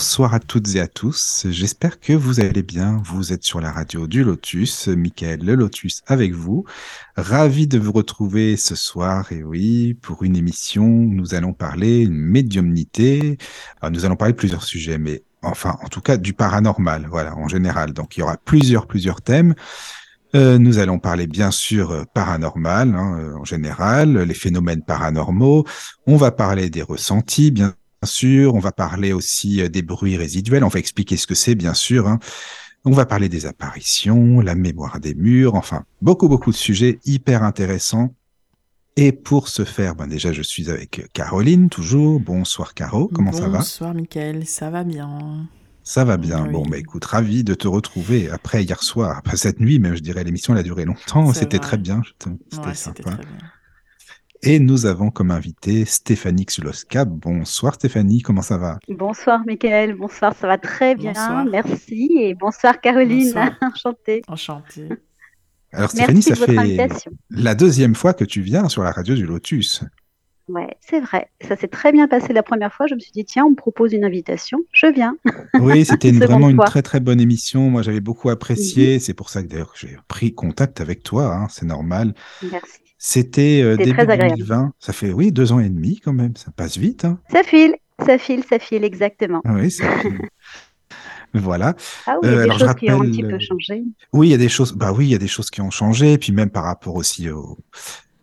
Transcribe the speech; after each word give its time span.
Bonsoir 0.00 0.32
à 0.32 0.40
toutes 0.40 0.76
et 0.76 0.80
à 0.80 0.88
tous. 0.88 1.46
J'espère 1.50 2.00
que 2.00 2.14
vous 2.14 2.40
allez 2.40 2.62
bien. 2.62 3.02
Vous 3.04 3.34
êtes 3.34 3.44
sur 3.44 3.60
la 3.60 3.70
radio 3.70 4.06
du 4.06 4.24
Lotus. 4.24 4.88
Michael 4.88 5.44
Le 5.44 5.54
Lotus 5.54 6.00
avec 6.06 6.32
vous. 6.32 6.64
Ravi 7.18 7.66
de 7.66 7.78
vous 7.78 7.92
retrouver 7.92 8.56
ce 8.56 8.74
soir. 8.74 9.30
Et 9.30 9.42
oui, 9.42 9.92
pour 9.92 10.22
une 10.22 10.36
émission, 10.36 10.86
nous 10.86 11.34
allons 11.34 11.52
parler 11.52 12.06
médiumnité. 12.08 13.36
Alors, 13.82 13.92
nous 13.92 14.06
allons 14.06 14.16
parler 14.16 14.32
de 14.32 14.38
plusieurs 14.38 14.62
sujets, 14.62 14.96
mais 14.96 15.22
enfin, 15.42 15.76
en 15.82 15.88
tout 15.88 16.00
cas, 16.00 16.16
du 16.16 16.32
paranormal. 16.32 17.06
Voilà, 17.10 17.36
en 17.36 17.46
général. 17.46 17.92
Donc, 17.92 18.16
il 18.16 18.20
y 18.20 18.22
aura 18.22 18.38
plusieurs, 18.38 18.86
plusieurs 18.86 19.20
thèmes. 19.20 19.54
Euh, 20.34 20.56
nous 20.56 20.78
allons 20.78 20.98
parler 20.98 21.26
bien 21.26 21.50
sûr 21.50 21.90
euh, 21.90 22.04
paranormal 22.14 22.94
hein, 22.94 23.18
euh, 23.18 23.34
en 23.34 23.44
général, 23.44 24.16
les 24.16 24.34
phénomènes 24.34 24.82
paranormaux. 24.82 25.66
On 26.06 26.16
va 26.16 26.30
parler 26.30 26.70
des 26.70 26.82
ressentis, 26.82 27.50
bien 27.50 27.74
sûr. 28.06 28.54
On 28.54 28.58
va 28.60 28.72
parler 28.72 29.12
aussi 29.12 29.68
des 29.68 29.82
bruits 29.82 30.16
résiduels. 30.16 30.64
On 30.64 30.68
va 30.68 30.78
expliquer 30.78 31.16
ce 31.16 31.26
que 31.26 31.34
c'est, 31.34 31.54
bien 31.54 31.74
sûr. 31.74 32.08
Hein. 32.08 32.18
On 32.84 32.92
va 32.92 33.04
parler 33.06 33.28
des 33.28 33.46
apparitions, 33.46 34.40
la 34.40 34.54
mémoire 34.54 35.00
des 35.00 35.14
murs. 35.14 35.54
Enfin, 35.54 35.84
beaucoup, 36.00 36.28
beaucoup 36.28 36.50
de 36.50 36.56
sujets 36.56 36.98
hyper 37.04 37.42
intéressants. 37.42 38.14
Et 38.96 39.12
pour 39.12 39.48
ce 39.48 39.64
faire, 39.64 39.94
ben 39.94 40.06
déjà, 40.06 40.32
je 40.32 40.42
suis 40.42 40.70
avec 40.70 41.08
Caroline, 41.12 41.68
toujours. 41.68 42.20
Bonsoir, 42.20 42.74
Caro. 42.74 43.08
Comment 43.08 43.32
ça 43.32 43.48
va? 43.48 43.58
Bonsoir, 43.58 43.94
Mickaël. 43.94 44.46
Ça 44.46 44.70
va 44.70 44.82
bien? 44.84 45.48
Ça 45.82 46.04
va 46.04 46.16
bien. 46.16 46.44
Oui. 46.44 46.52
Bon, 46.52 46.66
bah 46.66 46.76
écoute, 46.76 47.04
ravi 47.04 47.42
de 47.44 47.54
te 47.54 47.66
retrouver 47.66 48.28
après 48.30 48.62
hier 48.62 48.82
soir, 48.82 49.16
après 49.16 49.36
cette 49.36 49.60
nuit, 49.60 49.78
même 49.78 49.94
je 49.94 50.00
dirais, 50.00 50.24
l'émission 50.24 50.52
elle 50.52 50.60
a 50.60 50.62
duré 50.62 50.84
longtemps, 50.84 51.32
c'était 51.32 51.58
très 51.58 51.78
bien, 51.78 52.02
Ouais, 52.26 52.32
c'était 52.74 52.74
sympa. 52.74 53.02
très 53.02 53.24
bien. 53.24 53.38
Et 54.42 54.58
nous 54.58 54.86
avons 54.86 55.10
comme 55.10 55.30
invité 55.30 55.84
Stéphanie 55.84 56.46
Xuloska. 56.46 57.04
Bonsoir 57.04 57.74
Stéphanie, 57.74 58.22
comment 58.22 58.40
ça 58.40 58.56
va? 58.56 58.78
Bonsoir 58.88 59.40
Mickaël, 59.46 59.94
bonsoir, 59.94 60.34
ça 60.34 60.46
va 60.46 60.56
très 60.56 60.94
bien, 60.94 61.12
Bonsoir. 61.12 61.44
merci. 61.44 62.10
Et 62.18 62.34
bonsoir 62.34 62.80
Caroline, 62.80 63.26
Bonsoir. 63.26 63.50
enchantée. 63.62 64.22
Enchanté. 64.28 64.88
Alors 65.72 65.90
Stéphanie, 65.90 66.22
Merci 66.26 66.40
ça 66.40 66.46
fait 66.46 66.56
invitation. 66.56 67.12
la 67.28 67.54
deuxième 67.54 67.94
fois 67.94 68.14
que 68.14 68.24
tu 68.24 68.40
viens 68.40 68.68
sur 68.70 68.82
la 68.82 68.92
radio 68.92 69.14
du 69.14 69.26
Lotus. 69.26 69.84
Ouais, 70.48 70.76
c'est 70.80 71.00
vrai, 71.00 71.28
ça 71.46 71.54
s'est 71.56 71.68
très 71.68 71.92
bien 71.92 72.08
passé 72.08 72.32
la 72.32 72.42
première 72.42 72.72
fois. 72.74 72.86
Je 72.88 72.94
me 72.96 72.98
suis 72.98 73.12
dit, 73.12 73.24
tiens, 73.24 73.44
on 73.44 73.50
me 73.50 73.54
propose 73.56 73.92
une 73.92 74.04
invitation, 74.04 74.58
je 74.72 74.86
viens. 74.86 75.14
Oui, 75.60 75.84
c'était 75.84 76.10
vraiment 76.12 76.48
une 76.48 76.58
très 76.58 76.82
très 76.82 76.98
bonne 76.98 77.20
émission. 77.20 77.70
Moi, 77.70 77.82
j'avais 77.82 78.00
beaucoup 78.00 78.30
apprécié. 78.30 78.98
C'est 79.00 79.14
pour 79.14 79.28
ça 79.30 79.42
que 79.42 79.48
d'ailleurs 79.48 79.74
j'ai 79.76 79.96
pris 80.08 80.34
contact 80.34 80.80
avec 80.80 81.02
toi. 81.04 81.34
hein, 81.36 81.46
c'est 81.50 81.66
normal. 81.66 82.14
Merci. 82.50 82.80
C'était 83.02 83.62
euh, 83.62 83.76
début 83.78 83.92
très 83.94 84.02
agréable. 84.02 84.36
2020. 84.36 84.72
Ça 84.78 84.92
fait 84.92 85.10
oui 85.10 85.32
deux 85.32 85.52
ans 85.52 85.58
et 85.58 85.70
demi 85.70 85.98
quand 86.04 86.12
même. 86.12 86.36
Ça 86.36 86.50
passe 86.54 86.76
vite. 86.76 87.06
Hein. 87.06 87.18
Ça 87.32 87.42
file, 87.42 87.74
ça 88.04 88.18
file, 88.18 88.44
ça 88.48 88.58
file, 88.58 88.84
exactement. 88.84 89.40
Ah 89.46 89.54
Oui, 89.54 89.70
ça. 89.70 89.84
voilà. 91.34 91.74
Ah 92.06 92.16
oui, 92.22 92.28
il 92.28 92.32
y 92.32 92.34
Euh, 92.34 92.36
a 92.36 92.36
des 92.36 92.42
alors, 92.44 92.58
je 92.58 92.64
choses 92.66 92.74
qui 92.74 92.90
ont 92.90 92.92
un 92.92 92.96
rappelle, 92.98 93.10
petit 93.10 93.24
euh, 93.24 93.28
peu 93.30 93.38
changé. 93.38 93.82
Oui, 94.12 94.28
il 94.28 94.30
y 94.32 94.34
a 94.34 94.38
des 94.38 94.48
choses. 94.50 94.72
Bah 94.74 94.92
oui, 94.92 95.06
il 95.06 95.10
y 95.10 95.14
a 95.14 95.18
des 95.18 95.28
choses 95.28 95.50
qui 95.50 95.60
ont 95.62 95.70
changé. 95.70 96.18
Puis 96.18 96.32
même 96.32 96.50
par 96.50 96.64
rapport 96.64 96.94
aussi 96.96 97.30
au, 97.30 97.56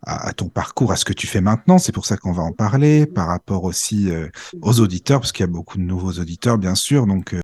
à, 0.03 0.27
à 0.27 0.33
ton 0.33 0.49
parcours, 0.49 0.91
à 0.91 0.95
ce 0.95 1.05
que 1.05 1.13
tu 1.13 1.25
fais 1.25 1.41
maintenant. 1.41 1.79
C'est 1.79 1.91
pour 1.91 2.05
ça 2.05 2.15
qu'on 2.17 2.31
va 2.31 2.43
en 2.43 2.51
parler. 2.53 3.07
Par 3.07 3.27
rapport 3.27 3.63
aussi 3.63 4.11
euh, 4.11 4.27
aux 4.61 4.79
auditeurs, 4.79 5.21
parce 5.21 5.31
qu'il 5.31 5.41
y 5.43 5.49
a 5.49 5.51
beaucoup 5.51 5.77
de 5.79 5.83
nouveaux 5.83 6.11
auditeurs, 6.13 6.59
bien 6.59 6.75
sûr. 6.75 7.07
Donc, 7.07 7.33
euh, 7.33 7.39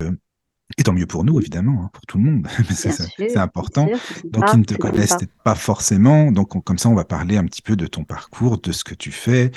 et 0.78 0.84
tant 0.84 0.94
mieux 0.94 1.06
pour 1.06 1.24
nous, 1.24 1.40
évidemment, 1.40 1.84
hein, 1.86 1.90
pour 1.94 2.06
tout 2.06 2.18
le 2.18 2.24
monde. 2.24 2.48
C'est 3.18 3.38
important. 3.38 3.86
Donc, 4.32 4.44
ils 4.54 4.60
ne 4.60 4.64
te 4.66 4.74
connaissent 4.76 5.12
pas 5.44 5.56
forcément. 5.56 6.32
Donc, 6.32 6.56
on- 6.56 6.62
comme 6.62 6.78
ça, 6.78 6.90
on 6.90 6.96
va 6.96 7.06
parler 7.06 7.38
un 7.38 7.46
petit 7.46 7.62
peu 7.62 7.76
de 7.76 7.86
ton 7.88 8.04
parcours, 8.04 8.60
de 8.60 8.72
ce 8.72 8.84
que 8.84 8.96
tu 8.96 9.12
fais. 9.12 9.52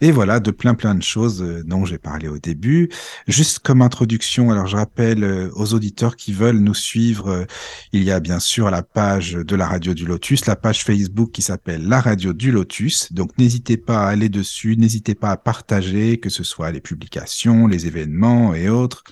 Et 0.00 0.10
voilà, 0.10 0.40
de 0.40 0.50
plein, 0.50 0.74
plein 0.74 0.94
de 0.96 1.02
choses 1.02 1.42
euh, 1.42 1.62
dont 1.64 1.84
j'ai 1.84 1.98
parlé 1.98 2.26
au 2.28 2.38
début. 2.38 2.88
Juste 3.28 3.60
comme 3.60 3.82
introduction, 3.82 4.50
alors 4.50 4.66
je 4.66 4.76
rappelle 4.76 5.22
euh, 5.22 5.50
aux 5.54 5.74
auditeurs 5.74 6.16
qui 6.16 6.32
veulent 6.32 6.58
nous 6.58 6.74
suivre, 6.74 7.28
euh, 7.28 7.44
il 7.92 8.02
y 8.02 8.10
a 8.10 8.18
bien 8.18 8.40
sûr 8.40 8.70
la 8.70 8.82
page 8.82 9.32
de 9.34 9.56
la 9.56 9.66
radio 9.66 9.94
du 9.94 10.04
Lotus, 10.06 10.46
la 10.46 10.56
page 10.56 10.82
Facebook 10.84 11.30
qui 11.30 11.42
s'appelle 11.42 11.86
la 11.86 12.00
radio 12.00 12.32
du 12.32 12.50
Lotus. 12.50 13.12
Donc, 13.12 13.30
n'hésitez 13.38 13.76
pas 13.76 14.04
à 14.06 14.08
aller 14.08 14.28
dessus, 14.28 14.76
n'hésitez 14.76 15.14
pas 15.14 15.30
à 15.30 15.36
partager, 15.36 16.18
que 16.18 16.30
ce 16.30 16.42
soit 16.42 16.72
les 16.72 16.80
publications, 16.80 17.66
les 17.68 17.86
événements 17.86 18.54
et 18.54 18.68
autres. 18.68 19.04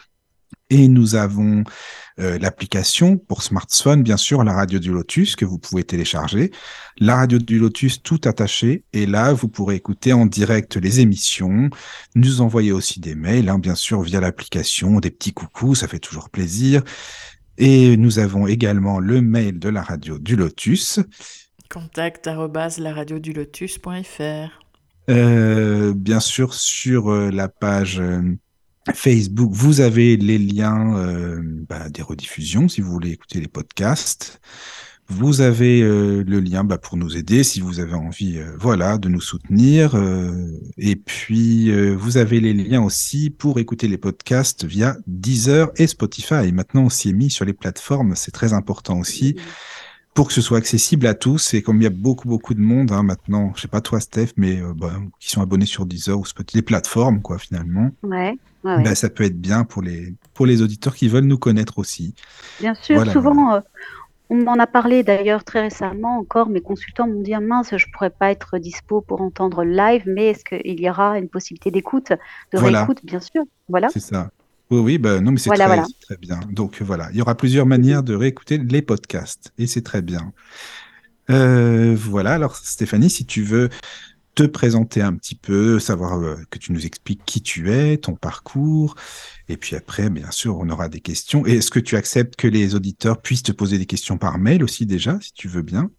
Et 0.70 0.88
nous 0.88 1.16
avons 1.16 1.64
euh, 2.20 2.38
l'application 2.38 3.16
pour 3.16 3.42
smartphone, 3.42 4.02
bien 4.02 4.16
sûr, 4.16 4.44
la 4.44 4.52
radio 4.52 4.78
du 4.78 4.92
Lotus 4.92 5.36
que 5.36 5.44
vous 5.44 5.58
pouvez 5.58 5.84
télécharger. 5.84 6.50
La 6.98 7.16
radio 7.16 7.38
du 7.38 7.58
Lotus 7.58 8.02
tout 8.02 8.20
attaché. 8.24 8.84
Et 8.92 9.06
là, 9.06 9.32
vous 9.32 9.48
pourrez 9.48 9.76
écouter 9.76 10.12
en 10.12 10.26
direct 10.26 10.76
les 10.76 11.00
émissions, 11.00 11.70
nous 12.14 12.40
envoyer 12.40 12.72
aussi 12.72 13.00
des 13.00 13.14
mails, 13.14 13.48
hein, 13.48 13.58
bien 13.58 13.74
sûr, 13.74 14.02
via 14.02 14.20
l'application, 14.20 15.00
des 15.00 15.10
petits 15.10 15.32
coucous, 15.32 15.76
ça 15.76 15.88
fait 15.88 15.98
toujours 15.98 16.30
plaisir. 16.30 16.82
Et 17.58 17.96
nous 17.96 18.18
avons 18.18 18.46
également 18.46 19.00
le 19.00 19.20
mail 19.20 19.58
de 19.58 19.68
la 19.68 19.82
radio 19.82 20.18
du 20.18 20.36
Lotus. 20.36 21.00
Contact 21.68 22.26
laradiodulotus.fr. 22.26 24.60
Euh, 25.08 25.94
bien 25.94 26.20
sûr, 26.20 26.54
sur 26.54 27.10
euh, 27.10 27.30
la 27.30 27.48
page 27.48 28.00
euh, 28.00 28.22
Facebook, 28.94 29.50
vous 29.52 29.80
avez 29.80 30.16
les 30.16 30.38
liens 30.38 30.96
euh, 30.96 31.40
bah, 31.68 31.88
des 31.90 32.02
rediffusions 32.02 32.68
si 32.68 32.80
vous 32.80 32.90
voulez 32.90 33.10
écouter 33.10 33.40
les 33.40 33.48
podcasts. 33.48 34.40
Vous 35.10 35.40
avez 35.40 35.82
euh, 35.82 36.22
le 36.24 36.38
lien 36.38 36.62
bah, 36.62 36.78
pour 36.78 36.96
nous 36.96 37.16
aider 37.16 37.42
si 37.42 37.60
vous 37.60 37.80
avez 37.80 37.94
envie, 37.94 38.38
euh, 38.38 38.56
voilà, 38.60 38.96
de 38.96 39.08
nous 39.08 39.20
soutenir. 39.20 39.96
euh, 39.96 40.46
et 40.78 40.94
puis 40.94 41.70
vous 41.94 42.16
avez 42.16 42.40
les 42.40 42.54
liens 42.54 42.80
aussi 42.82 43.28
pour 43.28 43.58
écouter 43.58 43.88
les 43.88 43.98
podcasts 43.98 44.64
via 44.64 44.96
Deezer 45.08 45.70
et 45.76 45.88
Spotify. 45.88 46.52
Maintenant, 46.52 46.84
on 46.84 46.88
s'y 46.88 47.12
mis 47.12 47.28
sur 47.28 47.44
les 47.44 47.52
plateformes, 47.52 48.14
c'est 48.14 48.30
très 48.30 48.52
important 48.52 48.98
aussi 48.98 49.36
pour 50.20 50.28
que 50.28 50.34
ce 50.34 50.42
soit 50.42 50.58
accessible 50.58 51.06
à 51.06 51.14
tous 51.14 51.54
et 51.54 51.62
comme 51.62 51.80
il 51.80 51.84
y 51.84 51.86
a 51.86 51.88
beaucoup 51.88 52.28
beaucoup 52.28 52.52
de 52.52 52.60
monde 52.60 52.92
hein, 52.92 53.02
maintenant, 53.02 53.52
je 53.56 53.62
sais 53.62 53.68
pas 53.68 53.80
toi 53.80 54.00
Steph, 54.00 54.32
mais 54.36 54.60
euh, 54.60 54.74
bah, 54.76 54.92
qui 55.18 55.30
sont 55.30 55.40
abonnés 55.40 55.64
sur 55.64 55.86
Deezer 55.86 56.20
ou 56.20 56.26
Spotify, 56.26 56.58
les 56.58 56.62
plateformes 56.62 57.22
quoi 57.22 57.38
finalement, 57.38 57.88
Ouais, 58.02 58.36
bah, 58.62 58.94
ça 58.94 59.08
peut 59.08 59.24
être 59.24 59.40
bien 59.40 59.64
pour 59.64 59.80
les 59.80 60.12
pour 60.34 60.44
les 60.44 60.60
auditeurs 60.60 60.94
qui 60.94 61.08
veulent 61.08 61.24
nous 61.24 61.38
connaître 61.38 61.78
aussi. 61.78 62.14
Bien 62.60 62.74
sûr, 62.74 62.96
Voilà, 62.96 63.12
souvent, 63.14 63.54
euh, 63.54 63.60
on 64.28 64.36
m'en 64.36 64.58
a 64.58 64.66
parlé 64.66 65.02
d'ailleurs 65.02 65.42
très 65.42 65.62
récemment 65.62 66.18
encore, 66.18 66.50
mes 66.50 66.60
consultants 66.60 67.06
m'ont 67.06 67.22
dit, 67.22 67.32
Ah, 67.32 67.40
mince, 67.40 67.74
je 67.74 67.86
pourrais 67.90 68.10
pas 68.10 68.30
être 68.30 68.58
dispo 68.58 69.00
pour 69.00 69.22
entendre 69.22 69.64
le 69.64 69.72
live, 69.72 70.02
mais 70.04 70.26
est-ce 70.26 70.44
qu'il 70.44 70.80
y 70.82 70.90
aura 70.90 71.18
une 71.18 71.30
possibilité 71.30 71.70
d'écoute, 71.70 72.10
de 72.10 72.58
Voilà. 72.58 72.80
réécoute, 72.80 73.06
bien 73.06 73.20
sûr. 73.20 73.44
Voilà. 73.70 73.88
C'est 73.90 74.00
ça. 74.00 74.28
Oui, 74.70 74.78
oui, 74.78 74.98
bah, 74.98 75.20
non, 75.20 75.32
mais 75.32 75.38
c'est 75.38 75.50
Voilà, 75.50 75.64
très, 75.66 75.74
voilà. 75.74 75.84
c'est 75.86 76.00
très 76.06 76.16
bien. 76.16 76.40
Donc 76.50 76.80
voilà, 76.82 77.08
il 77.10 77.16
y 77.16 77.22
aura 77.22 77.36
plusieurs 77.36 77.66
manières 77.66 78.02
de 78.02 78.14
réécouter 78.14 78.58
les 78.58 78.82
podcasts 78.82 79.52
et 79.58 79.66
c'est 79.66 79.82
très 79.82 80.02
bien. 80.02 80.32
Euh, 81.30 81.94
voilà, 81.98 82.32
alors 82.34 82.56
Stéphanie, 82.56 83.10
si 83.10 83.24
tu 83.26 83.42
veux 83.42 83.68
te 84.34 84.44
présenter 84.44 85.02
un 85.02 85.14
petit 85.14 85.34
peu, 85.34 85.78
savoir 85.80 86.18
euh, 86.20 86.36
que 86.50 86.58
tu 86.58 86.72
nous 86.72 86.86
expliques 86.86 87.22
qui 87.26 87.42
tu 87.42 87.70
es, 87.72 87.98
ton 87.98 88.14
parcours, 88.14 88.94
et 89.48 89.56
puis 89.56 89.76
après, 89.76 90.08
bien 90.10 90.30
sûr, 90.30 90.58
on 90.58 90.68
aura 90.70 90.88
des 90.88 91.00
questions. 91.00 91.46
Et 91.46 91.56
est-ce 91.56 91.70
que 91.70 91.80
tu 91.80 91.96
acceptes 91.96 92.36
que 92.36 92.48
les 92.48 92.74
auditeurs 92.74 93.20
puissent 93.20 93.42
te 93.42 93.52
poser 93.52 93.78
des 93.78 93.86
questions 93.86 94.18
par 94.18 94.38
mail 94.38 94.62
aussi 94.64 94.86
déjà, 94.86 95.18
si 95.20 95.32
tu 95.34 95.48
veux 95.48 95.62
bien? 95.62 95.90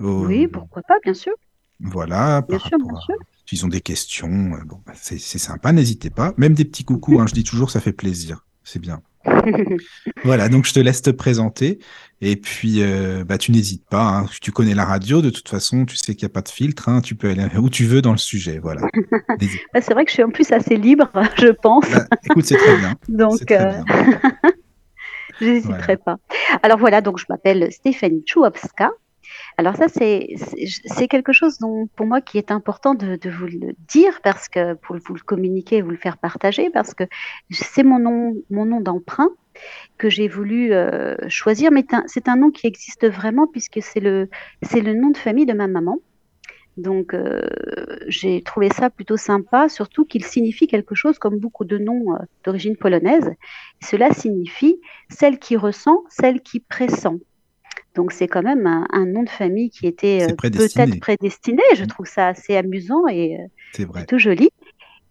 Euh, 0.00 0.04
Oui, 0.26 0.48
pourquoi 0.48 0.82
pas, 0.82 0.98
bien 1.04 1.14
sûr. 1.14 1.34
Voilà, 1.80 2.42
Bien 2.48 2.58
par 2.58 2.66
sûr, 2.68 2.78
rapport 2.78 2.90
bien 2.92 2.98
à- 2.98 3.04
sûr. 3.04 3.16
S'ils 3.48 3.64
ont 3.64 3.68
des 3.68 3.80
questions, 3.80 4.28
euh, 4.52 4.64
bon, 4.66 4.78
bah, 4.86 4.92
c'est 4.94 5.18
sympa, 5.18 5.72
n'hésitez 5.72 6.10
pas. 6.10 6.34
Même 6.36 6.52
des 6.52 6.66
petits 6.66 6.84
coucous, 6.84 7.18
hein, 7.18 7.26
je 7.26 7.32
dis 7.32 7.44
toujours, 7.44 7.70
ça 7.70 7.80
fait 7.80 7.94
plaisir. 7.94 8.44
C'est 8.62 8.78
bien. 8.78 9.00
Voilà, 10.24 10.50
donc 10.50 10.66
je 10.66 10.74
te 10.74 10.80
laisse 10.80 11.00
te 11.00 11.08
présenter. 11.10 11.78
Et 12.20 12.36
puis, 12.36 12.82
euh, 12.82 13.24
bah, 13.24 13.38
tu 13.38 13.50
n'hésites 13.52 13.86
pas. 13.88 14.18
hein. 14.18 14.26
Tu 14.42 14.52
connais 14.52 14.74
la 14.74 14.84
radio, 14.84 15.22
de 15.22 15.30
toute 15.30 15.48
façon, 15.48 15.86
tu 15.86 15.96
sais 15.96 16.14
qu'il 16.14 16.26
n'y 16.26 16.30
a 16.30 16.34
pas 16.34 16.42
de 16.42 16.48
filtre. 16.50 16.90
hein. 16.90 17.00
Tu 17.00 17.14
peux 17.14 17.30
aller 17.30 17.46
où 17.58 17.70
tu 17.70 17.86
veux 17.86 18.02
dans 18.02 18.12
le 18.12 18.18
sujet. 18.18 18.58
Voilà. 18.58 18.82
Bah, 19.72 19.80
c'est 19.80 19.94
vrai 19.94 20.04
que 20.04 20.10
je 20.10 20.14
suis 20.14 20.22
en 20.24 20.30
plus 20.30 20.52
assez 20.52 20.76
libre, 20.76 21.10
je 21.38 21.48
pense. 21.62 21.88
Bah, 21.90 22.06
écoute, 22.24 22.44
c'est 22.44 22.56
très 22.58 22.76
bien. 22.76 22.96
Donc, 23.08 23.46
très 23.46 23.60
euh, 23.60 23.82
bien. 23.82 24.52
je 25.40 25.46
n'hésiterai 25.46 25.96
pas. 25.96 26.16
Alors 26.62 26.78
voilà, 26.78 27.00
donc 27.00 27.18
je 27.18 27.24
m'appelle 27.30 27.72
Stéphanie 27.72 28.24
Chouowska. 28.26 28.90
Alors 29.58 29.74
ça, 29.74 29.88
c'est 29.88 31.08
quelque 31.08 31.32
chose 31.32 31.58
dont, 31.58 31.88
pour 31.96 32.06
moi, 32.06 32.20
qui 32.20 32.38
est 32.38 32.52
important 32.52 32.94
de, 32.94 33.16
de 33.16 33.28
vous 33.28 33.46
le 33.46 33.74
dire 33.88 34.20
parce 34.22 34.48
que 34.48 34.74
pour 34.74 34.96
vous 34.96 35.14
le 35.14 35.20
communiquer, 35.20 35.82
vous 35.82 35.90
le 35.90 35.96
faire 35.96 36.16
partager, 36.16 36.70
parce 36.70 36.94
que 36.94 37.02
c'est 37.50 37.82
mon 37.82 37.98
nom, 37.98 38.36
mon 38.50 38.64
nom 38.64 38.80
d'emprunt 38.80 39.30
que 39.98 40.08
j'ai 40.08 40.28
voulu 40.28 40.72
euh, 40.72 41.16
choisir, 41.28 41.72
mais 41.72 41.84
c'est 42.06 42.28
un 42.28 42.36
nom 42.36 42.52
qui 42.52 42.68
existe 42.68 43.08
vraiment 43.08 43.48
puisque 43.48 43.80
c'est 43.82 43.98
le 43.98 44.28
le 44.62 44.94
nom 44.94 45.10
de 45.10 45.16
famille 45.16 45.46
de 45.46 45.54
ma 45.54 45.66
maman. 45.66 45.98
Donc 46.76 47.12
euh, 47.12 47.42
j'ai 48.06 48.40
trouvé 48.42 48.70
ça 48.70 48.90
plutôt 48.90 49.16
sympa, 49.16 49.68
surtout 49.68 50.04
qu'il 50.04 50.24
signifie 50.24 50.68
quelque 50.68 50.94
chose 50.94 51.18
comme 51.18 51.40
beaucoup 51.40 51.64
de 51.64 51.78
noms 51.78 52.14
euh, 52.14 52.18
d'origine 52.44 52.76
polonaise. 52.76 53.32
Cela 53.82 54.12
signifie 54.12 54.80
celle 55.08 55.40
qui 55.40 55.56
ressent, 55.56 56.04
celle 56.08 56.40
qui 56.42 56.60
pressent. 56.60 57.08
Donc 57.94 58.12
c'est 58.12 58.28
quand 58.28 58.42
même 58.42 58.66
un, 58.66 59.06
nom 59.06 59.22
de 59.24 59.28
famille 59.30 59.70
qui 59.70 59.86
était 59.86 60.22
euh, 60.22 60.34
peut-être 60.36 61.00
prédestiné. 61.00 61.62
Je 61.74 61.84
Mm. 61.84 61.88
trouve 61.88 62.06
ça 62.06 62.28
assez 62.28 62.56
amusant 62.56 63.06
et 63.08 63.36
euh, 63.36 63.46
tout 64.06 64.18
joli. 64.18 64.50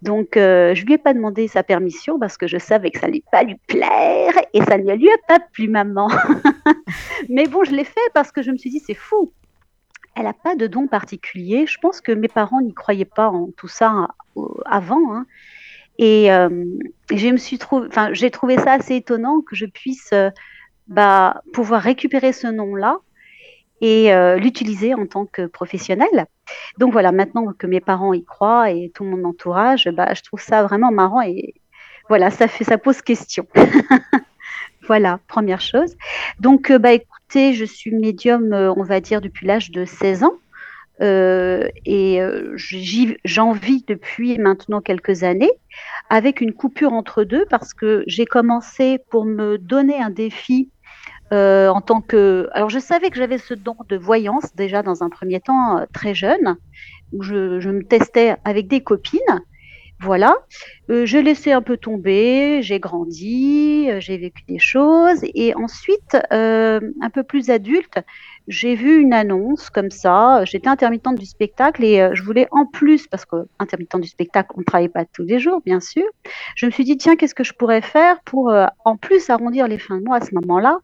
Donc 0.03 0.37
euh, 0.37 0.75
je 0.75 0.85
lui 0.85 0.93
ai 0.93 0.97
pas 0.99 1.13
demandé 1.13 1.47
sa 1.47 1.63
permission 1.63 2.19
parce 2.19 2.37
que 2.37 2.45
je 2.47 2.57
savais 2.57 2.91
que 2.91 2.99
ça 2.99 3.07
allait 3.07 3.23
pas 3.31 3.43
lui 3.43 3.55
plaire 3.67 4.31
et 4.53 4.61
ça 4.63 4.77
ne 4.77 4.93
lui 4.93 5.09
a 5.09 5.17
pas 5.27 5.39
plu, 5.53 5.67
maman. 5.67 6.07
Mais 7.29 7.47
bon, 7.47 7.63
je 7.63 7.71
l'ai 7.71 7.83
fait 7.83 7.99
parce 8.13 8.31
que 8.31 8.41
je 8.41 8.51
me 8.51 8.57
suis 8.57 8.69
dit 8.69 8.79
c'est 8.79 8.93
fou. 8.93 9.33
Elle 10.15 10.23
n'a 10.23 10.33
pas 10.33 10.55
de 10.55 10.67
don 10.67 10.87
particulier. 10.87 11.65
Je 11.67 11.77
pense 11.79 11.99
que 12.01 12.11
mes 12.11 12.27
parents 12.27 12.61
n'y 12.61 12.73
croyaient 12.73 13.05
pas 13.05 13.29
en 13.29 13.49
tout 13.57 13.67
ça 13.67 14.07
euh, 14.37 14.41
avant. 14.65 15.13
hein. 15.15 15.25
Et 15.99 16.31
euh, 16.31 16.49
je 17.11 17.27
me 17.29 17.37
suis 17.37 17.57
enfin, 17.71 18.13
j'ai 18.13 18.29
trouvé 18.29 18.57
ça 18.57 18.73
assez 18.73 18.95
étonnant 18.95 19.41
que 19.41 19.55
je 19.55 19.65
puisse 19.65 20.11
euh, 20.13 20.29
bah, 20.87 21.41
pouvoir 21.53 21.81
récupérer 21.81 22.33
ce 22.33 22.47
nom-là 22.47 22.99
et 23.81 24.13
euh, 24.13 24.37
l'utiliser 24.37 24.93
en 24.93 25.05
tant 25.05 25.25
que 25.25 25.45
professionnel. 25.45 26.25
Donc 26.77 26.91
voilà, 26.91 27.11
maintenant 27.11 27.53
que 27.57 27.67
mes 27.67 27.81
parents 27.81 28.13
y 28.13 28.23
croient 28.23 28.71
et 28.71 28.91
tout 28.93 29.03
mon 29.03 29.23
entourage, 29.25 29.89
bah, 29.89 30.13
je 30.13 30.21
trouve 30.21 30.41
ça 30.41 30.63
vraiment 30.63 30.91
marrant 30.91 31.21
et 31.21 31.55
voilà, 32.09 32.31
ça 32.31 32.47
fait, 32.47 32.63
ça 32.63 32.77
pose 32.77 33.01
question. 33.01 33.47
Voilà, 34.85 35.19
première 35.27 35.59
chose. 35.59 35.97
Donc, 36.39 36.71
euh, 36.71 36.79
bah, 36.79 36.93
écoutez, 36.93 37.51
je 37.51 37.65
suis 37.65 37.93
médium, 37.93 38.53
euh, 38.53 38.73
on 38.77 38.83
va 38.83 39.01
dire, 39.01 39.19
depuis 39.19 39.45
l'âge 39.45 39.69
de 39.69 39.83
16 39.83 40.23
ans. 40.23 40.35
Et 41.01 42.21
j'en 43.25 43.51
vis 43.51 43.83
depuis 43.85 44.37
maintenant 44.37 44.79
quelques 44.79 45.23
années, 45.23 45.51
avec 46.09 46.39
une 46.39 46.53
coupure 46.53 46.93
entre 46.93 47.25
deux, 47.25 47.45
parce 47.49 47.73
que 47.73 48.05
j'ai 48.07 48.25
commencé 48.25 48.99
pour 49.09 49.25
me 49.25 49.57
donner 49.57 50.01
un 50.01 50.09
défi 50.09 50.69
euh, 51.33 51.69
en 51.69 51.81
tant 51.81 52.01
que... 52.01 52.49
Alors, 52.53 52.69
je 52.69 52.79
savais 52.79 53.09
que 53.09 53.17
j'avais 53.17 53.37
ce 53.37 53.53
don 53.53 53.75
de 53.89 53.97
voyance 53.97 54.55
déjà 54.55 54.83
dans 54.83 55.03
un 55.03 55.09
premier 55.09 55.39
temps, 55.39 55.77
euh, 55.77 55.85
très 55.93 56.13
jeune, 56.13 56.57
où 57.13 57.21
je, 57.23 57.69
me 57.69 57.83
testais 57.83 58.37
avec 58.45 58.67
des 58.67 58.81
copines. 58.81 59.19
Voilà, 59.99 60.35
Euh, 60.89 61.05
j'ai 61.05 61.23
laissé 61.23 61.51
un 61.51 61.63
peu 61.63 61.75
tomber, 61.75 62.61
j'ai 62.61 62.79
grandi, 62.79 63.87
euh, 63.89 63.99
j'ai 63.99 64.17
vécu 64.17 64.43
des 64.47 64.59
choses 64.59 65.19
et 65.23 65.55
ensuite, 65.55 66.15
un 66.29 67.09
peu 67.11 67.23
plus 67.23 67.49
adulte, 67.49 67.97
j'ai 68.47 68.75
vu 68.75 69.01
une 69.01 69.13
annonce 69.13 69.69
comme 69.69 69.91
ça. 69.91 70.43
J'étais 70.45 70.69
intermittente 70.69 71.15
du 71.15 71.25
spectacle 71.25 71.83
et 71.83 72.01
euh, 72.01 72.11
je 72.13 72.23
voulais 72.23 72.47
en 72.51 72.65
plus, 72.65 73.07
parce 73.07 73.25
que 73.25 73.47
intermittente 73.59 74.01
du 74.01 74.07
spectacle, 74.07 74.51
on 74.55 74.59
ne 74.59 74.65
travaille 74.65 74.89
pas 74.89 75.05
tous 75.05 75.23
les 75.23 75.39
jours, 75.39 75.61
bien 75.65 75.79
sûr. 75.79 76.05
Je 76.55 76.65
me 76.65 76.71
suis 76.71 76.83
dit, 76.83 76.97
tiens, 76.97 77.15
qu'est-ce 77.15 77.35
que 77.35 77.43
je 77.43 77.53
pourrais 77.53 77.81
faire 77.81 78.21
pour 78.21 78.49
euh, 78.49 78.65
en 78.85 78.95
plus 78.95 79.29
arrondir 79.29 79.67
les 79.67 79.77
fins 79.77 79.97
de 79.97 80.03
mois 80.03 80.17
à 80.17 80.21
ce 80.21 80.33
moment-là? 80.35 80.79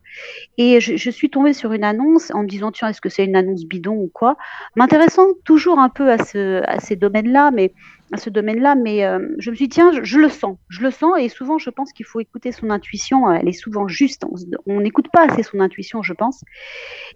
Et 0.57 0.81
je, 0.81 1.09
suis 1.09 1.29
tombée 1.29 1.53
sur 1.53 1.71
une 1.71 1.83
annonce 1.83 2.31
en 2.31 2.43
me 2.43 2.47
disant, 2.47 2.71
tiens, 2.71 2.89
est-ce 2.89 3.01
que 3.01 3.09
c'est 3.09 3.25
une 3.25 3.35
annonce 3.35 3.65
bidon 3.65 3.95
ou 3.95 4.09
quoi? 4.13 4.35
M'intéressant 4.75 5.27
toujours 5.45 5.79
un 5.79 5.89
peu 5.89 6.11
à, 6.11 6.15
à 6.15 6.79
ces 6.79 6.95
domaines-là, 6.95 7.51
mais 7.51 7.73
à 8.13 8.17
ce 8.17 8.29
domaine-là, 8.29 8.75
mais 8.75 9.03
euh, 9.05 9.27
je 9.39 9.49
me 9.49 9.55
suis 9.55 9.67
dit, 9.67 9.73
tiens, 9.73 9.91
je, 10.03 10.19
le 10.19 10.29
sens, 10.29 10.57
je 10.69 10.81
le 10.81 10.91
sens, 10.91 11.13
et 11.19 11.29
souvent, 11.29 11.57
je 11.57 11.71
pense 11.71 11.91
qu'il 11.91 12.05
faut 12.05 12.19
écouter 12.19 12.51
son 12.51 12.69
intuition, 12.69 13.31
elle 13.31 13.47
est 13.47 13.53
souvent 13.53 13.87
juste, 13.87 14.23
on 14.67 14.81
n'écoute 14.81 15.07
pas 15.11 15.25
assez 15.25 15.41
son 15.41 15.59
intuition, 15.59 16.03
je 16.03 16.13
pense, 16.13 16.43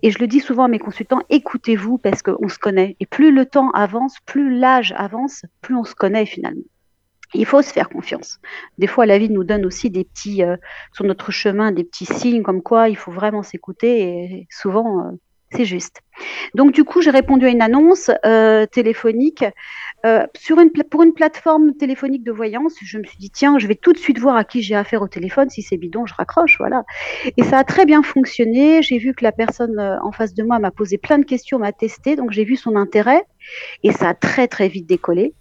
et 0.02 0.10
je 0.10 0.18
le 0.18 0.26
dis 0.26 0.40
souvent 0.40 0.64
à 0.64 0.68
mes 0.68 0.80
consultants, 0.80 1.22
écoutez-vous, 1.30 2.00
parce 2.00 2.24
qu'on 2.24 2.50
se 2.50 2.58
connaît, 2.58 2.98
et 3.00 3.06
plus 3.06 3.32
le 3.32 3.46
temps 3.46 3.70
avance, 3.72 4.16
plus 4.26 4.58
l'âge 4.58 4.92
avance, 4.98 5.46
plus 5.62 5.76
on 5.76 5.84
se 5.84 5.94
connaît 5.94 6.26
finalement. 6.26 6.64
Il 7.36 7.46
faut 7.46 7.62
se 7.62 7.72
faire 7.72 7.90
confiance. 7.90 8.40
Des 8.80 8.88
fois, 8.88 9.06
la 9.06 9.20
vie 9.20 9.30
nous 9.30 9.44
donne 9.44 9.66
aussi 9.66 9.92
des 9.92 10.06
petits, 10.06 10.44
euh, 10.44 10.56
sur 10.94 11.06
notre 11.06 11.30
chemin, 11.30 11.72
des 11.72 11.84
petits 11.84 12.06
signes 12.06 12.42
comme 12.42 12.64
quoi 12.64 12.90
il 12.90 12.98
faut 12.98 13.12
vraiment 13.12 13.44
s'écouter, 13.44 14.02
et 14.02 14.48
souvent, 14.50 15.06
euh, 15.06 15.12
c'est 15.52 15.66
juste. 15.66 16.02
Donc, 16.56 16.74
du 16.74 16.84
coup, 16.84 17.02
j'ai 17.02 17.10
répondu 17.10 17.46
à 17.46 17.50
une 17.50 17.62
annonce 17.62 18.12
euh, 18.26 18.66
téléphonique 18.66 19.46
euh, 20.06 20.26
sur 20.36 20.60
une, 20.60 20.72
pour 20.72 21.04
une 21.04 21.14
plateforme 21.14 21.74
téléphonique 21.76 22.24
de 22.24 22.32
voyance. 22.32 22.74
Je 22.84 22.98
me 22.98 23.04
suis 23.04 23.18
dit, 23.18 23.30
tiens, 23.30 23.58
je 23.58 23.68
vais 23.68 23.76
tout 23.76 23.94
de 23.94 23.98
suite 23.98 24.20
voir 24.20 24.36
à 24.36 24.44
qui 24.44 24.62
j'ai 24.62 24.76
affaire 24.76 25.02
au 25.02 25.08
téléphone. 25.08 25.50
Si 25.50 25.62
c'est 25.62 25.78
bidon, 25.78 26.06
je 26.06 26.14
raccroche. 26.14 26.58
Voilà. 26.58 26.84
Et 27.38 27.44
ça 27.44 27.60
a 27.60 27.64
très 27.64 27.86
bien 27.86 28.04
fonctionné. 28.04 28.82
J'ai 28.82 28.98
vu 28.98 29.14
que 29.14 29.24
la 29.24 29.32
personne 29.32 29.80
euh, 29.80 29.98
en 30.02 30.12
face 30.12 30.34
de 30.34 30.44
moi 30.44 30.60
m'a 30.60 30.72
posé 30.72 30.98
plein 30.98 31.20
de 31.20 31.26
questions, 31.26 31.60
m'a 31.60 31.72
testé. 31.72 32.16
Donc, 32.16 32.32
j'ai 32.32 32.44
vu 32.44 32.56
son 32.56 32.76
intérêt. 32.76 33.24
Et 33.84 33.92
ça 33.92 34.10
a 34.10 34.14
très, 34.14 34.48
très 34.48 34.68
vite 34.68 34.88
décollé 34.88 35.34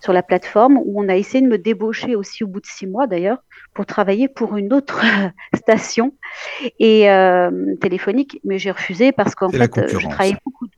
sur 0.00 0.12
la 0.12 0.22
plateforme 0.22 0.78
où 0.78 1.00
on 1.00 1.08
a 1.08 1.16
essayé 1.16 1.42
de 1.42 1.48
me 1.48 1.58
débaucher 1.58 2.16
aussi 2.16 2.44
au 2.44 2.46
bout 2.46 2.60
de 2.60 2.66
six 2.66 2.86
mois 2.86 3.06
d'ailleurs 3.06 3.38
pour 3.74 3.86
travailler 3.86 4.28
pour 4.28 4.56
une 4.56 4.72
autre 4.72 5.02
station 5.54 6.14
et 6.78 7.10
euh, 7.10 7.76
téléphonique, 7.80 8.40
mais 8.44 8.58
j'ai 8.58 8.70
refusé 8.70 9.12
parce 9.12 9.34
qu'en 9.34 9.50
fait, 9.50 9.78
euh, 9.78 9.86
je 9.88 10.08
travaillais 10.08 10.36
beaucoup. 10.44 10.66
De... 10.66 10.72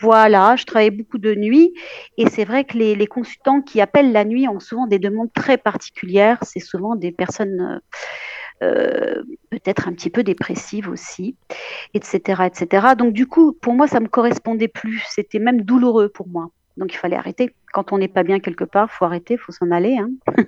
Voilà, 0.00 0.54
je 0.56 0.64
travaillais 0.64 0.92
beaucoup 0.92 1.18
de 1.18 1.34
nuit 1.34 1.74
et 2.16 2.28
c'est 2.28 2.44
vrai 2.44 2.64
que 2.64 2.78
les, 2.78 2.94
les 2.94 3.06
consultants 3.08 3.60
qui 3.62 3.80
appellent 3.80 4.12
la 4.12 4.24
nuit 4.24 4.46
ont 4.48 4.60
souvent 4.60 4.86
des 4.86 5.00
demandes 5.00 5.32
très 5.34 5.58
particulières. 5.58 6.38
C'est 6.42 6.60
souvent 6.60 6.94
des 6.94 7.10
personnes 7.10 7.80
euh, 8.62 9.22
peut-être 9.50 9.86
un 9.86 9.92
petit 9.92 10.10
peu 10.10 10.24
dépressives 10.24 10.88
aussi, 10.88 11.36
etc., 11.94 12.42
etc. 12.46 12.88
Donc 12.98 13.12
du 13.12 13.26
coup, 13.26 13.52
pour 13.52 13.74
moi, 13.74 13.86
ça 13.86 14.00
me 14.00 14.08
correspondait 14.08 14.68
plus. 14.68 15.04
C'était 15.08 15.38
même 15.38 15.62
douloureux 15.62 16.08
pour 16.08 16.28
moi. 16.28 16.50
Donc 16.78 16.94
il 16.94 16.98
fallait 16.98 17.16
arrêter. 17.16 17.54
Quand 17.74 17.92
on 17.92 17.98
n'est 17.98 18.08
pas 18.08 18.24
bien 18.24 18.40
quelque 18.40 18.64
part, 18.64 18.90
faut 18.90 19.04
arrêter, 19.06 19.36
faut 19.36 19.52
s'en 19.52 19.70
aller. 19.72 19.98
hein. 19.98 20.10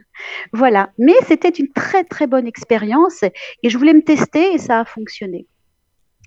Voilà. 0.53 0.91
Mais 0.99 1.15
c'était 1.27 1.51
une 1.51 1.73
très 1.73 2.05
très 2.05 2.27
bonne 2.27 2.47
expérience 2.47 3.23
et 3.25 3.71
je 3.71 3.79
voulais 3.79 3.95
me 3.95 4.03
tester 4.05 4.55
et 4.55 4.59
ça 4.59 4.81
a 4.81 4.85
fonctionné. 4.87 5.47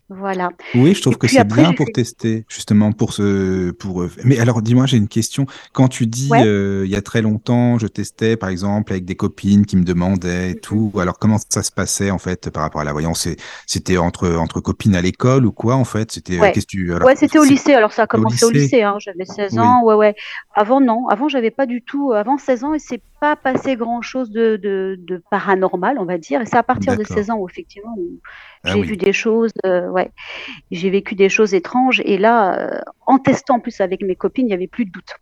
Voilà. 0.10 0.50
Oui, 0.76 0.94
je 0.94 1.02
trouve 1.02 1.14
Et 1.16 1.18
que 1.18 1.28
c'est 1.28 1.44
bien 1.48 1.74
pour 1.74 1.88
tester, 1.92 2.46
justement, 2.50 2.92
pour 2.92 3.14
ce, 3.14 3.72
pour. 3.72 4.04
euh, 4.04 4.12
Mais 4.26 4.38
alors, 4.38 4.62
dis-moi, 4.62 4.86
j'ai 4.86 4.98
une 4.98 5.08
question. 5.08 5.46
Quand 5.72 5.88
tu 5.88 6.06
dis, 6.08 6.30
Ouais. 6.30 6.44
euh, 6.46 6.84
il 6.86 6.92
y 6.92 6.96
a 6.96 7.02
très 7.02 7.22
longtemps, 7.22 7.80
je 7.80 7.88
testais, 7.88 8.36
par 8.38 8.50
exemple, 8.50 8.92
avec 8.92 9.06
des 9.06 9.16
copines 9.16 9.66
qui 9.66 9.78
me 9.78 9.84
demandaient 9.84 10.52
et 10.52 10.54
Mhm. 10.56 10.60
tout. 10.60 10.92
Alors, 11.00 11.18
comment 11.20 11.38
ça 11.50 11.64
se 11.64 11.72
passait 11.72 12.12
en 12.12 12.20
fait 12.20 12.50
par 12.50 12.64
rapport 12.64 12.82
à 12.82 12.84
la 12.84 12.92
voyance? 12.92 13.28
C'était 13.66 13.98
entre 13.98 14.30
entre 14.36 14.60
copines 14.60 14.96
à 14.96 15.02
l'école 15.02 15.46
ou 15.46 15.52
quoi 15.52 15.76
en 15.76 15.86
fait? 15.86 16.12
C'était. 16.12 16.38
euh, 16.38 16.42
Ouais. 16.42 16.52
Qu'est-ce 16.52 16.66
que 16.68 16.72
tu. 16.72 16.94
Alors, 16.94 17.08
Ouais, 17.08 17.16
c'était 17.16 17.40
au 17.40 17.44
lycée. 17.46 17.74
Alors 17.74 17.94
ça 17.94 18.04
a 18.04 18.08
commencé 18.08 18.44
au 18.46 18.50
lycée? 18.50 18.64
lycée. 18.78 18.82
Hein. 18.84 18.98
J'avais 19.00 19.26
16 19.26 19.54
Oui. 19.54 19.60
ans. 19.60 19.84
Ouais, 19.84 19.96
ouais. 19.96 20.16
Avant, 20.54 20.82
non. 20.82 21.08
Avant, 21.08 21.28
j'avais 21.30 21.52
pas 21.52 21.66
du 21.66 21.82
tout. 21.82 22.12
Avant 22.12 22.38
16 22.38 22.64
ans, 22.66 22.74
et 22.74 22.80
c'est 22.80 23.02
pas 23.24 23.38
passé 23.38 23.78
grand-chose 23.78 24.32
de, 24.32 24.58
de, 24.58 24.98
de 25.00 25.24
paranormal, 25.32 25.98
on 25.98 26.06
va 26.06 26.18
dire. 26.18 26.42
Et 26.42 26.46
c'est 26.46 26.58
à 26.58 26.64
partir 26.64 26.94
de 26.98 27.04
D'accord. 27.04 27.16
16 27.18 27.30
ans 27.32 27.38
où 27.38 27.48
effectivement 27.48 27.96
Ah 28.66 28.74
j'ai 28.74 28.82
oui. 28.82 28.88
vu 28.90 28.98
des 28.98 29.14
choses. 29.14 29.52
euh, 29.66 29.88
ouais, 29.90 30.12
j'ai 30.72 30.90
vécu 30.90 31.16
des 31.16 31.30
choses 31.30 31.54
étranges. 31.54 32.02
Et 32.06 32.18
là, 32.18 32.60
euh, 32.60 32.82
en 33.08 33.20
testant 33.20 33.56
en 33.56 33.60
plus 33.62 33.80
avec 33.80 34.02
mes 34.02 34.16
copines, 34.18 34.48
il 34.48 34.52
y 34.52 34.54
avait 34.54 34.68
plus 34.68 34.86
de 34.86 34.92
doute. 34.92 35.14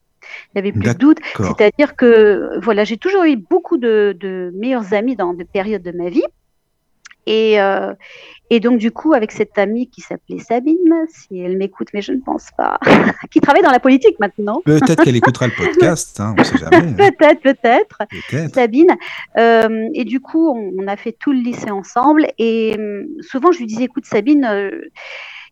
Il 0.53 0.57
y 0.57 0.59
avait 0.59 0.71
plus 0.71 0.93
de 0.93 0.97
doute. 0.97 1.19
C'est-à-dire 1.37 1.95
que 1.95 2.59
voilà, 2.63 2.83
j'ai 2.85 2.97
toujours 2.97 3.23
eu 3.25 3.35
beaucoup 3.35 3.77
de, 3.77 4.17
de 4.19 4.51
meilleurs 4.55 4.93
amis 4.93 5.15
dans 5.15 5.33
des 5.35 5.45
périodes 5.45 5.83
de 5.83 5.91
ma 5.91 6.09
vie. 6.09 6.23
Et, 7.27 7.61
euh, 7.61 7.93
et 8.49 8.59
donc, 8.59 8.79
du 8.79 8.91
coup, 8.91 9.13
avec 9.13 9.31
cette 9.31 9.57
amie 9.57 9.87
qui 9.87 10.01
s'appelait 10.01 10.39
Sabine, 10.39 11.05
si 11.09 11.39
elle 11.39 11.57
m'écoute, 11.57 11.87
mais 11.93 12.01
je 12.01 12.11
ne 12.11 12.19
pense 12.19 12.49
pas, 12.57 12.79
qui 13.31 13.39
travaille 13.39 13.61
dans 13.61 13.71
la 13.71 13.79
politique 13.79 14.19
maintenant, 14.19 14.61
Peut-être 14.65 15.03
qu'elle 15.03 15.15
écoutera 15.15 15.47
le 15.47 15.53
podcast, 15.53 16.19
hein, 16.19 16.35
on 16.37 16.43
sait 16.43 16.57
jamais. 16.57 16.77
hein. 16.77 16.93
peut-être, 16.97 17.41
peut-être. 17.41 17.99
Sabine. 18.53 18.91
Euh, 19.37 19.87
et 19.93 20.03
du 20.03 20.19
coup, 20.19 20.49
on, 20.49 20.73
on 20.77 20.87
a 20.87 20.97
fait 20.97 21.11
tout 21.17 21.31
le 21.31 21.39
lycée 21.39 21.71
ensemble. 21.71 22.27
Et 22.37 22.75
hum, 22.77 23.05
souvent, 23.21 23.51
je 23.51 23.59
lui 23.59 23.67
disais, 23.67 23.83
écoute, 23.85 24.05
Sabine, 24.05 24.45
euh, 24.45 24.71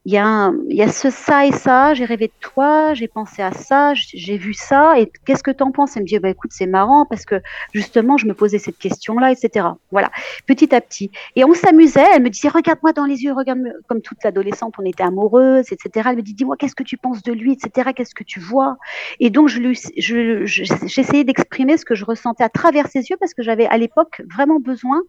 il 0.05 0.13
y, 0.13 0.17
a 0.17 0.51
il 0.69 0.75
y 0.77 0.81
a 0.81 0.87
ce 0.87 1.09
ça 1.09 1.45
et 1.45 1.51
ça, 1.51 1.93
j'ai 1.93 2.05
rêvé 2.05 2.27
de 2.27 2.33
toi, 2.39 2.93
j'ai 2.93 3.07
pensé 3.07 3.41
à 3.41 3.51
ça, 3.51 3.93
j'ai 3.95 4.37
vu 4.37 4.53
ça, 4.53 4.97
et 4.99 5.11
qu'est-ce 5.25 5.43
que 5.43 5.51
tu 5.51 5.61
en 5.61 5.71
penses? 5.71 5.95
Elle 5.97 6.03
me 6.03 6.07
dit, 6.07 6.17
bah, 6.19 6.29
écoute, 6.29 6.51
c'est 6.53 6.65
marrant 6.67 7.05
parce 7.05 7.25
que 7.25 7.41
justement, 7.73 8.17
je 8.17 8.25
me 8.25 8.33
posais 8.33 8.59
cette 8.59 8.77
question-là, 8.77 9.31
etc. 9.31 9.67
Voilà, 9.91 10.09
petit 10.47 10.73
à 10.73 10.79
petit. 10.81 11.11
Et 11.35 11.43
on 11.43 11.53
s'amusait, 11.53 12.03
elle 12.15 12.23
me 12.23 12.29
disait, 12.29 12.47
regarde-moi 12.47 12.93
dans 12.93 13.05
les 13.05 13.23
yeux, 13.23 13.33
regarde-moi, 13.33 13.71
comme 13.87 14.01
toute 14.01 14.23
l'adolescente, 14.23 14.75
on 14.79 14.85
était 14.85 15.03
amoureuses, 15.03 15.71
etc. 15.71 16.07
Elle 16.11 16.15
me 16.17 16.21
dit, 16.21 16.33
dis-moi, 16.33 16.55
qu'est-ce 16.57 16.75
que 16.75 16.83
tu 16.83 16.97
penses 16.97 17.21
de 17.21 17.33
lui, 17.33 17.53
etc. 17.53 17.91
Qu'est-ce 17.95 18.15
que 18.15 18.23
tu 18.23 18.39
vois? 18.39 18.77
Et 19.19 19.29
donc, 19.29 19.49
je 19.49 19.59
lui, 19.59 19.77
je, 19.97 20.45
je- 20.45 20.63
j'essayais 20.87 21.23
d'exprimer 21.25 21.77
ce 21.77 21.85
que 21.85 21.93
je 21.95 22.05
ressentais 22.05 22.43
à 22.43 22.49
travers 22.49 22.87
ses 22.87 23.01
yeux 23.09 23.17
parce 23.19 23.33
que 23.33 23.43
j'avais 23.43 23.67
à 23.67 23.77
l'époque 23.77 24.21
vraiment 24.33 24.59
besoin 24.59 25.01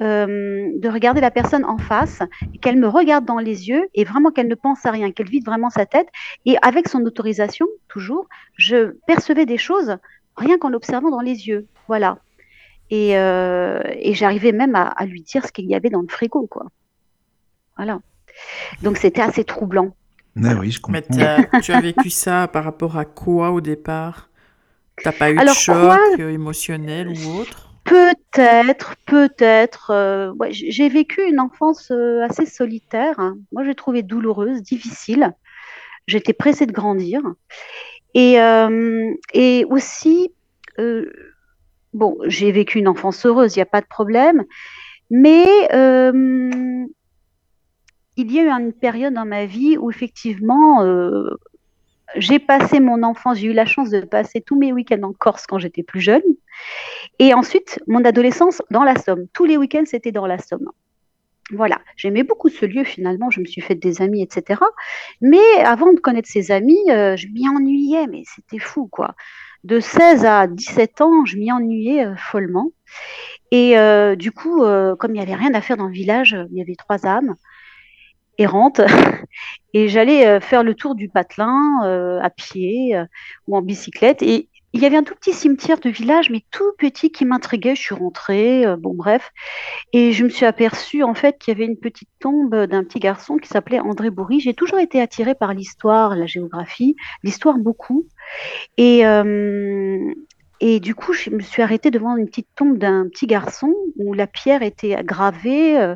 euh, 0.00 0.70
de 0.76 0.88
regarder 0.88 1.20
la 1.20 1.30
personne 1.30 1.64
en 1.64 1.78
face 1.78 2.20
qu'elle 2.60 2.78
me 2.78 2.88
regarde 2.88 3.24
dans 3.24 3.38
les 3.38 3.68
yeux 3.68 3.86
et 3.94 4.04
vraiment 4.04 4.23
vraiment 4.24 4.32
qu'elle 4.32 4.48
ne 4.48 4.54
pense 4.54 4.84
à 4.86 4.90
rien, 4.90 5.12
qu'elle 5.12 5.28
vide 5.28 5.44
vraiment 5.44 5.70
sa 5.70 5.86
tête. 5.86 6.08
Et 6.46 6.56
avec 6.62 6.88
son 6.88 7.00
autorisation, 7.04 7.66
toujours, 7.88 8.28
je 8.56 8.96
percevais 9.06 9.46
des 9.46 9.58
choses 9.58 9.96
rien 10.36 10.58
qu'en 10.58 10.70
l'observant 10.70 11.10
dans 11.10 11.20
les 11.20 11.48
yeux. 11.48 11.66
Voilà. 11.88 12.18
Et, 12.90 13.16
euh, 13.18 13.82
et 13.98 14.14
j'arrivais 14.14 14.52
même 14.52 14.74
à, 14.74 14.84
à 14.88 15.06
lui 15.06 15.22
dire 15.22 15.46
ce 15.46 15.52
qu'il 15.52 15.66
y 15.66 15.74
avait 15.74 15.90
dans 15.90 16.02
le 16.02 16.08
frigo, 16.08 16.46
quoi. 16.46 16.66
Voilà. 17.76 18.00
Donc 18.82 18.98
c'était 18.98 19.22
assez 19.22 19.44
troublant. 19.44 19.94
Ah 20.42 20.54
oui, 20.58 20.70
je 20.70 20.80
comprends. 20.80 21.00
Mais 21.10 21.60
tu 21.62 21.72
as 21.72 21.80
vécu 21.80 22.10
ça 22.10 22.48
par 22.48 22.64
rapport 22.64 22.96
à 22.96 23.04
quoi 23.04 23.52
au 23.52 23.60
départ? 23.60 24.30
T'as 25.02 25.12
pas 25.12 25.30
eu 25.30 25.38
Alors, 25.38 25.54
de 25.54 25.58
choc 25.58 25.76
quoi 25.76 25.98
euh, 26.18 26.30
émotionnel 26.30 27.08
ou 27.08 27.40
autre? 27.40 27.63
Peut-être, 27.84 28.96
peut-être. 29.06 29.90
euh, 29.90 30.32
j'ai 30.50 30.88
vécu 30.88 31.22
une 31.22 31.38
enfance 31.38 31.90
euh, 31.90 32.22
assez 32.24 32.46
solitaire. 32.46 33.18
hein. 33.18 33.36
Moi, 33.52 33.64
j'ai 33.64 33.74
trouvé 33.74 34.02
douloureuse, 34.02 34.62
difficile. 34.62 35.32
J'étais 36.06 36.32
pressée 36.32 36.66
de 36.66 36.72
grandir. 36.72 37.20
Et, 38.14 38.40
euh, 38.40 39.12
aussi, 39.68 40.32
bon, 41.92 42.16
j'ai 42.26 42.52
vécu 42.52 42.78
une 42.78 42.88
enfance 42.88 43.24
heureuse, 43.26 43.54
il 43.54 43.58
n'y 43.58 43.62
a 43.62 43.66
pas 43.66 43.80
de 43.80 43.86
problème. 43.86 44.44
Mais 45.10 45.44
il 48.16 48.32
y 48.32 48.38
a 48.38 48.42
eu 48.42 48.48
une 48.48 48.72
période 48.72 49.14
dans 49.14 49.26
ma 49.26 49.44
vie 49.46 49.76
où 49.76 49.90
effectivement, 49.90 50.84
j'ai 52.16 52.38
passé 52.38 52.80
mon 52.80 53.02
enfance, 53.02 53.38
j'ai 53.38 53.48
eu 53.48 53.52
la 53.52 53.66
chance 53.66 53.90
de 53.90 54.00
passer 54.00 54.40
tous 54.40 54.58
mes 54.58 54.72
week-ends 54.72 55.02
en 55.02 55.12
Corse 55.12 55.46
quand 55.46 55.58
j'étais 55.58 55.82
plus 55.82 56.00
jeune. 56.00 56.22
Et 57.18 57.34
ensuite, 57.34 57.78
mon 57.86 58.04
adolescence 58.04 58.62
dans 58.70 58.84
la 58.84 58.96
Somme. 58.96 59.26
Tous 59.32 59.44
les 59.44 59.56
week-ends, 59.56 59.84
c'était 59.86 60.12
dans 60.12 60.26
la 60.26 60.38
Somme. 60.38 60.70
Voilà, 61.50 61.78
j'aimais 61.96 62.22
beaucoup 62.22 62.48
ce 62.48 62.64
lieu 62.64 62.84
finalement, 62.84 63.28
je 63.30 63.40
me 63.40 63.44
suis 63.44 63.60
fait 63.60 63.74
des 63.74 64.00
amis, 64.00 64.22
etc. 64.22 64.60
Mais 65.20 65.62
avant 65.62 65.92
de 65.92 66.00
connaître 66.00 66.28
ces 66.28 66.50
amis, 66.50 66.80
euh, 66.88 67.16
je 67.16 67.28
m'y 67.28 67.46
ennuyais, 67.48 68.06
mais 68.06 68.22
c'était 68.24 68.58
fou 68.58 68.88
quoi. 68.90 69.14
De 69.62 69.78
16 69.78 70.24
à 70.24 70.46
17 70.46 71.00
ans, 71.02 71.24
je 71.26 71.36
m'y 71.36 71.52
ennuyais 71.52 72.06
euh, 72.06 72.16
follement. 72.16 72.70
Et 73.50 73.78
euh, 73.78 74.16
du 74.16 74.32
coup, 74.32 74.60
comme 74.98 75.10
il 75.10 75.14
n'y 75.14 75.20
avait 75.20 75.34
rien 75.34 75.54
à 75.54 75.60
faire 75.60 75.76
dans 75.76 75.86
le 75.86 75.92
village, 75.92 76.36
il 76.50 76.58
y 76.58 76.62
avait 76.62 76.74
trois 76.76 77.06
âmes 77.06 77.36
errantes. 78.38 78.80
Et 79.74 79.88
j'allais 79.88 80.40
faire 80.40 80.64
le 80.64 80.74
tour 80.74 80.94
du 80.94 81.08
patelin 81.08 82.20
à 82.20 82.30
pied 82.30 82.96
ou 83.46 83.56
en 83.56 83.62
bicyclette. 83.62 84.22
Et 84.22 84.48
il 84.74 84.82
y 84.82 84.86
avait 84.86 84.96
un 84.96 85.04
tout 85.04 85.14
petit 85.14 85.32
cimetière 85.32 85.78
de 85.78 85.88
village, 85.88 86.30
mais 86.30 86.42
tout 86.50 86.72
petit, 86.78 87.12
qui 87.12 87.24
m'intriguait. 87.24 87.76
Je 87.76 87.80
suis 87.80 87.94
rentrée, 87.94 88.66
euh, 88.66 88.76
bon 88.76 88.92
bref. 88.92 89.30
Et 89.92 90.12
je 90.12 90.24
me 90.24 90.28
suis 90.28 90.44
aperçue 90.46 91.04
en 91.04 91.14
fait 91.14 91.38
qu'il 91.38 91.54
y 91.54 91.56
avait 91.56 91.66
une 91.70 91.78
petite 91.78 92.08
tombe 92.18 92.52
d'un 92.66 92.82
petit 92.82 92.98
garçon 92.98 93.36
qui 93.36 93.48
s'appelait 93.48 93.78
André 93.78 94.10
Bourri. 94.10 94.40
J'ai 94.40 94.52
toujours 94.52 94.80
été 94.80 95.00
attirée 95.00 95.36
par 95.36 95.54
l'histoire, 95.54 96.16
la 96.16 96.26
géographie, 96.26 96.96
l'histoire 97.22 97.56
beaucoup. 97.56 98.08
Et, 98.76 99.06
euh, 99.06 100.12
du 100.60 100.94
coup, 100.96 101.12
je 101.12 101.30
me 101.30 101.40
suis 101.40 101.62
arrêtée 101.62 101.92
devant 101.92 102.16
une 102.16 102.26
petite 102.26 102.48
tombe 102.56 102.76
d'un 102.78 103.08
petit 103.08 103.26
garçon 103.28 103.72
où 103.96 104.12
la 104.12 104.26
pierre 104.26 104.62
était 104.62 104.96
gravée. 105.04 105.78
euh, 105.78 105.94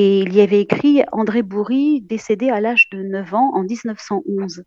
et 0.00 0.20
il 0.20 0.32
y 0.32 0.40
avait 0.40 0.60
écrit 0.60 1.02
André 1.10 1.42
Bourri, 1.42 2.02
décédé 2.02 2.50
à 2.50 2.60
l'âge 2.60 2.88
de 2.90 3.02
9 3.02 3.34
ans 3.34 3.50
en 3.52 3.64
1911. 3.64 4.62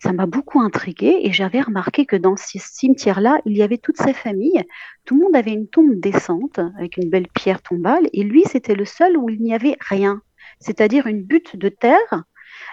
Ça 0.00 0.12
m'a 0.12 0.26
beaucoup 0.26 0.60
intriguée 0.60 1.22
et 1.24 1.32
j'avais 1.32 1.60
remarqué 1.60 2.06
que 2.06 2.14
dans 2.14 2.36
ce 2.36 2.56
cimetière-là, 2.60 3.40
il 3.46 3.56
y 3.56 3.64
avait 3.64 3.78
toute 3.78 3.96
sa 3.96 4.14
famille. 4.14 4.62
Tout 5.04 5.16
le 5.16 5.24
monde 5.24 5.34
avait 5.34 5.50
une 5.50 5.66
tombe 5.66 5.98
décente 5.98 6.60
avec 6.78 6.98
une 6.98 7.10
belle 7.10 7.26
pierre 7.26 7.62
tombale 7.62 8.08
et 8.12 8.22
lui, 8.22 8.44
c'était 8.46 8.76
le 8.76 8.84
seul 8.84 9.16
où 9.16 9.28
il 9.28 9.42
n'y 9.42 9.52
avait 9.52 9.76
rien, 9.80 10.22
c'est-à-dire 10.60 11.08
une 11.08 11.24
butte 11.24 11.56
de 11.56 11.68
terre 11.68 12.22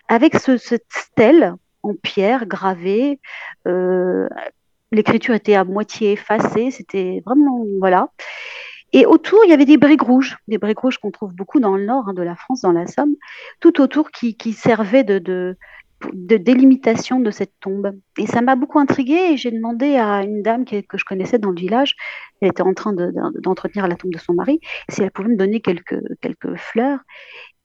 avec 0.08 0.36
ce, 0.36 0.58
cette 0.58 0.86
stèle 0.92 1.56
en 1.82 1.96
pierre 1.96 2.46
gravée. 2.46 3.20
Euh, 3.66 4.30
L'écriture 4.92 5.34
était 5.34 5.56
à 5.56 5.64
moitié 5.64 6.12
effacée, 6.12 6.70
c'était 6.70 7.24
vraiment 7.26 7.66
voilà. 7.80 8.10
Et 8.94 9.06
autour, 9.06 9.40
il 9.46 9.50
y 9.50 9.54
avait 9.54 9.66
des 9.66 9.78
briques 9.78 10.04
rouges, 10.04 10.38
des 10.48 10.60
briques 10.60 10.80
rouges 10.80 11.00
qu'on 11.00 11.12
trouve 11.12 11.34
beaucoup 11.34 11.60
dans 11.60 11.76
le 11.76 11.86
nord 11.86 12.08
hein, 12.08 12.14
de 12.14 12.22
la 12.22 12.36
France, 12.36 12.62
dans 12.62 12.72
la 12.72 12.88
Somme, 12.88 13.16
tout 13.60 13.82
autour 13.82 14.12
qui, 14.12 14.38
qui 14.38 14.54
servaient 14.54 15.04
de, 15.04 15.58
délimitation 16.14 17.20
de 17.20 17.32
cette 17.32 17.54
tombe. 17.60 17.92
Et 18.18 18.28
ça 18.28 18.42
m'a 18.42 18.56
beaucoup 18.56 18.80
intriguée 18.80 19.32
et 19.32 19.38
j'ai 19.38 19.52
demandé 19.52 19.96
à 19.96 20.24
une 20.24 20.42
dame 20.44 20.66
que 20.66 20.98
je 20.98 21.06
connaissais 21.06 21.40
dans 21.40 21.50
le 21.50 21.60
village, 21.60 21.96
elle 22.42 22.50
était 22.50 22.62
en 22.62 22.74
train 22.74 22.94
de- 22.94 23.08
de- 23.08 23.40
d'entretenir 23.42 23.88
la 23.88 23.96
tombe 23.96 24.12
de 24.14 24.20
son 24.20 24.34
mari, 24.34 24.60
si 24.90 25.02
elle 25.02 25.12
pouvait 25.12 25.30
me 25.30 25.38
donner 25.38 25.62
quelques, 25.62 26.00
quelques 26.22 26.56
fleurs 26.58 27.00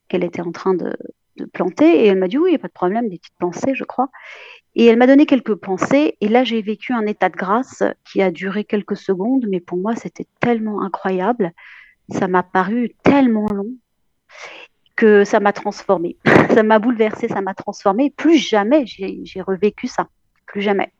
qu'elle 0.09 0.25
était 0.25 0.41
en 0.41 0.53
train 0.53 0.75
de 0.75 0.97
planter. 1.53 2.05
Et 2.05 2.07
elle 2.07 2.19
m'a 2.19 2.29
dit 2.29 2.39
oui, 2.39 2.51
il 2.51 2.53
n'y 2.53 2.57
a 2.57 2.61
pas 2.61 2.69
de 2.69 2.73
problème, 2.73 3.09
des 3.09 3.19
petites 3.19 3.39
pensées, 3.39 3.75
je 3.75 3.85
crois. 3.85 4.09
Et 4.79 4.87
elle 4.87 4.97
m'a 4.97 5.09
donné 5.09 5.27
quelques 5.27 5.57
pensées. 5.57 6.17
Et 6.21 6.29
là, 6.29 6.45
j'ai 6.45 6.63
vécu 6.63 6.93
un 6.93 7.05
état 7.05 7.29
de 7.29 7.37
grâce 7.37 7.83
qui 8.05 8.23
a 8.23 8.31
duré 8.31 8.63
quelques 8.63 8.97
secondes, 8.97 9.45
mais 9.51 9.59
pour 9.59 9.77
moi, 9.77 9.97
c'était 9.97 10.27
tellement 10.39 10.83
incroyable. 10.83 11.53
Ça 12.11 12.29
m'a 12.29 12.45
paru 12.45 12.95
tellement 13.03 13.49
long 13.49 13.73
que 14.95 15.25
ça 15.25 15.41
m'a 15.41 15.53
transformée. 15.53 16.17
ça 16.55 16.63
m'a 16.63 16.79
bouleversée, 16.79 17.27
ça 17.27 17.41
m'a 17.41 17.55
transformée. 17.55 18.11
Plus 18.17 18.39
jamais 18.39 18.87
j'ai 18.87 19.43
revécu 19.43 19.89
ça. 19.89 20.09
Plus 20.47 20.63
jamais. 20.63 20.93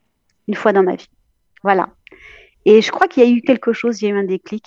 Une 0.49 0.55
fois 0.55 0.73
dans 0.73 0.83
ma 0.83 0.95
vie. 0.95 1.09
Voilà. 1.63 1.89
Et 2.65 2.81
je 2.81 2.91
crois 2.91 3.07
qu'il 3.07 3.23
y 3.23 3.25
a 3.25 3.29
eu 3.29 3.41
quelque 3.41 3.71
chose, 3.71 4.01
il 4.01 4.09
y 4.09 4.11
a 4.11 4.15
eu 4.15 4.19
un 4.19 4.25
déclic. 4.25 4.65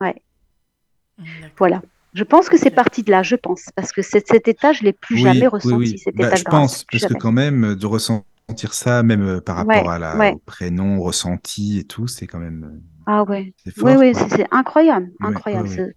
Ouais, 0.00 0.16
voilà. 1.56 1.80
Je 2.12 2.24
pense 2.24 2.48
que 2.48 2.56
c'est 2.56 2.70
parti 2.70 3.04
de 3.04 3.12
là, 3.12 3.22
je 3.22 3.36
pense. 3.36 3.66
Parce 3.76 3.92
que 3.92 4.02
cet, 4.02 4.26
cet 4.26 4.48
état, 4.48 4.72
je 4.72 4.82
l'ai 4.82 4.92
plus 4.92 5.16
Oui, 5.16 5.22
jamais 5.22 5.42
oui, 5.42 5.46
ressenti, 5.46 5.76
oui. 5.76 5.98
cet 5.98 6.16
Bah, 6.16 6.34
je 6.34 6.42
pense, 6.42 6.82
Plus 6.82 7.00
parce 7.00 7.12
que 7.12 7.18
quand 7.18 7.32
même, 7.32 7.64
euh, 7.64 7.76
de 7.76 7.86
ressentir 7.86 8.24
ça, 8.56 9.02
même 9.02 9.22
euh, 9.22 9.40
par 9.40 9.66
Ouais, 9.66 9.76
rapport 9.76 9.90
à 9.92 9.98
la, 9.98 10.16
ouais. 10.16 10.32
au 10.34 10.38
prénom, 10.38 11.00
ressenti 11.00 11.78
et 11.78 11.84
tout, 11.84 12.06
c'est 12.06 12.26
quand 12.26 12.38
même, 12.38 12.64
euh, 12.64 12.80
Ah 13.06 13.24
ouais. 13.24 13.52
c'est 13.64 13.74
fort, 13.74 13.88
Oui, 13.88 13.94
oui, 13.98 14.12
c'est 14.14 14.46
incroyable. 14.50 15.10
Ouais, 15.20 15.28
Incroyable. 15.28 15.68
ouais, 15.68 15.74
c'est 15.74 15.94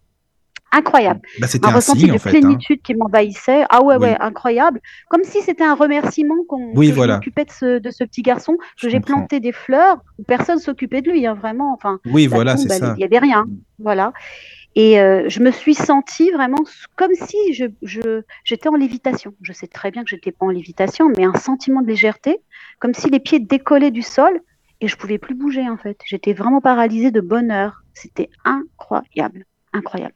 Incroyable. 0.74 1.20
Bah, 1.42 1.48
c'était 1.48 1.66
un 1.66 1.72
un 1.72 1.76
ressenti 1.76 2.00
signe, 2.00 2.10
de 2.12 2.16
en 2.16 2.18
fait, 2.18 2.30
hein. 2.30 2.32
plénitude 2.32 2.82
qui 2.82 2.96
m'envahissait. 2.96 3.66
Ah 3.70 3.84
ouais, 3.84 3.96
Oui. 3.98 4.04
ouais, 4.04 4.18
incroyable. 4.22 4.80
Comme 5.10 5.24
si 5.26 5.42
c'était 5.42 5.66
un 5.66 5.76
remerciement 5.76 6.38
qu'on, 6.48 6.72
Oui, 6.78 6.92
voilà. 6.92 7.16
je 7.16 7.18
m'occupais 7.18 7.44
de 7.44 7.52
ce, 7.52 7.80
de 7.80 7.92
ce 7.92 8.06
petit 8.06 8.22
garçon, 8.22 8.56
que 8.82 8.88
j'ai 8.88 9.02
planté 9.02 9.42
des 9.42 9.52
fleurs, 9.52 9.98
où 10.18 10.24
personne 10.24 10.60
s'occupait 10.60 11.02
de 11.02 11.12
lui, 11.12 11.28
hein, 11.28 11.34
vraiment. 11.34 11.74
Enfin, 11.74 12.00
Oui, 12.06 12.24
la 12.24 12.30
voilà, 12.36 12.56
c'est 12.56 12.72
elle- 12.72 12.80
ça. 12.80 12.94
il 12.96 13.00
n'y 13.00 13.04
avait 13.04 13.20
rien. 13.20 13.44
Voilà. 13.80 14.14
Et 14.76 15.00
euh, 15.00 15.28
je 15.28 15.42
me 15.42 15.52
suis 15.52 15.74
sentie 15.74 16.32
vraiment 16.32 16.64
comme 16.96 17.14
si 17.14 17.54
je, 17.54 17.66
je, 17.82 18.22
j'étais 18.44 18.70
en 18.70 18.76
lévitation. 18.76 19.34
Je 19.42 19.52
sais 19.54 19.68
très 19.68 19.92
bien 19.92 20.04
que 20.04 20.10
j'étais 20.10 20.32
pas 20.32 20.46
en 20.46 20.50
lévitation, 20.50 21.10
mais 21.18 21.26
un 21.26 21.34
sentiment 21.34 21.82
de 21.82 21.88
légèreté, 21.88 22.40
comme 22.80 22.94
si 22.94 23.10
les 23.10 23.20
pieds 23.20 23.40
décollaient 23.40 23.92
du 23.92 24.02
sol 24.02 24.40
et 24.80 24.88
je 24.88 24.96
pouvais 24.98 25.18
plus 25.18 25.36
bouger 25.36 25.70
en 25.70 25.78
fait. 25.78 25.98
J'étais 26.06 26.34
vraiment 26.34 26.62
paralysée 26.62 27.12
de 27.12 27.22
bonheur. 27.22 27.84
C'était 27.94 28.30
incroyable, 28.46 29.46
incroyable. 29.74 30.16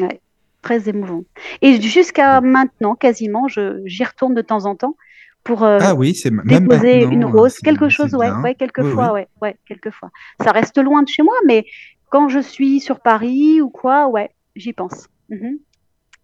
Ouais, 0.00 0.20
très 0.62 0.88
émouvant. 0.88 1.24
Et 1.62 1.80
jusqu'à 1.80 2.40
maintenant, 2.40 2.94
quasiment, 2.94 3.48
je, 3.48 3.80
j'y 3.86 4.04
retourne 4.04 4.34
de 4.34 4.42
temps 4.42 4.66
en 4.66 4.76
temps 4.76 4.96
pour 5.42 5.64
euh, 5.64 5.78
Ah 5.80 5.94
oui, 5.94 6.14
c'est 6.14 6.30
déposer 6.44 7.04
une 7.04 7.24
euh, 7.24 7.28
rose, 7.28 7.58
quelque 7.58 7.88
chose, 7.88 8.14
ouais, 8.14 8.30
ouais, 8.30 8.36
Oui, 8.44 8.56
quelquefois, 8.56 9.12
oui. 9.12 9.20
ouais, 9.20 9.28
ouais, 9.40 9.56
quelquefois. 9.66 10.10
Ça 10.42 10.52
reste 10.52 10.78
loin 10.78 11.02
de 11.02 11.08
chez 11.08 11.22
moi, 11.22 11.34
mais 11.46 11.64
quand 12.10 12.28
je 12.28 12.40
suis 12.40 12.80
sur 12.80 13.00
Paris 13.00 13.60
ou 13.60 13.70
quoi, 13.70 14.08
ouais, 14.08 14.30
j'y 14.56 14.72
pense. 14.72 15.08
Mhm. 15.30 15.58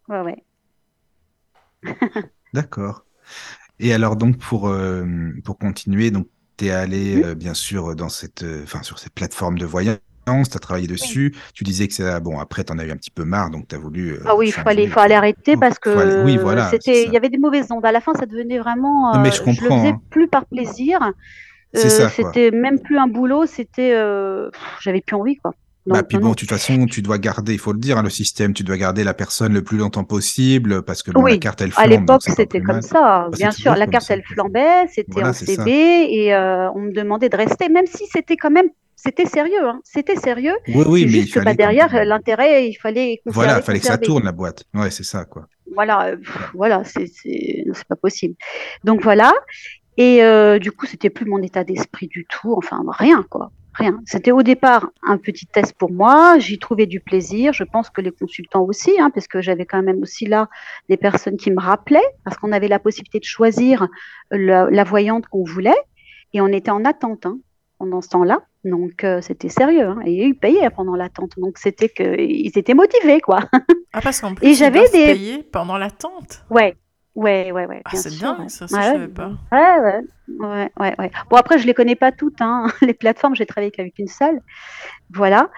Ouais, 0.08 0.20
ouais. 0.22 0.44
D'accord. 2.52 3.04
Et 3.80 3.94
alors 3.94 4.16
donc 4.16 4.38
pour 4.38 4.68
euh, 4.68 5.04
pour 5.44 5.58
continuer, 5.58 6.10
donc 6.10 6.28
tu 6.58 6.66
es 6.66 6.70
allé 6.72 7.16
Mhm. 7.16 7.24
euh, 7.24 7.34
bien 7.34 7.54
sûr 7.54 7.96
dans 7.96 8.08
cette 8.08 8.44
euh, 8.44 8.66
sur 8.82 8.98
cette 8.98 9.14
plateforme 9.14 9.58
de 9.58 9.66
voyance, 9.66 9.98
tu 10.26 10.56
as 10.56 10.60
travaillé 10.60 10.86
dessus, 10.86 11.34
tu 11.54 11.64
disais 11.64 11.88
que 11.88 11.94
ça 11.94 12.20
bon 12.20 12.38
après 12.40 12.64
tu 12.64 12.72
en 12.72 12.78
as 12.78 12.84
eu 12.86 12.92
un 12.92 12.96
petit 12.96 13.10
peu 13.10 13.24
marre 13.24 13.50
donc 13.50 13.68
tu 13.68 13.74
as 13.74 13.78
voulu 13.78 14.12
euh, 14.14 14.20
Ah 14.26 14.36
oui, 14.36 14.48
il 14.48 14.52
fallait, 14.52 14.86
fallait 14.86 15.14
autre 15.14 15.18
arrêter 15.18 15.56
parce 15.56 15.78
Faut 15.84 15.98
aller- 15.98 16.16
oui 16.24 16.36
que 16.36 16.40
voilà, 16.42 16.70
c'était, 16.70 17.04
il 17.04 17.12
y 17.12 17.16
avait 17.16 17.28
des 17.28 17.38
mauvaises 17.38 17.70
ondes. 17.70 17.84
À 17.84 17.92
la 17.92 18.00
fin, 18.00 18.14
ça 18.14 18.26
devenait 18.26 18.58
vraiment, 18.58 19.12
Non 19.12 19.20
mais 19.20 19.30
je 19.30 19.36
je 19.36 19.40
le 19.40 19.44
comprends 19.44 19.76
faisais 19.78 19.88
hein. 19.90 20.02
plus 20.10 20.28
par 20.28 20.46
plaisir. 20.46 20.98
C'est 21.74 21.88
Euh, 21.90 22.08
c'était 22.08 22.50
même 22.52 22.80
plus 22.80 22.98
un 22.98 23.08
boulot, 23.08 23.46
c'était, 23.46 23.92
j'avais 24.80 25.00
plus 25.02 25.16
envie, 25.16 25.36
quoi. 25.36 25.52
Bah 25.86 26.02
puis 26.02 26.16
bon, 26.18 26.30
de 26.30 26.34
toute 26.34 26.48
façon, 26.48 26.86
tu 26.86 27.02
dois 27.02 27.18
garder, 27.18 27.52
il 27.52 27.58
faut 27.58 27.72
le 27.72 27.78
dire, 27.78 27.98
hein, 27.98 28.02
le 28.02 28.10
système, 28.10 28.54
tu 28.54 28.64
dois 28.64 28.76
garder 28.78 29.04
la 29.04 29.12
personne 29.12 29.52
le 29.52 29.62
plus 29.62 29.76
longtemps 29.76 30.04
possible 30.04 30.82
parce 30.82 31.02
que 31.02 31.10
bon, 31.10 31.26
la 31.26 31.36
carte 31.36 31.60
elle 31.60 31.72
à 31.76 31.86
flambe, 31.86 32.06
donc 32.06 32.22
l'époque, 32.22 32.22
c'était 32.22 32.60
comme 32.60 32.76
mal. 32.76 32.82
ça, 32.82 33.28
Bah, 33.30 33.36
bien 33.36 33.50
sûr. 33.50 33.74
La 33.76 33.86
carte, 33.86 34.06
ça. 34.06 34.14
elle 34.14 34.22
flambait, 34.24 34.86
c'était 34.88 35.12
Voilà, 35.12 35.28
en 35.30 35.32
ça. 35.34 35.44
CB 35.44 35.70
et 35.70 36.34
euh, 36.34 36.70
on 36.72 36.80
me 36.80 36.92
demandait 36.92 37.28
de 37.28 37.36
rester, 37.36 37.68
même 37.68 37.86
si 37.86 38.06
c'était 38.06 38.36
quand 38.36 38.50
même, 38.50 38.68
c'était 38.96 39.26
sérieux, 39.26 39.66
hein. 39.66 39.80
C'était 39.84 40.16
sérieux. 40.16 40.54
Oui, 40.68 40.84
oui, 40.88 41.06
mais 41.06 41.18
il 41.18 41.20
juste 41.22 41.34
que 41.34 41.40
bah, 41.40 41.54
derrière, 41.54 41.92
même. 41.92 42.08
l'intérêt, 42.08 42.66
il 42.68 42.74
fallait 42.76 43.20
Voilà, 43.26 43.58
il 43.58 43.62
fallait 43.62 43.80
que 43.80 43.86
ça 43.86 43.98
tourne 43.98 44.24
la 44.24 44.32
boîte. 44.32 44.64
Ouais, 44.72 44.90
c'est 44.90 45.04
ça 45.04 45.26
quoi. 45.26 45.46
Voilà, 45.74 46.06
euh, 46.08 46.16
pff, 46.16 46.50
voilà, 46.54 46.82
c'est 46.84 47.04
pas 47.88 47.96
possible. 47.96 48.34
Donc 48.84 49.02
voilà. 49.02 49.32
Et 49.96 50.22
euh, 50.24 50.58
du 50.58 50.72
coup, 50.72 50.86
c'était 50.86 51.10
plus 51.10 51.26
mon 51.26 51.42
état 51.42 51.62
d'esprit 51.64 52.08
du 52.08 52.26
tout. 52.28 52.54
Enfin, 52.56 52.82
rien, 52.88 53.22
quoi. 53.28 53.52
Rien. 53.75 54.00
C'était 54.07 54.33
au 54.33 54.43
départ 54.43 54.90
un 55.02 55.19
petit 55.19 55.47
test 55.47 55.75
pour 55.78 55.90
moi. 55.93 56.38
J'y 56.38 56.59
trouvais 56.59 56.87
du 56.87 57.00
plaisir. 57.00 57.52
Je 57.52 57.64
pense 57.64 57.90
que 57.90 58.00
les 58.00 58.11
consultants 58.12 58.62
aussi, 58.64 58.93
hein, 59.00 59.11
parce 59.14 59.26
que 59.28 59.40
j'avais 59.40 59.66
quand 59.66 59.83
même 59.83 60.00
aussi 60.02 60.26
là 60.26 60.49
des 60.88 60.97
personnes 60.97 61.37
qui 61.37 61.50
me 61.50 61.61
rappelaient, 61.61 62.09
parce 62.25 62.37
qu'on 62.37 62.52
avait 62.52 62.69
la 62.69 62.78
possibilité 62.78 63.19
de 63.19 63.25
choisir 63.25 63.88
la, 64.31 64.69
la 64.71 64.85
voyante 64.85 65.26
qu'on 65.26 65.45
voulait, 65.45 65.75
et 66.33 66.40
on 66.40 66.49
était 66.49 66.71
en 66.71 66.85
attente 66.85 67.26
hein, 67.26 67.38
pendant 67.78 68.00
ce 68.00 68.09
temps-là. 68.11 68.43
Donc 68.64 69.04
euh, 69.04 69.21
c'était 69.21 69.49
sérieux, 69.50 69.88
hein, 69.88 69.99
et 70.07 70.25
ils 70.26 70.35
payaient 70.35 70.71
pendant 70.71 70.97
l'attente. 70.97 71.33
Donc 71.37 71.59
c'était 71.59 71.88
que 71.88 72.19
ils 72.21 72.52
étaient 72.57 72.75
motivés, 72.75 73.21
quoi. 73.21 73.40
Ah, 73.93 74.00
parce 74.02 74.21
qu'en 74.21 74.35
plus, 74.35 74.47
Et 74.47 74.50
ils 74.50 74.57
j'avais 74.57 74.88
des- 74.90 75.12
payer 75.12 75.43
pendant 75.43 75.76
l'attente. 75.76 76.45
Ouais, 76.50 76.75
ouais, 77.14 77.52
ouais, 77.52 77.66
ouais. 77.66 77.83
Ah, 77.85 77.90
bien 77.90 78.02
c'est 78.02 78.11
dingue, 78.18 78.38
ouais. 78.38 78.49
ça, 78.49 78.68
ça, 78.68 78.80
Ouais, 78.80 78.83
je 78.83 78.88
ouais. 78.88 78.92
savais 78.92 79.09
pas. 79.09 79.33
Ouais, 79.52 79.78
ouais, 79.80 80.73
ouais, 80.80 80.94
ouais. 80.99 81.11
Bon, 81.30 81.37
après, 81.37 81.59
je 81.59 81.66
les 81.66 81.75
connais 81.75 81.97
pas 81.97 82.12
toutes, 82.12 82.40
hein. 82.40 82.66
Les 82.83 82.94
plateformes, 82.94 83.35
j'ai 83.37 83.47
travaillé 83.47 83.71
qu'avec 83.71 83.99
une 83.99 84.09
seule. 84.09 84.40
Voilà. 85.11 85.50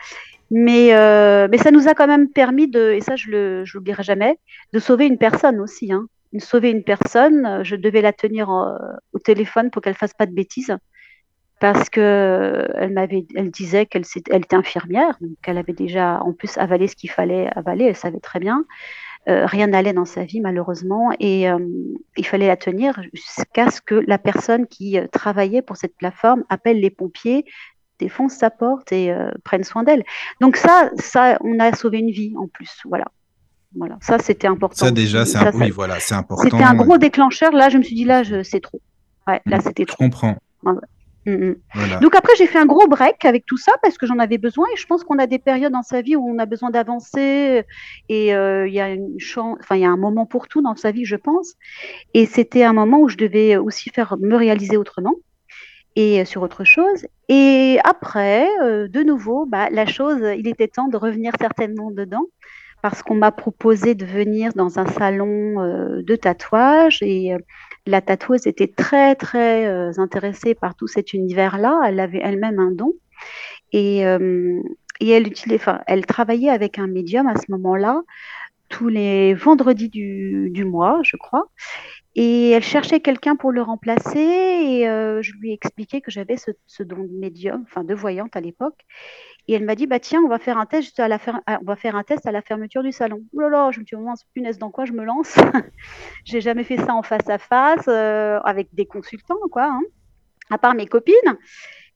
Mais, 0.51 0.95
euh, 0.95 1.49
mais 1.51 1.59
ça 1.59 1.73
nous 1.73 1.89
a 1.89 1.95
quand 1.95 2.07
même 2.09 2.31
permis 2.31 2.69
de, 2.69 2.93
et 2.93 3.01
ça, 3.03 3.17
je 3.17 3.31
le, 3.31 3.65
je 3.67 3.79
l'oublierai 3.79 4.03
jamais, 4.05 4.39
de 4.73 4.81
sauver 4.81 5.07
une 5.07 5.19
personne 5.19 5.61
aussi, 5.61 5.93
hein. 5.93 6.07
De 6.33 6.41
sauver 6.41 6.71
une 6.71 6.85
personne. 6.85 7.47
Euh, 7.47 7.65
Je 7.65 7.77
devais 7.77 8.03
la 8.03 8.13
tenir 8.13 8.51
euh, 8.51 8.77
au 9.15 9.19
téléphone 9.21 9.71
pour 9.71 9.83
qu'elle 9.83 9.95
fasse 9.97 10.15
pas 10.15 10.27
de 10.27 10.33
bêtises. 10.35 10.77
Parce 11.61 11.89
que 11.89 12.69
elle 12.75 12.93
m'avait, 12.93 13.27
elle 13.35 13.51
disait 13.51 13.87
qu'elle 13.87 14.05
elle 14.31 14.43
était 14.45 14.57
infirmière, 14.57 15.17
donc 15.23 15.37
elle 15.47 15.57
avait 15.57 15.73
déjà 15.73 16.21
en 16.23 16.35
plus 16.35 16.59
avalé 16.59 16.87
ce 16.87 16.97
qu'il 16.97 17.11
fallait 17.11 17.49
avaler, 17.57 17.85
elle 17.87 17.97
savait 17.97 18.21
très 18.21 18.41
bien. 18.41 18.65
Euh, 19.29 19.45
rien 19.45 19.67
n'allait 19.67 19.93
dans 19.93 20.05
sa 20.05 20.25
vie 20.25 20.41
malheureusement 20.41 21.11
et 21.19 21.51
euh, 21.51 21.59
il 22.17 22.25
fallait 22.25 22.47
la 22.47 22.57
tenir 22.57 23.01
jusqu'à 23.13 23.73
ce 23.73 23.81
que 23.81 23.97
la 24.07 24.19
personne 24.19 24.69
qui 24.69 24.99
euh, 24.99 25.09
travaillait 25.09 25.63
pour 25.63 25.77
cette 25.77 25.97
plateforme 25.97 26.45
appelle 26.49 26.79
les 26.81 26.91
pompiers, 26.91 27.45
défonce 27.99 28.35
sa 28.35 28.51
porte 28.51 28.93
et 28.93 29.11
euh, 29.11 29.31
prenne 29.43 29.65
soin 29.65 29.83
d'elle. 29.83 30.05
Donc 30.41 30.57
ça, 30.57 30.91
ça, 30.97 31.39
on 31.43 31.59
a 31.59 31.73
sauvé 31.75 31.99
une 31.99 32.11
vie 32.13 32.35
en 32.39 32.47
plus, 32.47 32.71
voilà. 32.85 33.07
Voilà, 33.75 33.99
ça 34.01 34.19
c'était 34.21 34.47
important. 34.47 34.77
Ça 34.87 34.91
déjà, 34.93 35.27
c'est 35.27 35.39
un... 35.39 35.51
oui, 35.53 35.71
voilà, 35.71 35.99
c'est 35.99 36.15
important. 36.15 36.43
c'était 36.45 36.63
un 36.63 36.75
gros 36.75 36.97
déclencheur. 36.97 37.53
Là, 37.53 37.69
je 37.69 37.79
me 37.79 37.83
suis 37.83 37.97
dit 37.97 38.05
là, 38.05 38.23
je... 38.23 38.43
c'est 38.45 38.61
trop. 38.61 38.81
Ouais, 39.27 39.41
là 39.45 39.59
Mm, 39.59 39.61
c'était 39.61 39.83
Je 39.83 39.89
trop. 39.89 40.05
comprends. 40.05 40.37
Mm, 40.63 40.75
mm. 41.27 41.55
Voilà. 41.75 41.97
Donc 41.99 42.15
après, 42.15 42.33
j'ai 42.39 42.47
fait 42.47 42.59
un 42.59 42.67
gros 42.67 42.87
break 42.87 43.25
avec 43.25 43.45
tout 43.47 43.57
ça 43.57 43.73
parce 43.83 43.99
que 43.99 44.07
j'en 44.07 44.19
avais 44.19 44.39
besoin 44.39 44.67
et 44.73 44.77
je 44.77 44.87
pense 44.87 45.05
qu'on 45.05 45.19
a 45.19 45.27
des 45.27 45.39
périodes 45.39 45.73
dans 45.73 45.83
sa 45.83 46.01
vie 46.01 46.17
où 46.17 46.29
on 46.29 46.39
a 46.39 46.47
besoin 46.47 46.71
d'avancer 46.71 47.65
et 48.09 48.35
euh, 48.35 48.67
il 48.69 48.75
y 48.75 48.81
a 48.81 48.91
une 48.91 49.19
chance, 49.19 49.59
enfin 49.61 49.77
il 49.77 49.83
y 49.83 49.85
a 49.85 49.91
un 49.91 49.97
moment 49.97 50.27
pour 50.27 50.49
tout 50.49 50.63
dans 50.63 50.77
sa 50.77 50.91
vie, 50.91 51.05
je 51.05 51.17
pense. 51.17 51.55
Et 52.15 52.27
c'était 52.27 52.65
un 52.65 52.73
moment 52.73 53.01
où 53.01 53.09
je 53.09 53.17
devais 53.17 53.57
aussi 53.57 53.91
faire 53.91 54.17
me 54.19 54.37
réaliser 54.37 54.77
autrement 54.77 55.15
et 55.97 56.21
euh, 56.21 56.25
sur 56.25 56.43
autre 56.43 56.65
chose. 56.65 57.07
Et 57.29 57.79
après, 57.85 58.49
euh, 58.63 58.89
de 58.89 59.03
nouveau, 59.03 59.47
bah, 59.47 59.69
la 59.71 59.87
chose, 59.87 60.21
il 60.39 60.49
était 60.49 60.69
temps 60.69 60.89
de 60.89 60.97
revenir 60.97 61.33
certainement 61.39 61.91
dedans 61.91 62.25
parce 62.83 63.03
qu'on 63.03 63.17
m'a 63.17 63.33
proposé 63.33 63.95
de 63.95 64.05
venir 64.05 64.53
dans 64.55 64.79
un 64.79 64.87
salon 64.87 65.55
de 66.03 66.17
tatouage 66.17 67.03
et 67.03 67.35
la 67.87 68.01
tatoueuse 68.01 68.47
était 68.47 68.69
très 68.69 69.15
très 69.15 69.67
euh, 69.67 69.93
intéressée 69.99 70.55
par 70.55 70.75
tout 70.75 70.87
cet 70.87 71.13
univers-là. 71.13 71.81
Elle 71.87 72.01
avait 72.01 72.21
elle-même 72.23 72.59
un 72.59 72.73
don 72.73 72.93
et, 73.73 74.07
euh, 74.07 74.61
et 75.01 75.11
elle 75.11 75.27
utilisait, 75.27 75.61
elle 75.87 76.05
travaillait 76.07 76.51
avec 76.51 76.79
un 76.79 76.87
médium 76.87 77.27
à 77.27 77.37
ce 77.37 77.51
moment-là 77.51 78.03
tous 78.69 78.89
les 78.89 79.35
vendredis 79.35 79.89
du, 79.89 80.51
du 80.51 80.65
mois, 80.65 81.01
je 81.05 81.17
crois. 81.17 81.45
Et 82.17 82.51
elle 82.51 82.65
cherchait 82.65 83.01
quelqu'un 83.01 83.37
pour 83.37 83.53
le 83.53 83.63
remplacer 83.63 84.19
et 84.19 84.89
euh, 84.89 85.23
je 85.23 85.33
lui 85.35 85.51
ai 85.51 85.53
expliqué 85.53 86.01
que 86.01 86.11
j'avais 86.11 86.37
ce, 86.37 86.51
ce 86.67 86.83
don 86.83 87.05
de 87.05 87.13
médium, 87.13 87.63
enfin 87.67 87.85
de 87.85 87.95
voyante 87.95 88.35
à 88.37 88.41
l'époque. 88.41 88.85
Et 89.49 89.55
elle 89.55 89.65
m'a 89.65 89.77
dit, 89.77 89.87
bah 89.87 90.01
tiens, 90.01 90.23
on 90.25 90.29
va 90.29 90.39
faire 90.39 90.59
un 90.59 90.67
test 90.67 90.99
à 90.99 91.07
la 91.07 91.19
on 91.61 91.65
va 91.65 91.77
faire 91.77 91.95
un 91.95 92.03
test 92.03 92.27
à 92.27 92.33
la 92.33 92.43
fermeture 92.43 92.83
du 92.83 92.91
salon. 92.91 93.23
Oh 93.33 93.41
là 93.41 93.49
là, 93.49 93.71
je 93.71 93.79
me 93.81 93.85
suis 93.85 93.97
dit, 93.97 94.03
mince, 94.03 94.25
punaise, 94.35 94.59
dans 94.59 94.71
quoi 94.71 94.87
je 94.87 94.93
me 94.93 95.05
lance? 95.05 95.37
J'ai 96.25 96.41
jamais 96.41 96.65
fait 96.65 96.79
ça 96.79 96.95
en 96.95 97.03
face 97.03 97.29
à 97.29 97.39
face 97.39 97.87
euh, 97.87 98.41
avec 98.45 98.69
des 98.75 98.87
consultants, 98.87 99.37
quoi. 99.53 99.67
hein. 99.67 99.83
À 100.51 100.59
part 100.59 100.75
mes 100.75 100.87
copines, 100.87 101.15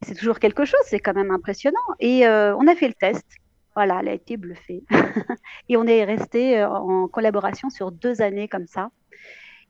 c'est 0.02 0.14
toujours 0.14 0.38
quelque 0.38 0.64
chose, 0.64 0.80
c'est 0.84 1.00
quand 1.00 1.14
même 1.14 1.30
impressionnant. 1.30 1.78
Et 1.98 2.26
euh, 2.26 2.54
on 2.56 2.66
a 2.68 2.74
fait 2.74 2.88
le 2.88 2.94
test. 2.94 3.26
Voilà, 3.74 3.98
elle 4.00 4.08
a 4.08 4.14
été 4.14 4.36
bluffée. 4.36 4.84
et 5.68 5.76
on 5.76 5.86
est 5.86 6.04
resté 6.04 6.58
euh, 6.58 6.68
en 6.68 7.08
collaboration 7.08 7.68
sur 7.70 7.90
deux 7.90 8.22
années 8.22 8.48
comme 8.48 8.66
ça. 8.66 8.90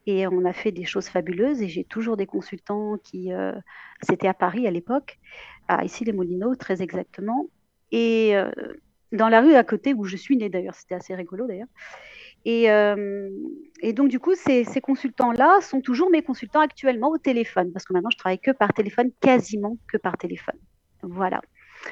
Et 0.06 0.26
on 0.26 0.44
a 0.44 0.52
fait 0.52 0.72
des 0.72 0.84
choses 0.84 1.08
fabuleuses. 1.08 1.62
Et 1.62 1.68
j'ai 1.68 1.84
toujours 1.84 2.16
des 2.18 2.26
consultants 2.26 2.96
qui. 3.04 3.30
C'était 4.02 4.28
à 4.28 4.34
Paris 4.34 4.66
à 4.66 4.70
l'époque, 4.70 5.18
ici 5.84 6.04
les 6.04 6.12
Moulineaux, 6.12 6.54
très 6.56 6.80
exactement. 6.80 7.48
Et 7.92 8.36
euh, 8.36 8.50
dans 9.12 9.28
la 9.28 9.40
rue 9.40 9.54
à 9.54 9.64
côté 9.64 9.94
où 9.94 10.04
je 10.04 10.16
suis 10.16 10.36
née 10.36 10.48
d'ailleurs, 10.48 10.74
c'était 10.74 10.94
assez 10.94 11.14
rigolo 11.14 11.46
d'ailleurs. 11.46 11.68
Et, 12.44 12.70
euh, 12.70 13.28
et 13.82 13.92
donc, 13.92 14.08
du 14.08 14.18
coup, 14.18 14.34
ces, 14.34 14.64
ces 14.64 14.80
consultants-là 14.80 15.60
sont 15.60 15.80
toujours 15.80 16.10
mes 16.10 16.22
consultants 16.22 16.60
actuellement 16.60 17.10
au 17.10 17.18
téléphone, 17.18 17.70
parce 17.72 17.84
que 17.84 17.92
maintenant, 17.92 18.10
je 18.10 18.16
travaille 18.16 18.38
que 18.38 18.50
par 18.50 18.72
téléphone, 18.72 19.10
quasiment 19.20 19.76
que 19.88 19.98
par 19.98 20.16
téléphone. 20.16 20.54
Voilà. 21.02 21.40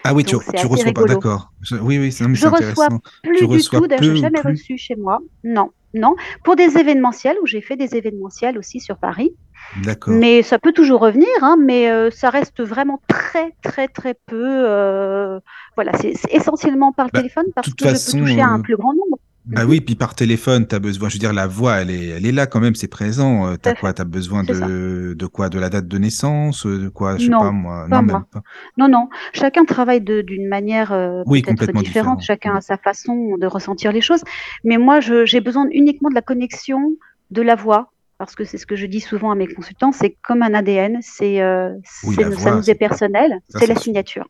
Ah 0.04 0.14
oui, 0.14 0.24
tu, 0.24 0.34
Donc, 0.34 0.44
tu 0.54 0.66
reçois 0.66 0.92
pas, 0.92 1.04
d'accord. 1.04 1.52
Oui, 1.82 1.98
oui, 1.98 2.12
c'est 2.12 2.26
mais 2.26 2.34
Je 2.34 2.46
reçois 2.46 2.58
intéressant. 2.58 3.00
Plus 3.22 3.38
Tu 3.38 3.46
du 3.46 3.52
reçois 3.52 3.80
tout, 3.80 3.88
peu 3.88 4.02
je 4.02 4.10
n'ai 4.12 4.16
jamais 4.20 4.40
plus 4.40 4.50
reçu 4.52 4.78
chez 4.78 4.96
moi. 4.96 5.18
Non, 5.44 5.70
non. 5.94 6.16
Pour 6.44 6.56
des 6.56 6.78
événementiels, 6.78 7.36
où 7.42 7.46
j'ai 7.46 7.60
fait 7.60 7.76
des 7.76 7.96
événementiels 7.96 8.58
aussi 8.58 8.80
sur 8.80 8.96
Paris. 8.96 9.34
D'accord. 9.82 10.14
Mais 10.14 10.42
ça 10.42 10.58
peut 10.58 10.72
toujours 10.72 11.00
revenir, 11.00 11.28
hein, 11.42 11.56
mais 11.60 11.90
euh, 11.90 12.10
ça 12.10 12.30
reste 12.30 12.62
vraiment 12.62 13.00
très, 13.06 13.54
très, 13.62 13.88
très 13.88 14.14
peu. 14.14 14.64
euh, 14.66 15.40
voilà, 15.76 15.92
c'est 16.00 16.14
c'est 16.14 16.32
essentiellement 16.32 16.92
par 16.92 17.06
Bah, 17.06 17.18
téléphone 17.20 17.46
parce 17.54 17.68
que 17.68 17.88
je 17.88 17.92
peux 17.92 18.18
toucher 18.18 18.40
à 18.40 18.48
un 18.48 18.60
euh, 18.60 18.62
plus 18.62 18.76
grand 18.76 18.94
nombre. 18.94 19.18
Bah 19.48 19.64
oui, 19.66 19.80
puis 19.80 19.94
par 19.94 20.14
téléphone, 20.14 20.66
tu 20.66 20.74
as 20.74 20.78
besoin, 20.78 21.08
je 21.08 21.14
veux 21.14 21.18
dire, 21.18 21.32
la 21.32 21.46
voix, 21.46 21.76
elle 21.76 21.90
est, 21.90 22.08
elle 22.08 22.26
est 22.26 22.32
là 22.32 22.46
quand 22.46 22.60
même, 22.60 22.74
c'est 22.74 22.86
présent. 22.88 23.46
Euh, 23.46 23.52
Tout 23.52 23.58
T'as 23.62 23.70
à 23.70 23.74
quoi? 23.74 23.92
T'as 23.94 24.04
besoin 24.04 24.42
de, 24.44 25.14
de 25.14 25.26
quoi? 25.26 25.48
De 25.48 25.58
la 25.58 25.70
date 25.70 25.88
de 25.88 25.98
naissance? 25.98 26.66
euh, 26.66 26.78
De 26.78 26.88
quoi? 26.90 27.16
Je 27.16 27.24
sais 27.24 27.30
pas, 27.30 27.44
Non, 27.44 27.52
moi. 27.52 27.86
pas 27.88 27.96
Non, 27.96 28.02
moi. 28.02 28.14
même 28.18 28.24
pas. 28.30 28.42
Non, 28.76 28.88
non. 28.88 29.08
Chacun 29.32 29.64
travaille 29.64 30.00
d'une 30.02 30.48
manière 30.48 30.92
euh, 30.92 31.22
Oui, 31.26 31.42
complètement 31.42 31.80
différente. 31.80 32.18
différent. 32.18 32.36
Chacun 32.38 32.52
Mm. 32.54 32.56
a 32.56 32.60
sa 32.60 32.76
façon 32.76 33.36
de 33.38 33.46
ressentir 33.46 33.90
les 33.92 34.00
choses. 34.02 34.22
Mais 34.64 34.76
moi, 34.76 35.00
j'ai 35.00 35.40
besoin 35.40 35.66
uniquement 35.72 36.10
de 36.10 36.14
la 36.14 36.22
connexion 36.22 36.92
de 37.30 37.42
la 37.42 37.54
voix. 37.54 37.90
Parce 38.18 38.34
que 38.34 38.44
c'est 38.44 38.58
ce 38.58 38.66
que 38.66 38.74
je 38.74 38.84
dis 38.86 39.00
souvent 39.00 39.30
à 39.30 39.36
mes 39.36 39.46
consultants, 39.46 39.92
c'est 39.92 40.16
comme 40.26 40.42
un 40.42 40.52
ADN, 40.52 40.98
c'est, 41.02 41.40
euh, 41.40 41.70
Oui, 42.02 42.16
ça 42.36 42.50
nous 42.56 42.68
est 42.68 42.74
personnel, 42.74 43.38
c'est 43.48 43.66
la 43.68 43.76
signature. 43.76 44.28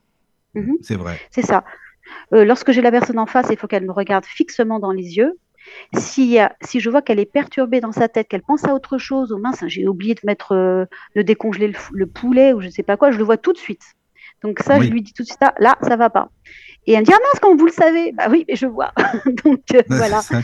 Mhm. 0.54 0.76
C'est 0.82 0.96
vrai. 0.96 1.18
C'est 1.30 1.40
ça. 1.46 1.64
Euh, 2.32 2.44
lorsque 2.44 2.72
j'ai 2.72 2.82
la 2.82 2.90
personne 2.90 3.18
en 3.18 3.26
face, 3.26 3.48
il 3.50 3.56
faut 3.56 3.66
qu'elle 3.66 3.84
me 3.84 3.92
regarde 3.92 4.24
fixement 4.24 4.78
dans 4.78 4.92
les 4.92 5.16
yeux. 5.16 5.38
Si, 5.94 6.40
euh, 6.40 6.46
si 6.62 6.80
je 6.80 6.88
vois 6.90 7.02
qu'elle 7.02 7.20
est 7.20 7.30
perturbée 7.30 7.80
dans 7.80 7.92
sa 7.92 8.08
tête, 8.08 8.28
qu'elle 8.28 8.42
pense 8.42 8.64
à 8.64 8.74
autre 8.74 8.98
chose, 8.98 9.32
ou 9.32 9.38
mince, 9.38 9.64
j'ai 9.66 9.86
oublié 9.86 10.14
de 10.14 10.20
mettre, 10.24 10.52
euh, 10.52 10.84
de 11.16 11.22
décongeler 11.22 11.72
le, 11.92 12.06
poulet 12.06 12.52
ou 12.52 12.60
je 12.60 12.66
ne 12.66 12.72
sais 12.72 12.82
pas 12.82 12.96
quoi, 12.96 13.10
je 13.10 13.18
le 13.18 13.24
vois 13.24 13.36
tout 13.36 13.52
de 13.52 13.58
suite. 13.58 13.82
Donc 14.42 14.60
ça, 14.60 14.80
je 14.80 14.88
lui 14.88 15.02
dis 15.02 15.12
tout 15.12 15.22
de 15.22 15.28
suite, 15.28 15.40
ah, 15.42 15.54
là, 15.58 15.76
ça 15.82 15.96
va 15.96 16.10
pas. 16.10 16.30
Et 16.88 16.92
elle 16.94 17.00
me 17.00 17.04
dit, 17.04 17.12
ah 17.14 17.18
mince, 17.18 17.38
comment 17.42 17.54
vous 17.54 17.66
le 17.66 17.72
savez? 17.72 18.12
Bah 18.12 18.28
oui, 18.30 18.46
mais 18.48 18.56
je 18.56 18.66
vois. 18.66 18.92
Donc 19.44 19.60
euh, 19.74 19.82
voilà. 19.90 20.22
Ça. 20.22 20.40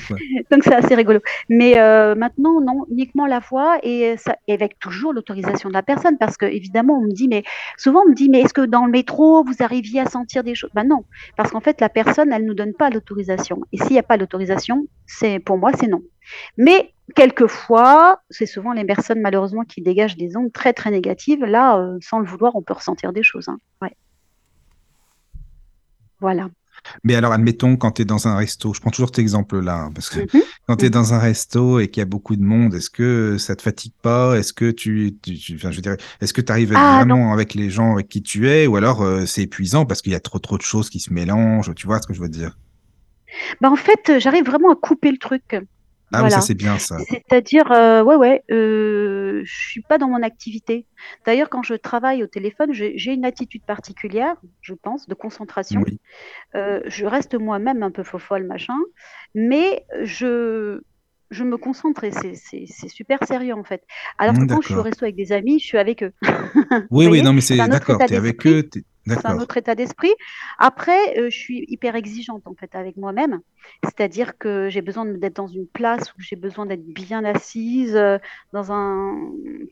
Donc 0.50 0.62
c'est 0.62 0.74
assez 0.74 0.94
rigolo. 0.94 1.20
Mais 1.48 1.78
euh, 1.78 2.14
maintenant, 2.14 2.60
non, 2.60 2.84
uniquement 2.90 3.26
la 3.26 3.38
voix 3.38 3.78
et, 3.82 4.18
ça, 4.18 4.36
et 4.46 4.52
avec 4.52 4.78
toujours 4.78 5.14
l'autorisation 5.14 5.70
de 5.70 5.74
la 5.74 5.82
personne. 5.82 6.18
Parce 6.18 6.36
que 6.36 6.44
évidemment, 6.44 6.98
on 6.98 7.06
me 7.06 7.12
dit, 7.12 7.28
mais 7.28 7.44
souvent 7.78 8.02
on 8.06 8.10
me 8.10 8.14
dit, 8.14 8.28
mais 8.28 8.42
est-ce 8.42 8.52
que 8.52 8.60
dans 8.60 8.84
le 8.84 8.90
métro, 8.90 9.42
vous 9.42 9.54
arriviez 9.60 10.00
à 10.00 10.06
sentir 10.06 10.44
des 10.44 10.54
choses? 10.54 10.68
Ben 10.74 10.84
non, 10.86 11.04
parce 11.38 11.50
qu'en 11.50 11.60
fait, 11.60 11.80
la 11.80 11.88
personne, 11.88 12.30
elle 12.30 12.42
ne 12.42 12.48
nous 12.48 12.54
donne 12.54 12.74
pas 12.74 12.90
l'autorisation. 12.90 13.62
Et 13.72 13.78
s'il 13.78 13.92
n'y 13.92 13.98
a 13.98 14.02
pas 14.02 14.18
l'autorisation, 14.18 14.86
c'est 15.06 15.38
pour 15.38 15.56
moi, 15.56 15.70
c'est 15.80 15.86
non. 15.86 16.02
Mais 16.58 16.92
quelquefois, 17.16 18.20
c'est 18.28 18.44
souvent 18.44 18.74
les 18.74 18.84
personnes 18.84 19.20
malheureusement 19.22 19.64
qui 19.64 19.80
dégagent 19.80 20.16
des 20.18 20.36
ondes 20.36 20.52
très 20.52 20.74
très 20.74 20.90
négatives. 20.90 21.42
Là, 21.44 21.78
euh, 21.78 21.96
sans 22.02 22.18
le 22.18 22.26
vouloir, 22.26 22.54
on 22.54 22.60
peut 22.62 22.74
ressentir 22.74 23.14
des 23.14 23.22
choses. 23.22 23.48
hein. 23.48 23.58
Ouais. 23.80 23.96
Voilà. 26.24 26.48
Mais 27.02 27.14
alors, 27.14 27.32
admettons, 27.32 27.76
quand 27.76 27.92
tu 27.92 28.02
es 28.02 28.04
dans 28.06 28.28
un 28.28 28.36
resto, 28.36 28.72
je 28.74 28.80
prends 28.80 28.90
toujours 28.90 29.08
cet 29.08 29.18
exemple-là, 29.18 29.74
hein, 29.84 29.90
parce 29.94 30.08
que 30.08 30.20
Mhm. 30.20 30.42
quand 30.66 30.76
tu 30.76 30.86
es 30.86 30.88
Mhm. 30.88 30.92
dans 30.94 31.12
un 31.14 31.18
resto 31.18 31.78
et 31.80 31.88
qu'il 31.88 32.00
y 32.00 32.02
a 32.02 32.06
beaucoup 32.06 32.34
de 32.36 32.42
monde, 32.42 32.74
est-ce 32.74 32.88
que 32.90 33.36
ça 33.38 33.54
te 33.56 33.62
fatigue 33.62 33.92
pas? 34.02 34.36
Est-ce 34.38 34.52
que 34.54 34.70
tu, 34.70 35.16
tu, 35.22 35.36
tu- 35.38 35.56
enfin, 35.56 35.70
je 35.70 35.80
dirais, 35.80 35.98
est-ce 36.22 36.32
que 36.32 36.40
tu 36.40 36.50
arrives 36.50 36.72
Ah 36.74 37.04
non. 37.04 37.16
vraiment 37.16 37.32
avec 37.34 37.54
les 37.54 37.68
gens 37.70 37.92
avec 37.94 38.08
qui 38.08 38.22
tu 38.22 38.48
es, 38.48 38.66
ou 38.66 38.76
alors 38.76 39.02
euh, 39.02 39.26
c'est 39.26 39.42
épuisant 39.42 39.84
parce 39.86 40.00
qu'il 40.02 40.12
y 40.12 40.16
a 40.16 40.20
trop 40.20 40.38
trop 40.38 40.56
de 40.56 40.62
choses 40.62 40.88
qui 40.90 41.00
se 41.00 41.12
mélangent, 41.12 41.74
tu 41.74 41.86
vois 41.86 42.00
ce 42.00 42.06
que 42.06 42.14
je 42.14 42.20
veux 42.22 42.28
dire? 42.30 42.56
Ben, 43.60 43.70
en 43.70 43.76
fait, 43.76 44.08
euh, 44.10 44.20
j'arrive 44.20 44.44
vraiment 44.46 44.72
à 44.72 44.76
couper 44.76 45.10
le 45.10 45.18
truc. 45.18 45.56
Ah 46.14 46.24
oui, 46.24 46.30
ça 46.30 46.40
c'est 46.40 46.54
bien 46.54 46.78
ça. 46.78 46.96
C'est-à-dire, 47.08 47.70
euh, 47.72 48.02
ouais, 48.02 48.16
ouais, 48.16 48.42
euh, 48.50 49.42
je 49.44 49.68
suis 49.68 49.82
pas 49.82 49.98
dans 49.98 50.08
mon 50.08 50.22
activité. 50.22 50.86
D'ailleurs, 51.26 51.48
quand 51.50 51.62
je 51.62 51.74
travaille 51.74 52.22
au 52.22 52.26
téléphone, 52.26 52.72
j'ai 52.72 53.12
une 53.12 53.24
attitude 53.24 53.62
particulière, 53.64 54.36
je 54.60 54.74
pense, 54.74 55.06
de 55.08 55.14
concentration. 55.14 55.82
Oui. 55.86 56.00
Euh, 56.54 56.80
je 56.86 57.06
reste 57.06 57.34
moi-même 57.34 57.82
un 57.82 57.90
peu 57.90 58.02
fofolle, 58.02 58.44
machin, 58.46 58.76
mais 59.34 59.84
je, 60.02 60.80
je 61.30 61.44
me 61.44 61.56
concentre 61.56 62.04
et 62.04 62.12
c'est 62.12 62.88
super 62.88 63.18
sérieux 63.26 63.54
en 63.54 63.64
fait. 63.64 63.82
Alors 64.18 64.34
que 64.34 64.42
Mm, 64.42 64.46
quand 64.48 64.60
je 64.62 64.66
suis 64.68 64.76
au 64.76 64.82
resto 64.82 65.04
avec 65.04 65.16
des 65.16 65.32
amis, 65.32 65.58
je 65.58 65.66
suis 65.66 65.78
avec 65.78 66.02
eux. 66.02 66.12
Oui, 66.90 67.06
oui, 67.06 67.22
non, 67.22 67.32
mais 67.32 67.40
c'est 67.40 67.56
d'accord, 67.56 67.98
tu 68.06 68.14
es 68.14 68.16
avec 68.16 68.46
eux, 68.46 68.68
C'est 69.06 69.26
un 69.26 69.38
autre 69.38 69.56
état 69.56 69.74
d'esprit. 69.74 70.12
Après, 70.58 71.18
euh, 71.18 71.28
je 71.30 71.36
suis 71.36 71.64
hyper 71.68 71.94
exigeante 71.96 72.42
en 72.46 72.54
fait 72.54 72.74
avec 72.74 72.96
moi-même. 72.96 73.40
C'est-à-dire 73.82 74.36
que 74.38 74.68
j'ai 74.70 74.82
besoin 74.82 75.04
d'être 75.06 75.36
dans 75.36 75.46
une 75.46 75.66
place 75.66 76.12
où 76.12 76.20
j'ai 76.20 76.36
besoin 76.36 76.66
d'être 76.66 76.84
bien 76.84 77.24
assise, 77.24 77.96
euh, 77.96 78.18
dans 78.52 78.72
un 78.72 79.16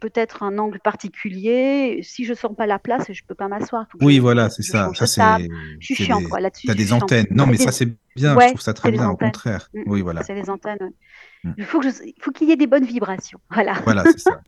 peut-être 0.01 0.43
un 0.43 0.59
angle 0.59 0.81
particulier. 0.81 2.01
Si 2.03 2.25
je 2.25 2.35
sens 2.35 2.55
pas 2.57 2.67
la 2.67 2.79
place, 2.79 3.05
je 3.13 3.23
peux 3.27 3.35
pas 3.35 3.49
m'asseoir. 3.49 3.87
Oui, 4.01 4.19
voilà, 4.19 4.51
c'est 4.51 4.63
ça. 4.63 4.91
Ça, 4.95 5.07
c'est, 5.07 5.49
Je 5.81 5.95
suis 5.95 6.07
des, 6.07 6.25
quoi. 6.29 6.41
Là-dessus, 6.41 6.67
t'as 6.67 6.73
je 6.73 6.79
des 6.79 6.93
antennes. 6.93 7.27
Non, 7.31 7.47
mais 7.47 7.57
ça, 7.57 7.73
c'est 7.73 7.89
bien. 8.17 8.39
Je 8.41 8.47
trouve 8.49 8.61
ça 8.61 8.75
très 8.75 8.91
bien. 8.91 9.09
Au 9.09 9.17
contraire. 9.17 9.69
Mm, 9.75 9.83
Oui, 9.87 10.01
voilà. 10.03 10.23
C'est 10.23 10.35
les 10.35 10.49
antennes. 10.51 10.79
ouais. 10.81 10.91
Mm. 11.45 11.55
Il 11.59 11.65
faut 11.65 11.81
que 11.81 11.89
je- 11.91 12.03
il 12.05 12.15
faut 12.21 12.31
qu'il 12.31 12.49
y 12.49 12.53
ait 12.53 12.57
des 12.57 12.67
bonnes 12.67 12.85
vibrations. 12.85 13.39
Voilà. 13.51 13.75
Voilà, 13.85 14.05
c'est 14.05 14.19
ça. 14.19 14.41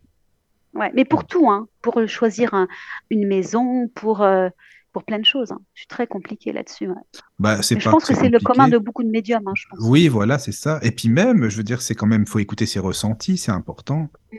Ouais. 0.74 0.90
Mais 0.94 1.02
Mm. 1.02 1.08
pour 1.08 1.24
tout, 1.26 1.48
hein, 1.50 1.68
pour 1.82 1.98
euh, 1.98 2.06
choisir 2.06 2.54
un- 2.54 2.68
une 3.10 3.26
maison, 3.26 3.88
pour 3.94 4.22
euh, 4.22 4.48
pour 4.92 5.02
plein 5.04 5.18
de 5.18 5.24
choses. 5.24 5.50
hein. 5.50 5.58
Je 5.74 5.80
suis 5.80 5.86
très 5.88 6.06
compliquée 6.06 6.52
là-dessus. 6.52 6.88
ouais. 6.88 6.94
Bah, 7.40 7.60
je 7.60 7.74
pas 7.82 7.90
pense 7.90 8.04
que 8.04 8.14
c'est 8.14 8.28
le 8.28 8.38
commun 8.38 8.68
de 8.68 8.78
beaucoup 8.78 9.02
de 9.02 9.08
médiums, 9.10 9.42
hein, 9.48 9.52
je 9.56 9.64
pense. 9.68 9.80
Oui, 9.82 10.06
voilà, 10.06 10.38
c'est 10.38 10.52
ça. 10.52 10.78
Et 10.82 10.92
puis 10.92 11.08
même, 11.08 11.48
je 11.48 11.56
veux 11.56 11.64
dire, 11.64 11.82
c'est 11.82 11.96
quand 11.96 12.06
même, 12.06 12.26
faut 12.26 12.38
écouter 12.38 12.64
ses 12.64 12.78
ressentis, 12.78 13.36
c'est 13.36 13.50
important. 13.50 14.08
Mm. 14.32 14.36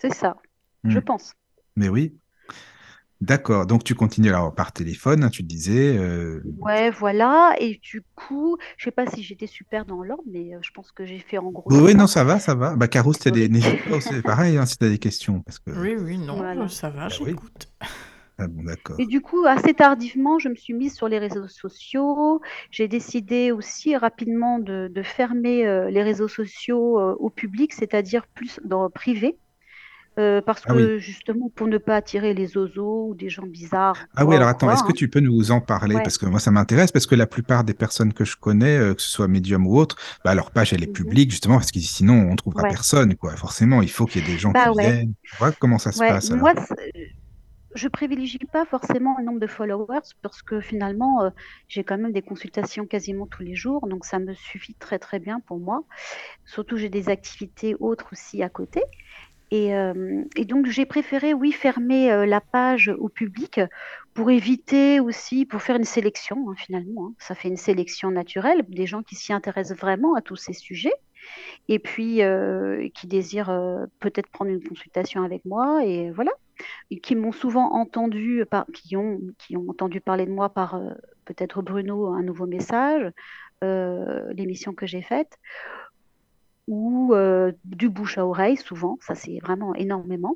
C'est 0.00 0.14
ça, 0.14 0.36
je 0.84 0.98
Mm. 0.98 1.02
pense. 1.02 1.34
Mais 1.76 1.88
oui. 1.90 2.14
D'accord. 3.20 3.66
Donc 3.66 3.82
tu 3.82 3.94
continues 3.94 4.28
alors 4.28 4.54
par 4.54 4.72
téléphone, 4.72 5.24
hein, 5.24 5.30
tu 5.30 5.42
disais. 5.42 5.96
euh, 5.96 6.42
Ouais, 6.60 6.90
voilà. 6.90 7.54
Et 7.60 7.80
du 7.82 8.02
coup, 8.14 8.58
je 8.76 8.84
sais 8.84 8.90
pas 8.90 9.06
si 9.06 9.22
j'étais 9.22 9.46
super 9.46 9.86
dans 9.86 10.02
l'ordre, 10.02 10.24
mais 10.30 10.54
euh, 10.54 10.58
je 10.60 10.70
pense 10.72 10.92
que 10.92 11.06
j'ai 11.06 11.18
fait 11.18 11.38
en 11.38 11.50
gros 11.50 11.64
Oui, 11.72 11.92
c'est 11.92 11.94
non, 11.94 12.06
ça 12.06 12.24
va, 12.24 12.38
ça 12.38 12.54
va. 12.54 12.76
Bah, 12.76 12.88
Caro, 12.88 13.12
si 13.14 13.20
t'as 13.20 13.30
des... 13.30 13.44
Oui. 13.46 13.50
n'hésite 13.50 13.84
pas 13.88 13.96
aussi, 13.96 14.20
pareil, 14.22 14.58
hein, 14.58 14.66
si 14.66 14.76
tu 14.76 14.84
as 14.84 14.90
des 14.90 14.98
questions. 14.98 15.40
Parce 15.40 15.58
que... 15.58 15.70
Oui, 15.70 15.94
oui, 15.98 16.18
non, 16.18 16.36
Voilà. 16.36 16.68
ça 16.68 16.90
va, 16.90 17.08
Bah 17.08 17.14
oui. 17.20 17.30
j'écoute. 17.30 17.68
Ah 18.38 18.48
bon, 18.48 18.64
d'accord. 18.64 18.96
Et 18.98 19.06
du 19.06 19.22
coup, 19.22 19.46
assez 19.46 19.72
tardivement, 19.72 20.38
je 20.38 20.50
me 20.50 20.54
suis 20.54 20.74
mise 20.74 20.94
sur 20.94 21.08
les 21.08 21.18
réseaux 21.18 21.48
sociaux. 21.48 22.42
J'ai 22.70 22.86
décidé 22.86 23.50
aussi 23.50 23.96
rapidement 23.96 24.58
de, 24.58 24.88
de 24.94 25.02
fermer 25.02 25.66
euh, 25.66 25.88
les 25.90 26.02
réseaux 26.02 26.28
sociaux 26.28 27.00
euh, 27.00 27.14
au 27.18 27.30
public, 27.30 27.72
c'est-à-dire 27.72 28.26
plus 28.26 28.60
dans 28.62 28.82
le 28.82 28.90
privé. 28.90 29.38
Euh, 30.18 30.40
parce 30.42 30.64
Ah 30.64 30.74
oui. 30.74 30.92
que 30.92 30.98
justement, 30.98 31.50
pour 31.50 31.66
ne 31.68 31.78
pas 31.78 31.96
attirer 31.96 32.34
les 32.34 32.56
oiseaux 32.56 33.08
ou 33.10 33.14
des 33.14 33.28
gens 33.28 33.46
bizarres, 33.46 34.06
Ah 34.18 34.24
oui, 34.24 34.34
alors 34.36 34.48
attends, 34.48 34.70
est-ce 34.70 34.82
que 34.82 34.92
tu 34.92 35.08
peux 35.10 35.20
nous 35.20 35.50
en 35.50 35.60
parler? 35.60 35.96
Ouais. 35.96 36.00
Parce 36.00 36.16
que 36.18 36.24
moi, 36.26 36.40
ça 36.40 36.50
m'intéresse, 36.50 36.90
parce 36.90 37.06
que 37.06 37.14
la 37.14 37.26
plupart 37.26 37.64
des 37.64 37.74
personnes 37.74 38.12
que 38.14 38.24
je 38.24 38.36
connais, 38.36 38.78
euh, 38.78 38.94
que 38.94 39.02
ce 39.02 39.10
soit 39.10 39.28
médium 39.28 39.66
ou 39.66 39.76
autre, 39.78 39.96
bah, 40.24 40.34
leur 40.34 40.50
page, 40.52 40.72
elle 40.72 40.82
est 40.82 40.86
Mhm. 40.86 40.92
publique, 40.92 41.30
justement, 41.30 41.56
parce 41.58 41.70
que 41.70 41.80
sinon, 41.80 42.28
on 42.30 42.36
trouvera 42.36 42.64
Ouais. 42.64 42.66
personne, 42.66 43.14
quoi. 43.16 43.36
Forcément, 43.36 43.82
il 43.82 43.90
faut 43.90 44.06
qu'il 44.06 44.18
y 44.18 44.20
ait 44.20 44.22
des 44.22 44.38
gens 44.38 44.54
Bah 44.54 44.70
qui 44.70 44.70
ouais. 44.72 44.92
viennent. 44.92 45.12
Tu 45.22 45.36
vois 45.38 45.52
comment 45.52 45.78
ça 45.78 45.92
se 45.92 46.02
passe, 46.02 46.30
moi, 46.30 46.52
c'est- 46.56 46.92
je 47.74 47.88
privilégie 47.88 48.38
pas 48.52 48.66
forcément 48.66 49.16
le 49.18 49.24
nombre 49.24 49.40
de 49.40 49.46
followers 49.46 50.00
parce 50.22 50.42
que 50.42 50.60
finalement, 50.60 51.24
euh, 51.24 51.30
j'ai 51.68 51.84
quand 51.84 51.98
même 51.98 52.12
des 52.12 52.22
consultations 52.22 52.86
quasiment 52.86 53.26
tous 53.26 53.42
les 53.44 53.54
jours, 53.56 53.86
donc 53.88 54.04
ça 54.06 54.18
me 54.18 54.34
suffit 54.34 54.74
très 54.76 54.98
très 54.98 55.20
bien 55.20 55.40
pour 55.40 55.58
moi. 55.60 55.84
Surtout, 56.46 56.76
j'ai 56.78 56.90
des 56.90 57.08
activités 57.10 57.76
autres 57.80 58.08
aussi 58.12 58.42
à 58.42 58.50
côté. 58.50 58.82
Et, 59.50 59.74
euh, 59.76 60.22
et 60.36 60.44
donc, 60.44 60.66
j'ai 60.66 60.86
préféré, 60.86 61.32
oui, 61.34 61.52
fermer 61.52 62.10
euh, 62.10 62.26
la 62.26 62.40
page 62.40 62.92
au 62.98 63.08
public 63.08 63.60
pour 64.14 64.30
éviter 64.30 64.98
aussi, 64.98 65.46
pour 65.46 65.62
faire 65.62 65.76
une 65.76 65.84
sélection, 65.84 66.50
hein, 66.50 66.54
finalement. 66.56 67.08
hein. 67.08 67.14
Ça 67.18 67.34
fait 67.34 67.48
une 67.48 67.56
sélection 67.56 68.10
naturelle, 68.10 68.64
des 68.68 68.86
gens 68.86 69.02
qui 69.02 69.14
s'y 69.14 69.32
intéressent 69.32 69.78
vraiment 69.78 70.14
à 70.14 70.22
tous 70.22 70.36
ces 70.36 70.52
sujets 70.52 70.94
et 71.68 71.80
puis 71.80 72.22
euh, 72.22 72.88
qui 72.94 73.08
désirent 73.08 73.86
peut-être 73.98 74.28
prendre 74.28 74.50
une 74.50 74.62
consultation 74.62 75.22
avec 75.24 75.44
moi. 75.44 75.84
Et 75.84 76.10
voilà 76.10 76.32
qui 77.02 77.14
m'ont 77.16 77.32
souvent 77.32 77.72
entendu, 77.74 78.44
par, 78.50 78.64
qui, 78.72 78.96
ont, 78.96 79.20
qui 79.38 79.56
ont 79.56 79.66
entendu 79.68 80.00
parler 80.00 80.24
de 80.24 80.30
moi 80.30 80.48
par 80.48 80.80
peut-être 81.26 81.60
Bruno, 81.60 82.06
un 82.06 82.22
nouveau 82.22 82.46
message, 82.46 83.12
l'émission 83.62 84.72
que 84.72 84.86
j'ai 84.86 85.02
faite, 85.02 85.38
ou 86.68 87.14
euh, 87.14 87.52
du 87.64 87.88
bouche 87.88 88.18
à 88.18 88.26
oreille, 88.26 88.56
souvent, 88.56 88.98
ça 89.00 89.14
c'est 89.14 89.38
vraiment 89.42 89.74
énormément. 89.74 90.34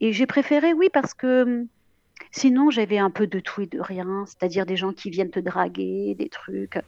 Et 0.00 0.12
j'ai 0.12 0.26
préféré, 0.26 0.72
oui, 0.74 0.88
parce 0.92 1.14
que 1.14 1.44
hum, 1.44 1.68
sinon 2.32 2.70
j'avais 2.70 2.98
un 2.98 3.10
peu 3.10 3.26
de 3.26 3.40
tout 3.40 3.62
et 3.62 3.66
de 3.66 3.80
rien, 3.80 4.24
c'est-à-dire 4.26 4.66
des 4.66 4.76
gens 4.76 4.92
qui 4.92 5.10
viennent 5.10 5.30
te 5.30 5.40
draguer, 5.40 6.14
des 6.18 6.28
trucs 6.28 6.78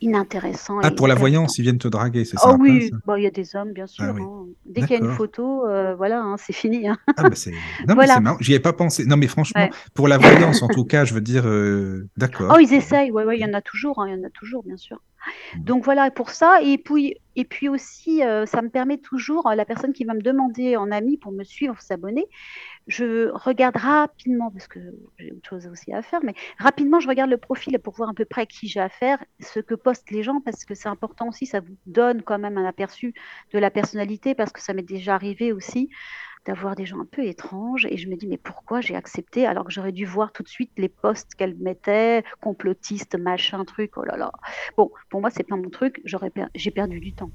inintéressants 0.00 0.80
Ah, 0.82 0.90
pour 0.90 1.06
la 1.08 1.14
voyance, 1.14 1.58
ils 1.58 1.62
viennent 1.62 1.78
te 1.78 1.88
draguer, 1.88 2.24
c'est 2.24 2.38
ça 2.38 2.50
Oh 2.50 2.56
oui, 2.58 2.90
bon, 3.06 3.16
il 3.16 3.22
y 3.24 3.26
a 3.26 3.30
des 3.30 3.56
hommes, 3.56 3.72
bien 3.72 3.86
Ah 3.98 4.04
sûr. 4.04 4.14
oui, 4.14 4.22
hein. 4.22 4.46
Dès 4.64 4.82
qu'il 4.82 4.92
y 4.92 4.94
a 4.94 5.02
une 5.02 5.08
photo, 5.08 5.66
euh, 5.66 5.94
voilà, 5.94 6.20
hein, 6.20 6.36
c'est 6.38 6.52
fini. 6.52 6.88
hein. 6.88 6.98
Ah, 7.16 7.24
bah 7.24 7.34
c'est... 7.36 7.52
Non, 7.86 7.96
mais 7.96 8.06
c'est 8.06 8.20
Voilà. 8.20 8.20
marrant. 8.20 8.38
J'y 8.40 8.54
ai 8.54 8.60
pas 8.60 8.72
pensé. 8.72 9.04
Non, 9.04 9.16
mais 9.16 9.28
franchement, 9.28 9.68
Ouais. 9.68 9.70
pour 9.94 10.08
la 10.08 10.18
voyance, 10.18 10.62
en 10.62 10.70
tout 10.70 10.84
cas, 10.84 11.04
je 11.04 11.14
veux 11.14 11.20
dire, 11.20 11.46
euh, 11.46 12.08
Oh, 12.48 12.56
d'accord. 12.56 12.60
ils 12.60 12.72
essayent, 12.74 13.10
ouais, 13.10 13.24
ouais, 13.24 13.38
il 13.38 13.40
y 13.42 13.44
en 13.44 13.54
a 13.54 13.62
toujours, 13.62 14.00
hein, 14.00 14.08
il 14.08 14.16
y 14.16 14.20
en 14.20 14.24
a 14.26 14.30
toujours, 14.30 14.62
bien 14.62 14.76
sûr. 14.76 15.02
Bon. 15.54 15.62
Donc 15.64 15.84
voilà, 15.84 16.10
pour 16.10 16.30
ça, 16.30 16.60
et 16.62 16.78
puis, 16.78 17.16
et 17.36 17.44
puis 17.44 17.68
aussi, 17.68 18.22
euh, 18.22 18.46
ça 18.46 18.62
me 18.62 18.68
permet 18.68 18.98
toujours, 18.98 19.46
euh, 19.48 19.54
la 19.54 19.64
personne 19.64 19.92
qui 19.92 20.04
va 20.04 20.14
me 20.14 20.20
demander 20.22 20.76
en 20.76 20.90
ami 20.90 21.16
pour 21.16 21.32
me 21.32 21.44
suivre, 21.44 21.80
s'abonner, 21.80 22.26
je 22.86 23.30
regarde 23.30 23.76
rapidement, 23.76 24.50
parce 24.50 24.68
que 24.68 24.80
j'ai 25.18 25.32
autre 25.32 25.48
chose 25.48 25.66
aussi 25.66 25.92
à 25.92 26.02
faire, 26.02 26.20
mais 26.22 26.34
rapidement, 26.58 27.00
je 27.00 27.08
regarde 27.08 27.30
le 27.30 27.38
profil 27.38 27.78
pour 27.78 27.94
voir 27.94 28.10
à 28.10 28.14
peu 28.14 28.24
près 28.24 28.42
à 28.42 28.46
qui 28.46 28.68
j'ai 28.68 28.80
affaire, 28.80 29.24
ce 29.40 29.60
que 29.60 29.74
postent 29.74 30.10
les 30.10 30.22
gens, 30.22 30.40
parce 30.40 30.64
que 30.64 30.74
c'est 30.74 30.88
important 30.88 31.28
aussi, 31.28 31.46
ça 31.46 31.60
vous 31.60 31.76
donne 31.86 32.22
quand 32.22 32.38
même 32.38 32.58
un 32.58 32.66
aperçu 32.66 33.14
de 33.52 33.58
la 33.58 33.70
personnalité, 33.70 34.34
parce 34.34 34.52
que 34.52 34.60
ça 34.60 34.74
m'est 34.74 34.82
déjà 34.82 35.14
arrivé 35.14 35.52
aussi 35.52 35.88
d'avoir 36.44 36.74
des 36.74 36.86
gens 36.86 37.00
un 37.00 37.06
peu 37.06 37.24
étranges, 37.24 37.86
et 37.86 37.96
je 37.96 38.08
me 38.08 38.16
dis, 38.16 38.26
mais 38.26 38.38
pourquoi 38.38 38.80
j'ai 38.80 38.96
accepté, 38.96 39.46
alors 39.46 39.64
que 39.64 39.70
j'aurais 39.70 39.92
dû 39.92 40.04
voir 40.04 40.32
tout 40.32 40.42
de 40.42 40.48
suite 40.48 40.72
les 40.76 40.88
posts 40.88 41.34
qu'elle 41.34 41.56
mettait, 41.56 42.24
complotistes, 42.40 43.16
machin, 43.16 43.64
truc, 43.64 43.96
oh 43.96 44.04
là 44.04 44.16
là. 44.16 44.32
Bon, 44.76 44.90
pour 45.08 45.20
moi, 45.20 45.30
c'est 45.30 45.44
pas 45.44 45.56
mon 45.56 45.70
truc, 45.70 46.02
j'ai 46.54 46.70
perdu 46.70 47.00
du 47.00 47.14
temps. 47.14 47.30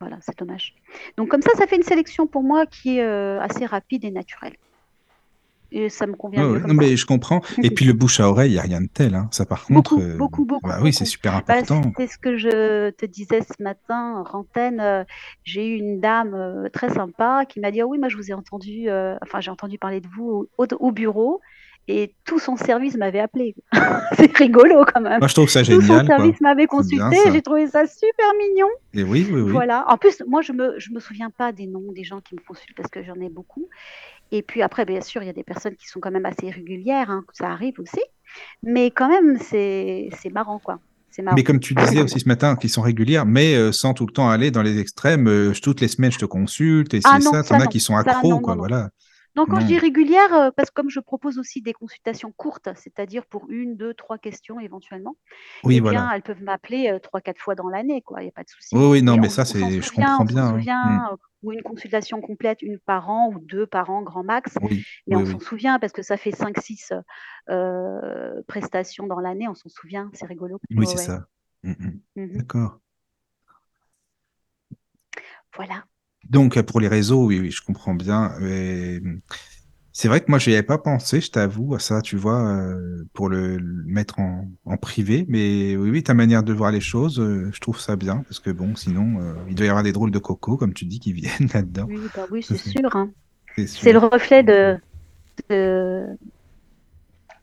Voilà, 0.00 0.18
c'est 0.20 0.38
dommage. 0.38 0.74
Donc 1.16 1.30
comme 1.30 1.42
ça, 1.42 1.50
ça 1.56 1.66
fait 1.66 1.76
une 1.76 1.82
sélection 1.82 2.26
pour 2.26 2.42
moi 2.42 2.66
qui 2.66 2.98
est 2.98 3.02
euh, 3.02 3.40
assez 3.40 3.64
rapide 3.64 4.04
et 4.04 4.10
naturelle. 4.10 4.56
Et 5.78 5.90
ça 5.90 6.06
me 6.06 6.14
convient 6.14 6.42
comme 6.42 6.66
Non, 6.68 6.74
mais 6.74 6.96
je 6.96 7.04
comprends. 7.04 7.42
Et 7.62 7.70
puis 7.70 7.84
le 7.84 7.92
bouche 7.92 8.18
à 8.20 8.30
oreille, 8.30 8.50
il 8.50 8.54
n'y 8.54 8.58
a 8.58 8.62
rien 8.62 8.80
de 8.80 8.86
tel. 8.86 9.14
Hein. 9.14 9.28
Ça, 9.30 9.44
par 9.44 9.64
contre, 9.66 9.90
Beaucoup, 9.90 10.00
euh, 10.02 10.16
beaucoup, 10.16 10.44
beaucoup, 10.46 10.66
bah 10.66 10.78
oui, 10.80 10.90
c'est 10.90 11.04
super 11.04 11.42
Bah, 11.46 11.56
important. 11.58 11.92
c'est 11.98 12.06
ce 12.06 12.16
que 12.16 12.38
je 12.38 12.88
te 12.90 13.04
disais 13.04 13.40
ce 13.42 13.62
matin, 13.62 14.22
Rantaine. 14.26 14.80
euh, 14.80 15.04
j'ai 15.44 15.68
eu 15.68 15.76
une 15.76 16.00
dame 16.00 16.32
euh, 16.34 16.70
très 16.70 16.88
sympa 16.88 17.44
qui 17.46 17.60
m'a 17.60 17.70
dit 17.70 17.82
Ah 17.82 17.86
oui, 17.86 17.98
moi 17.98 18.08
je 18.08 18.16
vous 18.16 18.30
ai 18.30 18.32
entendu, 18.34 18.88
euh, 18.88 19.16
enfin 19.22 19.40
j'ai 19.40 19.50
entendu 19.50 19.76
parler 19.76 20.00
de 20.00 20.08
vous 20.16 20.48
au, 20.56 20.66
au 20.80 20.92
bureau 20.92 21.42
et 21.88 22.12
tout 22.24 22.40
son 22.40 22.56
service 22.56 22.96
m'avait 22.96 23.20
appelé. 23.20 23.54
c'est 24.16 24.36
rigolo 24.36 24.84
quand 24.92 25.00
même. 25.00 25.18
Moi, 25.20 25.28
je 25.28 25.34
trouve 25.34 25.48
ça 25.48 25.60
Tout 25.62 25.80
son 25.80 25.98
génial, 25.98 26.06
service 26.06 26.40
m'avait 26.40 26.66
consulté, 26.66 27.16
j'ai 27.32 27.42
trouvé 27.42 27.68
ça 27.68 27.86
super 27.86 28.26
mignon. 28.38 28.66
Et 28.94 29.04
oui, 29.04 29.24
oui, 29.30 29.40
oui. 29.42 29.52
Voilà. 29.52 29.84
En 29.88 29.96
plus, 29.96 30.20
moi 30.26 30.42
je 30.42 30.52
me 30.52 30.74
je 30.78 30.90
me 30.90 30.98
souviens 31.00 31.30
pas 31.30 31.52
des 31.52 31.66
noms 31.66 31.92
des 31.92 32.02
gens 32.02 32.20
qui 32.20 32.34
me 32.34 32.40
consultent 32.40 32.74
parce 32.76 32.88
que 32.90 33.04
j'en 33.04 33.14
ai 33.20 33.28
beaucoup. 33.28 33.68
Et 34.32 34.42
puis 34.42 34.62
après, 34.62 34.84
bien 34.84 35.00
sûr, 35.00 35.22
il 35.22 35.26
y 35.26 35.30
a 35.30 35.32
des 35.34 35.44
personnes 35.44 35.76
qui 35.76 35.86
sont 35.86 36.00
quand 36.00 36.10
même 36.10 36.26
assez 36.26 36.50
régulières, 36.50 37.10
hein, 37.10 37.24
ça 37.32 37.50
arrive 37.50 37.74
aussi. 37.78 38.02
Mais 38.62 38.90
quand 38.90 39.08
même, 39.08 39.38
c'est 39.40 40.10
marrant, 40.32 40.58
quoi. 40.58 40.80
Mais 41.34 41.44
comme 41.44 41.60
tu 41.60 41.74
disais 41.74 42.02
aussi 42.02 42.20
ce 42.20 42.28
matin, 42.28 42.56
qu'ils 42.56 42.70
sont 42.70 42.82
régulières, 42.82 43.24
mais 43.24 43.54
euh, 43.54 43.72
sans 43.72 43.94
tout 43.94 44.06
le 44.06 44.12
temps 44.12 44.28
aller 44.28 44.50
dans 44.50 44.62
les 44.62 44.78
extrêmes. 44.78 45.28
euh, 45.28 45.52
toutes 45.62 45.80
les 45.80 45.88
semaines, 45.88 46.12
je 46.12 46.18
te 46.18 46.24
consulte, 46.26 46.92
et 46.94 47.00
Ah 47.04 47.16
c'est 47.18 47.24
non, 47.24 47.32
ça. 47.32 47.42
T'en 47.42 47.60
as 47.60 47.66
qui 47.66 47.80
sont 47.80 47.96
accros, 47.96 48.40
quoi. 48.40 48.54
Voilà. 48.54 48.90
Non, 49.36 49.44
quand 49.44 49.60
je 49.60 49.66
dis 49.66 49.78
régulière, 49.78 50.32
euh, 50.34 50.50
parce 50.50 50.70
que 50.70 50.74
comme 50.74 50.88
je 50.88 50.98
propose 51.00 51.38
aussi 51.38 51.60
des 51.60 51.74
consultations 51.74 52.32
courtes, 52.32 52.70
c'est-à-dire 52.74 53.26
pour 53.26 53.50
une, 53.50 53.76
deux, 53.76 53.92
trois 53.92 54.16
questions 54.16 54.58
éventuellement, 54.60 55.16
Oui, 55.62 55.76
eh 55.76 55.80
bien, 55.80 55.92
voilà. 55.92 56.10
elles 56.14 56.22
peuvent 56.22 56.42
m'appeler 56.42 56.90
euh, 56.90 56.98
trois, 56.98 57.20
quatre 57.20 57.40
fois 57.40 57.54
dans 57.54 57.68
l'année, 57.68 58.00
quoi. 58.00 58.22
Il 58.22 58.24
n'y 58.24 58.30
a 58.30 58.32
pas 58.32 58.44
de 58.44 58.48
souci. 58.48 58.74
Oui, 58.74 58.86
oui, 58.86 59.02
non, 59.02 59.16
Et 59.16 59.20
mais 59.20 59.26
on, 59.26 59.30
ça, 59.30 59.44
c'est, 59.44 59.58
je 59.60 59.80
souvient, 59.82 60.06
comprends 60.18 60.24
bien. 60.24 60.50
souvient, 60.50 61.12
euh, 61.12 61.16
ou 61.42 61.52
une 61.52 61.62
consultation 61.62 62.22
complète, 62.22 62.62
une 62.62 62.78
par 62.78 63.10
an 63.10 63.30
ou 63.34 63.38
deux 63.40 63.66
par 63.66 63.90
an, 63.90 64.02
grand 64.02 64.24
max. 64.24 64.56
Oui, 64.62 64.84
Mais 65.06 65.16
oui, 65.16 65.22
on 65.22 65.26
oui. 65.26 65.32
s'en 65.32 65.40
souvient 65.40 65.78
parce 65.78 65.92
que 65.92 66.02
ça 66.02 66.16
fait 66.16 66.30
5-6 66.30 66.92
euh, 67.50 68.42
prestations 68.48 69.06
dans 69.06 69.20
l'année, 69.20 69.48
on 69.48 69.54
s'en 69.54 69.68
souvient, 69.68 70.10
c'est 70.14 70.26
rigolo. 70.26 70.58
Oui, 70.74 70.86
c'est 70.86 70.96
ouais. 70.96 71.04
ça. 71.04 71.26
Mm, 71.62 71.72
mm. 71.72 72.00
Mhm. 72.16 72.36
D'accord. 72.38 72.80
Voilà. 75.54 75.84
Donc, 76.30 76.60
pour 76.62 76.80
les 76.80 76.88
réseaux, 76.88 77.24
oui, 77.26 77.40
oui, 77.40 77.50
je 77.50 77.62
comprends 77.62 77.94
bien. 77.94 78.32
Et, 78.42 79.00
C'est 79.92 80.08
vrai 80.08 80.20
que 80.20 80.26
moi, 80.30 80.38
je 80.38 80.50
n'y 80.50 80.56
avais 80.56 80.62
pas 80.66 80.78
pensé, 80.78 81.20
je 81.22 81.30
t'avoue, 81.30 81.74
à 81.74 81.78
ça, 81.80 82.02
tu 82.02 82.16
vois, 82.16 82.46
euh, 82.48 83.04
pour 83.14 83.28
le, 83.30 83.56
le 83.58 83.84
mettre 83.86 84.18
en, 84.20 84.50
en 84.66 84.76
privé. 84.76 85.24
Mais 85.28 85.76
oui, 85.76 85.90
oui, 85.90 86.02
ta 86.02 86.14
manière 86.14 86.42
de 86.42 86.52
voir 86.52 86.70
les 86.70 86.80
choses, 86.82 87.18
euh, 87.18 87.50
je 87.52 87.60
trouve 87.60 87.80
ça 87.80 87.96
bien, 87.96 88.18
parce 88.28 88.40
que 88.40 88.50
bon, 88.50 88.74
sinon, 88.76 89.20
euh, 89.22 89.34
il 89.48 89.54
doit 89.54 89.66
y 89.66 89.68
avoir 89.70 89.84
des 89.84 89.92
drôles 89.92 90.10
de 90.10 90.18
cocos, 90.18 90.58
comme 90.58 90.74
tu 90.74 90.84
dis, 90.84 91.00
qui 91.00 91.12
viennent 91.14 91.48
là-dedans. 91.54 91.86
Oui, 91.86 92.10
bah 92.14 92.26
oui, 92.30 92.42
c'est 92.42 92.58
sûr. 92.58 92.94
hein. 92.94 93.10
c'est 93.66 93.92
le 93.92 93.98
reflet 93.98 94.42
de, 94.42 94.78
de- 95.50 96.18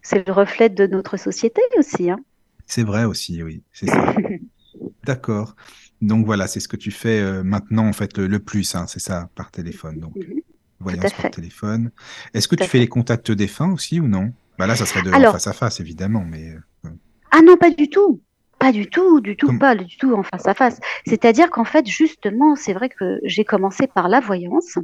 c'est 0.03 0.27
le 0.27 0.31
reflet 0.33 0.69
de 0.69 0.85
notre 0.85 1.17
société 1.17 1.61
aussi. 1.79 2.11
Hein. 2.11 2.19
C'est 2.67 2.83
vrai 2.83 3.05
aussi, 3.05 3.41
oui, 3.43 3.63
c'est 3.71 3.87
ça. 3.87 4.13
D'accord. 5.03 5.55
Donc 6.03 6.25
voilà, 6.25 6.47
c'est 6.47 6.59
ce 6.59 6.67
que 6.67 6.75
tu 6.77 6.91
fais 6.91 7.19
euh, 7.19 7.43
maintenant, 7.43 7.87
en 7.87 7.93
fait, 7.93 8.17
le, 8.17 8.27
le 8.27 8.39
plus, 8.39 8.75
hein, 8.75 8.85
c'est 8.87 8.99
ça, 8.99 9.29
par 9.35 9.51
téléphone. 9.51 9.99
Donc, 9.99 10.15
Mhm. 10.15 10.41
voyance 10.79 11.13
par 11.13 11.31
téléphone. 11.31 11.91
Est-ce 12.33 12.47
que 12.47 12.55
Tout 12.55 12.63
tu 12.63 12.69
fais 12.69 12.77
fait. 12.77 12.79
les 12.79 12.87
contacts 12.89 13.31
défunts 13.31 13.71
aussi 13.71 13.99
ou 13.99 14.07
non? 14.07 14.33
Bah 14.59 14.67
là, 14.67 14.75
ça 14.75 14.85
serait 14.85 15.01
de 15.01 15.11
Alors- 15.11 15.31
face 15.33 15.47
à 15.47 15.53
face, 15.53 15.79
évidemment, 15.79 16.25
mais 16.29 16.51
euh, 16.85 16.89
Ah 17.31 17.41
non, 17.43 17.57
pas 17.57 17.71
du 17.71 17.89
tout. 17.89 18.21
Pas 18.59 18.71
du 18.71 18.87
tout, 18.87 19.19
du 19.19 19.35
tout, 19.35 19.47
Comme- 19.47 19.59
pas 19.59 19.75
du 19.75 19.97
tout 19.97 20.13
en 20.13 20.23
face 20.23 20.47
à 20.47 20.53
face. 20.53 20.79
C'est-à-dire 21.07 21.49
qu'en 21.49 21.65
fait, 21.65 21.85
justement, 21.87 22.55
c'est 22.55 22.71
vrai 22.73 22.87
que 22.89 23.19
j'ai 23.23 23.43
commencé 23.43 23.87
par 23.87 24.07
la 24.07 24.19
voyance 24.21 24.77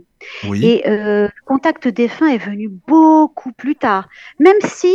oui. 0.47 0.65
et 0.65 0.89
euh, 0.89 1.27
contact 1.45 1.87
défunt 1.87 2.27
est 2.27 2.37
venu 2.43 2.69
beaucoup 2.87 3.51
plus 3.53 3.75
tard. 3.75 4.09
Même 4.39 4.57
si 4.65 4.93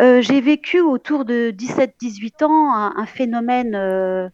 euh, 0.00 0.22
j'ai 0.22 0.40
vécu 0.40 0.80
autour 0.80 1.24
de 1.26 1.50
17-18 1.50 2.44
ans 2.44 2.72
un, 2.74 2.94
un 2.96 3.06
phénomène 3.06 3.74
euh, 3.74 4.28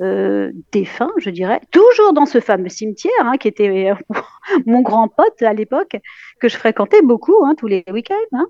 euh, 0.00 0.52
défunt, 0.72 1.10
je 1.18 1.30
dirais, 1.30 1.60
toujours 1.70 2.12
dans 2.12 2.26
ce 2.26 2.40
fameux 2.40 2.68
cimetière 2.68 3.12
hein, 3.20 3.36
qui 3.36 3.48
était 3.48 3.90
euh, 3.90 3.94
mon 4.66 4.80
grand 4.80 5.08
pote 5.08 5.42
à 5.42 5.52
l'époque, 5.52 5.96
que 6.40 6.48
je 6.48 6.56
fréquentais 6.56 7.02
beaucoup 7.02 7.44
hein, 7.44 7.54
tous 7.56 7.66
les 7.66 7.84
week-ends. 7.90 8.14
hein. 8.32 8.46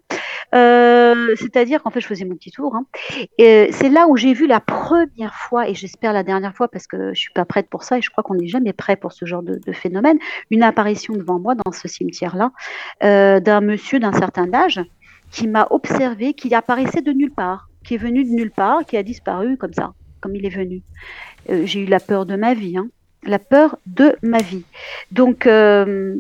Euh, 0.55 1.35
C'est-à-dire 1.37 1.83
qu'en 1.83 1.91
fait, 1.91 2.01
je 2.01 2.07
faisais 2.07 2.25
mon 2.25 2.35
petit 2.35 2.51
tour. 2.51 2.77
Et 3.39 3.71
c'est 3.73 3.89
là 3.89 4.07
où 4.09 4.17
j'ai 4.17 4.33
vu 4.33 4.47
la 4.47 4.61
première 4.61 5.35
fois, 5.35 5.69
et 5.69 5.75
j'espère 5.75 6.13
la 6.13 6.23
dernière 6.23 6.55
fois, 6.55 6.69
parce 6.69 6.87
que 6.87 7.15
je 7.15 7.19
suis 7.19 7.33
pas 7.33 7.45
prête 7.45 7.69
pour 7.69 7.83
ça, 7.83 7.99
et 7.99 8.03
je 8.03 8.11
crois 8.11 8.23
qu'on 8.23 8.35
n'est 8.35 8.49
jamais 8.49 8.73
prêt 8.73 8.97
pour 8.97 9.13
ce 9.13 9.25
genre 9.25 9.43
de, 9.43 9.61
phénomène, 9.73 10.19
une 10.51 10.63
apparition 10.63 11.15
devant 11.15 11.39
moi 11.39 11.55
dans 11.55 11.73
ce 11.73 11.89
cimetière-là, 11.89 12.53
euh, 13.05 13.41
d'un 13.41 13.61
monsieur 13.61 14.01
d'un 14.01 14.13
certain 14.13 14.53
âge 14.55 14.81
qui 15.31 15.47
m'a 15.47 15.67
observé, 15.71 16.33
qui 16.35 16.55
apparaissait 16.55 17.03
de 17.03 17.13
nulle 17.13 17.33
part, 17.33 17.69
qui 17.85 17.95
est 17.95 17.99
venu 17.99 18.25
de 18.25 18.31
nulle 18.31 18.51
part, 18.51 18.85
qui 18.87 18.97
a 18.97 19.03
disparu 19.03 19.57
comme 19.57 19.75
ça, 19.75 19.93
comme 20.21 20.37
il 20.37 20.45
est 20.47 20.55
venu. 20.55 20.83
Euh, 21.51 21.65
j'ai 21.65 21.81
eu 21.81 21.87
la 21.87 22.01
peur 22.01 22.27
de 22.27 22.37
ma 22.37 22.55
vie, 22.55 22.77
hein. 22.77 22.89
la 23.25 23.39
peur 23.39 23.79
de 23.87 24.17
ma 24.23 24.39
vie. 24.39 24.65
Donc 25.11 25.47
euh, 25.47 26.17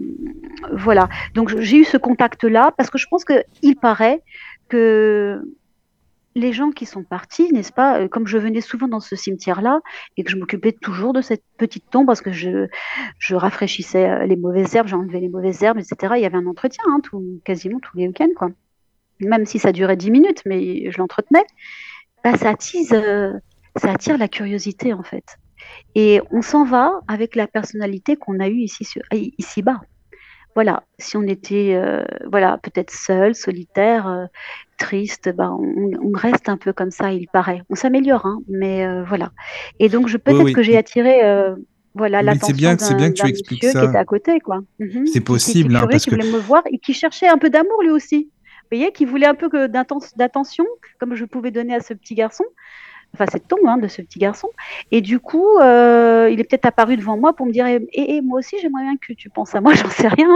voilà, 0.73 1.09
donc 1.35 1.59
j'ai 1.59 1.79
eu 1.79 1.85
ce 1.85 1.97
contact-là 1.97 2.73
parce 2.77 2.91
que 2.91 2.99
je 2.99 3.07
pense 3.11 3.25
qu'il 3.25 3.77
paraît 3.77 4.23
que 4.69 5.43
les 6.35 6.53
gens 6.53 6.71
qui 6.71 6.87
sont 6.87 7.03
partis, 7.03 7.53
n'est-ce 7.53 7.73
pas, 7.73 8.01
euh, 8.01 8.09
comme 8.09 8.27
je 8.27 8.39
venais 8.39 8.61
souvent 8.61 8.87
dans 8.87 9.01
ce 9.01 9.17
cimetière-là 9.17 9.81
et 10.17 10.25
que 10.25 10.31
je 10.31 10.37
m'occupais 10.37 10.73
toujours 10.73 11.13
de 11.13 11.21
cette 11.21 11.43
petite 11.57 11.91
tombe 11.91 12.07
parce 12.07 12.21
que 12.21 12.33
je, 12.33 12.69
je 13.19 13.35
rafraîchissais 13.35 14.27
les 14.27 14.37
mauvaises 14.37 14.75
herbes, 14.75 14.87
j'enlevais 14.87 15.21
les 15.21 15.29
mauvaises 15.29 15.63
herbes, 15.63 15.79
etc. 15.79 16.15
Il 16.17 16.23
y 16.23 16.27
avait 16.27 16.37
un 16.37 16.47
entretien 16.47 16.85
hein, 16.89 17.01
tout, 17.03 17.41
quasiment 17.45 17.81
tous 17.81 17.97
les 17.97 18.07
week-ends, 18.07 18.29
quoi. 18.37 18.51
Même 19.21 19.47
si 19.47 19.59
ça 19.59 19.73
durait 19.73 19.97
10 19.97 20.13
minutes, 20.13 20.43
mais 20.47 20.93
je 20.93 20.99
l'entretenais. 20.99 21.43
Bah, 22.23 22.37
ça 22.37 22.51
attise, 22.51 22.95
ça 23.79 23.93
attire 23.93 24.19
la 24.19 24.29
curiosité 24.29 24.93
en 24.93 25.03
fait. 25.03 25.25
Et 25.95 26.21
on 26.31 26.43
s'en 26.43 26.64
va 26.64 27.01
avec 27.09 27.35
la 27.37 27.47
personnalité 27.47 28.17
qu'on 28.17 28.41
a 28.41 28.49
eue 28.49 28.61
ici, 28.61 28.85
sur- 28.85 29.03
ici 29.12 29.62
bas. 29.62 29.81
Voilà, 30.55 30.83
si 30.99 31.17
on 31.17 31.23
était 31.23 31.75
euh, 31.75 32.05
voilà, 32.31 32.59
peut-être 32.62 32.91
seul, 32.91 33.35
solitaire, 33.35 34.09
euh, 34.09 34.25
triste, 34.79 35.31
bah, 35.35 35.51
on, 35.53 35.91
on 36.03 36.11
reste 36.17 36.49
un 36.49 36.57
peu 36.57 36.73
comme 36.73 36.91
ça, 36.91 37.12
il 37.12 37.29
paraît. 37.29 37.62
On 37.71 37.75
s'améliore, 37.77 38.27
hein, 38.27 38.38
mais 38.49 38.85
euh, 38.85 39.05
voilà. 39.05 39.31
Et 39.79 39.88
donc, 39.88 40.09
je 40.09 40.17
peut-être 40.17 40.43
oui. 40.43 40.53
que 40.53 40.62
j'ai 40.62 40.77
attiré 40.77 41.21
voilà, 41.95 42.23
l'attention 42.23 42.55
bien- 42.57 42.75
d'un 42.77 42.97
bien 42.97 43.09
que 43.11 43.14
tu 43.14 43.23
d'un 43.23 43.29
expliques 43.29 43.62
monsieur 43.62 43.73
ça. 43.79 43.85
qui 43.85 43.88
était 43.88 43.99
à 43.99 44.05
côté. 44.05 44.41
quoi. 44.41 44.61
Mhm. 44.79 44.88
C'est 44.88 44.91
Qui- 44.91 45.03
qui 45.05 45.11
était 45.11 45.21
possible, 45.21 45.77
hein, 45.77 45.81
curieux, 45.81 45.91
parce 45.91 46.05
qui 46.05 46.11
que- 46.11 46.14
voulait 46.17 46.33
me 46.33 46.38
voir 46.38 46.62
et 46.73 46.79
qui 46.79 46.93
cherchait 46.95 47.29
un 47.29 47.38
peu 47.38 47.51
d'amour 47.51 47.83
lui 47.83 47.91
aussi. 47.91 48.31
Vous 48.71 48.77
voyez, 48.77 48.93
qui 48.93 49.05
voulait 49.05 49.27
un 49.27 49.35
peu 49.35 49.49
que 49.49 49.67
d'attention, 50.17 50.67
comme 50.99 51.14
je 51.14 51.25
pouvais 51.25 51.51
donner 51.51 51.75
à 51.75 51.81
ce 51.81 51.95
petit 51.95 52.14
garçon 52.14 52.45
enfin 53.14 53.25
cette 53.31 53.49
tombe 53.49 53.61
hein, 53.66 53.79
de 53.79 53.88
ce 53.88 54.03
petit 54.03 54.18
garçon. 54.18 54.49
Et 54.92 55.01
du 55.01 55.18
coup, 55.18 55.47
euh, 55.61 56.29
il 56.33 56.38
est 56.40 56.44
peut-être 56.44 56.66
apparu 56.66 56.97
devant 56.97 57.16
moi 57.16 57.33
pour 57.35 57.47
me 57.47 57.53
dire, 57.53 57.66
et, 57.66 57.81
et 57.92 58.21
moi 58.21 58.38
aussi, 58.38 58.57
j'aimerais 58.61 58.83
bien 58.83 58.97
que 58.97 59.12
tu 59.12 59.29
penses 59.31 59.55
à 59.55 59.61
moi, 59.61 59.75
j'en 59.75 59.90
sais 59.90 60.09
rien. 60.09 60.29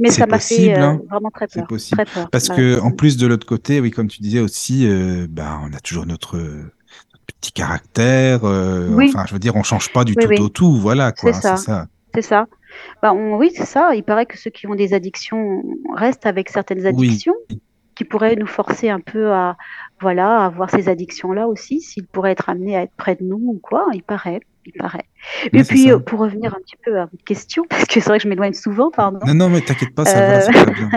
Mais 0.00 0.10
ça 0.10 0.26
m'a 0.26 0.38
fait 0.38 0.76
euh, 0.76 0.80
hein. 0.82 1.00
vraiment 1.10 1.30
très 1.30 1.46
C'est 1.48 1.60
peur. 1.60 1.68
possible. 1.68 2.04
Très 2.04 2.14
peur. 2.14 2.30
Parce 2.30 2.48
Ouais. 2.50 2.56
que 2.56 2.80
en 2.80 2.90
plus 2.90 3.16
de 3.16 3.26
l'autre 3.26 3.46
côté, 3.46 3.80
oui, 3.80 3.90
comme 3.90 4.08
tu 4.08 4.20
disais 4.22 4.40
aussi, 4.40 4.86
euh, 4.88 5.26
bah, 5.28 5.58
on 5.64 5.72
a 5.74 5.80
toujours 5.80 6.06
notre, 6.06 6.38
petit 7.40 7.52
caractère. 7.52 8.44
euh, 8.44 8.88
Oui. 8.92 9.10
Enfin, 9.12 9.24
je 9.26 9.32
veux 9.32 9.38
dire, 9.40 9.56
on 9.56 9.62
change 9.62 9.92
pas 9.92 10.04
du 10.04 10.14
Oui, 10.16 10.24
tout 10.24 10.30
oui. 10.30 10.38
au 10.40 10.48
tout. 10.48 10.76
Voilà, 10.76 11.12
quoi. 11.12 11.32
C'est 11.32 11.48
hein, 11.48 11.56
ça. 11.56 11.56
C'est 11.56 11.64
ça. 11.64 11.86
C'est 12.14 12.22
ça. 12.22 12.46
Bah, 13.02 13.12
on- 13.14 13.36
oui, 13.36 13.50
c'est 13.54 13.64
ça. 13.66 13.94
Il 13.94 14.02
paraît 14.04 14.26
que 14.26 14.38
ceux 14.38 14.50
qui 14.50 14.66
ont 14.66 14.74
des 14.74 14.92
addictions 14.94 15.62
restent 15.94 16.26
avec 16.26 16.50
certaines 16.50 16.86
addictions 16.86 17.34
qui 17.94 18.04
pourraient 18.04 18.36
nous 18.36 18.46
forcer 18.46 18.88
un 18.90 19.00
peu 19.00 19.32
à, 19.32 19.56
voilà, 20.00 20.42
à 20.42 20.46
avoir 20.46 20.70
ces 20.70 20.88
addictions-là 20.88 21.46
aussi, 21.48 21.80
s'ils 21.80 22.06
pourraient 22.06 22.32
être 22.32 22.48
amenés 22.48 22.76
à 22.76 22.82
être 22.82 22.94
près 22.96 23.14
de 23.16 23.24
nous 23.24 23.40
ou 23.42 23.60
quoi. 23.62 23.86
Il 23.92 24.02
paraît. 24.02 24.40
Il 24.64 24.72
paraît. 24.72 25.04
Et 25.52 25.64
puis, 25.64 25.84
ça. 25.84 25.90
euh, 25.90 25.98
pour 25.98 26.20
revenir 26.20 26.54
un 26.54 26.60
petit 26.60 26.76
peu 26.84 26.98
à 27.00 27.06
votre 27.06 27.24
question, 27.24 27.64
parce 27.70 27.84
que 27.84 27.94
c'est 27.94 28.08
vrai 28.08 28.18
que 28.18 28.24
je 28.24 28.28
m'éloigne 28.28 28.52
souvent, 28.52 28.90
pardon. 28.90 29.18
Non, 29.26 29.34
non, 29.34 29.48
mais 29.48 29.60
t'inquiète 29.60 29.94
pas, 29.94 30.04
ça 30.04 30.20
va, 30.20 30.38
Euh, 30.38 30.40
c'est 30.40 30.52
très 30.52 30.72
bien. 30.72 30.90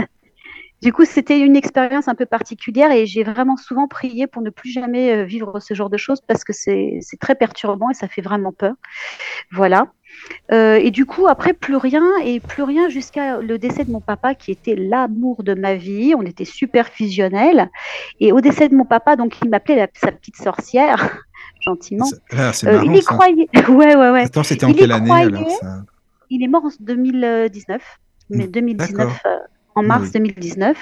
Du 0.81 0.93
coup, 0.93 1.05
c'était 1.05 1.39
une 1.39 1.55
expérience 1.55 2.08
un 2.08 2.15
peu 2.15 2.25
particulière 2.27 2.91
et 2.91 3.05
j'ai 3.08 3.23
vraiment 3.23 3.58
souvent 3.58 3.88
prié 3.88 4.27
pour 4.27 4.43
ne 4.43 4.51
plus 4.51 4.69
jamais 4.69 5.12
euh, 5.13 5.23
vivre 5.23 5.60
ce 5.60 5.73
genre 5.73 5.89
de 5.89 5.97
choses 5.97 6.21
parce 6.21 6.43
que 6.43 6.53
c'est 6.53 6.99
très 7.19 7.34
perturbant 7.34 7.89
et 7.89 7.95
ça 7.95 8.08
fait 8.08 8.21
vraiment 8.21 8.51
peur. 8.51 8.75
Voilà. 9.51 9.88
Euh, 10.51 10.75
et 10.75 10.91
du 10.91 11.06
coup, 11.06 11.28
après, 11.28 11.54
plus 11.54 11.75
rien 11.75 12.04
et 12.23 12.39
plus 12.39 12.63
rien 12.63 12.89
jusqu'à 12.89 13.38
le 13.39 13.58
décès 13.58 13.84
de 13.86 13.91
mon 13.91 14.01
papa 14.01 14.36
qui 14.36 14.51
était 14.51 14.75
l'amour 14.75 15.43
de 15.43 15.54
ma 15.54 15.75
vie. 15.75 16.13
On 16.17 16.21
était 16.23 16.45
super 16.45 16.88
fusionnels. 16.88 17.69
Et 18.19 18.32
au 18.32 18.41
décès 18.41 18.69
de 18.69 18.75
mon 18.75 18.86
papa, 18.86 19.15
donc 19.15 19.36
il 19.43 19.49
m'appelait 19.49 19.75
la- 19.75 19.88
sa 19.93 20.12
petite 20.12 20.38
sorcière, 20.38 21.17
gentiment. 21.62 22.06
C'est 22.54 22.67
Euh, 22.67 22.82
il 22.86 22.95
y 22.95 23.01
ça. 23.01 23.13
croyait. 23.13 23.47
Ouais, 23.69 23.95
ouais, 23.95 24.10
ouais. 24.12 24.23
Attends, 24.23 24.43
c'était 24.43 24.65
en 24.65 24.69
Il 24.69 24.75
quelle 24.75 24.91
année 24.91 25.06
croyait. 25.10 25.25
alors 25.28 25.49
ça? 25.51 25.84
Il 26.30 26.43
est 26.43 26.47
mort 26.47 26.65
en 26.65 26.69
2019. 26.80 27.82
Mais 28.32 28.47
Mm, 28.47 28.51
2019, 28.51 29.19
euh, 29.28 29.30
en 29.75 29.81
Oui, 29.81 29.88
mars 29.88 30.05
oui. 30.05 30.11
2019. 30.19 30.77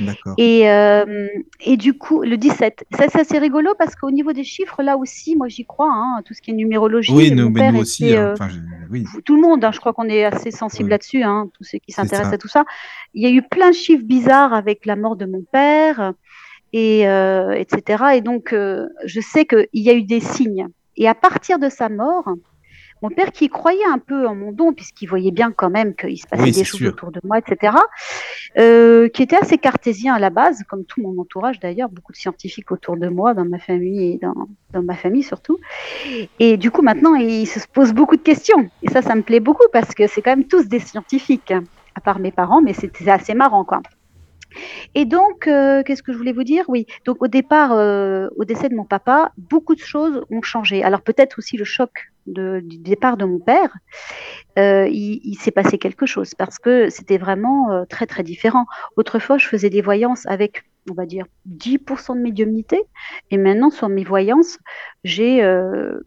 D'accord. 0.00 0.34
Et, 0.38 0.70
euh, 0.70 1.26
et 1.60 1.76
du 1.76 1.94
coup, 1.96 2.22
le 2.22 2.36
17. 2.36 2.84
Ça, 2.96 3.06
c'est 3.10 3.20
assez 3.20 3.38
rigolo 3.38 3.70
parce 3.78 3.96
qu'au 3.96 4.10
niveau 4.10 4.32
des 4.32 4.44
chiffres, 4.44 4.82
là 4.82 4.96
aussi, 4.96 5.34
moi 5.36 5.48
j'y 5.48 5.64
crois, 5.64 5.90
hein, 5.92 6.20
tout 6.24 6.34
ce 6.34 6.42
qui 6.42 6.50
est 6.50 6.54
numérologie. 6.54 7.12
Oui, 7.12 7.30
nous, 7.32 7.48
mais 7.50 7.60
père 7.60 7.72
nous 7.72 7.80
aussi. 7.80 8.06
était, 8.08 8.16
hein. 8.18 8.28
euh, 8.28 8.32
Enfin, 8.34 8.48
je- 8.50 8.58
oui. 8.90 9.04
tout 9.24 9.34
le 9.36 9.40
monde, 9.42 9.64
hein, 9.64 9.70
je 9.72 9.80
crois 9.80 9.92
qu'on 9.92 10.08
est 10.08 10.24
assez 10.24 10.50
sensible 10.50 10.84
Oui. 10.84 10.90
là-dessus, 10.90 11.22
hein, 11.22 11.48
tous 11.56 11.64
ceux 11.64 11.78
qui 11.78 11.92
C'est 11.92 12.02
s'intéressent 12.02 12.30
ça. 12.30 12.34
à 12.34 12.38
tout 12.38 12.48
ça. 12.48 12.64
Il 13.14 13.22
y 13.22 13.26
a 13.26 13.30
eu 13.30 13.42
plein 13.42 13.70
de 13.70 13.74
chiffres 13.74 14.04
bizarres 14.04 14.52
avec 14.52 14.84
la 14.86 14.96
mort 14.96 15.16
de 15.16 15.24
mon 15.26 15.42
père, 15.50 16.12
et, 16.72 17.06
euh, 17.08 17.52
etc. 17.52 18.04
Et 18.16 18.20
donc, 18.20 18.52
euh, 18.52 18.88
je 19.04 19.20
sais 19.20 19.44
qu'il 19.46 19.68
y 19.74 19.88
a 19.90 19.94
eu 19.94 20.02
des 20.02 20.20
signes. 20.20 20.66
Et 20.96 21.08
à 21.08 21.14
partir 21.14 21.58
de 21.58 21.68
sa 21.68 21.88
mort, 21.88 22.28
mon 23.04 23.10
père 23.10 23.32
qui 23.32 23.50
croyait 23.50 23.84
un 23.84 23.98
peu 23.98 24.26
en 24.26 24.34
mon 24.34 24.50
don, 24.50 24.72
puisqu'il 24.72 25.06
voyait 25.06 25.30
bien 25.30 25.52
quand 25.52 25.68
même 25.68 25.94
qu'il 25.94 26.18
se 26.18 26.26
passait 26.26 26.42
Oui, 26.42 26.52
des 26.52 26.64
choses 26.64 26.80
sûr. 26.80 26.92
autour 26.92 27.12
de 27.12 27.20
moi, 27.22 27.36
etc., 27.38 27.76
euh, 28.56 29.10
qui 29.10 29.22
était 29.22 29.36
assez 29.36 29.58
cartésien 29.58 30.14
à 30.14 30.18
la 30.18 30.30
base, 30.30 30.62
comme 30.70 30.86
tout 30.86 31.02
mon 31.02 31.20
entourage 31.20 31.60
d'ailleurs, 31.60 31.90
beaucoup 31.90 32.12
de 32.12 32.16
scientifiques 32.16 32.72
autour 32.72 32.96
de 32.96 33.08
moi, 33.08 33.34
dans 33.34 33.44
ma 33.44 33.58
famille 33.58 34.12
et 34.12 34.18
dans, 34.22 34.48
dans 34.72 34.82
ma 34.82 34.94
famille 34.94 35.22
surtout. 35.22 35.58
Et 36.38 36.56
du 36.56 36.70
coup, 36.70 36.80
maintenant, 36.80 37.14
il 37.14 37.46
se 37.46 37.60
pose 37.68 37.92
beaucoup 37.92 38.16
de 38.16 38.22
questions. 38.22 38.70
Et 38.82 38.88
ça, 38.88 39.02
ça 39.02 39.14
me 39.14 39.20
plaît 39.20 39.40
beaucoup 39.40 39.68
parce 39.70 39.94
que 39.94 40.06
c'est 40.06 40.22
quand 40.22 40.34
même 40.34 40.46
tous 40.46 40.66
des 40.66 40.80
scientifiques, 40.80 41.50
hein, 41.50 41.64
à 41.94 42.00
part 42.00 42.18
mes 42.18 42.32
parents, 42.32 42.62
mais 42.62 42.72
c'était 42.72 43.10
assez 43.10 43.34
marrant, 43.34 43.66
quoi. 43.66 43.82
Et 44.94 45.04
donc, 45.04 45.46
euh, 45.46 45.82
qu'est-ce 45.82 46.02
que 46.02 46.12
je 46.12 46.16
voulais 46.16 46.32
vous 46.32 46.44
dire? 46.44 46.64
Oui, 46.68 46.86
donc 47.04 47.22
au 47.22 47.26
départ, 47.26 47.72
euh, 47.72 48.28
au 48.38 48.46
décès 48.46 48.70
de 48.70 48.74
mon 48.74 48.84
papa, 48.84 49.32
beaucoup 49.36 49.74
de 49.74 49.80
choses 49.80 50.22
ont 50.30 50.40
changé. 50.40 50.82
Alors 50.82 51.02
peut-être 51.02 51.38
aussi 51.38 51.58
le 51.58 51.64
choc 51.64 52.13
de- 52.26 52.60
du 52.64 52.78
départ 52.78 53.16
de 53.16 53.24
mon 53.24 53.38
père, 53.38 53.70
euh, 54.58 54.86
il, 54.88 55.20
il 55.24 55.34
s'est 55.36 55.50
passé 55.50 55.78
quelque 55.78 56.06
chose 56.06 56.34
parce 56.34 56.58
que 56.58 56.88
c'était 56.90 57.18
vraiment 57.18 57.70
euh, 57.72 57.84
très 57.88 58.06
très 58.06 58.22
différent. 58.22 58.66
Autrefois, 58.96 59.38
je 59.38 59.46
faisais 59.46 59.70
des 59.70 59.82
voyances 59.82 60.24
avec, 60.26 60.64
on 60.90 60.94
va 60.94 61.06
dire, 61.06 61.26
10% 61.48 62.14
de 62.16 62.20
médiumnité, 62.20 62.80
et 63.30 63.36
maintenant 63.38 63.70
sur 63.70 63.88
mes 63.88 64.04
voyances, 64.04 64.58
j'ai 65.04 65.42
euh, 65.42 65.98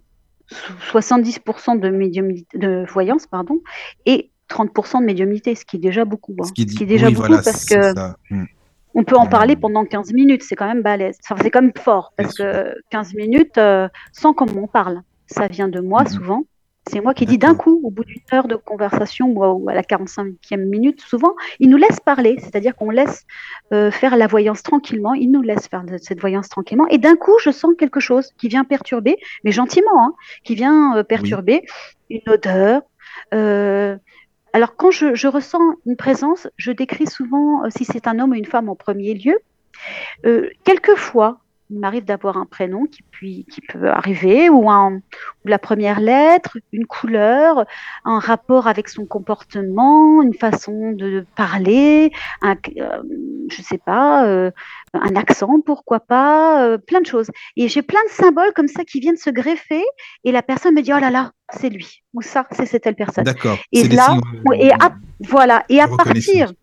so- 0.48 1.00
70% 1.00 1.80
de, 1.80 1.90
médiumnité, 1.90 2.58
de 2.58 2.86
voyance, 2.90 3.28
pardon, 3.28 3.60
et 4.06 4.32
30% 4.50 5.02
de 5.02 5.06
médiumnité, 5.06 5.56
ce 5.56 5.66
qui 5.66 5.76
est 5.76 5.80
déjà 5.80 6.06
beaucoup. 6.06 6.36
hein. 6.40 6.46
Ce 6.46 6.54
qui 6.54 6.66
dit- 6.66 6.84
est 6.84 6.86
déjà 6.86 7.08
oui, 7.08 7.14
beaucoup 7.16 7.28
voilà, 7.28 7.44
parce 7.44 7.66
que. 7.66 7.94
Mm. 8.34 8.46
on 8.94 9.04
peut 9.04 9.18
en 9.18 9.26
Euh, 9.26 9.30
parler 9.30 9.56
pendant 9.56 9.84
15 9.86 10.14
minutes, 10.14 10.42
c'est 10.44 10.56
quand 10.56 10.68
même 10.68 10.82
balèze. 10.82 11.18
Enfin, 11.24 11.40
c'est 11.44 11.52
quand 11.52 11.62
même 11.62 11.74
fort, 11.78 12.14
parce 12.16 12.34
que 12.36 12.74
15 12.90 13.14
minutes, 13.14 13.58
euh, 13.58 13.88
sans 14.14 14.34
qu'on 14.34 14.50
m'en 14.52 14.68
parle, 14.68 15.02
ça 15.28 15.48
vient 15.48 15.68
de 15.68 15.80
moi 15.80 16.06
souvent. 16.06 16.44
C'est 16.90 17.02
moi 17.02 17.14
qui 17.14 17.26
dis 17.26 17.38
d'un 17.38 17.54
coup, 17.54 17.82
au 17.84 17.90
bout 17.90 18.06
d'une 18.06 18.22
heure 18.34 18.48
de 18.48 18.56
conversation 18.56 19.28
ou 19.34 19.70
à, 19.70 19.74
la 19.74 19.82
45e 19.84 20.70
minute, 20.70 21.02
souvent, 21.02 21.36
il 21.60 21.70
nous 21.70 21.76
laisse 21.76 22.00
parler, 22.00 22.38
c'est-à-dire 22.40 22.78
qu'on 22.78 22.90
laisse 22.92 23.26
euh, 23.74 23.92
faire 23.92 24.16
la 24.16 24.26
voyance 24.26 24.64
tranquillement, 24.64 25.14
il 25.14 25.30
nous 25.30 25.42
laisse 25.42 25.68
faire 25.68 25.84
de- 25.84 25.98
cette 25.98 26.22
voyance 26.22 26.48
tranquillement, 26.48 26.88
et 26.88 26.98
d'un 26.98 27.18
coup, 27.18 27.34
je 27.44 27.52
sens 27.52 27.74
quelque 27.78 28.00
chose 28.00 28.32
qui 28.38 28.48
vient 28.48 28.64
perturber, 28.64 29.18
mais 29.44 29.52
gentiment, 29.52 30.02
hein, 30.02 30.14
qui 30.46 30.56
vient 30.56 30.96
euh, 30.96 31.04
perturber 31.04 31.64
une 32.10 32.22
odeur. 32.28 32.82
euh, 33.34 33.98
alors, 34.54 34.78
quand 34.78 34.90
je, 34.90 35.14
je 35.14 35.28
ressens 35.28 35.60
une 35.86 35.98
présence, 35.98 36.48
je 36.56 36.72
décris 36.72 37.06
souvent 37.08 37.70
si 37.70 37.84
c'est 37.84 38.08
un 38.08 38.18
homme 38.20 38.32
ou 38.32 38.36
une 38.36 38.46
femme 38.46 38.70
en 38.70 38.76
premier 38.78 39.14
lieu. 39.14 39.38
Quelquefois, 40.64 41.40
Il 41.70 41.80
m'arrive 41.80 42.06
d'avoir 42.06 42.38
un 42.38 42.46
prénom 42.46 42.86
qui, 42.86 43.04
puis, 43.12 43.46
qui 43.52 43.62
peut 43.62 43.90
arriver, 43.90 44.50
ou, 44.50 44.70
un, 44.70 44.96
ou 44.96 45.48
la 45.48 45.60
première 45.60 46.00
lettre, 46.00 46.58
une 46.72 46.86
couleur, 46.86 47.66
un 48.06 48.20
rapport 48.20 48.68
avec 48.68 48.88
son 48.88 49.06
comportement, 49.06 50.22
une 50.22 50.34
façon 50.34 50.92
de 50.92 51.26
parler, 51.36 52.12
un, 52.42 52.56
euh, 52.78 53.02
je 53.50 53.62
sais 53.62 53.78
pas, 53.78 54.26
euh, 54.26 54.52
un 54.94 55.16
accent, 55.16 55.60
pourquoi 55.66 56.00
pas, 56.00 56.64
euh, 56.64 56.78
plein 56.78 57.02
de 57.02 57.06
choses. 57.06 57.30
Et 57.56 57.68
j'ai 57.68 57.82
plein 57.82 58.04
de 58.06 58.12
symboles 58.12 58.54
comme 58.56 58.68
ça 58.70 58.84
qui 58.84 59.00
viennent 59.00 59.18
se 59.18 59.30
greffer, 59.30 59.84
et 60.24 60.32
la 60.32 60.42
personne 60.42 60.74
me 60.74 60.82
dit 60.82 60.94
oh 60.94 61.00
là 61.00 61.10
là, 61.10 61.32
c'est 61.50 61.70
lui, 61.70 62.04
ou 62.14 62.22
ça, 62.22 62.48
c'est 62.52 62.66
cette 62.66 62.84
telle 62.84 62.96
personne. 62.96 63.26
D'accord. 63.26 63.58
Et 63.72 63.84
là, 63.88 64.08
signes, 64.08 64.22
et 64.60 64.72
à, 64.72 64.96
voilà, 65.20 65.66
et 65.70 65.82
à 65.82 65.88
partir 65.88 66.54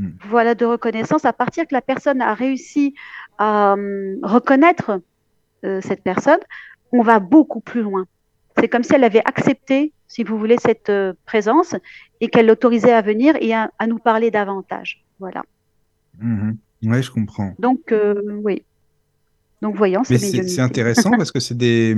Hmm. 0.00 0.12
voilà, 0.30 0.54
de 0.54 0.64
reconnaissance, 0.64 1.26
à 1.26 1.34
partir 1.34 1.64
que 1.64 1.74
la 1.74 1.82
personne 1.82 2.22
a 2.22 2.32
réussi 2.32 2.94
à 3.36 3.74
hum, 3.74 4.18
reconnaître 4.22 5.02
euh, 5.66 5.82
cette 5.82 6.02
personne, 6.02 6.38
on 6.90 7.02
va 7.02 7.18
beaucoup 7.20 7.60
plus 7.60 7.82
loin. 7.82 8.06
C'est 8.58 8.68
comme 8.68 8.82
si 8.82 8.94
elle 8.94 9.04
avait 9.04 9.22
accepté, 9.26 9.92
si 10.08 10.24
vous 10.24 10.38
voulez, 10.38 10.56
cette 10.58 10.88
euh, 10.88 11.12
présence 11.26 11.76
et 12.22 12.28
qu'elle 12.28 12.46
l'autorisait 12.46 12.94
à 12.94 13.02
venir 13.02 13.36
et 13.42 13.52
à, 13.52 13.70
à 13.78 13.86
nous 13.86 13.98
parler 13.98 14.30
davantage. 14.30 15.04
Voilà. 15.18 15.42
Mhm. 16.18 16.56
Ouais, 16.84 17.02
je 17.02 17.10
comprends. 17.10 17.54
Donc, 17.58 17.92
euh, 17.92 18.22
oui. 18.42 18.62
Donc, 19.60 19.76
voyons, 19.76 20.02
c'est 20.02 20.60
intéressant 20.60 21.10
parce 21.18 21.30
que 21.30 21.40
c'est 21.40 21.56
des, 21.56 21.94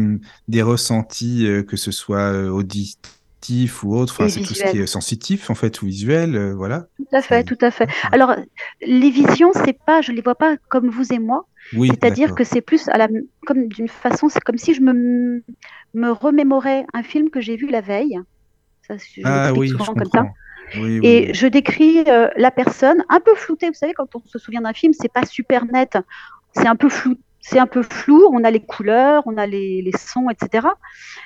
des 0.48 0.62
ressentis, 0.62 1.46
euh, 1.46 1.62
que 1.62 1.76
ce 1.76 1.92
soit 1.92 2.32
euh, 2.32 2.50
ou 3.82 3.96
autre, 3.96 4.12
enfin, 4.12 4.28
c'est 4.28 4.40
tout 4.40 4.54
ce 4.54 4.64
qui 4.70 4.78
est 4.78 4.86
sensitif, 4.86 5.50
en 5.50 5.54
fait, 5.54 5.82
ou 5.82 5.86
visuel, 5.86 6.36
euh, 6.36 6.54
voilà. 6.54 6.86
Tout 6.96 7.06
à 7.12 7.22
fait, 7.22 7.38
C'est- 7.38 7.44
tout 7.56 7.64
à 7.64 7.70
fait. 7.70 7.88
Alors, 8.12 8.34
les 8.80 9.10
visions, 9.10 9.50
c'est 9.54 9.76
pas, 9.86 10.00
je 10.00 10.12
les 10.12 10.22
vois 10.22 10.34
pas 10.36 10.56
comme 10.68 10.88
vous 10.88 11.12
et 11.12 11.18
moi. 11.18 11.46
Oui, 11.74 11.88
C'est-à-dire 11.88 12.34
que 12.34 12.44
c'est 12.44 12.60
plus 12.60 12.88
à 12.88 12.98
la, 12.98 13.08
comme 13.46 13.68
d'une 13.68 13.88
façon, 13.88 14.28
c'est 14.28 14.40
comme 14.40 14.58
si 14.58 14.74
je 14.74 14.80
me, 14.80 15.42
me 15.94 16.10
remémorais 16.10 16.84
un 16.92 17.02
film 17.02 17.30
que 17.30 17.40
j'ai 17.40 17.56
vu 17.56 17.68
la 17.68 17.80
veille. 17.80 18.18
Ça, 18.86 18.94
je 18.96 19.22
Ah 19.24 19.52
oui, 19.52 19.68
je 19.68 19.72
souvent 19.72 19.94
comme 19.94 20.04
ça. 20.12 20.24
oui, 20.76 21.00
Et 21.02 21.26
oui. 21.28 21.34
je 21.34 21.46
décris 21.46 22.02
euh, 22.08 22.28
la 22.36 22.50
personne 22.50 23.04
un 23.08 23.20
peu 23.20 23.34
floutée. 23.36 23.68
Vous 23.68 23.74
savez, 23.74 23.92
quand 23.94 24.14
on 24.16 24.22
se 24.26 24.38
souvient 24.38 24.62
d'un 24.62 24.72
film, 24.72 24.92
c'est 24.92 25.12
pas 25.12 25.24
super 25.24 25.64
net. 25.66 25.96
C'est 26.54 26.66
un 26.66 26.76
peu 26.76 26.88
flou. 26.88 27.14
C'est 27.40 27.58
un 27.60 27.66
peu 27.66 27.82
flou. 27.82 28.24
On 28.32 28.42
a 28.44 28.50
les 28.50 28.60
couleurs, 28.60 29.22
on 29.26 29.36
a 29.36 29.46
les, 29.46 29.82
les 29.82 29.92
sons, 29.98 30.28
etc. 30.30 30.66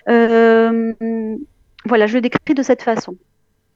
Euh, 0.09 0.92
voilà, 1.87 2.07
je 2.07 2.14
le 2.14 2.20
décris 2.22 2.55
de 2.55 2.62
cette 2.62 2.83
façon. 2.83 3.16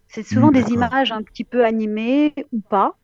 C'est 0.08 0.24
souvent 0.24 0.50
Hmm, 0.50 0.52
des 0.52 0.72
images 0.72 1.12
un 1.12 1.22
petit 1.22 1.44
peu 1.44 1.64
animées 1.64 2.34
ou 2.52 2.60
pas, 2.62 2.98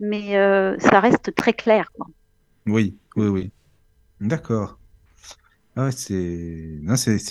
mais 0.00 0.38
euh, 0.38 0.76
ça 0.80 1.00
reste 1.00 1.34
très 1.36 1.54
clair. 1.54 1.92
Quoi. 1.94 2.06
Oui, 2.66 2.98
oui, 3.16 3.26
oui. 3.28 3.52
D'accord. 4.20 4.78
Ah 5.76 5.92
c'est... 5.92 6.80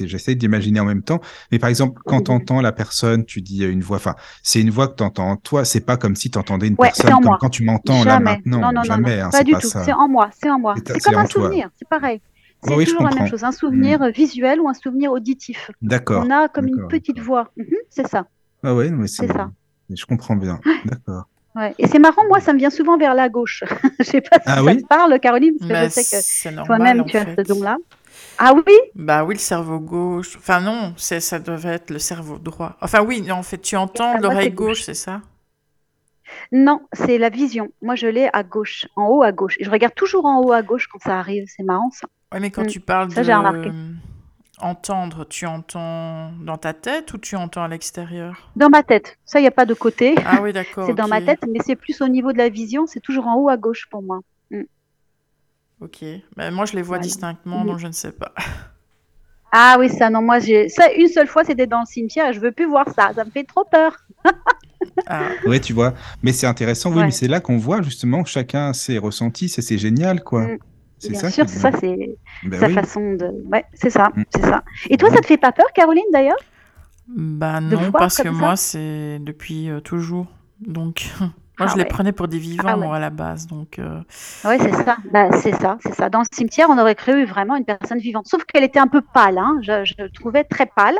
J'essaie 0.07 0.35
d'imaginer 0.35 0.79
en 0.79 0.85
même 0.85 1.03
temps. 1.03 1.19
Mais 1.51 1.59
par 1.59 1.69
exemple, 1.69 2.01
quand 2.05 2.23
tu 2.23 2.31
entends 2.31 2.61
la 2.61 2.71
personne, 2.71 3.25
tu 3.25 3.41
dis 3.41 3.63
une 3.65 3.81
voix, 3.81 3.97
enfin, 3.97 4.15
c'est 4.41 4.61
une 4.61 4.69
voix 4.69 4.87
que 4.87 4.95
tu 4.95 5.03
entends 5.03 5.31
en 5.31 5.35
toi, 5.37 5.65
c'est 5.65 5.81
pas 5.81 5.97
comme 5.97 6.15
si 6.15 6.31
tu 6.31 6.37
entendais 6.37 6.67
une 6.67 6.77
Ouais, 6.77 6.89
personne 6.89 7.19
comme 7.19 7.23
moi. 7.25 7.37
quand 7.37 7.49
tu 7.49 7.63
m'entends 7.63 8.03
là 8.05 8.19
maintenant. 8.21 8.71
non, 8.71 8.83
Jamais, 8.83 9.17
non, 9.17 9.25
hein, 9.25 9.29
pas 9.31 9.43
du 9.43 9.51
pas 9.51 9.59
tout. 9.59 9.69
C'est 9.75 9.91
en 9.93 10.07
moi, 10.07 10.29
c'est 10.33 10.49
en 10.49 10.59
moi. 10.59 10.79
C'est 10.87 11.01
comme 11.01 11.17
un 11.17 11.25
souvenir, 11.25 11.69
c'est 11.77 11.87
pareil. 11.89 12.21
C'est 12.63 12.73
Oui, 12.75 12.85
toujours 12.85 13.03
la 13.03 13.15
même 13.15 13.27
chose, 13.27 13.43
un 13.43 13.51
souvenir 13.51 14.01
euh, 14.01 14.09
visuel 14.09 14.59
ou 14.59 14.67
un 14.67 14.73
souvenir 14.73 15.11
auditif. 15.11 15.71
D'accord. 15.81 16.23
On 16.25 16.31
a 16.31 16.47
comme 16.47 16.67
une 16.67 16.87
petite 16.87 17.19
voix. 17.19 17.51
Mhm, 17.55 17.67
c'est 17.89 18.07
ça, 18.07 18.27
Ah 18.63 18.73
ouais, 18.73 18.89
mais 18.89 19.07
c'est... 19.07 19.27
ça. 19.27 19.51
Je 19.89 20.05
comprends 20.05 20.35
bien. 20.35 20.59
D'accord. 20.85 21.25
Ouais. 21.55 21.73
Et 21.79 21.87
c'est 21.87 21.99
marrant, 21.99 22.23
moi, 22.27 22.39
ça 22.39 22.53
me 22.53 22.59
vient 22.59 22.69
souvent 22.69 22.97
vers 22.97 23.15
la 23.15 23.29
gauche. 23.29 23.63
Je 23.99 24.03
sais 24.03 24.21
pas 24.21 24.37
si 24.37 24.43
Ah 24.45 24.55
ça 24.55 24.63
oui 24.63 24.81
te 24.81 24.87
parle, 24.87 25.19
Caroline, 25.19 25.55
parce 25.57 25.69
que 25.69 25.73
Mais 25.73 25.85
je 25.85 25.89
sais 25.89 26.51
que 26.51 26.65
toi-même, 26.65 27.05
tu 27.05 27.17
as 27.17 27.35
ce 27.35 27.41
don-là. 27.41 27.77
Ah 28.37 28.53
oui 28.53 28.73
Bah 28.93 29.23
oui, 29.23 29.33
le 29.35 29.39
cerveau 29.39 29.79
gauche. 29.79 30.35
Enfin 30.37 30.61
non, 30.61 30.93
ça 30.97 31.39
devait 31.39 31.73
être 31.73 31.89
le 31.89 31.97
cerveau 31.99 32.37
droit. 32.37 32.77
Enfin 32.81 33.01
oui, 33.03 33.31
en 33.31 33.41
fait, 33.41 33.57
tu 33.59 33.75
entends 33.75 34.13
Ah, 34.15 34.19
moi, 34.19 34.29
l'oreille 34.29 34.51
gauche, 34.51 34.83
c'est 34.83 34.93
ça? 34.93 35.21
Non, 36.51 36.81
c'est 36.93 37.17
la 37.17 37.29
vision. 37.29 37.69
Moi, 37.81 37.95
je 37.95 38.07
l'ai 38.07 38.29
à 38.33 38.43
gauche, 38.43 38.85
en 38.95 39.07
haut 39.07 39.23
à 39.23 39.31
gauche. 39.31 39.55
Et 39.59 39.63
je 39.63 39.71
regarde 39.71 39.95
toujours 39.95 40.25
en 40.25 40.41
haut 40.41 40.51
à 40.51 40.61
gauche 40.61 40.87
quand 40.87 40.99
ça 40.99 41.17
arrive. 41.17 41.45
C'est 41.47 41.63
marrant, 41.63 41.89
ça. 41.91 42.07
Ouais, 42.33 42.39
mais 42.39 42.51
quand 42.51 42.63
Mm. 42.63 42.67
tu 42.67 42.79
parles 42.79 43.11
Ça, 43.11 43.21
de 43.21 43.25
j'ai 43.25 43.33
remarqué. 43.33 43.71
entendre, 44.59 45.25
tu 45.29 45.45
entends 45.45 46.31
dans 46.43 46.57
ta 46.57 46.73
tête 46.73 47.13
ou 47.13 47.17
tu 47.17 47.35
entends 47.35 47.63
à 47.63 47.67
l'extérieur? 47.67 48.49
Dans 48.55 48.69
ma 48.69 48.83
tête. 48.83 49.17
Ça, 49.25 49.39
il 49.39 49.43
n'y 49.43 49.47
a 49.47 49.51
pas 49.51 49.65
de 49.65 49.73
côté. 49.73 50.15
Ah 50.25 50.41
oui, 50.41 50.51
d'accord. 50.51 50.85
c'est 50.87 50.93
dans 50.95 51.07
ma 51.07 51.21
tête, 51.21 51.39
mais 51.47 51.59
c'est 51.65 51.75
plus 51.75 52.01
au 52.01 52.07
niveau 52.07 52.31
de 52.33 52.37
la 52.37 52.49
vision. 52.49 52.85
C'est 52.87 52.99
toujours 52.99 53.27
en 53.27 53.35
haut 53.35 53.49
à 53.49 53.57
gauche 53.57 53.87
pour 53.89 54.01
moi. 54.03 54.19
Ok. 55.79 56.03
Mais 56.35 56.49
moi, 56.49 56.65
je 56.65 56.73
les 56.75 56.81
vois 56.81 56.97
Voilà. 56.97 57.03
distinctement, 57.03 57.59
Mhm. 57.59 57.67
donc 57.67 57.77
je 57.79 57.87
ne 57.87 57.91
sais 57.91 58.11
pas. 58.11 58.33
Ah 59.53 59.77
oui, 59.79 59.89
ça, 59.89 60.09
non, 60.09 60.21
moi, 60.21 60.39
j'ai. 60.39 60.67
Ça, 60.69 60.91
une 60.91 61.07
seule 61.07 61.27
fois, 61.27 61.45
c'était 61.45 61.67
dans 61.67 61.79
le 61.79 61.85
cimetière. 61.85 62.27
et 62.29 62.33
Je 62.33 62.39
veux 62.41 62.51
plus 62.51 62.65
voir 62.65 62.85
ça. 62.93 63.11
Ça 63.15 63.23
me 63.23 63.29
fait 63.31 63.45
trop 63.45 63.63
peur. 63.63 63.95
Ah, 65.05 65.29
Ouais, 65.45 65.61
tu 65.61 65.71
vois. 65.71 65.93
Mais 66.21 66.33
c'est 66.33 66.47
intéressant, 66.47 66.89
oui, 66.91 66.97
Ouais. 66.97 67.05
mais 67.05 67.11
c'est 67.11 67.29
là 67.29 67.39
qu'on 67.39 67.57
voit 67.57 67.81
justement 67.81 68.23
que 68.23 68.29
chacun 68.29 68.69
a 68.69 68.73
ses 68.73 68.97
ressentis, 68.97 69.47
c'est, 69.47 69.61
c'est 69.61 69.77
génial, 69.77 70.21
quoi. 70.23 70.47
Mm. 71.03 71.09
C'est 71.09 71.13
Bien 71.13 71.21
ça 71.21 71.31
sûr, 71.31 71.49
ça, 71.49 71.71
c'est 71.79 72.17
Ben 72.41 72.59
sa 72.59 72.67
oui. 72.67 72.73
façon 72.73 73.13
de. 73.15 73.27
Ouais, 73.51 73.65
c'est 73.73 73.89
ça, 73.89 74.11
Mm. 74.15 74.23
c'est 74.29 74.41
ça. 74.43 74.63
Et 74.89 74.97
toi, 74.97 75.09
Ouais. 75.09 75.15
ça 75.15 75.21
te 75.21 75.27
fait 75.27 75.37
pas 75.37 75.51
peur, 75.51 75.67
Caroline, 75.73 76.03
d'ailleurs? 76.13 76.37
Bah 77.07 77.61
De 77.69 77.75
non, 77.75 77.93
parce 77.93 78.19
que 78.19 78.27
moi, 78.27 78.55
c'est 78.57 79.19
depuis 79.19 79.69
euh, 79.69 79.79
toujours. 79.79 80.27
Donc, 80.59 81.05
moi, 81.57 81.67
Ah 81.67 81.67
je 81.67 81.77
les 81.77 81.85
prenais 81.85 82.11
pour 82.11 82.27
des 82.27 82.39
vivants, 82.39 82.73
Ah 82.73 82.77
ouais. 82.77 82.87
moi, 82.87 82.97
à 82.97 82.99
la 82.99 83.09
base. 83.09 83.47
Donc, 83.47 83.79
euh, 83.79 84.01
Ouais, 84.43 84.57
c'est 84.59 84.71
ça. 84.73 84.97
Bah, 85.11 85.31
c'est 85.31 85.53
ça, 85.55 85.77
c'est 85.81 85.93
ça. 85.93 86.09
Dans 86.09 86.19
le 86.19 86.25
cimetière, 86.31 86.69
on 86.69 86.77
aurait 86.77 86.95
cru 86.95 87.25
vraiment 87.25 87.55
une 87.55 87.65
personne 87.65 87.97
vivante. 87.99 88.27
Sauf 88.27 88.45
qu'elle 88.45 88.63
était 88.63 88.79
un 88.79 88.87
peu 88.87 89.01
pâle, 89.01 89.37
hein. 89.37 89.57
Je, 89.61 89.83
je 89.83 89.93
le 89.99 90.09
trouvais 90.11 90.43
très 90.43 90.65
pâle. 90.67 90.95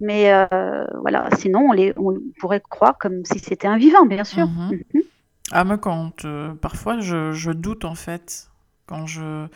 Mais 0.00 0.32
euh, 0.32 0.86
voilà, 1.02 1.28
sinon, 1.38 1.68
on, 1.70 1.72
les, 1.72 1.92
on 1.96 2.14
pourrait 2.40 2.62
croire 2.68 2.98
comme 2.98 3.24
si 3.24 3.38
c'était 3.40 3.68
un 3.68 3.78
vivant, 3.78 4.06
bien 4.06 4.24
sûr. 4.24 4.48
Mhm. 4.48 4.76
Mhm. 4.94 5.02
Ah, 5.50 5.64
moi, 5.64 5.78
quand 5.78 6.24
euh, 6.24 6.54
parfois 6.54 7.00
je, 7.00 7.32
je 7.32 7.50
doute 7.50 7.84
en 7.84 7.94
fait, 7.94 8.50
quand 8.92 9.06
je, 9.06 9.46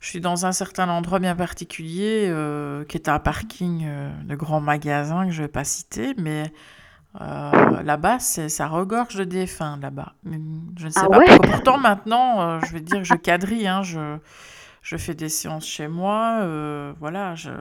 je 0.00 0.08
suis 0.08 0.20
dans 0.20 0.44
un 0.44 0.50
certain 0.50 0.88
endroit 0.88 1.20
bien 1.20 1.36
particulier, 1.36 2.26
euh, 2.28 2.84
qui 2.84 2.96
est 2.96 3.08
un 3.08 3.20
parking 3.20 3.84
euh, 3.86 4.10
de 4.24 4.34
grands 4.34 4.60
magasins 4.60 5.26
que 5.26 5.30
je 5.30 5.42
vais 5.42 5.48
pas 5.48 5.62
citer, 5.62 6.14
mais 6.18 6.52
euh, 7.20 7.82
là-bas, 7.82 8.18
ça 8.18 8.66
regorge 8.66 9.14
de 9.14 9.24
défunts 9.24 9.78
là-bas. 9.80 10.14
Je 10.24 10.86
ne 10.86 10.90
sais 10.90 11.00
Ah 11.00 11.08
pas 11.08 11.18
ouais? 11.18 11.38
Pourtant, 11.38 11.78
maintenant, 11.78 12.60
je 12.60 12.72
vais 12.72 12.80
dire 12.80 12.98
que 12.98 13.04
je 13.04 13.14
quadrille, 13.14 13.68
hein, 13.68 13.82
je, 13.82 14.18
je 14.82 14.96
fais 14.96 15.14
des 15.14 15.28
séances 15.28 15.66
chez 15.66 15.86
moi, 15.86 16.44
voilà, 16.98 17.36
je, 17.36 17.52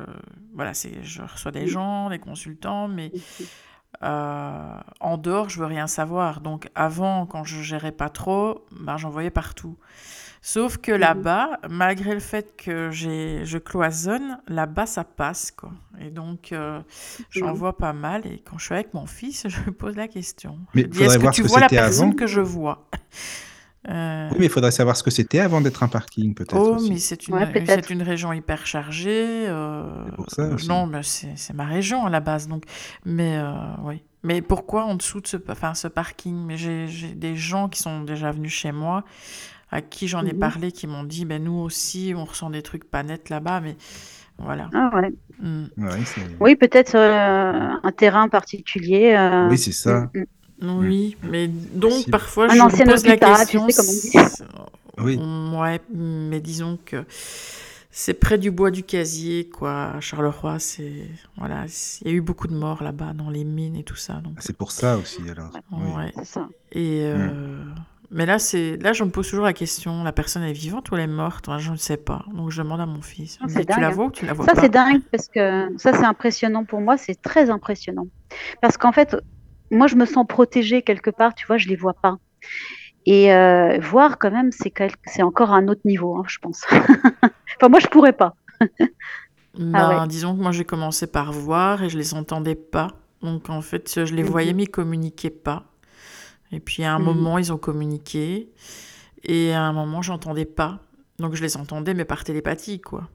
voilà, 0.55 0.73
c'est, 0.73 1.03
je 1.03 1.21
reçois 1.21 1.51
des 1.51 1.67
gens, 1.67 2.09
des 2.09 2.19
consultants, 2.19 2.87
mais 2.87 3.11
euh, 4.03 4.79
en 4.99 5.17
dehors, 5.17 5.49
je 5.49 5.59
veux 5.59 5.65
rien 5.65 5.87
savoir. 5.87 6.41
Donc 6.41 6.69
avant, 6.75 7.25
quand 7.25 7.43
je 7.43 7.61
gérais 7.61 7.91
pas 7.91 8.09
trop, 8.09 8.65
ben, 8.71 8.97
j'en 8.97 9.09
voyais 9.09 9.29
partout. 9.29 9.77
Sauf 10.47 10.77
que 10.77 10.91
là-bas, 10.91 11.57
malgré 11.71 12.13
le 12.13 12.19
fait 12.19 12.55
que 12.55 12.91
j'ai, 12.91 13.41
je 13.45 13.57
cloisonne, 13.57 14.37
là-bas, 14.47 14.85
ça 14.85 15.03
passe, 15.03 15.49
quoi. 15.49 15.71
Et 15.99 16.11
donc, 16.11 16.51
euh, 16.51 16.81
j'en 17.31 17.47
Mhm. 17.47 17.53
vois 17.53 17.75
pas 17.79 17.93
mal. 17.93 18.27
Et 18.27 18.43
quand 18.47 18.59
je 18.59 18.65
suis 18.65 18.75
avec 18.75 18.93
mon 18.93 19.07
fils, 19.07 19.47
je 19.47 19.59
me 19.65 19.71
pose 19.71 19.95
la 19.95 20.07
question. 20.07 20.59
Mais 20.75 20.83
je 20.83 20.87
dis, 20.87 20.97
faudrait 20.99 21.05
est-ce 21.07 21.15
que 21.17 21.21
voir 21.23 21.33
tu 21.33 21.41
ce 21.41 21.47
que 21.47 21.51
vois 21.51 21.59
la 21.61 21.67
c'était 21.67 21.81
personne 21.81 22.09
avant. 22.09 22.15
que 22.15 22.27
je 22.27 22.41
vois? 22.41 22.87
Euh, 23.87 24.29
Oui, 24.31 24.37
mais 24.39 24.45
il 24.45 24.51
faudrait 24.51 24.71
savoir 24.71 24.97
ce 24.97 25.03
que 25.03 25.11
c'était 25.11 25.39
avant 25.39 25.61
d'être 25.61 25.83
un 25.83 25.87
parking, 25.87 26.33
peut-être 26.33 26.55
Oh, 26.57 26.75
aussi. 26.75 26.89
mais 26.89 26.97
c'est 26.97 27.27
une, 27.27 27.35
Ouais, 27.35 27.45
peut-être. 27.51 27.85
c'est 27.85 27.93
une 27.93 28.01
région 28.01 28.33
hyper 28.33 28.65
chargée. 28.65 29.45
euh, 29.47 30.05
C'est 30.09 30.15
pour 30.15 30.29
ça 30.31 30.47
aussi. 30.47 30.67
Non, 30.67 30.87
mais 30.87 31.03
c'est 31.03 31.33
c'est 31.35 31.53
ma 31.53 31.65
région 31.65 32.03
à 32.03 32.09
la 32.09 32.19
base. 32.19 32.47
Donc, 32.47 32.63
mais 33.05 33.37
euh, 33.37 33.53
oui. 33.83 34.01
Mais 34.23 34.41
pourquoi 34.41 34.85
en 34.85 34.95
dessous 34.95 35.21
de 35.21 35.27
ce, 35.27 35.37
enfin, 35.49 35.75
ce 35.75 35.87
parking? 35.87 36.35
Mais 36.47 36.57
j'ai 36.57 36.87
j'ai 36.87 37.09
des 37.13 37.35
gens 37.35 37.69
qui 37.69 37.79
sont 37.79 38.01
déjà 38.01 38.31
venus 38.31 38.53
chez 38.53 38.71
moi, 38.71 39.03
à 39.71 39.81
qui 39.81 40.07
j'en 40.07 40.25
ai 40.25 40.33
Mhm. 40.33 40.39
parlé, 40.39 40.71
qui 40.71 40.87
m'ont 40.87 41.03
dit, 41.03 41.25
ben 41.25 41.43
nous 41.43 41.59
aussi, 41.59 42.13
on 42.15 42.25
ressent 42.25 42.49
des 42.49 42.61
trucs 42.61 42.83
pas 42.85 43.03
nets 43.03 43.29
là-bas, 43.29 43.61
mais 43.61 43.75
voilà. 44.37 44.69
Ah 44.73 44.89
ouais. 44.95 45.11
Mm. 45.39 45.65
Ouais. 45.77 45.99
Oui, 46.39 46.55
peut-être 46.55 46.95
euh, 46.95 47.69
un 47.83 47.91
terrain 47.91 48.27
particulier. 48.29 49.15
euh, 49.15 49.49
Oui, 49.49 49.57
c'est 49.57 49.71
ça. 49.71 50.09
mm, 50.13 50.65
mm. 50.67 50.79
Oui, 50.79 51.17
mais 51.23 51.47
donc 51.47 52.09
parfois 52.09 52.45
Un 52.45 52.49
je 52.49 52.55
me 52.57 52.61
ancien 52.63 52.85
pose 52.85 53.05
la 53.05 53.13
hôpital, 53.13 53.47
tu 53.47 53.57
question. 53.59 53.69
sais, 53.69 54.43
on 54.97 55.03
dit. 55.03 55.17
Oui. 55.19 55.19
Ouais, 55.57 55.81
mais 55.93 56.39
disons 56.39 56.77
que 56.85 57.03
c'est 57.91 58.13
près 58.13 58.37
du 58.37 58.51
bois 58.51 58.71
du 58.71 58.83
casier, 58.83 59.49
quoi. 59.49 59.91
À 59.95 59.99
Charleroi, 60.01 60.59
c'est 60.59 61.07
voilà, 61.37 61.65
il 62.01 62.07
y 62.07 62.11
a 62.11 62.13
eu 62.13 62.21
beaucoup 62.21 62.47
de 62.47 62.55
morts 62.55 62.83
là-bas 62.83 63.13
dans 63.13 63.29
les 63.29 63.43
mines 63.43 63.75
et 63.75 63.83
tout 63.83 63.95
ça. 63.95 64.15
Donc, 64.15 64.37
C'est 64.39 64.55
pour 64.55 64.71
ça 64.71 64.97
aussi, 64.97 65.21
alors. 65.29 65.51
Oui. 65.71 65.91
ouais. 65.97 66.11
C'est 66.17 66.25
ça. 66.25 66.47
Et 66.71 67.01
euh, 67.03 67.63
mais 68.11 68.25
là, 68.25 68.39
c'est 68.39 68.77
là, 68.77 68.93
je 68.93 69.03
me 69.03 69.09
pose 69.11 69.29
toujours 69.29 69.45
la 69.45 69.53
question 69.53 70.03
la 70.03 70.11
personne 70.13 70.43
est 70.43 70.53
vivante 70.53 70.89
ou 70.91 70.95
elle 70.95 71.01
est 71.01 71.07
morte? 71.07 71.49
Je 71.59 71.71
ne 71.71 71.77
sais 71.77 71.97
pas. 71.97 72.25
Donc 72.33 72.51
je 72.51 72.61
demande 72.61 72.81
à 72.81 72.85
mon 72.85 73.01
fils. 73.01 73.39
Ah, 73.41 73.47
dit, 73.47 73.65
tu 73.67 73.79
la 73.79 73.89
dingue. 73.89 73.91
vois 73.91 74.05
ou 74.07 74.11
tu 74.11 74.25
la 74.25 74.33
vois 74.33 74.47
Ça, 74.47 74.53
pas? 74.53 74.61
c'est 74.61 74.69
dingue 74.69 75.01
parce 75.11 75.27
que 75.27 75.69
ça, 75.77 75.93
c'est 75.93 76.05
impressionnant 76.05 76.65
pour 76.65 76.81
moi. 76.81 76.97
C'est 76.97 77.21
très 77.21 77.49
impressionnant. 77.49 78.07
Parce 78.61 78.77
qu'en 78.77 78.91
fait, 78.93 79.15
moi, 79.71 79.87
je 79.87 79.95
me 79.95 80.05
sens 80.05 80.25
protégée 80.27 80.83
quelque 80.83 81.11
part. 81.11 81.35
Tu 81.35 81.47
vois, 81.47 81.57
je 81.57 81.69
les 81.69 81.75
vois 81.77 81.95
pas. 82.01 82.17
Et 83.05 83.33
euh, 83.33 83.79
voir 83.81 84.19
quand 84.19 84.31
même, 84.31 84.51
c'est 84.51 84.71
quel- 84.71 84.91
c'est 85.05 85.23
encore 85.23 85.51
un 85.53 85.67
autre 85.69 85.81
niveau, 85.85 86.17
hein, 86.17 86.23
je 86.27 86.39
pense. 86.41 86.63
enfin, 87.61 87.69
moi, 87.69 87.79
je 87.79 87.87
pourrais 87.87 88.13
pas. 88.13 88.35
Ah 89.73 89.87
Ben, 89.87 90.05
ouais. 90.05 90.07
disons 90.07 90.35
que 90.35 90.41
moi 90.41 90.51
j'ai 90.51 90.65
commencé 90.65 91.07
par 91.07 91.31
voir 91.31 91.81
et 91.83 91.89
je 91.89 91.97
les 91.97 92.13
entendais 92.13 92.55
pas. 92.55 92.87
Donc 93.21 93.49
en 93.49 93.61
fait, 93.61 94.05
je 94.05 94.13
les 94.13 94.23
voyais 94.23 94.53
Mhm. 94.53 94.53
mais 94.53 94.63
ils 94.63 94.69
communiquaient 94.69 95.29
pas. 95.29 95.63
Et 96.51 96.59
puis 96.59 96.83
à 96.83 96.93
un 96.95 96.99
Mhm. 96.99 97.05
moment, 97.05 97.37
ils 97.37 97.51
ont 97.53 97.57
communiqué 97.57 98.51
et 99.23 99.53
à 99.53 99.61
un 99.63 99.73
moment, 99.73 100.01
j'entendais 100.01 100.45
pas. 100.45 100.81
Donc 101.19 101.35
je 101.35 101.43
les 101.43 101.57
entendais 101.57 101.93
mais 101.93 102.05
par 102.05 102.23
télépathie 102.23 102.81
quoi. 102.81 103.09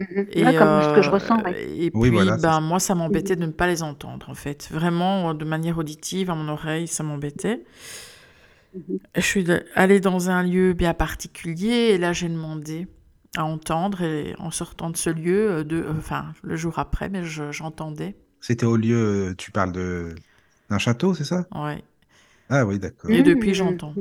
Mhm. 0.00 0.26
Et, 0.30 0.44
Ouais, 0.44 0.52
comme 0.54 0.82
ce 0.82 0.92
que 0.92 1.00
je 1.02 1.08
euh, 1.08 1.10
ressens, 1.10 1.42
ouais. 1.42 1.56
et 1.78 1.90
Oui, 1.94 2.10
puis 2.10 2.10
voilà, 2.10 2.36
ben 2.36 2.60
ça. 2.60 2.60
moi 2.60 2.78
ça 2.80 2.94
m'embêtait 2.94 3.34
Mhm. 3.34 3.40
de 3.40 3.46
ne 3.46 3.52
pas 3.52 3.66
les 3.66 3.82
entendre 3.82 4.28
en 4.28 4.34
fait. 4.34 4.68
Vraiment 4.70 5.32
de 5.34 5.44
manière 5.44 5.78
auditive 5.78 6.30
à 6.30 6.34
mon 6.34 6.48
oreille, 6.48 6.86
ça 6.88 7.02
m'embêtait. 7.02 7.64
Mhm. 8.74 8.98
Je 9.14 9.20
suis 9.20 9.46
allée 9.74 10.00
dans 10.00 10.30
un 10.30 10.42
lieu 10.42 10.72
bien 10.72 10.94
particulier 10.94 11.90
et 11.94 11.98
là 11.98 12.12
j'ai 12.12 12.28
demandé 12.28 12.86
à 13.36 13.44
entendre 13.44 14.02
et 14.02 14.34
en 14.38 14.50
sortant 14.50 14.90
de 14.90 14.96
ce 14.96 15.10
lieu, 15.10 15.50
euh, 15.50 15.64
de, 15.64 15.76
euh, 15.82 15.94
enfin 15.98 16.32
le 16.42 16.56
jour 16.56 16.78
après, 16.78 17.08
mais 17.08 17.24
je- 17.24 17.52
j'entendais. 17.52 18.16
C'était 18.40 18.64
au 18.66 18.76
lieu, 18.76 19.34
tu 19.36 19.50
parles 19.52 19.72
de 19.72 20.14
d'un 20.70 20.78
château, 20.78 21.14
c'est 21.14 21.24
ça? 21.24 21.46
Ouais. 21.54 21.82
Ah 22.48 22.64
oui, 22.66 22.78
d'accord. 22.80 23.10
Et 23.10 23.22
depuis 23.22 23.50
Mhm. 23.50 23.54
j'entends. 23.54 23.94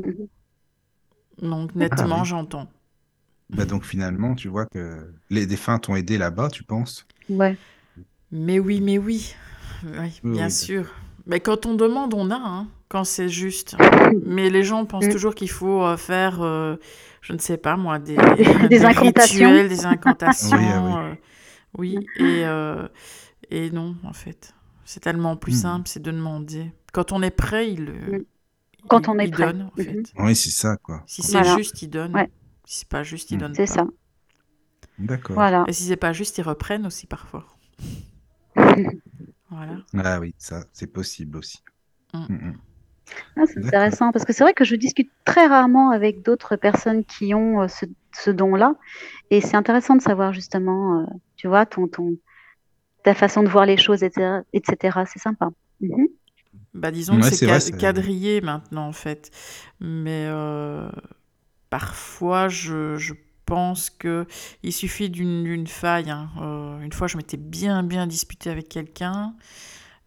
Donc 1.41 1.75
Ah 1.89 2.07
nettement 2.07 2.17
oui. 2.19 2.25
j'entends. 2.25 2.69
Bah 3.49 3.65
donc 3.65 3.85
finalement, 3.85 4.35
tu 4.35 4.49
vois 4.49 4.67
que 4.67 5.11
les 5.31 5.47
défunts 5.47 5.79
t'ont 5.79 5.95
aidé 5.95 6.19
là-bas, 6.19 6.49
tu 6.49 6.63
penses? 6.63 7.07
Ouais. 7.29 7.57
Mais 8.31 8.59
oui, 8.59 8.81
mais 8.81 8.97
oui, 8.97 9.35
oui, 9.83 10.21
Oui, 10.23 10.31
bien 10.33 10.49
oui. 10.49 10.49
sûr. 10.49 10.93
Mais 11.25 11.39
quand 11.39 11.65
on 11.65 11.75
demande, 11.75 12.13
on 12.13 12.31
a, 12.31 12.35
hein, 12.35 12.67
quand 12.89 13.03
c'est 13.03 13.29
juste. 13.29 13.75
Mais 14.25 14.49
les 14.49 14.63
gens 14.63 14.85
pensent 14.85 15.07
Mm. 15.07 15.09
toujours 15.09 15.35
qu'il 15.35 15.49
faut 15.49 15.83
euh, 15.83 15.97
faire, 15.97 16.41
euh, 16.41 16.75
je 17.21 17.33
ne 17.33 17.39
sais 17.39 17.57
pas 17.57 17.77
moi, 17.77 17.99
des, 17.99 18.15
Des 18.69 18.85
incantations. 18.85 19.49
rituels, 19.49 19.69
des 19.69 19.85
incantations. 19.85 20.57
Oui, 20.57 20.63
ah 20.71 20.81
oui. 20.85 20.97
euh, 20.97 21.15
oui, 21.77 22.09
et, 22.15 22.45
euh, 22.45 22.87
et 23.51 23.71
non, 23.71 23.95
en 24.03 24.13
fait. 24.13 24.53
C'est 24.85 25.01
tellement 25.01 25.35
plus 25.37 25.51
Mm. 25.51 25.53
simple, 25.53 25.87
c'est 25.89 26.01
de 26.01 26.11
demander. 26.11 26.71
Quand 26.93 27.11
on 27.13 27.21
est 27.23 27.31
prêt, 27.31 27.71
il, 27.71 27.89
euh, 27.89 27.95
Mm. 28.07 28.25
Quand 28.89 29.07
on 29.09 29.17
est 29.19 29.25
il 29.25 29.31
prêt. 29.31 29.45
donne, 29.53 29.61
en 29.63 29.71
Mhm. 29.81 29.83
fait. 29.85 30.13
Oui, 30.19 30.35
c'est 30.35 30.49
ça, 30.51 30.77
quoi. 30.77 31.03
Si 31.07 31.21
c'est 31.23 31.31
Voilà. 31.41 31.55
juste, 31.57 31.81
il 31.81 31.89
donne. 31.89 32.13
Ouais. 32.15 32.29
Si 32.65 32.79
c'est 32.79 32.87
pas 32.89 33.03
juste, 33.03 33.31
il 33.31 33.37
Mm. 33.37 33.39
donne 33.39 33.55
C'est 33.55 33.65
ça. 33.67 33.85
D'accord. 34.99 35.35
Voilà. 35.35 35.63
Et 35.67 35.73
si 35.73 35.83
c'est 35.83 35.95
pas 35.97 36.13
juste, 36.13 36.37
ils 36.37 36.41
reprennent 36.43 36.85
aussi 36.85 37.07
parfois. 37.07 37.45
Voilà. 39.49 39.77
Ah 39.97 40.19
oui, 40.19 40.33
ça, 40.37 40.63
c'est 40.73 40.87
possible 40.87 41.37
aussi. 41.37 41.59
Mm. 42.13 42.17
Mm, 42.29 42.33
mm. 42.49 42.57
Ah, 43.37 43.41
c'est 43.45 43.63
intéressant 43.63 44.11
parce 44.11 44.25
que 44.25 44.33
c'est 44.33 44.43
vrai 44.43 44.53
que 44.53 44.65
je 44.65 44.75
discute 44.75 45.11
très 45.25 45.45
rarement 45.45 45.91
avec 45.91 46.23
d'autres 46.23 46.55
personnes 46.55 47.05
qui 47.05 47.33
ont 47.35 47.61
euh, 47.61 47.67
ce, 47.67 47.85
ce 48.13 48.31
don-là. 48.31 48.73
Et 49.29 49.41
c'est 49.41 49.55
intéressant 49.55 49.95
de 49.95 50.01
savoir 50.01 50.33
justement, 50.33 51.01
euh, 51.01 51.05
tu 51.35 51.47
vois, 51.47 51.65
ton, 51.67 51.87
ton, 51.87 52.17
ta 53.03 53.13
façon 53.13 53.43
de 53.43 53.47
voir 53.49 53.65
les 53.67 53.77
choses, 53.77 54.01
etc. 54.03 54.41
etc. 54.53 54.99
C'est 55.05 55.19
sympa. 55.19 55.49
Mhm. 55.81 56.07
Bah, 56.75 56.91
disons 56.91 57.15
Ouais, 57.15 57.21
que 57.21 57.35
c'est 57.35 57.45
ca- 57.47 57.59
quadrillé 57.79 58.41
maintenant, 58.41 58.87
en 58.87 58.93
fait. 58.93 59.31
Mais 59.79 60.27
euh, 60.29 60.89
parfois, 61.69 62.47
je, 62.49 62.97
je 62.97 63.13
pense 63.45 63.89
que 63.89 64.25
il 64.63 64.73
suffit 64.73 65.09
d'une 65.09 65.43
d'une 65.43 65.67
faille. 65.67 66.09
hein. 66.09 66.29
Euh, 66.41 66.79
une 66.81 66.93
fois, 66.93 67.07
je 67.07 67.17
m'étais 67.17 67.37
bien, 67.37 67.83
bien 67.83 68.07
disputée 68.07 68.49
avec 68.49 68.69
quelqu'un 68.69 69.35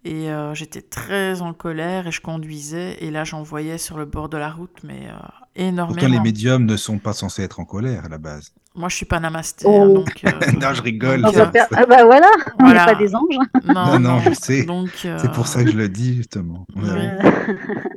et 0.04 0.30
euh, 0.30 0.54
j'étais 0.54 0.82
très 0.82 1.42
en 1.42 1.52
colère 1.52 2.06
et 2.06 2.12
je 2.12 2.20
conduisais. 2.20 2.96
Et 3.00 3.10
là, 3.10 3.24
j'envoyais 3.24 3.78
sur 3.78 3.98
le 3.98 4.04
bord 4.04 4.28
de 4.28 4.36
la 4.36 4.50
route, 4.50 4.78
mais 4.84 5.08
euh, 5.08 5.12
Pourtant, 5.12 5.32
les 5.56 5.64
énormément. 5.64 6.22
médiums 6.22 6.64
ne 6.66 6.76
sont 6.76 6.98
pas 6.98 7.12
censés 7.12 7.42
être 7.42 7.58
en 7.60 7.64
colère 7.64 8.04
à 8.04 8.08
la 8.08 8.18
base. 8.18 8.52
Moi, 8.76 8.88
je 8.88 8.94
suis 8.94 9.06
pas 9.06 9.18
namasté, 9.18 9.64
Oh. 9.66 9.82
hein, 9.82 9.88
donc. 9.88 10.20
euh, 10.24 10.52
Non, 10.52 10.72
je 10.72 10.82
rigole. 10.82 11.20
donc, 11.22 11.34
Ah, 11.36 11.40
euh, 11.40 11.46
bah, 11.46 11.66
ah 11.74 11.84
bah 11.86 12.04
voilà, 12.04 12.28
on 12.60 12.64
n'est 12.66 12.74
voilà. 12.74 12.84
pas 12.84 12.94
des 12.94 13.12
anges. 13.12 13.24
Non, 13.64 13.98
Non, 13.98 14.20
je 14.20 14.32
sais. 14.34 14.64
Donc, 14.64 14.90
C'est 14.94 15.32
pour 15.32 15.48
ça 15.48 15.64
que 15.64 15.70
je 15.72 15.76
le 15.76 15.88
dis, 15.88 16.14
justement. 16.14 16.64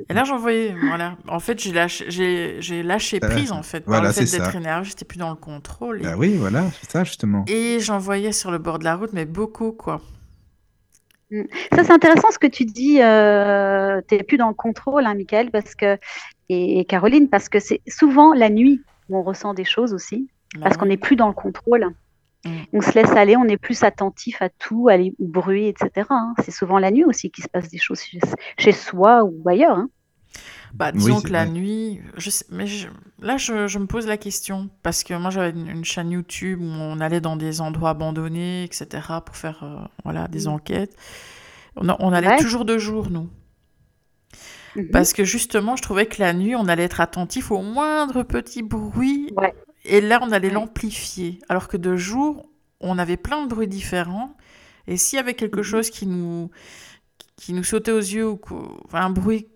Et 0.10 0.14
là, 0.14 0.24
j'en 0.24 0.38
voyais, 0.40 0.76
voilà. 0.88 1.18
En 1.28 1.40
fait, 1.40 1.60
j'ai 1.60 1.72
lâché, 1.72 2.06
j'ai, 2.10 2.58
j'ai 2.62 2.82
lâché 2.84 3.20
prise, 3.20 3.52
en 3.52 3.62
fait, 3.64 3.82
par 3.82 3.94
Voilà, 4.00 4.08
le 4.08 4.14
fait 4.14 4.26
d'être 4.26 4.56
énervé, 4.56 4.86
j'étais 4.90 5.06
plus 5.06 5.20
dans 5.20 5.30
le 5.30 5.36
contrôle. 5.36 6.02
Et, 6.02 6.08
Ah 6.08 6.18
oui, 6.18 6.36
voilà, 6.36 6.66
c'est 6.82 6.90
ça, 6.92 7.04
justement. 7.04 7.46
et 7.48 7.78
j'en 7.80 8.00
voyais 8.00 8.32
sur 8.32 8.50
le 8.50 8.58
bord 8.58 8.80
de 8.80 8.84
la 8.86 8.96
route, 8.96 9.12
mais 9.14 9.26
beaucoup, 9.26 9.72
quoi. 9.72 10.02
Ça, 11.74 11.84
c'est 11.84 11.92
intéressant 11.92 12.30
ce 12.32 12.40
que 12.40 12.48
tu 12.48 12.66
dis. 12.66 13.02
Euh, 13.02 14.02
tu 14.08 14.16
n'es 14.16 14.24
plus 14.24 14.38
dans 14.38 14.50
le 14.50 14.54
contrôle, 14.54 15.06
hein, 15.06 15.14
Michael, 15.16 15.50
parce 15.52 15.76
que, 15.76 15.98
et, 16.50 16.80
et 16.80 16.86
Caroline, 16.86 17.30
parce 17.30 17.48
que 17.50 17.60
c'est 17.60 17.82
souvent 17.88 18.34
la 18.34 18.50
nuit 18.50 18.82
où 19.10 19.18
on 19.18 19.24
ressent 19.24 19.54
des 19.54 19.64
choses 19.66 19.94
aussi, 19.94 20.28
Bah 20.56 20.62
parce 20.64 20.78
qu'on 20.78 20.86
n'est 20.88 20.98
plus 20.98 21.16
dans 21.16 21.28
le 21.28 21.34
contrôle. 21.34 21.88
Mm. 22.46 22.50
On 22.74 22.82
se 22.82 22.92
laisse 22.94 23.12
aller, 23.12 23.38
on 23.38 23.46
est 23.46 23.58
plus 23.58 23.84
attentif 23.84 24.42
à 24.42 24.50
tout, 24.50 24.88
à 24.90 24.98
les- 24.98 25.14
au 25.20 25.26
bruit, 25.28 25.68
etc. 25.68 26.08
hein. 26.10 26.34
C'est 26.44 26.52
souvent 26.52 26.80
la 26.80 26.92
nuit 26.92 27.06
aussi 27.06 27.30
qu'il 27.32 27.44
se 27.44 27.50
passe 27.50 27.70
des 27.70 27.78
choses 27.78 28.02
chez, 28.02 28.20
chez 28.58 28.72
soi 28.72 29.24
ou 29.24 29.48
ailleurs. 29.48 29.78
hein. 29.78 29.90
Bah, 30.74 30.92
disons 30.94 31.20
que 31.22 31.28
la 31.30 31.44
vrai. 31.46 31.54
nuit, 31.54 32.02
je 32.18 32.30
sais, 32.30 32.46
mais 32.50 32.66
je- 32.66 32.88
là, 33.20 33.36
je, 33.38 33.68
je 33.68 33.78
me 33.80 33.86
pose 33.88 34.08
la 34.08 34.16
question, 34.18 34.70
parce 34.84 35.04
que 35.04 35.14
moi, 35.14 35.30
j'avais 35.30 35.50
une, 35.50 35.68
une 35.68 35.84
chaîne 35.86 36.12
YouTube 36.12 36.62
où 36.62 36.66
on 36.66 37.00
allait 37.02 37.20
dans 37.20 37.36
des 37.36 37.60
endroits 37.60 37.90
abandonnés, 37.90 38.64
etc., 38.64 38.88
pour 39.26 39.36
faire, 39.36 39.64
euh, 39.64 39.80
voilà, 40.06 40.28
des 40.30 40.46
Mm. 40.46 40.50
enquêtes. 40.52 40.96
On, 41.76 42.12
allait 42.14 42.28
Ouais. 42.28 42.38
toujours 42.38 42.64
de 42.66 42.78
jour, 42.78 43.10
nous. 43.10 43.30
Mhm. 44.76 44.90
Parce 44.92 45.14
que 45.14 45.24
justement, 45.26 45.76
je 45.76 45.82
trouvais 45.82 46.06
que 46.06 46.22
la 46.22 46.34
nuit, 46.34 46.56
on 46.56 46.68
allait 46.68 46.84
être 46.84 47.02
attentif 47.02 47.52
au 47.52 47.62
moindre 47.62 48.24
petit 48.24 48.62
bruit. 48.64 49.32
Ouais. 49.38 49.54
Et 49.84 50.00
là, 50.02 50.20
on 50.22 50.32
allait 50.32 50.48
Ouais. 50.48 50.54
l'amplifier. 50.54 51.40
Alors 51.50 51.68
que 51.68 51.78
de 51.78 51.96
jour, 51.98 52.50
on 52.80 52.98
avait 52.98 53.18
plein 53.18 53.44
de 53.44 53.50
bruits 53.50 53.68
différents. 53.68 54.36
Et 54.88 54.98
s'il 54.98 55.18
y 55.18 55.20
avait 55.20 55.34
quelque 55.34 55.58
Mhm. 55.58 55.64
chose 55.64 55.90
qui 55.90 56.08
nous, 56.08 56.50
qui 57.36 57.54
nous 57.54 57.64
sautait 57.64 57.92
aux 57.92 57.98
yeux, 58.00 58.28
ou 58.30 58.40
un 58.94 59.10
bruit 59.10 59.48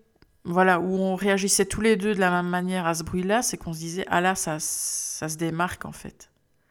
voilà, 0.46 0.80
où 0.80 0.96
on 0.98 1.14
réagissait 1.16 1.66
tous 1.66 1.80
les 1.80 1.96
deux 1.96 2.14
de 2.14 2.20
la 2.20 2.30
même 2.30 2.48
manière 2.48 2.86
à 2.86 2.94
ce 2.94 3.02
bruit-là, 3.02 3.42
c'est 3.42 3.56
qu'on 3.56 3.72
se 3.72 3.78
disait, 3.78 4.04
ah 4.08 4.20
là, 4.20 4.34
ça, 4.34 4.56
ça 4.60 5.28
se 5.28 5.36
démarque 5.36 5.84
en 5.84 5.92
fait. 5.92 6.30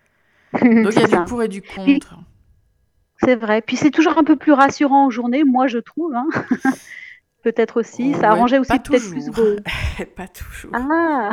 Donc 0.53 0.63
il 0.95 0.99
y 1.01 1.03
a 1.03 1.07
du 1.07 1.25
pour 1.27 1.43
et 1.43 1.47
du 1.47 1.61
contre. 1.61 2.15
C'est 3.21 3.35
vrai. 3.35 3.61
Puis 3.61 3.75
c'est 3.77 3.91
toujours 3.91 4.17
un 4.17 4.23
peu 4.23 4.35
plus 4.35 4.51
rassurant 4.53 5.05
en 5.05 5.09
journée, 5.09 5.43
moi 5.43 5.67
je 5.67 5.77
trouve. 5.79 6.13
hein. 6.15 6.27
peut-être 7.43 7.79
aussi. 7.79 8.13
Ça 8.13 8.19
Ouais, 8.19 8.25
arrangeait 8.27 8.57
aussi 8.57 8.69
pas 8.69 8.79
peut-être 8.79 9.09
plus. 9.09 9.25
toujours. 9.25 9.35
vos- 9.35 10.05
Pas 10.15 10.27
toujours. 10.27 10.71
Ah 10.73 11.29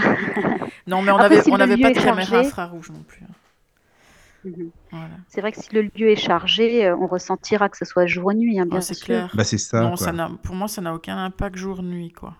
Non, 0.87 1.01
mais 1.03 1.11
on 1.11 1.17
avait, 1.17 1.41
n'avait 1.51 1.77
lieu 1.77 1.83
pas 1.83 1.91
de 1.93 1.99
caméra 1.99 2.39
infrarouge 2.39 2.91
non 2.91 3.03
plus. 3.07 3.23
hein. 3.25 3.35
Mhm. 4.45 4.71
Voilà. 4.93 5.09
C'est 5.29 5.41
vrai 5.41 5.53
que 5.53 5.61
si 5.61 5.75
le 5.75 5.83
lieu 5.97 6.11
est 6.11 6.17
chargé, 6.17 6.87
euh, 6.87 6.97
on 6.97 7.07
ressentira 7.07 7.69
que 7.71 7.77
ce 7.79 7.85
soit 7.87 8.07
jour 8.07 8.27
ou 8.27 8.33
nuit, 8.35 8.61
hein, 8.61 8.67
bien 8.67 8.79
Oh, 8.79 8.83
sûr. 8.95 8.97
clair. 9.05 9.33
Bah, 9.35 9.43
c'est 9.45 9.59
ça, 9.59 9.81
non, 9.81 9.95
quoi. 9.97 9.97
ça 9.97 10.13
n'a, 10.13 10.31
pour 10.43 10.55
moi, 10.55 10.69
ça 10.69 10.83
n'a 10.83 10.95
aucun 10.95 11.17
impact 11.17 11.57
jour-nuit, 11.57 12.13
quoi. 12.13 12.37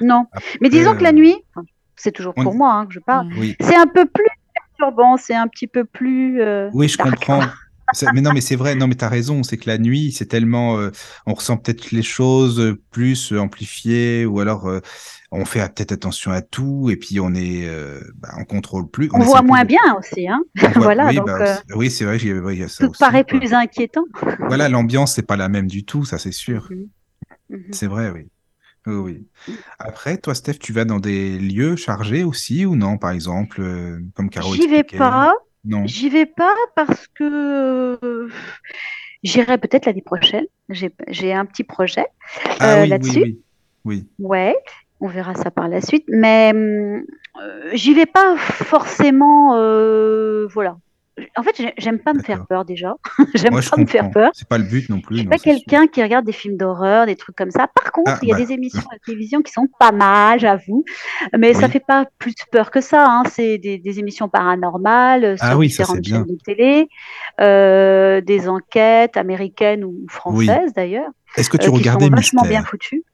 Non. 0.00 0.26
Après, 0.32 0.58
Mais 0.60 0.68
disons 0.68 0.94
que 0.94 1.02
la 1.02 1.10
euh, 1.10 1.12
nuit, 1.12 1.36
c'est 1.96 2.12
toujours 2.12 2.34
on- 2.36 2.42
pour 2.44 2.54
moi 2.54 2.74
hein, 2.74 2.86
que 2.86 2.92
je 2.92 3.00
parle, 3.00 3.28
Mm. 3.28 3.38
Oui, 3.38 3.56
c'est 3.60 3.76
un 3.76 3.86
peu 3.86 4.04
plus 4.04 4.26
perturbant, 4.54 5.16
c'est 5.16 5.34
un 5.34 5.48
petit 5.48 5.66
peu 5.66 5.84
plus. 5.84 6.42
euh, 6.42 6.68
oui, 6.74 6.88
je 6.88 6.98
dark. 6.98 7.10
comprends. 7.10 7.40
Mais 8.14 8.22
non, 8.22 8.32
mais 8.32 8.40
c'est 8.40 8.56
vrai, 8.56 8.74
non, 8.74 8.86
mais 8.86 8.94
t'as 8.94 9.08
raison, 9.08 9.42
c'est 9.42 9.58
que 9.58 9.68
la 9.68 9.76
nuit, 9.76 10.12
c'est 10.12 10.24
tellement, 10.26 10.78
euh, 10.78 10.90
on 11.26 11.34
ressent 11.34 11.58
peut-être 11.58 11.90
les 11.90 12.02
choses 12.02 12.58
euh, 12.58 12.80
plus 12.90 13.32
euh, 13.32 13.38
amplifiées, 13.38 14.24
ou 14.24 14.40
alors 14.40 14.66
euh, 14.66 14.80
on 15.34 15.44
fait 15.44 15.60
peut-être 15.74 15.92
attention 15.92 16.30
à 16.30 16.42
tout, 16.42 16.90
et 16.90 16.96
puis 16.96 17.18
on 17.18 17.34
est, 17.34 17.66
euh, 17.66 18.00
bah, 18.16 18.28
on 18.38 18.44
contrôle 18.44 18.88
plus. 18.88 19.08
On 19.14 19.20
voit 19.20 19.42
moins 19.42 19.62
de- 19.62 19.68
bien 19.68 19.94
aussi. 19.98 20.28
Hein. 20.28 20.42
voit- 20.54 20.68
voilà, 20.76 21.06
oui, 21.06 21.16
donc, 21.16 21.26
bah, 21.26 21.38
euh, 21.70 21.74
oui, 21.74 21.90
c'est 21.90 22.04
vrai, 22.04 22.18
oui, 22.22 22.56
y 22.58 22.62
a 22.62 22.68
ça 22.68 22.84
Tout 22.84 22.90
aussi. 22.90 23.00
paraît 23.00 23.24
quoi. 23.24 23.38
plus 23.38 23.52
inquiétant. 23.54 24.04
Voilà, 24.40 24.68
l'ambiance, 24.68 25.14
c'est 25.14 25.26
pas 25.26 25.36
la 25.36 25.48
même 25.48 25.66
du 25.66 25.84
tout, 25.84 26.04
ça 26.04 26.18
c'est 26.18 26.32
sûr. 26.32 26.68
Mhm. 26.70 26.86
Mhm. 27.50 27.64
C'est 27.72 27.86
vrai, 27.86 28.10
oui. 28.10 28.28
Oui, 28.86 28.94
oui. 29.46 29.54
Après, 29.78 30.18
toi, 30.18 30.34
Steph, 30.34 30.54
tu 30.58 30.72
vas 30.72 30.84
dans 30.84 30.98
des 30.98 31.38
lieux 31.38 31.76
chargés 31.76 32.24
aussi 32.24 32.66
ou 32.66 32.74
non, 32.76 32.98
par 32.98 33.12
exemple, 33.12 33.60
euh, 33.60 34.00
comme 34.14 34.28
Caro 34.28 34.54
J'y 34.54 34.66
vais 34.66 34.82
pas. 34.84 35.32
Non. 35.64 35.86
J'y 35.86 36.08
vais 36.08 36.26
pas 36.26 36.52
parce 36.74 37.06
que 37.14 38.28
j'irai 39.22 39.58
peut-être 39.58 39.86
l'année 39.86 40.02
prochaine. 40.02 40.44
J'ai 40.68 41.32
un 41.32 41.44
petit 41.46 41.62
projet 41.64 42.06
Ah 42.58 42.74
oui, 42.78 42.82
oui, 42.82 42.88
là-dessus. 42.88 43.20
oui. 43.22 43.40
Oui. 43.84 44.08
Ouais, 44.18 44.54
on 45.02 45.08
verra 45.08 45.34
ça 45.34 45.50
par 45.50 45.68
la 45.68 45.80
suite. 45.82 46.04
Mais 46.08 46.52
hum, 46.54 47.02
euh, 47.42 47.70
j'y 47.74 47.92
vais 47.92 48.06
pas 48.06 48.36
forcément. 48.38 49.54
euh, 49.56 50.46
voilà. 50.52 50.76
En 51.36 51.42
fait, 51.42 51.54
j'ai- 51.58 51.74
j'aime 51.76 51.98
pas 51.98 52.14
me 52.14 52.22
faire 52.22 52.46
peur 52.46 52.64
déjà. 52.64 52.94
j'aime 53.34 53.60
je 53.60 53.68
pas 53.68 53.76
me 53.76 53.84
faire 53.86 54.10
peur. 54.10 54.30
C'est 54.32 54.48
pas 54.48 54.56
le 54.56 54.64
but 54.64 54.88
non 54.88 54.96
Je 54.96 55.02
plus. 55.02 55.16
suis 55.18 55.24
non, 55.26 55.30
pas 55.30 55.36
quelqu'un 55.38 55.86
qui 55.86 56.02
regarde 56.02 56.24
des 56.24 56.32
films 56.32 56.56
d'horreur, 56.56 57.04
des 57.04 57.16
trucs 57.16 57.36
comme 57.36 57.50
ça. 57.50 57.66
Par 57.74 57.92
contre, 57.92 58.12
Ah, 58.14 58.18
il 58.22 58.28
y 58.28 58.32
a 58.32 58.38
bah. 58.38 58.42
des 58.42 58.52
émissions 58.54 58.80
à 58.90 58.94
la 58.94 58.98
télévision 59.04 59.42
qui 59.42 59.52
sont 59.52 59.68
pas 59.78 59.92
mal, 59.92 60.40
j'avoue. 60.40 60.84
Mais 61.38 61.52
ça 61.52 61.66
Oui. 61.66 61.72
fait 61.72 61.84
pas 61.86 62.06
plus 62.18 62.34
peur 62.50 62.70
que 62.70 62.80
ça. 62.80 63.04
Hein. 63.06 63.24
C'est 63.30 63.58
des, 63.58 63.76
des 63.76 63.98
émissions 63.98 64.30
paranormales 64.30 65.24
euh, 65.24 65.36
Ah 65.40 65.50
sur 65.50 65.56
ça, 65.58 65.60
différentes 65.62 65.96
c'est 65.96 66.00
bien. 66.00 66.16
chaînes 66.24 66.34
de 66.34 66.38
télé, 66.42 66.88
euh, 67.42 68.20
des 68.22 68.48
enquêtes 68.48 69.16
américaines 69.18 69.84
ou 69.84 70.06
françaises 70.08 70.72
d'ailleurs, 70.74 71.10
Est-ce 71.36 71.50
que 71.50 71.58
tu 71.58 71.64
qui 71.70 71.76
regardais 71.76 72.06
sont 72.06 72.10
vachement 72.14 72.42
Mystère? 72.42 72.60
bien 72.60 72.66
foutues. 72.68 73.04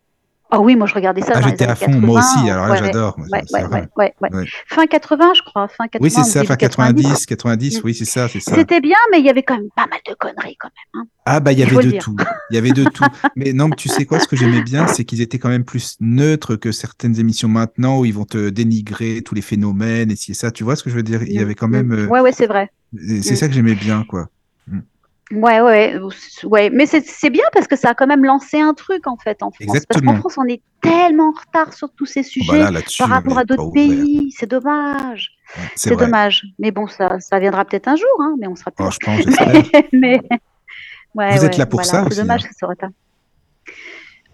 Ah 0.50 0.60
oui, 0.60 0.76
moi 0.76 0.86
je 0.86 0.94
regardais 0.94 1.20
ça 1.20 1.32
Ah, 1.34 1.42
j'étais 1.42 1.66
à 1.66 1.74
fond, 1.74 1.90
moi 2.00 2.20
80, 2.20 2.40
aussi, 2.40 2.50
alors 2.50 2.66
là, 2.68 2.72
ouais, 2.72 2.78
j'adore. 2.78 3.18
Ouais, 3.18 4.14
ouais. 4.20 4.46
Fin 4.66 4.86
80, 4.86 5.32
je 5.34 5.42
crois. 5.42 5.68
Fin 5.68 5.88
80, 5.88 5.98
Oui, 6.02 6.10
c'est 6.10 6.24
ça, 6.24 6.42
fin 6.44 6.56
90, 6.56 7.26
90, 7.26 7.82
oui, 7.84 7.94
c'est 7.94 8.06
ça, 8.06 8.28
c'est 8.28 8.40
ça. 8.40 8.54
C'était 8.54 8.80
bien, 8.80 8.96
mais 9.12 9.18
il 9.18 9.26
y 9.26 9.28
avait 9.28 9.42
quand 9.42 9.56
même 9.56 9.68
pas 9.76 9.86
mal 9.86 9.98
de 10.08 10.14
conneries 10.14 10.56
quand 10.58 10.68
même. 10.94 11.02
hein. 11.02 11.06
Ah 11.26 11.40
bah 11.40 11.52
il 11.52 11.58
y 11.58 11.62
avait 11.62 11.76
de 11.76 11.98
tout, 11.98 12.16
il 12.50 12.54
y 12.54 12.58
avait 12.58 12.72
de 12.72 12.84
tout. 12.84 13.04
Mais 13.36 13.52
non, 13.52 13.68
mais 13.68 13.76
tu 13.76 13.90
sais 13.90 14.06
quoi, 14.06 14.18
ce 14.20 14.26
que 14.26 14.36
j'aimais 14.36 14.62
bien, 14.62 14.86
c'est 14.86 15.04
qu'ils 15.04 15.20
étaient 15.20 15.38
quand 15.38 15.50
même 15.50 15.64
plus 15.64 15.96
neutres 16.00 16.56
que 16.56 16.72
certaines 16.72 17.20
émissions 17.20 17.48
maintenant 17.48 17.98
où 18.00 18.06
ils 18.06 18.14
vont 18.14 18.24
te 18.24 18.48
dénigrer 18.48 19.20
tous 19.22 19.34
les 19.34 19.42
phénomènes 19.42 20.10
et 20.10 20.16
si 20.16 20.30
et 20.30 20.34
ça. 20.34 20.50
Tu 20.50 20.64
vois 20.64 20.76
ce 20.76 20.82
que 20.82 20.88
je 20.88 20.96
veux 20.96 21.02
dire? 21.02 21.22
Il 21.24 21.32
y 21.32 21.40
avait 21.40 21.54
quand 21.54 21.68
même, 21.68 21.92
euh, 21.92 22.06
Ouais, 22.06 22.20
ouais, 22.20 22.32
c'est 22.32 22.46
vrai. 22.46 22.70
c'est 22.96 23.32
Mm. 23.32 23.36
ça 23.36 23.48
que 23.48 23.52
j'aimais 23.54 23.74
bien, 23.74 24.04
quoi. 24.08 24.28
Ouais, 25.30 25.60
ouais, 25.60 25.94
ouais. 26.44 26.70
Mais 26.70 26.86
c'est 26.86 27.30
bien 27.30 27.44
parce 27.52 27.66
que 27.66 27.76
ça 27.76 27.90
a 27.90 27.94
quand 27.94 28.06
même 28.06 28.24
lancé 28.24 28.60
un 28.60 28.72
truc 28.72 29.06
en 29.06 29.16
fait 29.16 29.42
en 29.42 29.50
France. 29.50 29.80
Parce 29.86 30.00
qu'en 30.00 30.16
France, 30.16 30.36
on 30.38 30.46
est 30.46 30.62
tellement 30.80 31.28
en 31.28 31.32
retard 31.38 31.74
sur 31.74 31.90
tous 31.92 32.06
ces 32.06 32.22
sujets 32.22 32.52
bah 32.52 32.58
là, 32.58 32.70
là-dessus, 32.70 33.02
par 33.02 33.10
rapport 33.10 33.36
à 33.38 33.44
d'autres 33.44 33.70
pays. 33.72 34.32
C'est 34.36 34.46
dommage. 34.48 35.30
C'est 35.74 35.94
dommage. 35.96 36.44
Mais 36.58 36.70
bon, 36.70 36.86
ça, 36.86 37.20
ça 37.20 37.38
viendra 37.38 37.64
peut-être 37.64 37.88
un 37.88 37.96
jour, 37.96 38.08
hein, 38.20 38.36
mais 38.40 38.46
on 38.46 38.56
sera 38.56 38.70
plus 38.70 38.84
Oh, 38.84 38.88
là. 38.88 38.90
je 38.90 38.98
pense, 39.04 39.16
j'espère. 39.24 39.82
mais 39.92 40.20
ouais, 41.14 41.36
Vous 41.36 41.44
êtes 41.44 41.56
là 41.58 41.66
pour 41.66 41.82
voilà, 41.82 42.04
ça 42.04 42.10
C'est 42.10 42.20
dommage 42.22 42.44
hein. 42.44 42.48
que 42.48 42.54
ça 42.54 42.66
soit 42.66 42.76
tard. 42.76 42.90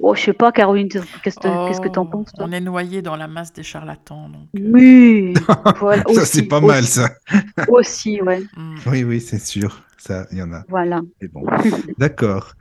Oh, 0.01 0.14
je 0.14 0.20
sais 0.22 0.32
pas, 0.32 0.51
Caroline, 0.53 0.88
qu'est-ce 0.88 1.05
que 1.05 1.68
qu'est-ce 1.68 1.80
que 1.80 1.88
t'en 1.88 2.03
Oh, 2.03 2.07
penses 2.11 2.32
toi 2.34 2.47
On 2.49 2.53
est 2.53 2.61
noyé 2.61 3.01
dans 3.01 3.16
la 3.16 3.28
masse 3.28 3.53
des 3.53 3.62
charlatans. 3.62 4.28
Donc, 4.28 4.49
euh, 4.59 4.70
Oui, 4.72 5.34
voilà, 5.80 6.03
Ça, 6.14 6.24
c'est 6.26 6.42
pas 6.42 6.61
mal, 6.61 6.84
ça. 6.84 7.11
Aussi, 7.68 8.20
ouais, 8.20 8.42
hmm. 8.57 8.76
Oui, 8.86 9.05
oui, 9.05 9.20
c'est 9.20 9.38
sûr. 9.38 9.82
Ça, 9.97 10.26
il 10.32 10.38
y 10.38 10.42
en 10.42 10.53
a. 10.53 10.64
voilà. 10.68 11.01
Mais 11.22 11.28
bon, 11.28 11.45
d'accord. 11.99 12.53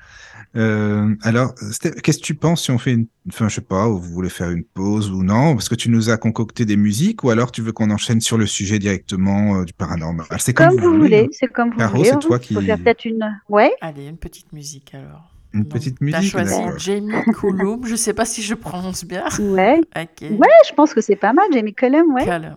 Euh, 0.55 1.15
alors, 1.23 1.55
Steph, 1.71 1.95
qu'est-ce 2.03 2.19
que 2.19 2.23
tu 2.23 2.35
penses 2.35 2.63
si 2.65 2.71
on 2.71 2.77
fait 2.77 2.93
une, 2.93 3.07
enfin, 3.27 3.49
je 3.49 3.55
sais 3.55 3.61
pas, 3.61 3.89
ou 3.89 3.97
vous 3.97 4.11
voulez 4.13 4.29
faire 4.29 4.51
une 4.51 4.63
pause 4.63 5.09
ou 5.09 5.23
non, 5.23 5.55
parce 5.55 5.67
que 5.67 5.73
tu 5.75 5.89
nous 5.89 6.11
as 6.11 6.17
concocté 6.17 6.63
des 6.65 6.77
musiques, 6.77 7.23
ou 7.23 7.31
alors 7.31 7.51
tu 7.51 7.63
veux 7.63 7.71
qu'on 7.71 7.89
enchaîne 7.89 8.21
sur 8.21 8.37
le 8.37 8.45
sujet 8.45 8.77
directement 8.77 9.55
euh, 9.57 9.65
du 9.65 9.73
paranormal? 9.73 10.27
C'est 10.37 10.53
comme, 10.53 10.67
Comme 10.67 10.77
vous 10.79 10.89
voulez. 10.91 10.99
voulez, 10.99 11.19
hein. 11.25 11.29
c'est 11.31 11.47
comme 11.51 11.71
vous 11.71 11.77
Caro, 11.79 11.97
voulez. 11.97 12.09
c'est 12.09 12.15
hein. 12.15 12.19
toi 12.19 12.37
Faut 12.37 12.43
qui- 12.59 12.65
faire 12.65 12.77
peut-être 12.77 13.05
une. 13.05 13.41
Ouais. 13.49 13.73
Allez, 13.81 14.05
une 14.07 14.17
petite 14.17 14.53
musique 14.53 14.93
alors. 14.93 15.32
Une 15.53 15.63
Donc, 15.63 15.71
petite 15.73 15.99
T'as 15.99 16.05
musique, 16.05 16.31
choisi 16.31 16.57
d'accord. 16.57 16.79
Jamie 16.79 17.13
Cullum. 17.39 17.85
Je 17.85 17.95
sais 17.95 18.13
pas 18.13 18.25
si 18.25 18.41
je 18.41 18.55
prononce 18.55 19.05
bien. 19.05 19.23
Ouais. 19.39 19.81
Ok. 19.95 20.21
Ouais, 20.21 20.47
je 20.67 20.73
pense 20.73 20.93
que 20.93 21.01
c'est 21.01 21.15
pas 21.15 21.33
mal, 21.33 21.45
Jamie 21.53 21.73
Cullum, 21.73 22.13
ouais. 22.13 22.23
Cullum. 22.23 22.55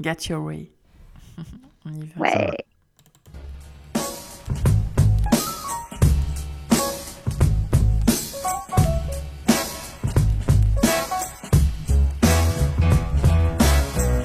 Get 0.00 0.28
your 0.30 0.42
way. 0.44 0.70
On 1.84 1.90
y 1.92 2.06
va. 2.14 2.20
Ouais. 2.20 2.50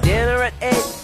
Dinner 0.01 0.41
at 0.43 0.53
eight, 0.61 0.96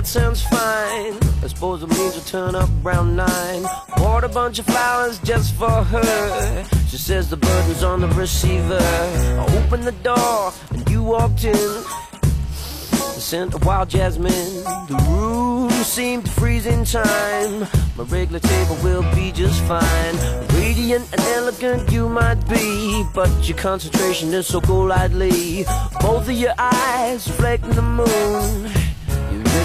that 0.00 0.06
sounds 0.06 0.42
fine. 0.42 1.14
I 1.44 1.46
suppose 1.46 1.82
it 1.82 1.88
means 1.88 2.14
we'll 2.14 2.24
turn 2.24 2.54
up 2.54 2.70
around 2.82 3.16
nine. 3.16 3.62
Bought 3.98 4.24
a 4.24 4.30
bunch 4.30 4.58
of 4.58 4.64
flowers 4.64 5.18
just 5.18 5.54
for 5.56 5.70
her. 5.70 6.64
She 6.88 6.96
says 6.96 7.28
the 7.28 7.36
burden's 7.36 7.82
on 7.82 8.00
the 8.00 8.08
receiver. 8.08 8.78
I 8.80 9.46
opened 9.58 9.84
the 9.84 9.92
door 10.02 10.54
and 10.70 10.88
you 10.88 11.02
walked 11.02 11.44
in. 11.44 11.52
The 11.52 13.20
scent 13.20 13.54
of 13.54 13.66
wild 13.66 13.90
jasmine. 13.90 14.64
The 14.88 15.04
room 15.10 15.68
seemed 15.70 16.24
to 16.24 16.30
freeze 16.30 16.64
in 16.64 16.86
time. 16.86 17.68
My 17.98 18.04
regular 18.04 18.40
table 18.40 18.76
will 18.82 19.02
be 19.14 19.32
just 19.32 19.62
fine. 19.64 20.14
Radiant 20.54 21.12
and 21.12 21.20
elegant 21.36 21.92
you 21.92 22.08
might 22.08 22.42
be, 22.48 23.04
but 23.12 23.30
your 23.46 23.58
concentration 23.58 24.32
is 24.32 24.46
so 24.46 24.62
golightly. 24.62 25.64
Both 26.00 26.26
of 26.26 26.32
your 26.32 26.54
eyes 26.56 27.28
reflecting 27.28 27.72
the 27.72 27.82
moon. 27.82 28.79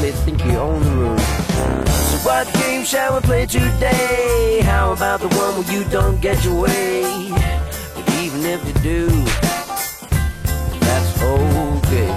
Really 0.06 0.18
think 0.18 0.45
you 0.45 0.51
own 0.51 0.84
the 0.84 0.91
room. 0.91 1.18
So 1.18 2.18
what 2.30 2.53
game 2.53 2.84
shall 2.86 3.16
we 3.16 3.22
play 3.22 3.47
today? 3.47 4.62
How 4.62 4.93
about 4.93 5.20
the 5.20 5.30
one 5.30 5.56
where 5.58 5.72
you 5.74 5.84
don't 5.86 6.22
get 6.22 6.45
your 6.45 6.62
way? 6.62 7.32
But 7.95 8.14
even 8.22 8.45
if 8.45 8.64
you 8.68 8.74
do, 8.84 9.08
that's 10.80 11.22
okay. 11.24 12.10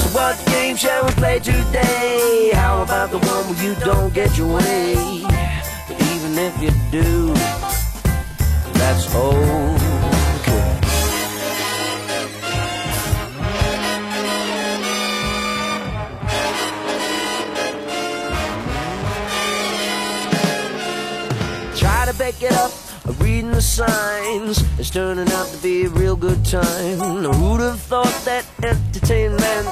So 0.00 0.08
what 0.16 0.42
game 0.46 0.76
shall 0.76 1.04
we 1.04 1.10
play 1.12 1.38
today? 1.38 2.52
How 2.54 2.80
about 2.80 3.10
the 3.10 3.18
one 3.18 3.44
where 3.44 3.62
you 3.62 3.74
don't 3.84 4.14
get 4.14 4.38
your 4.38 4.54
way? 4.54 4.94
But 5.88 6.00
even 6.00 6.38
if 6.38 6.62
you 6.62 6.70
do, 6.90 7.34
that's 8.72 9.14
okay. 9.14 9.85
Back 22.18 22.42
it 22.42 22.52
up, 22.52 22.72
reading 23.20 23.50
the 23.50 23.60
signs. 23.60 24.62
It's 24.78 24.90
turning 24.90 25.28
out 25.32 25.48
to 25.48 25.56
be 25.58 25.84
a 25.84 25.88
real 25.90 26.16
good 26.16 26.44
time. 26.44 26.98
Who'd 26.98 27.60
have 27.60 27.80
thought 27.80 28.14
that 28.24 28.46
entertainment 28.62 29.68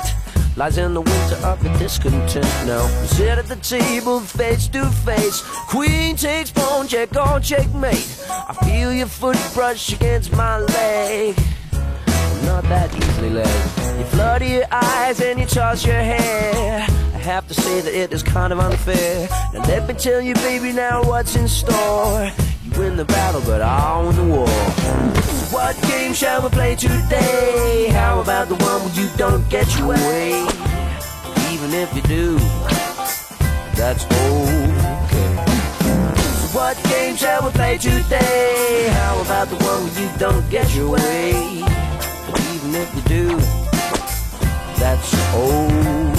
lies 0.57 0.77
in 0.77 0.95
the 0.95 1.01
winter 1.01 1.37
of 1.47 1.65
your 1.65 1.77
discontent? 1.79 2.45
Now 2.67 2.85
we 3.01 3.07
sit 3.07 3.39
at 3.39 3.47
the 3.47 3.57
table 3.57 4.21
face 4.21 4.69
to 4.69 4.85
face. 4.87 5.41
Queen 5.69 6.17
takes 6.17 6.51
pawn, 6.51 6.87
check 6.87 7.17
on 7.17 7.41
checkmate. 7.41 8.27
I 8.29 8.53
feel 8.65 8.93
your 8.93 9.07
foot 9.07 9.39
brush 9.55 9.93
against 9.93 10.33
my 10.33 10.59
leg. 10.59 11.39
I'm 11.73 12.45
not 12.45 12.65
that 12.65 12.95
easily 12.95 13.31
led. 13.31 13.99
You 13.99 14.05
flutter 14.05 14.45
your 14.45 14.67
eyes 14.71 15.21
and 15.21 15.41
you 15.41 15.47
toss 15.47 15.87
your 15.87 15.95
hair. 15.95 16.87
Have 17.25 17.49
to 17.49 17.55
say 17.55 17.81
that 17.81 17.95
it 17.95 18.12
is 18.12 18.22
kind 18.22 18.53
of 18.53 18.59
unfair. 18.59 19.27
Now 19.55 19.64
let 19.64 19.89
me 19.89 19.95
tell 19.95 20.20
you, 20.20 20.35
baby, 20.35 20.72
now 20.72 21.03
what's 21.03 21.37
in 21.37 21.49
store. 21.49 22.31
You 22.62 22.70
win 22.79 22.99
the 22.99 23.07
battle, 23.07 23.41
but 23.47 23.62
I 23.62 24.03
win 24.05 24.14
the 24.14 24.25
war. 24.25 24.47
What 25.51 25.75
game 25.89 26.12
shall 26.12 26.43
we 26.43 26.51
play 26.51 26.77
today? 26.77 27.89
How 27.93 28.20
about 28.20 28.49
the 28.49 28.57
one 28.57 28.83
where 28.85 28.95
you 28.95 29.09
don't 29.16 29.49
get 29.49 29.75
your 29.79 29.89
way? 29.89 30.43
Even 31.51 31.72
if 31.72 31.97
you 31.97 32.03
do, 32.03 32.37
that's 33.75 34.05
okay. 34.05 35.45
So 36.29 36.59
what 36.59 36.77
game 36.85 37.16
shall 37.16 37.43
we 37.47 37.53
play 37.53 37.79
today? 37.79 38.89
How 38.93 39.22
about 39.22 39.49
the 39.49 39.57
one 39.64 39.83
where 39.85 40.03
you 40.03 40.11
don't 40.18 40.47
get 40.51 40.75
your 40.75 40.91
way? 40.91 41.62
But 42.31 42.41
even 42.55 42.75
if 42.75 42.95
you 42.95 43.03
do, 43.09 43.39
that's 44.79 45.14
okay. 45.35 46.14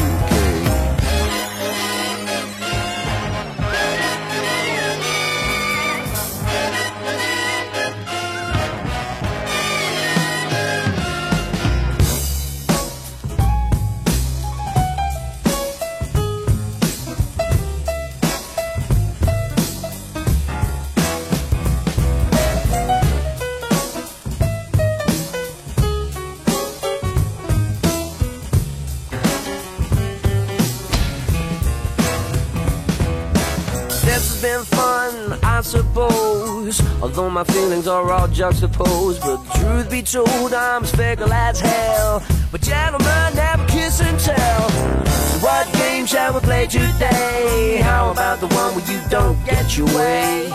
Although 37.06 37.30
my 37.30 37.44
feelings 37.44 37.88
are 37.88 38.12
all 38.12 38.28
juxtaposed. 38.28 39.22
But 39.22 39.38
truth 39.60 39.92
be 39.92 40.02
told, 40.02 40.56
I'm 40.56 40.84
as 40.84 40.92
fickle 40.92 41.32
as 41.32 41.60
hell. 41.60 42.24
But 42.52 42.62
gentlemen, 42.62 43.36
never 43.36 43.64
kiss 43.68 44.02
and 44.02 44.20
tell. 44.20 44.70
So 44.70 45.38
what 45.46 45.72
game 45.74 46.08
shall 46.08 46.34
we 46.34 46.40
play 46.40 46.66
today? 46.66 47.78
How 47.84 48.10
about 48.10 48.40
the 48.40 48.48
one 48.48 48.74
where 48.74 48.92
you 48.92 49.00
don't 49.12 49.38
get 49.46 49.78
your 49.78 49.86
way? 49.96 50.48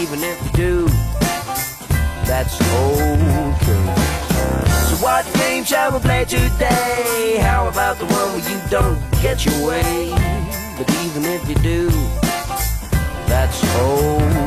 Even 0.00 0.22
if 0.22 0.36
you 0.44 0.52
do, 0.52 0.86
that's 2.28 2.60
okay. 2.60 3.84
So 4.84 4.96
what 5.02 5.24
game 5.32 5.64
shall 5.64 5.92
we 5.92 5.98
play 6.00 6.26
today? 6.26 7.38
How 7.40 7.68
about 7.68 7.96
the 7.96 8.04
one 8.04 8.32
where 8.34 8.50
you 8.50 8.60
don't 8.68 9.00
get 9.22 9.46
your 9.46 9.66
way? 9.66 10.10
But 10.76 10.90
even 11.06 11.24
if 11.24 11.48
you 11.48 11.54
do, 11.54 11.88
that's 13.26 13.64
okay. 13.64 14.43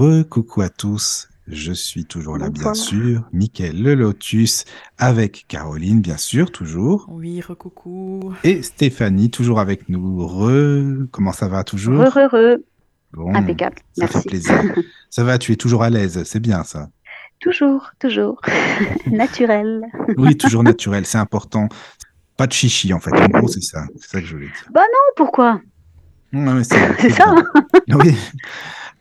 Re-coucou 0.00 0.62
à 0.62 0.70
tous. 0.70 1.28
Je 1.46 1.72
suis 1.72 2.06
toujours 2.06 2.38
là, 2.38 2.48
bien 2.48 2.72
sûr. 2.72 3.28
Mickaël 3.34 3.82
Le 3.82 3.94
Lotus 3.94 4.64
avec 4.96 5.44
Caroline, 5.46 6.00
bien 6.00 6.16
sûr, 6.16 6.50
toujours. 6.50 7.04
Oui, 7.10 7.42
recoucou. 7.42 8.32
Et 8.42 8.62
Stéphanie, 8.62 9.30
toujours 9.30 9.60
avec 9.60 9.90
nous. 9.90 10.26
Re, 10.26 11.06
comment 11.10 11.32
ça 11.34 11.48
va 11.48 11.64
toujours? 11.64 12.02
Heureux, 12.02 12.22
heureux, 12.32 12.64
Bon, 13.12 13.34
impeccable. 13.34 13.76
ça 13.92 14.06
fait 14.06 14.14
Merci. 14.14 14.28
plaisir. 14.28 14.62
ça 15.10 15.22
va, 15.22 15.36
tu 15.36 15.52
es 15.52 15.56
toujours 15.56 15.82
à 15.82 15.90
l'aise, 15.90 16.22
c'est 16.24 16.40
bien 16.40 16.64
ça. 16.64 16.88
Toujours, 17.38 17.90
toujours. 17.98 18.40
Naturel. 19.06 19.82
Oui, 20.16 20.34
toujours 20.38 20.62
naturel, 20.62 21.04
c'est 21.04 21.18
important. 21.18 21.68
Pas 22.38 22.46
de 22.46 22.52
chichi, 22.54 22.94
en 22.94 23.00
fait. 23.00 23.12
En 23.12 23.28
gros, 23.28 23.48
c'est 23.48 23.60
ça. 23.60 23.84
C'est 23.98 24.08
ça 24.12 24.20
que 24.22 24.26
je 24.26 24.32
voulais 24.34 24.46
dire. 24.46 24.70
Oh, 24.74 25.12
pourquoi? 25.14 25.60
Ouais, 26.32 26.52
ouais, 26.54 26.64
C'est 27.00 27.10
ça, 27.10 27.34
bien. 27.86 27.98
Oui. 27.98 28.14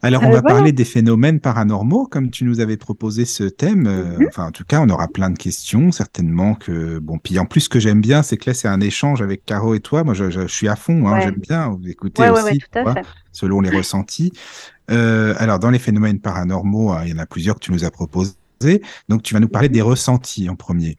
Alors, 0.02 0.22
on 0.24 0.28
Euh, 0.28 0.36
va 0.36 0.40
voilà. 0.42 0.56
parler 0.56 0.72
des 0.72 0.86
phénomènes 0.86 1.42
paranormaux, 1.42 2.06
comme 2.06 2.30
tu 2.32 2.46
nous 2.46 2.62
avais 2.62 2.78
proposé 2.78 3.26
ce 3.26 3.44
thème. 3.44 3.86
Euh, 3.86 4.18
Mhm. 4.18 4.28
Enfin, 4.30 4.46
en 4.48 4.52
tout 4.52 4.64
cas, 4.64 4.80
on 4.82 4.90
aura 4.90 5.10
plein 5.10 5.30
de 5.30 5.38
questions, 5.38 5.92
certainement 5.92 6.56
que 6.56 7.00
bon. 7.00 7.18
Puis 7.18 7.38
en 7.38 7.46
plus, 7.46 7.62
ce 7.62 7.70
que 7.70 7.80
j'aime 7.82 8.00
bien, 8.00 8.24
c'est 8.24 8.38
que 8.38 8.50
là, 8.50 8.54
c'est 8.54 8.70
un 8.70 8.80
échange 8.80 9.22
avec 9.22 9.44
Caro 9.46 9.74
et 9.76 9.82
toi. 9.82 10.06
Moi, 10.06 10.14
je, 10.14 10.30
je- 10.30 10.42
je 10.42 10.48
suis 10.54 10.70
à 10.70 10.78
fond. 10.78 11.06
Hein, 11.08 11.14
Ouais. 11.16 11.22
J'aime 11.24 11.36
bien 11.42 11.68
vous 11.70 11.86
écouter 11.88 12.22
Ouais, 12.22 12.30
aussi, 12.30 12.62
ouais, 12.76 13.02
selon 13.34 13.60
les 13.60 13.70
ressentis. 13.70 14.32
Euh, 14.90 15.36
alors, 15.38 15.60
dans 15.60 15.70
les 15.70 15.80
phénomènes 15.80 16.20
paranormaux, 16.22 16.92
hein, 16.92 17.02
il 17.06 17.12
y 17.12 17.14
en 17.14 17.20
a 17.20 17.26
plusieurs 17.26 17.56
que 17.56 17.62
tu 17.66 17.72
nous 17.74 17.84
as 17.84 17.92
proposés. 17.92 18.34
Donc, 19.10 19.22
tu 19.24 19.34
vas 19.34 19.40
nous 19.42 19.50
parler 19.50 19.70
des 19.70 19.82
ressentis 19.82 20.50
en 20.50 20.56
premier. 20.56 20.98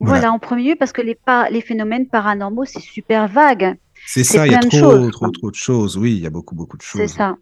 Voilà. 0.00 0.18
Voilà. 0.20 0.32
en 0.32 0.38
premier 0.38 0.70
lieu, 0.70 0.76
parce 0.78 0.92
que 0.92 1.02
les, 1.02 1.16
les 1.52 1.60
phénomènes 1.60 2.06
paranormaux, 2.08 2.64
c'est 2.64 2.80
super 2.80 3.28
vague. 3.28 3.76
C'est 4.06 4.24
C'est 4.24 4.38
ça. 4.38 4.46
Il 4.46 4.52
y 4.52 4.56
a 4.56 4.60
trop, 4.60 5.10
trop, 5.10 5.30
trop 5.30 5.50
de 5.50 5.54
choses. 5.56 5.96
Oui, 5.98 6.12
il 6.16 6.20
y 6.22 6.26
a 6.26 6.30
beaucoup, 6.30 6.54
beaucoup 6.54 6.76
de 6.78 6.82
C'est 6.82 7.06
choses. 7.06 7.12
ça. 7.12 7.36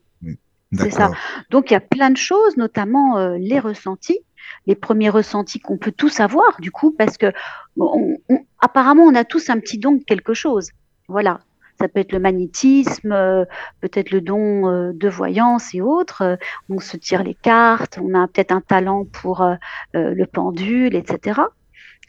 C'est 0.73 0.91
ça. 0.91 1.11
Donc, 1.51 1.71
il 1.71 1.75
y 1.75 1.77
a 1.77 1.81
plein 1.81 2.11
de 2.11 2.17
choses, 2.17 2.57
notamment 2.57 3.19
euh, 3.19 3.37
les 3.39 3.59
ressentis, 3.59 4.21
les 4.67 4.75
premiers 4.75 5.09
ressentis 5.11 5.61
qu'on 5.61 5.79
peut 5.79 5.93
tous 5.93 6.21
avoir, 6.21 6.61
du 6.61 6.71
coup, 6.71 6.93
parce 6.97 7.17
que 7.19 7.33
on- 7.79 8.17
on- 8.29 8.45
apparemment, 8.61 9.05
on 9.05 9.15
a 9.15 9.25
tous 9.25 9.51
un 9.51 9.59
petit 9.61 9.79
don 9.79 9.93
de 9.93 10.05
quelque 10.05 10.35
chose. 10.35 10.71
Voilà. 11.09 11.41
Ça 11.81 11.87
peut 11.89 12.01
être 12.01 12.13
le 12.13 12.19
magnétisme, 12.19 13.13
euh, 13.13 13.45
peut-être 13.81 14.11
le 14.11 14.21
don 14.21 14.69
euh, 14.69 14.93
de 14.93 15.09
voyance 15.09 15.75
et 15.75 15.81
autres. 15.81 16.37
On 16.69 16.81
se 16.81 16.97
tire 16.97 17.23
les 17.23 17.35
cartes, 17.35 17.99
on 18.03 18.15
a 18.15 18.27
peut-être 18.27 18.51
un 18.53 18.61
talent 18.61 19.05
pour 19.05 19.47
le 19.95 20.25
pendule, 20.27 20.95
etc. 20.97 21.41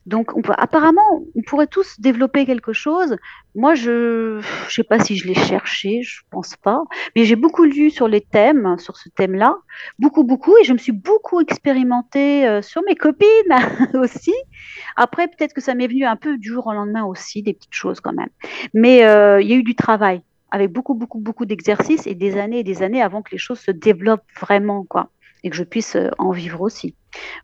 Donc, 0.06 0.36
on 0.36 0.41
apparemment, 0.58 1.24
on 1.36 1.41
pourrait 1.41 1.68
tous 1.68 2.00
développer 2.00 2.45
quelque 2.45 2.74
chose. 2.74 3.16
Moi, 3.56 3.76
je 3.76 4.38
ne 4.38 4.70
sais 4.70 4.84
pas 4.84 5.00
si 5.00 5.16
je 5.18 5.28
l'ai 5.28 5.36
cherché, 5.36 6.02
je 6.02 6.22
pense 6.30 6.56
pas. 6.56 6.82
Mais 7.16 7.26
j'ai 7.26 7.36
beaucoup 7.36 7.64
lu 7.64 7.89
sur 7.89 8.08
les 8.08 8.22
thèmes, 8.22 8.78
sur 8.80 8.97
ce 8.97 9.10
thème-là, 9.10 9.56
beaucoup, 10.00 10.24
beaucoup, 10.24 10.56
et 10.58 10.64
je 10.64 10.74
me 10.74 10.78
suis 10.78 10.91
beaucoup 10.91 11.41
expérimentée 11.41 12.47
euh, 12.47 12.62
sur 12.62 12.82
mes 12.88 12.95
copines 12.95 13.28
aussi. 13.93 14.34
Après, 14.95 15.28
peut-être 15.28 15.54
que 15.54 15.62
ça 15.62 15.76
m'est 15.76 15.88
venu 15.88 16.06
un 16.06 16.16
peu 16.16 16.38
du 16.38 16.50
jour 16.50 16.68
au 16.68 16.74
lendemain 16.74 17.04
aussi, 17.06 17.43
des 17.43 17.54
petites 17.54 17.74
choses 17.74 18.00
quand 18.00 18.14
même. 18.14 18.30
Mais 18.74 19.06
euh, 19.06 19.41
il 19.41 19.50
y 19.50 19.54
a 19.54 19.56
eu 19.56 19.64
du 19.64 19.76
travail, 19.76 20.22
avec 20.52 20.72
beaucoup, 20.72 20.93
beaucoup, 20.93 21.20
beaucoup 21.20 21.45
d'exercices 21.45 22.08
et 22.08 22.16
des 22.16 22.38
années 22.38 22.60
et 22.60 22.64
des 22.64 22.82
années 22.82 23.02
avant 23.02 23.22
que 23.22 23.32
les 23.32 23.38
choses 23.38 23.60
se 23.60 23.72
développent 23.72 24.26
vraiment, 24.39 24.84
quoi, 24.86 25.10
et 25.44 25.50
que 25.50 25.56
je 25.56 25.64
puisse 25.64 25.96
euh, 25.96 26.10
en 26.18 26.32
vivre 26.32 26.62
aussi. 26.62 26.96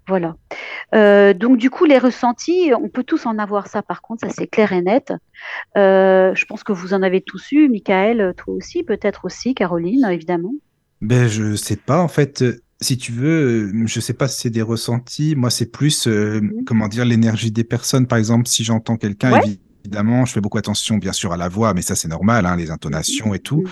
Voilà. 0.07 0.35
Euh, 0.93 1.33
donc 1.33 1.57
du 1.57 1.69
coup, 1.69 1.85
les 1.85 1.97
ressentis, 1.97 2.71
on 2.79 2.89
peut 2.89 3.03
tous 3.03 3.25
en 3.25 3.37
avoir 3.39 3.67
ça. 3.67 3.81
Par 3.81 4.01
contre, 4.01 4.27
ça 4.27 4.33
c'est 4.35 4.47
clair 4.47 4.73
et 4.73 4.81
net. 4.81 5.13
Euh, 5.77 6.33
je 6.35 6.45
pense 6.45 6.63
que 6.63 6.71
vous 6.73 6.93
en 6.93 7.01
avez 7.01 7.21
tous 7.21 7.51
eu, 7.51 7.69
Michael, 7.69 8.33
toi 8.37 8.53
aussi, 8.53 8.83
peut-être 8.83 9.25
aussi, 9.25 9.55
Caroline, 9.55 10.07
évidemment. 10.11 10.53
Ben, 11.01 11.27
je 11.27 11.55
sais 11.55 11.75
pas, 11.75 11.99
en 12.01 12.07
fait, 12.07 12.43
si 12.81 12.97
tu 12.97 13.11
veux, 13.11 13.71
je 13.85 13.99
sais 13.99 14.13
pas 14.13 14.27
si 14.27 14.41
c'est 14.41 14.49
des 14.49 14.61
ressentis. 14.61 15.35
Moi, 15.35 15.49
c'est 15.49 15.71
plus, 15.71 16.07
euh, 16.07 16.41
Mhm. 16.41 16.63
comment 16.65 16.87
dire, 16.87 17.05
l'énergie 17.05 17.51
des 17.51 17.63
personnes. 17.63 18.07
Par 18.07 18.17
exemple, 18.17 18.47
si 18.47 18.63
j'entends 18.63 18.97
quelqu'un, 18.97 19.33
Ouais. 19.33 19.59
Évidemment, 19.85 20.25
je 20.25 20.33
fais 20.33 20.41
beaucoup 20.41 20.57
attention, 20.57 20.97
bien 20.97 21.13
sûr, 21.13 21.31
à 21.31 21.37
la 21.37 21.47
voix, 21.47 21.73
mais 21.73 21.81
ça, 21.81 21.95
c'est 21.95 22.07
normal, 22.07 22.45
hein, 22.45 22.55
les 22.55 22.71
intonations 22.71 23.33
et 23.33 23.39
tout. 23.39 23.63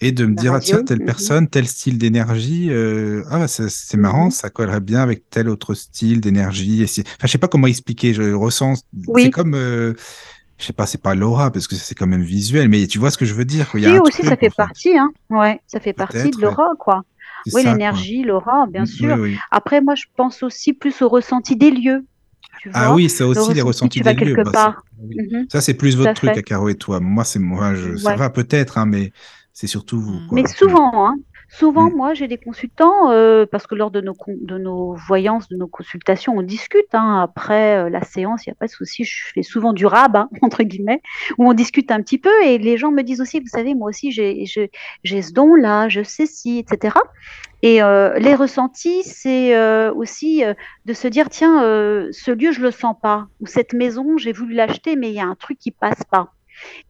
Et 0.00 0.12
de 0.12 0.24
me 0.24 0.34
La 0.34 0.42
dire, 0.42 0.54
ah, 0.54 0.60
tiens, 0.60 0.82
telle 0.82 1.00
mhm. 1.00 1.06
personne, 1.06 1.48
tel 1.48 1.66
style 1.66 1.98
d'énergie, 1.98 2.68
euh, 2.70 3.22
ah, 3.30 3.46
c'est 3.48 3.96
marrant, 3.96 4.26
Mhm. 4.26 4.30
ça 4.30 4.48
collerait 4.50 4.80
bien 4.80 5.00
avec 5.00 5.28
tel 5.30 5.48
autre 5.48 5.74
style 5.74 6.20
d'énergie. 6.20 6.84
Enfin, 6.84 7.02
je 7.24 7.26
sais 7.28 7.38
pas 7.38 7.48
comment 7.48 7.66
expliquer, 7.66 8.14
je 8.14 8.32
ressens, 8.32 8.76
c'est 8.76 8.82
Oui. 9.08 9.30
comme, 9.30 9.54
euh, 9.54 9.94
je 10.58 10.64
sais 10.64 10.72
pas, 10.72 10.86
c'est 10.86 11.02
pas 11.02 11.14
l'aura, 11.14 11.50
parce 11.52 11.66
que 11.68 11.74
c'est 11.76 11.94
quand 11.94 12.06
même 12.06 12.22
visuel, 12.22 12.68
mais 12.68 12.86
tu 12.86 12.98
vois 12.98 13.10
ce 13.10 13.18
que 13.18 13.26
je 13.26 13.34
veux 13.34 13.44
dire, 13.44 13.68
quoi. 13.70 13.80
Il 13.80 13.82
y 13.84 13.86
a 13.86 13.90
Si, 13.90 13.96
un 13.96 14.00
aussi, 14.00 14.22
ça 14.22 14.36
fait 14.36 14.50
partie, 14.56 14.96
hein. 14.96 15.10
Ouais, 15.30 15.60
ça 15.66 15.80
fait 15.80 15.92
partie 15.92 16.30
de 16.30 16.40
l'aura, 16.40 16.68
quoi. 16.78 17.02
Oui, 17.52 17.62
l'énergie, 17.64 18.22
l'aura, 18.24 18.66
bien 18.68 18.82
Mm, 18.82 18.86
sûr. 18.86 19.14
oui, 19.16 19.30
oui. 19.32 19.38
Après, 19.50 19.80
moi, 19.80 19.94
je 19.94 20.04
pense 20.16 20.42
aussi 20.42 20.72
plus 20.72 21.02
au 21.02 21.08
ressenti 21.08 21.56
des 21.56 21.70
lieux. 21.70 22.04
Tu 22.60 22.70
Ah 22.74 22.94
oui, 22.94 23.08
ça 23.08 23.24
le 23.24 23.30
aussi, 23.30 23.54
les 23.54 23.62
ressenti, 23.62 24.00
ressentis 24.00 24.00
des 24.00 24.24
lieux. 24.24 24.34
bah, 24.36 24.44
ça, 24.46 24.50
part. 24.52 24.84
oui. 25.00 25.16
Mhm. 25.30 25.46
Ça, 25.50 25.60
c'est 25.60 25.74
plus 25.74 25.96
votre 25.96 26.14
truc 26.14 26.32
fait. 26.32 26.38
à 26.38 26.42
Caro 26.42 26.68
et 26.68 26.74
toi. 26.74 27.00
Moi, 27.00 27.24
c'est 27.24 27.38
moi, 27.38 27.74
je, 27.74 27.96
ça 27.96 28.16
va 28.16 28.30
peut-être, 28.30 28.78
hein, 28.78 28.86
mais 28.86 29.12
c'est 29.52 29.66
surtout 29.66 30.00
vous, 30.00 30.20
Mm. 30.20 30.26
quoi. 30.28 30.36
Mais 30.42 30.46
souvent, 30.46 31.06
hein, 31.08 31.16
souvent, 31.48 31.90
Mm. 31.90 31.96
moi, 31.96 32.14
j'ai 32.14 32.28
des 32.28 32.38
consultants, 32.38 33.10
euh, 33.10 33.46
parce 33.46 33.66
que 33.66 33.74
lors 33.74 33.90
de 33.90 34.00
nos, 34.00 34.14
con- 34.14 34.36
de 34.40 34.58
nos 34.58 34.94
voyances, 34.94 35.48
de 35.48 35.56
nos 35.56 35.66
consultations, 35.66 36.34
on 36.36 36.42
discute. 36.42 36.84
hein. 36.92 37.20
après 37.22 37.76
euh, 37.78 37.90
la 37.90 38.02
séance, 38.02 38.46
il 38.46 38.50
n'y 38.50 38.52
a 38.52 38.56
pas 38.56 38.66
de 38.66 38.70
souci, 38.70 39.04
je 39.04 39.24
fais 39.34 39.42
souvent 39.42 39.72
du 39.72 39.86
rab, 39.86 40.16
hein, 40.16 40.28
entre 40.42 40.62
guillemets, 40.62 41.00
où 41.38 41.48
on 41.48 41.54
discute 41.54 41.90
un 41.90 42.00
petit 42.02 42.18
peu 42.18 42.30
et 42.44 42.58
les 42.58 42.76
gens 42.76 42.90
me 42.92 43.02
disent 43.02 43.20
aussi, 43.20 43.40
vous 43.40 43.46
savez, 43.48 43.74
moi 43.74 43.88
aussi, 43.90 44.10
j'ai 44.12 44.44
ce 44.46 45.32
don-là, 45.32 45.88
je 45.88 46.02
sais 46.02 46.26
si, 46.26 46.58
etc. 46.58 46.96
Et 47.62 47.82
euh, 47.82 48.18
les 48.18 48.34
ressentis, 48.34 49.02
c'est 49.02 49.56
euh, 49.56 49.92
aussi 49.92 50.44
euh, 50.44 50.54
de 50.84 50.92
se 50.92 51.08
dire, 51.08 51.28
tiens, 51.30 51.58
ce 52.12 52.30
lieu, 52.30 52.52
je 52.52 52.60
le 52.60 52.70
sens 52.70 52.94
pas, 53.02 53.26
ou 53.40 53.46
cette 53.46 53.72
maison, 53.72 54.16
j'ai 54.16 54.32
voulu 54.32 54.54
l'acheter, 54.54 54.96
mais 54.96 55.08
il 55.08 55.14
y 55.14 55.20
a 55.20 55.26
un 55.26 55.34
truc 55.34 55.58
qui 55.58 55.70
passe 55.72 56.02
pas. 56.10 56.32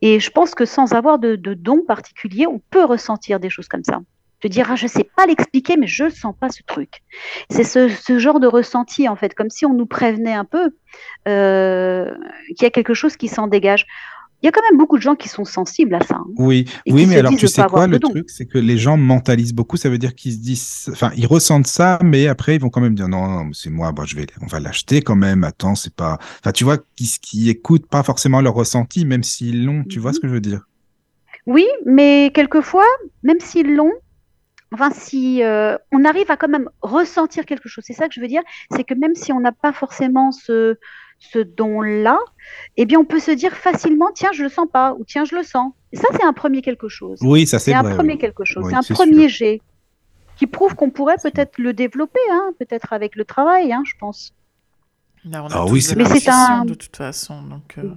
Et 0.03 0.19
je 0.21 0.31
pense 0.31 0.55
que 0.55 0.65
sans 0.65 0.93
avoir 0.95 1.19
de, 1.19 1.37
de 1.37 1.55
don 1.55 1.83
particulier, 1.87 2.47
on 2.47 2.61
peut 2.71 2.85
ressentir 2.85 3.39
des 3.41 3.51
choses 3.51 3.69
comme 3.69 3.85
ça. 3.85 4.01
Te 4.41 4.47
dire, 4.49 4.69
ah, 4.71 4.77
je 4.77 4.87
sais 4.87 5.05
pas 5.17 5.27
l'expliquer, 5.27 5.77
mais 5.77 5.89
je 5.89 6.09
sens 6.11 6.35
pas 6.39 6.49
ce 6.49 6.63
truc. 6.67 7.01
C'est 7.51 7.65
ce, 7.65 7.89
ce 7.89 8.19
genre 8.21 8.39
de 8.39 8.47
ressenti, 8.47 9.09
en 9.09 9.17
fait, 9.17 9.35
comme 9.35 9.51
si 9.51 9.67
on 9.67 9.75
nous 9.75 9.87
prévenait 9.87 10.33
un 10.35 10.45
peu 10.45 10.71
euh, 11.27 12.11
qu'il 12.57 12.63
y 12.63 12.67
a 12.67 12.71
quelque 12.71 12.95
chose 12.95 13.17
qui 13.17 13.29
s'en 13.29 13.49
dégage. 13.49 13.85
Il 14.41 14.47
y 14.47 14.49
a 14.49 14.53
quand 14.53 14.63
même 14.71 14.79
beaucoup 14.79 14.97
de 14.97 15.03
gens 15.03 15.17
qui 15.17 15.29
sont 15.29 15.45
sensibles 15.45 15.93
à 15.97 16.01
ça. 16.01 16.15
hein. 16.15 16.25
Oui, 16.37 16.67
oui, 16.87 17.07
mais 17.07 17.17
alors 17.19 17.35
tu 17.35 17.49
sais 17.49 17.65
quoi, 17.65 17.89
le 17.89 17.99
truc, 17.99 18.31
c'est 18.31 18.47
que 18.47 18.59
les 18.59 18.79
gens 18.79 18.97
mentalisent 18.97 19.53
beaucoup. 19.53 19.77
Ça 19.77 19.89
veut 19.89 19.99
dire 19.99 20.15
qu'ils 20.15 20.35
se 20.35 20.39
disent, 20.39 20.89
enfin, 20.93 21.11
ils 21.17 21.27
ressentent 21.27 21.67
ça, 21.67 21.99
mais 22.05 22.29
après, 22.29 22.55
ils 22.55 22.61
vont 22.61 22.71
quand 22.71 22.81
même 22.81 22.95
dire 22.95 23.09
non, 23.09 23.27
non, 23.27 23.53
c'est 23.53 23.71
moi, 23.71 23.91
bon, 23.91 24.05
je 24.05 24.15
vais, 24.15 24.27
on 24.41 24.47
va 24.47 24.61
l'acheter 24.61 25.03
quand 25.03 25.17
même. 25.17 25.43
Attends, 25.43 25.75
c'est 25.75 25.93
pas, 25.93 26.19
enfin, 26.41 26.53
tu 26.53 26.63
vois, 26.63 26.79
qui, 26.95 27.11
qui 27.21 27.51
écoutent 27.51 27.89
pas 27.89 28.05
forcément 28.05 28.41
leur 28.41 28.55
ressenti, 28.55 29.05
même 29.05 29.25
s'ils 29.25 29.65
l'ont. 29.65 29.83
Tu 29.83 29.99
vois 29.99 30.13
Mhm. 30.13 30.15
ce 30.15 30.21
que 30.21 30.29
je 30.29 30.33
veux 30.35 30.41
dire? 30.41 30.61
Oui, 31.47 31.67
mais 31.85 32.31
quelquefois, 32.33 32.85
même 33.25 33.41
s'ils 33.41 33.75
l'ont, 33.75 33.93
enfin, 34.73 34.91
si 34.91 35.43
euh, 35.43 35.77
on 35.93 36.05
arrive 36.05 36.31
à 36.31 36.37
quand 36.37 36.49
même 36.49 36.69
ressentir 36.83 37.47
quelque 37.47 37.69
chose, 37.69 37.85
c'est 37.87 37.93
ça 37.95 38.09
que 38.09 38.15
je 38.15 38.21
veux 38.21 38.29
dire, 38.29 38.43
c'est 38.71 38.85
que 38.85 38.95
même 38.95 39.15
si 39.15 39.33
on 39.33 39.41
n'a 39.41 39.53
pas 39.53 39.73
forcément 39.73 40.31
ce, 40.33 40.77
ce 41.19 41.39
don-là, 41.39 42.19
eh 42.77 42.87
bien, 42.87 42.99
on 42.99 43.05
peut 43.05 43.21
se 43.21 43.31
dire 43.31 43.55
facilement, 43.57 44.11
tiens, 44.15 44.31
je 44.33 44.43
le 44.43 44.49
sens 44.49 44.67
pas, 44.73 44.95
ou 44.95 45.05
tiens, 45.05 45.25
je 45.25 45.35
le 45.35 45.43
sens. 45.43 45.73
Et 45.93 45.97
ça, 45.97 46.09
c'est 46.13 46.25
un 46.25 46.33
premier 46.33 46.63
quelque 46.63 46.89
chose. 46.89 47.19
Oui, 47.23 47.47
ça 47.47 47.59
c'est 47.59 47.71
C'est 47.73 47.77
un 47.77 47.83
vrai. 47.83 47.95
premier 47.95 48.15
oui. 48.15 48.19
quelque 48.19 48.45
chose, 48.45 48.65
Oui, 48.65 48.73
c'est 48.83 48.93
un 48.93 48.95
premier 48.95 49.29
jet 49.29 49.61
qui 50.37 50.47
prouve 50.47 50.75
qu'on 50.77 50.91
pourrait 50.91 51.17
peut-être 51.23 51.59
le 51.59 51.73
développer, 51.73 52.21
hein, 52.31 52.53
peut-être 52.59 52.93
avec 52.93 53.17
le 53.17 53.25
travail, 53.25 53.73
hein, 53.73 53.83
je 53.85 53.95
pense. 53.99 54.33
Là, 55.25 55.43
on 55.43 55.49
a 55.49 55.51
Ah 55.55 55.67
oui, 55.67 55.83
c'est 55.83 55.97
de 55.97 56.75
toute 56.75 56.97
façon. 56.97 57.43
Donc, 57.43 57.77
euh, 57.79 57.95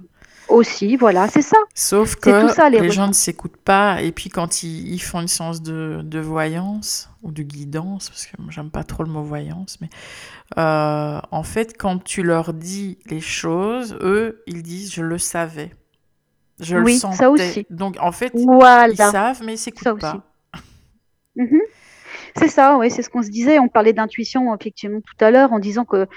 Aussi, 0.52 0.98
voilà, 0.98 1.28
c'est 1.28 1.42
ça. 1.42 1.58
Sauf 1.74 2.16
que 2.16 2.42
tout 2.48 2.54
ça, 2.54 2.70
les 2.70 2.80
les 2.80 2.90
gens 2.92 3.08
ne 3.08 3.14
s'écoutent 3.14 3.58
pas. 3.58 4.02
Et 4.02 4.12
puis, 4.12 4.30
quand 4.30 4.64
ils, 4.64 4.94
ils 4.94 5.00
font 5.00 5.22
une 5.22 5.28
séance 5.28 5.62
de, 5.62 6.02
de 6.04 6.20
voyance 6.20 7.10
ou 7.24 7.32
de 7.32 7.42
guidance, 7.44 8.10
parce 8.10 8.26
que 8.26 8.36
j'aime 8.50 8.70
pas 8.70 8.84
trop 8.84 9.04
le 9.04 9.10
mot 9.12 9.24
voyance, 9.24 9.80
mais 9.82 9.90
euh, 10.58 11.20
en 11.32 11.44
fait, 11.44 11.78
quand 11.78 12.04
tu 12.04 12.24
leur 12.24 12.54
dis 12.54 12.98
les 13.06 13.22
choses, 13.22 13.98
eux, 14.02 14.44
ils 14.48 14.62
disent 14.64 14.92
je 14.94 15.02
le 15.04 15.18
savais. 15.18 15.72
Je 16.60 16.76
le 16.78 16.84
ça 16.92 17.14
sentais. 17.14 17.30
aussi. 17.30 17.66
Donc, 17.70 17.98
en 18.00 18.12
fait, 18.12 18.32
ils 18.36 18.98
savent, 19.12 19.42
mais 19.46 19.54
ils 19.54 19.58
s'écoutent 19.58 20.00
pas. 20.00 20.22
Mhm. 21.36 21.60
C'est 22.36 22.48
ça, 22.50 22.78
oui, 22.78 22.92
c'est 22.92 23.02
ce 23.04 23.10
qu'on 23.10 23.24
se 23.24 23.30
disait. 23.30 23.60
On 23.60 23.68
parlait 23.70 23.94
d'intuition 23.94 24.54
effectivement 24.56 25.00
tout 25.02 25.24
à 25.26 25.32
l'heure 25.32 25.54
en 25.54 25.60
disant 25.60 25.86
que 25.86 26.08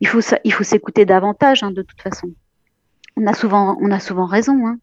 il 0.00 0.08
faut, 0.08 0.20
ça- 0.20 0.38
il 0.44 0.52
faut 0.52 0.64
s'écouter 0.64 1.04
davantage 1.06 1.62
hein, 1.62 1.70
de 1.70 1.82
toute 1.82 2.00
façon. 2.02 2.28
On 3.16 3.26
a 3.26 3.34
souvent, 3.34 3.76
on 3.80 3.90
a 3.90 4.00
souvent 4.00 4.26
raison. 4.26 4.66
hein. 4.66 4.78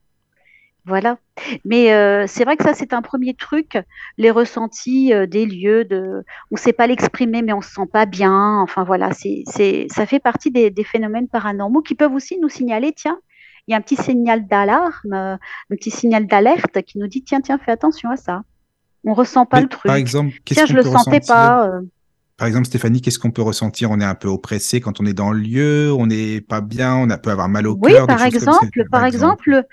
Voilà. 0.86 1.17
Mais 1.63 1.93
euh, 1.93 2.25
c'est 2.27 2.43
vrai 2.43 2.57
que 2.57 2.63
ça, 2.63 2.73
c'est 2.73 2.93
un 2.93 3.01
premier 3.03 3.36
truc, 3.36 3.77
les 4.17 4.32
ressentis 4.32 5.13
euh, 5.13 5.27
des 5.27 5.45
lieux, 5.45 5.86
de... 5.86 6.23
on 6.49 6.55
ne 6.55 6.59
sait 6.59 6.73
pas 6.73 6.88
l'exprimer, 6.88 7.41
mais 7.43 7.53
on 7.53 7.57
ne 7.57 7.63
se 7.63 7.71
sent 7.71 7.88
pas 7.91 8.05
bien. 8.05 8.59
Enfin 8.61 8.84
voilà, 8.84 9.11
c'est, 9.11 9.43
c'est, 9.45 9.86
ça 9.91 10.05
fait 10.05 10.19
partie 10.19 10.49
des, 10.49 10.71
des 10.71 10.84
phénomènes 10.84 11.27
paranormaux 11.27 11.82
qui 11.82 11.93
peuvent 11.93 12.13
aussi 12.13 12.39
nous 12.39 12.49
signaler, 12.49 12.93
tiens, 12.93 13.19
il 13.67 13.71
y 13.71 13.75
a 13.75 13.77
un 13.77 13.82
petit 13.82 13.95
signal 13.95 14.47
d'alarme, 14.47 15.13
euh, 15.13 15.36
un 15.36 15.75
petit 15.75 15.91
signal 15.91 16.25
d'alerte 16.25 16.82
qui 16.82 16.97
nous 16.97 17.07
dit, 17.07 17.23
tiens, 17.23 17.41
tiens, 17.41 17.59
fais 17.59 17.71
attention 17.71 18.09
à 18.09 18.17
ça. 18.17 18.41
On 19.03 19.13
ressent 19.13 19.45
pas 19.45 19.57
Mais 19.57 19.63
le 19.63 19.69
truc. 19.69 19.88
Par 19.88 19.95
exemple, 19.95 20.34
qu'est-ce 20.45 20.59
Tiens, 20.59 20.65
je 20.65 20.73
qu'on 20.73 20.91
le 20.91 20.97
sentais 20.97 21.19
pas. 21.19 21.69
Euh. 22.41 22.43
par 22.43 22.47
exemple, 22.47 22.67
Stéphanie, 22.67 23.01
qu'est-ce 23.01 23.19
qu'on 23.19 23.31
peut 23.31 23.41
ressentir? 23.41 23.91
On 23.91 23.99
est 23.99 24.05
un 24.05 24.15
peu 24.15 24.27
oppressé 24.27 24.81
quand 24.81 24.99
on 24.99 25.05
est 25.05 25.13
dans 25.13 25.31
le 25.31 25.39
lieu, 25.39 25.91
on 25.93 26.07
n'est 26.07 26.41
pas 26.41 26.61
bien, 26.61 26.95
on 26.95 27.09
a 27.09 27.17
peut 27.17 27.31
avoir 27.31 27.49
mal 27.49 27.67
au 27.67 27.77
Oui, 27.81 27.93
cœur. 27.93 28.07
des 28.07 28.13
par 28.13 28.23
exemple, 28.23 28.83
par 28.91 29.05
exemple, 29.05 29.65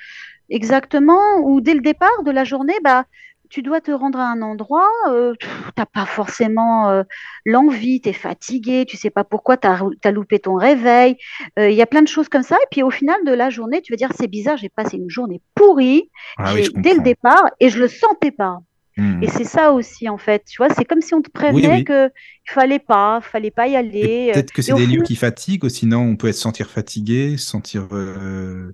exactement, 0.51 1.41
ou 1.43 1.61
dès 1.61 1.75
le 1.75 1.81
départ 1.81 2.23
de 2.25 2.31
la 2.31 2.45
journée, 2.45 2.77
bah, 2.83 3.05
tu 3.49 3.63
dois 3.63 3.81
te 3.81 3.91
rendre 3.91 4.19
à 4.19 4.31
un 4.31 4.43
endroit, 4.43 4.89
euh, 5.09 5.35
tu 5.39 5.49
n'as 5.77 5.87
pas 5.87 6.07
forcément 6.07 6.91
euh, 6.91 7.03
l'envie, 7.45 8.01
tu 8.01 8.11
es 8.11 8.13
fatigué, 8.13 8.85
tu 8.87 8.97
sais 8.97 9.11
pas 9.11 9.25
pourquoi 9.25 9.57
tu 9.57 9.67
as, 9.67 10.11
loupé 10.11 10.39
ton 10.39 10.55
réveil. 10.55 11.17
Euh, 11.59 11.71
Il 11.71 11.77
y 11.77 11.83
a 11.83 11.87
plein 11.87 12.03
de 12.03 12.09
choses 12.09 12.29
comme 12.29 12.43
ça. 12.43 12.57
Et 12.57 12.67
puis 12.71 12.83
au 12.83 12.91
final 12.91 13.17
de 13.25 13.33
la 13.33 13.51
journée, 13.51 13.81
tu 13.83 13.93
vas 13.93 13.97
dire 13.97 14.13
c'est 14.17 14.29
bizarre, 14.29 14.57
j'ai 14.57 14.69
passé 14.69 14.97
une 14.97 15.11
journée 15.11 15.41
pourrie 15.55 16.11
Ah 16.37 16.53
oui, 16.55 16.69
dès 16.77 16.95
le 16.95 17.01
départ 17.01 17.43
et 17.61 17.71
je 17.71 17.79
le 17.79 17.89
sentais 17.89 18.33
pas. 18.33 18.59
Hmm. 18.99 19.23
Et 19.23 19.29
c'est 19.29 19.45
ça 19.45 19.73
aussi 19.73 20.09
en 20.09 20.19
fait, 20.19 20.45
tu 20.45 20.57
vois, 20.59 20.69
c'est 20.75 20.85
comme 20.85 21.01
si 21.01 21.15
on 21.15 21.23
te 21.23 21.31
prévenait 21.31 21.69
oui. 21.77 21.85
que 21.85 22.09
il 22.09 22.53
fallait 22.53 22.81
pas, 22.81 23.21
fallait 23.23 23.53
pas 23.53 23.69
y 23.69 23.77
aller. 23.77 24.31
euh, 24.31 24.33
peut-être 24.35 24.53
que 24.53 24.61
c'est 24.61 24.75
des 24.75 24.87
lieux 24.87 25.03
qui 25.03 25.15
fatiguent, 25.17 25.65
ou 25.65 25.69
sinon 25.69 26.01
on 26.01 26.17
peut 26.17 26.33
se 26.33 26.41
sentir 26.41 26.69
fatigué, 26.69 27.37
se 27.37 27.47
sentir 27.47 27.87
euh, 27.93 28.73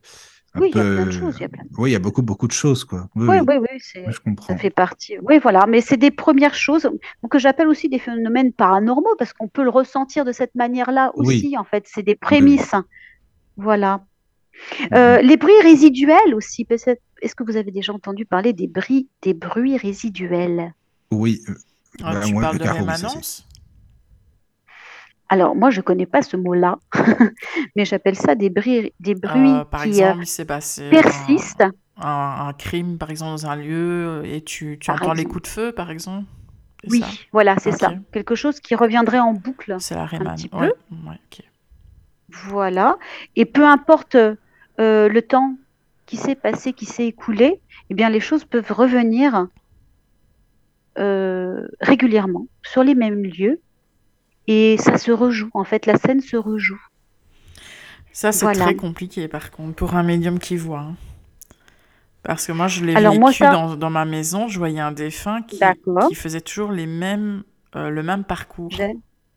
un 0.55 0.61
Oui, 0.61 0.71
il 0.73 0.79
y 0.79 0.81
a 0.81 0.83
peu. 0.85 0.95
plein 0.95 1.07
de 1.07 1.11
choses, 1.11 1.35
il 1.39 1.43
y 1.43 1.45
a 1.45 1.49
plein 1.51 1.65
de- 1.65 1.69
Oui, 1.77 1.91
il 1.91 1.93
y 1.93 1.97
a 1.97 1.99
beaucoup, 1.99 2.23
beaucoup 2.23 2.47
de 2.47 2.53
choses, 2.53 2.85
quoi. 2.85 3.09
Oui, 3.17 3.27
Oui, 3.29 3.37
oui, 3.47 3.57
oui, 3.61 3.67
oui, 3.73 3.79
je 4.07 4.13
ça 4.13 4.19
comprends. 4.25 4.57
fait 4.57 4.71
partie. 4.71 5.17
Oui, 5.23 5.39
voilà, 5.43 5.67
mais 5.67 5.81
c'est 5.83 5.97
des 5.99 6.11
premières 6.13 6.55
choses 6.55 6.89
que 7.31 7.39
j'appelle 7.39 7.69
aussi 7.69 7.89
des 7.91 7.99
phénomènes 7.99 8.53
paranormaux 8.53 9.15
parce 9.19 9.33
qu'on 9.35 9.49
peut 9.49 9.65
le 9.65 9.71
ressentir 9.71 10.25
de 10.25 10.33
cette 10.33 10.55
manière-là 10.55 11.13
Oui. 11.17 11.37
aussi, 11.37 11.59
en 11.59 11.65
fait. 11.65 11.85
C'est 11.87 12.03
des 12.03 12.13
oui. 12.13 12.19
prémices. 12.19 12.75
Voilà. 13.59 14.05
Mhm. 14.81 14.89
Euh, 14.95 15.21
les 15.21 15.37
bruits 15.37 15.61
résiduels 15.63 16.35
aussi. 16.35 16.65
peut-être- 16.65 17.03
Est-ce 17.25 17.35
que 17.35 17.43
vous 17.43 17.57
avez 17.57 17.71
déjà 17.73 17.93
entendu 17.93 18.27
parler 18.27 18.53
des 18.53 18.69
bruits, 18.69 19.09
des 19.23 19.35
bruits 19.35 19.77
résiduels? 19.79 20.75
Oui. 21.11 21.43
euh, 21.49 21.55
Ah, 22.03 22.13
bah, 22.13 22.21
tu 22.21 22.33
moi, 22.33 22.43
parles 22.43 22.59
de 22.59 22.65
rémanence 22.65 23.49
Alors, 25.29 25.57
moi, 25.57 25.71
je 25.71 25.81
connais 25.81 26.07
pas 26.07 26.23
ce 26.23 26.37
mot-là, 26.37 26.79
mais 27.77 27.85
j'appelle 27.85 28.17
ça 28.17 28.35
des 28.35 28.51
bruits, 28.51 28.93
des 29.01 29.15
bruits 29.15 29.63
Euh, 29.63 29.65
Par 29.65 29.83
qui 29.83 30.05
euh, 30.05 30.13
exemple, 30.13 30.25
passé 30.47 31.01
un, 31.01 31.01
persistent. 31.01 31.65
un- 31.97 32.49
un 32.49 32.53
crime, 32.53 32.99
par 32.99 33.11
exemple, 33.11 33.31
dans 33.33 33.47
un 33.47 33.57
lieu, 33.57 34.23
et 34.25 34.43
tu, 34.43 34.79
entends 34.89 35.15
les 35.15 35.25
coups 35.25 35.43
de 35.43 35.49
feu, 35.49 35.73
par 35.73 35.91
exemple? 35.91 36.27
Oui, 36.87 37.01
ça? 37.01 37.11
voilà, 37.33 37.57
c'est 37.59 37.73
ça. 37.73 37.95
Quelque 38.13 38.35
chose 38.35 38.61
qui 38.61 38.75
reviendrait 38.75 39.19
en 39.19 39.33
boucle. 39.33 39.81
C'est 39.81 39.95
la 39.95 40.07
petit 40.07 40.49
Ouais, 40.53 40.61
peu. 40.67 40.73
ouais, 40.91 41.19
ok. 41.31 41.43
Voilà. 42.47 42.97
Et 43.37 43.45
peu 43.45 43.65
importe 43.65 44.15
euh, 44.17 44.37
le 45.09 45.23
temps 45.23 45.57
qui 46.07 46.17
s'est 46.17 46.35
passé, 46.35 46.73
qui 46.73 46.87
s'est 46.87 47.07
écoulé, 47.07 47.61
eh 47.91 47.95
bien, 47.95 48.11
les 48.11 48.21
choses 48.21 48.45
peuvent 48.45 48.71
revenir 48.73 49.47
euh, 50.99 51.67
régulièrement 51.81 52.47
sur 52.63 52.85
les 52.85 52.95
mêmes 52.95 53.25
lieux 53.25 53.61
et 54.47 54.77
ça 54.79 54.99
se 54.99 55.11
rejoue. 55.11 55.51
En 55.55 55.65
fait, 55.65 55.87
la 55.87 55.97
scène 55.97 56.21
se 56.21 56.37
rejoue. 56.37 56.81
Ça, 58.13 58.31
c'est 58.33 58.45
Voilà. 58.45 58.65
très 58.65 58.77
compliqué, 58.77 59.27
par 59.27 59.51
contre, 59.51 59.75
pour 59.75 59.95
un 59.95 60.03
médium 60.03 60.39
qui 60.39 60.57
voit. 60.57 60.81
hein. 60.81 60.97
Parce 62.23 62.47
que 62.47 62.53
moi, 62.53 62.69
je 62.69 62.85
l'ai 62.85 62.95
vécu 62.95 63.19
moi, 63.19 63.33
ça- 63.33 63.51
dans, 63.51 63.77
dans 63.77 63.91
ma 63.91 64.05
maison, 64.05 64.49
je 64.49 64.59
voyais 64.59 64.81
un 64.81 64.93
défunt 64.93 65.43
qui, 65.43 65.59
faisait 66.15 66.41
toujours 66.41 66.73
les 66.73 66.87
mêmes, 66.87 67.43
euh, 67.77 67.91
le 67.91 68.03
même 68.03 68.25
parcours. 68.25 68.71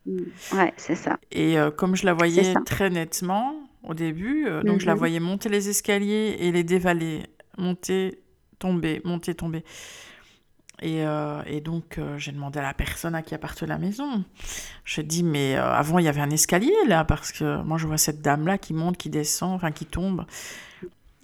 Mm. 0.06 0.22
Ouais, 0.54 0.72
c'est 0.78 0.94
ça. 0.94 1.18
Et 1.30 1.58
euh, 1.58 1.70
comme 1.70 1.96
je 1.96 2.06
la 2.06 2.14
voyais 2.14 2.54
très 2.64 2.88
nettement 2.88 3.54
au 3.84 3.94
début, 3.94 4.46
euh, 4.46 4.62
donc 4.62 4.80
je 4.80 4.86
la 4.86 4.92
Mhm. 4.92 4.98
voyais 4.98 5.20
monter 5.20 5.48
les 5.48 5.68
escaliers 5.68 6.36
et 6.40 6.52
les 6.52 6.64
dévaler, 6.64 7.22
monter, 7.56 8.20
tomber, 8.58 9.00
monter, 9.04 9.34
tomber. 9.34 9.64
Et, 10.80 11.04
euh, 11.04 11.42
et 11.46 11.60
donc 11.60 11.98
euh, 11.98 12.16
j'ai 12.18 12.30
demandé 12.30 12.60
à 12.60 12.62
la 12.62 12.72
personne 12.74 13.14
à 13.16 13.22
qui 13.22 13.34
appartenait 13.34 13.68
la 13.68 13.78
maison. 13.78 14.24
Je 14.84 15.00
dis 15.00 15.24
mais 15.24 15.56
avant 15.56 15.98
il 15.98 16.04
y 16.04 16.08
avait 16.08 16.20
un 16.20 16.30
escalier 16.30 16.72
là 16.86 17.04
parce 17.04 17.32
que 17.32 17.62
moi 17.62 17.78
je 17.78 17.86
vois 17.88 17.98
cette 17.98 18.22
dame 18.22 18.46
là 18.46 18.58
qui 18.58 18.74
monte, 18.74 18.96
qui 18.96 19.10
descend, 19.10 19.54
enfin 19.54 19.72
qui 19.72 19.86
tombe. 19.86 20.24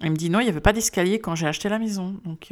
Elle 0.01 0.11
me 0.11 0.15
dit 0.17 0.29
non 0.29 0.39
il 0.41 0.43
n'y 0.43 0.49
avait 0.49 0.59
pas 0.59 0.73
d'escalier 0.73 1.19
quand 1.19 1.35
j'ai 1.35 1.47
acheté 1.47 1.69
la 1.69 1.79
maison. 1.79 2.19
Donc 2.25 2.51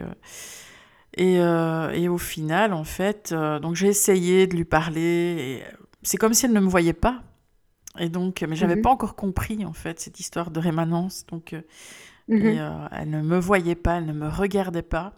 et, 1.16 1.40
euh, 1.40 1.92
et 1.92 2.08
au 2.08 2.18
final 2.18 2.72
en 2.72 2.86
fait 2.86 3.32
euh, 3.34 3.60
donc 3.60 3.76
j'ai 3.76 3.88
essayé 3.88 4.48
de 4.48 4.56
lui 4.56 4.66
parler. 4.66 5.62
C'est 6.04 6.18
comme 6.18 6.34
si 6.34 6.46
elle 6.46 6.54
ne 6.54 6.60
me 6.62 6.70
voyait 6.70 6.94
pas. 6.94 7.22
Et 8.00 8.10
donc, 8.10 8.44
mais 8.48 8.56
j'avais 8.56 8.76
Mhm. 8.76 8.82
pas 8.82 8.90
encore 8.92 9.16
compris 9.16 9.66
en 9.66 9.74
fait 9.74 10.00
cette 10.00 10.20
histoire 10.20 10.50
de 10.52 10.60
rémanence. 10.60 11.26
Donc, 11.28 11.54
euh, 11.54 11.62
Mhm. 12.28 12.46
et, 12.46 12.60
euh, 12.60 12.70
elle 12.92 13.10
ne 13.10 13.22
me 13.22 13.38
voyait 13.38 13.76
pas, 13.76 13.96
elle 13.98 14.06
ne 14.06 14.14
me 14.14 14.28
regardait 14.30 14.82
pas. 14.82 15.14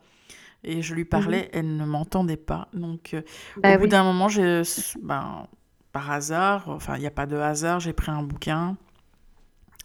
Et 0.63 0.81
je 0.81 0.95
lui 0.95 1.05
parlais, 1.05 1.49
elle 1.53 1.75
ne 1.77 1.85
m'entendait 1.85 2.37
pas. 2.37 2.67
Donc, 2.73 3.13
euh, 3.13 3.21
Bah 3.57 3.75
au 3.75 3.79
bout 3.79 3.87
d'un 3.87 4.03
moment, 4.03 4.27
j'ai, 4.27 4.63
ben, 5.03 5.47
par 5.91 6.09
hasard, 6.11 6.67
enfin, 6.69 6.95
il 6.97 7.01
n'y 7.01 7.05
a 7.07 7.11
pas 7.11 7.27
de 7.27 7.35
hasard, 7.37 7.79
j'ai 7.79 7.93
pris 7.93 8.11
un 8.11 8.23
bouquin 8.23 8.75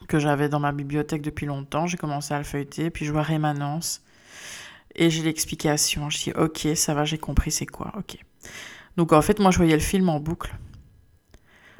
que 0.09 0.19
j'avais 0.19 0.49
dans 0.49 0.59
ma 0.61 0.73
bibliothèque 0.73 1.21
depuis 1.23 1.45
longtemps. 1.47 1.87
J'ai 1.87 1.99
commencé 1.99 2.33
à 2.33 2.39
le 2.39 2.45
feuilleter, 2.45 2.89
puis 2.91 3.05
je 3.05 3.13
vois 3.13 3.23
rémanence. 3.23 4.03
Et 4.97 5.11
j'ai 5.11 5.23
l'explication. 5.23 6.09
Je 6.11 6.19
dis, 6.19 6.33
ok, 6.33 6.67
ça 6.75 6.95
va, 6.95 7.05
j'ai 7.05 7.19
compris 7.19 7.51
c'est 7.53 7.67
quoi? 7.67 7.93
Ok. 7.99 8.17
Donc, 8.97 9.13
en 9.13 9.21
fait, 9.23 9.39
moi, 9.39 9.51
je 9.51 9.59
voyais 9.59 9.75
le 9.75 9.81
film 9.81 10.09
en 10.09 10.19
boucle 10.19 10.53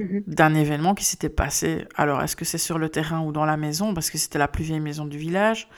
Mhm. 0.03 0.23
d'un 0.27 0.55
événement 0.55 0.95
qui 0.95 1.05
s'était 1.05 1.29
passé. 1.29 1.87
Alors, 1.95 2.23
est-ce 2.23 2.37
que 2.37 2.45
c'est 2.45 2.59
sur 2.59 2.79
le 2.79 2.89
terrain 2.89 3.21
ou 3.21 3.33
dans 3.33 3.45
la 3.45 3.57
maison? 3.57 3.95
Parce 3.95 4.11
que 4.11 4.19
c'était 4.19 4.39
la 4.39 4.49
plus 4.49 4.65
vieille 4.65 4.81
maison 4.81 5.05
du 5.05 5.19
village. 5.19 5.69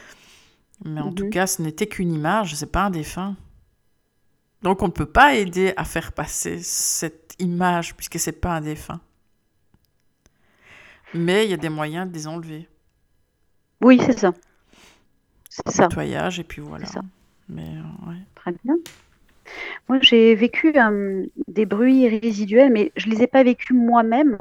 Mais 0.84 1.00
en 1.00 1.12
tout 1.12 1.24
Mhm. 1.24 1.30
cas, 1.30 1.46
ce 1.46 1.62
n'était 1.62 1.86
qu'une 1.86 2.12
image, 2.12 2.54
c'est 2.54 2.70
pas 2.70 2.84
un 2.84 2.90
défunt. 2.90 3.36
Donc, 4.62 4.82
on 4.82 4.86
ne 4.86 4.92
peut 4.92 5.06
pas 5.06 5.34
aider 5.34 5.72
à 5.76 5.84
faire 5.84 6.12
passer 6.12 6.58
cette 6.60 7.34
image 7.40 7.94
puisque 7.96 8.18
c'est 8.18 8.40
pas 8.40 8.50
un 8.56 8.60
défunt. 8.60 9.00
Mais 11.14 11.44
il 11.44 11.50
y 11.50 11.54
a 11.54 11.58
des 11.58 11.68
moyens 11.68 12.08
de 12.08 12.14
les 12.14 12.26
enlever. 12.26 12.68
Oui, 13.82 14.00
c'est 14.04 14.18
ça. 14.18 14.32
C'est 15.50 15.68
ça. 15.70 15.88
Nettoyage 15.88 16.38
et 16.40 16.44
puis 16.44 16.62
voilà. 16.62 16.86
C'est 16.86 16.94
ça. 16.94 17.00
Mais 17.48 17.68
euh, 17.76 18.08
ouais. 18.08 18.16
Très 18.34 18.52
bien. 18.64 18.74
Moi, 19.88 19.98
j'ai 20.02 20.34
vécu 20.34 20.72
euh, 20.76 21.24
des 21.48 21.66
bruits 21.66 22.08
résiduels, 22.08 22.72
mais 22.72 22.92
je 22.96 23.08
les 23.08 23.22
ai 23.22 23.26
pas 23.26 23.42
vécus 23.42 23.76
moi-même. 23.76 24.38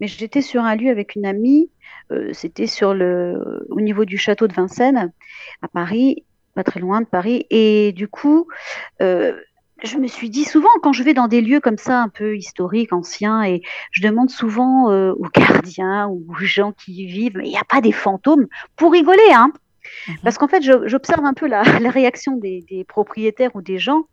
Mais 0.00 0.06
j'étais 0.08 0.42
sur 0.42 0.62
un 0.64 0.76
lieu 0.76 0.90
avec 0.90 1.14
une 1.16 1.26
amie. 1.26 1.70
euh, 2.12 2.30
C'était 2.32 2.66
sur 2.66 2.94
le, 2.94 3.66
au 3.70 3.80
niveau 3.80 4.04
du 4.04 4.18
château 4.18 4.46
de 4.48 4.54
Vincennes, 4.54 5.12
à 5.62 5.68
Paris, 5.68 6.24
pas 6.54 6.64
très 6.64 6.80
loin 6.80 7.00
de 7.00 7.06
Paris. 7.06 7.46
Et 7.50 7.92
du 7.92 8.08
coup, 8.08 8.48
euh, 9.02 9.34
je 9.84 9.98
me 9.98 10.06
suis 10.06 10.30
dit 10.30 10.44
souvent, 10.44 10.70
quand 10.82 10.92
je 10.92 11.02
vais 11.02 11.14
dans 11.14 11.28
des 11.28 11.40
lieux 11.42 11.60
comme 11.60 11.78
ça, 11.78 12.00
un 12.02 12.08
peu 12.08 12.36
historiques, 12.36 12.92
anciens, 12.92 13.42
et 13.44 13.62
je 13.92 14.02
demande 14.02 14.30
souvent 14.30 14.90
euh, 14.90 15.12
aux 15.12 15.28
gardiens 15.34 16.08
ou 16.08 16.24
aux 16.30 16.44
gens 16.44 16.72
qui 16.72 16.92
y 17.04 17.06
vivent, 17.06 17.36
mais 17.36 17.46
il 17.46 17.50
n'y 17.50 17.58
a 17.58 17.64
pas 17.68 17.80
des 17.82 17.92
fantômes 17.92 18.46
pour 18.76 18.92
rigoler, 18.92 19.32
hein 19.34 19.52
Mhm. 20.08 20.16
Parce 20.24 20.38
qu'en 20.38 20.48
fait, 20.48 20.62
j'observe 20.86 21.24
un 21.24 21.34
peu 21.34 21.46
la, 21.46 21.62
la 21.80 21.90
réaction 21.90 22.36
des, 22.36 22.64
des 22.68 22.84
propriétaires 22.84 23.54
ou 23.54 23.62
des 23.62 23.78
gens 23.78 24.04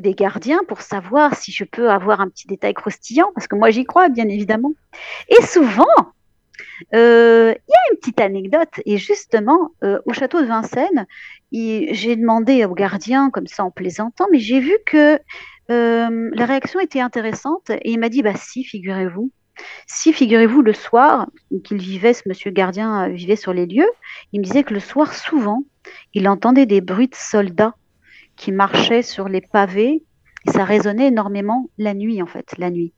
des 0.00 0.14
gardiens 0.14 0.60
pour 0.66 0.80
savoir 0.80 1.34
si 1.34 1.52
je 1.52 1.64
peux 1.64 1.90
avoir 1.90 2.20
un 2.20 2.28
petit 2.28 2.46
détail 2.46 2.74
croustillant, 2.74 3.30
parce 3.34 3.46
que 3.46 3.56
moi 3.56 3.70
j'y 3.70 3.84
crois, 3.84 4.08
bien 4.08 4.28
évidemment. 4.28 4.72
Et 5.28 5.42
souvent, 5.42 5.84
euh, 6.94 7.54
il 7.54 7.70
y 7.70 7.74
a 7.74 7.92
une 7.92 7.98
petite 7.98 8.20
anecdote, 8.20 8.80
et 8.84 8.96
justement, 8.96 9.70
euh, 9.84 9.98
au 10.06 10.12
château 10.12 10.40
de 10.40 10.46
Vincennes, 10.46 11.06
j'ai 11.52 12.16
demandé 12.16 12.64
au 12.64 12.74
gardien, 12.74 13.30
comme 13.30 13.46
ça 13.46 13.64
en 13.64 13.70
plaisantant, 13.70 14.26
mais 14.30 14.38
j'ai 14.38 14.60
vu 14.60 14.76
que 14.86 15.18
euh, 15.70 16.30
la 16.32 16.46
réaction 16.46 16.80
était 16.80 17.00
intéressante, 17.00 17.70
et 17.70 17.90
il 17.90 17.98
m'a 17.98 18.08
dit, 18.08 18.22
bah 18.22 18.34
si, 18.36 18.64
figurez-vous, 18.64 19.30
si, 19.86 20.12
figurez-vous, 20.12 20.62
le 20.62 20.72
soir, 20.72 21.28
qu'il 21.64 21.78
vivait, 21.78 22.14
ce 22.14 22.28
monsieur 22.28 22.50
gardien 22.50 23.08
vivait 23.08 23.36
sur 23.36 23.52
les 23.52 23.66
lieux, 23.66 23.90
il 24.32 24.40
me 24.40 24.44
disait 24.44 24.62
que 24.62 24.74
le 24.74 24.80
soir, 24.80 25.14
souvent, 25.14 25.64
il 26.14 26.28
entendait 26.28 26.66
des 26.66 26.80
bruits 26.80 27.08
de 27.08 27.16
soldats 27.16 27.74
qui 28.38 28.52
marchaient 28.52 29.02
sur 29.02 29.28
les 29.28 29.40
pavés, 29.40 30.04
ça 30.46 30.64
résonnait 30.64 31.08
énormément 31.08 31.68
la 31.76 31.92
nuit, 31.94 32.22
en 32.22 32.26
fait, 32.26 32.54
la 32.56 32.70
nuit. 32.70 32.94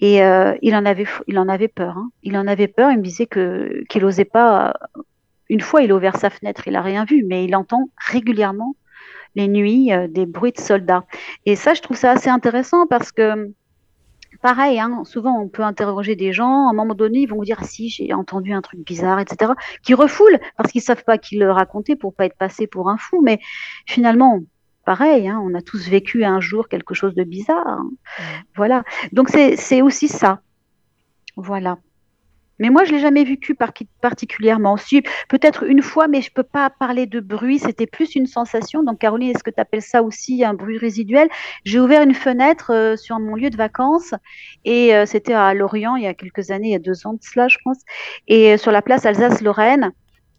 Et 0.00 0.22
euh, 0.24 0.56
il, 0.62 0.74
en 0.74 0.84
avait, 0.86 1.06
il 1.28 1.38
en 1.38 1.48
avait 1.48 1.68
peur. 1.68 1.98
hein. 1.98 2.10
Il 2.22 2.36
en 2.36 2.46
avait 2.46 2.68
peur, 2.68 2.90
il 2.90 2.98
me 2.98 3.02
disait 3.02 3.26
que 3.26 3.84
qu'il 3.88 4.02
n'osait 4.02 4.24
pas. 4.24 4.74
Une 5.48 5.60
fois, 5.60 5.82
il 5.82 5.92
a 5.92 5.94
ouvert 5.94 6.16
sa 6.16 6.30
fenêtre, 6.30 6.66
il 6.66 6.72
n'a 6.72 6.82
rien 6.82 7.04
vu, 7.04 7.24
mais 7.26 7.44
il 7.44 7.54
entend 7.54 7.90
régulièrement 8.10 8.76
les 9.34 9.48
nuits 9.48 9.92
euh, 9.92 10.08
des 10.08 10.26
bruits 10.26 10.52
de 10.52 10.60
soldats. 10.60 11.04
Et 11.46 11.54
ça, 11.56 11.74
je 11.74 11.82
trouve 11.82 11.96
ça 11.96 12.12
assez 12.12 12.30
intéressant 12.30 12.86
parce 12.86 13.12
que 13.12 13.52
pareil, 14.42 14.80
hein, 14.80 15.02
souvent 15.04 15.38
on 15.38 15.48
peut 15.48 15.62
interroger 15.62 16.16
des 16.16 16.32
gens, 16.32 16.68
à 16.68 16.70
un 16.70 16.72
moment 16.72 16.94
donné, 16.94 17.20
ils 17.20 17.26
vont 17.26 17.36
vous 17.36 17.44
dire 17.44 17.58
ah, 17.60 17.64
si 17.64 17.90
j'ai 17.90 18.12
entendu 18.14 18.52
un 18.52 18.62
truc 18.62 18.80
bizarre, 18.80 19.20
etc., 19.20 19.52
qui 19.82 19.94
refoulent 19.94 20.38
parce 20.56 20.72
qu'ils 20.72 20.82
savent 20.82 21.04
pas 21.04 21.18
qui 21.18 21.36
le 21.36 21.50
raconter 21.50 21.96
pour 21.96 22.14
pas 22.14 22.26
être 22.26 22.38
passé 22.38 22.66
pour 22.66 22.88
un 22.88 22.96
fou. 22.96 23.20
Mais 23.22 23.38
finalement, 23.86 24.40
pareil, 24.92 25.28
hein, 25.28 25.40
on 25.46 25.54
a 25.54 25.62
tous 25.62 25.88
vécu 25.88 26.24
un 26.24 26.40
jour 26.40 26.68
quelque 26.68 26.94
chose 27.00 27.14
de 27.14 27.22
bizarre. 27.22 27.68
hein. 27.68 27.88
Voilà. 28.56 28.82
Donc 29.12 29.28
c'est 29.28 29.82
aussi 29.82 30.08
ça. 30.08 30.40
Voilà. 31.36 31.78
Mais 32.58 32.70
moi, 32.70 32.82
je 32.84 32.90
l'ai 32.92 32.98
jamais 32.98 33.24
vécu 33.24 33.54
par- 33.54 33.72
particulièrement. 34.02 34.76
Si, 34.76 35.02
peut-être 35.28 35.62
une 35.64 35.80
fois, 35.80 36.08
mais 36.08 36.22
je 36.26 36.30
peux 36.32 36.42
pas 36.58 36.68
parler 36.70 37.06
de 37.06 37.20
bruit. 37.20 37.58
C'était 37.60 37.86
plus 37.86 38.16
une 38.16 38.26
sensation. 38.26 38.82
Donc, 38.82 38.98
Caroline, 38.98 39.30
est-ce 39.30 39.44
que 39.44 39.54
tu 39.56 39.60
appelles 39.60 39.80
ça 39.94 40.02
aussi 40.02 40.44
un 40.44 40.54
bruit 40.54 40.76
résiduel? 40.76 41.28
J'ai 41.64 41.78
ouvert 41.80 42.02
une 42.02 42.12
fenêtre 42.26 42.72
euh, 42.74 42.96
sur 42.96 43.18
mon 43.20 43.34
lieu 43.36 43.48
de 43.48 43.56
vacances 43.56 44.12
et 44.64 44.94
euh, 44.94 45.06
c'était 45.06 45.32
à 45.32 45.54
Lorient 45.54 45.94
il 45.96 46.02
y 46.02 46.08
a 46.08 46.14
quelques 46.14 46.50
années, 46.50 46.68
il 46.70 46.72
y 46.72 46.82
a 46.82 46.84
deux 46.90 47.06
ans 47.06 47.14
de 47.14 47.22
cela, 47.22 47.46
je 47.48 47.58
pense, 47.64 47.78
et 48.26 48.52
euh, 48.52 48.56
sur 48.58 48.72
la 48.72 48.82
place 48.82 49.06
Alsace-Lorraine, 49.06 49.92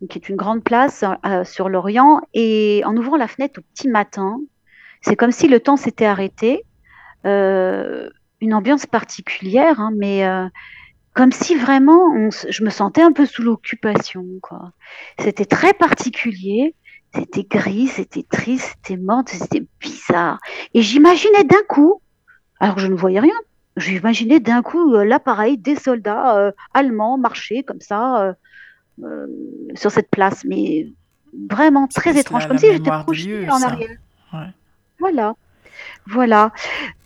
qui 0.09 0.17
est 0.17 0.29
une 0.29 0.35
grande 0.35 0.63
place 0.63 1.03
sur 1.43 1.69
Lorient. 1.69 2.21
Et 2.33 2.81
en 2.85 2.95
ouvrant 2.95 3.17
la 3.17 3.27
fenêtre 3.27 3.59
au 3.59 3.63
petit 3.73 3.87
matin, 3.87 4.39
c'est 5.01 5.15
comme 5.15 5.31
si 5.31 5.47
le 5.47 5.59
temps 5.59 5.77
s'était 5.77 6.05
arrêté. 6.05 6.63
une 7.25 8.53
ambiance 8.53 8.85
particulière, 8.85 9.79
hein, 9.79 9.91
mais 9.95 10.25
comme 11.13 11.31
si 11.31 11.55
vraiment 11.55 12.29
je 12.31 12.63
me 12.63 12.69
sentais 12.69 13.01
un 13.01 13.11
peu 13.11 13.25
sous 13.25 13.43
l'occupation. 13.43 14.25
C'était 15.19 15.45
très 15.45 15.73
particulier, 15.73 16.75
c'était 17.13 17.43
gris, 17.43 17.87
c'était 17.87 18.23
triste, 18.23 18.75
c'était 18.77 19.01
mort, 19.01 19.23
c'était 19.25 19.65
bizarre. 19.79 20.39
Et 20.73 20.81
j'imaginais 20.81 21.43
d'un 21.43 21.63
coup, 21.67 22.01
alors 22.59 22.79
je 22.79 22.87
ne 22.87 22.95
voyais 22.95 23.19
rien, 23.19 23.35
j'imaginais 23.75 24.39
d'un 24.39 24.61
coup 24.61 24.93
euh, 24.95 25.03
l'appareil 25.03 25.57
des 25.57 25.75
soldats 25.75 26.37
euh, 26.37 26.51
allemands 26.73 27.17
marcher 27.17 27.63
comme 27.63 27.81
ça 27.81 28.35
euh, 29.03 29.27
sur 29.75 29.91
cette 29.91 30.09
place, 30.09 30.43
mais 30.45 30.87
vraiment 31.49 31.87
très 31.87 32.17
étrange, 32.19 32.47
comme 32.47 32.57
si 32.57 32.71
j'étais 32.71 32.91
projetée 33.03 33.49
en 33.49 33.61
arrière. 33.61 33.97
Voilà, 34.99 35.35
voilà, 36.07 36.51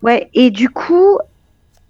ouais. 0.02 0.30
Et 0.34 0.52
du 0.52 0.70
coup, 0.70 1.18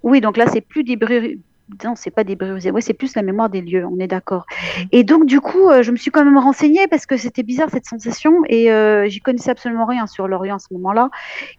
oui, 0.02 0.20
donc 0.20 0.36
là 0.36 0.46
c'est 0.46 0.60
plus 0.60 0.84
des 0.84 0.96
bruits 0.96 1.40
non, 1.84 1.94
c'est 1.96 2.10
pas 2.10 2.22
des 2.22 2.36
bruits. 2.36 2.70
Ouais, 2.70 2.80
c'est 2.80 2.94
plus 2.94 3.16
la 3.16 3.22
mémoire 3.22 3.50
des 3.50 3.60
lieux, 3.60 3.84
on 3.84 3.98
est 3.98 4.06
d'accord. 4.06 4.46
Mhm. 4.78 4.86
Et 4.92 5.04
donc, 5.04 5.26
du 5.26 5.40
coup, 5.40 5.68
euh, 5.68 5.82
je 5.82 5.90
me 5.90 5.96
suis 5.96 6.10
quand 6.10 6.24
même 6.24 6.38
renseignée 6.38 6.86
parce 6.86 7.06
que 7.06 7.16
c'était 7.16 7.42
bizarre 7.42 7.70
cette 7.70 7.86
sensation 7.86 8.42
et 8.48 8.70
euh, 8.70 9.08
j'y 9.08 9.20
connaissais 9.20 9.50
absolument 9.50 9.84
rien 9.84 10.06
sur 10.06 10.28
l'Orient 10.28 10.56
à 10.56 10.58
ce 10.58 10.72
moment-là. 10.74 11.10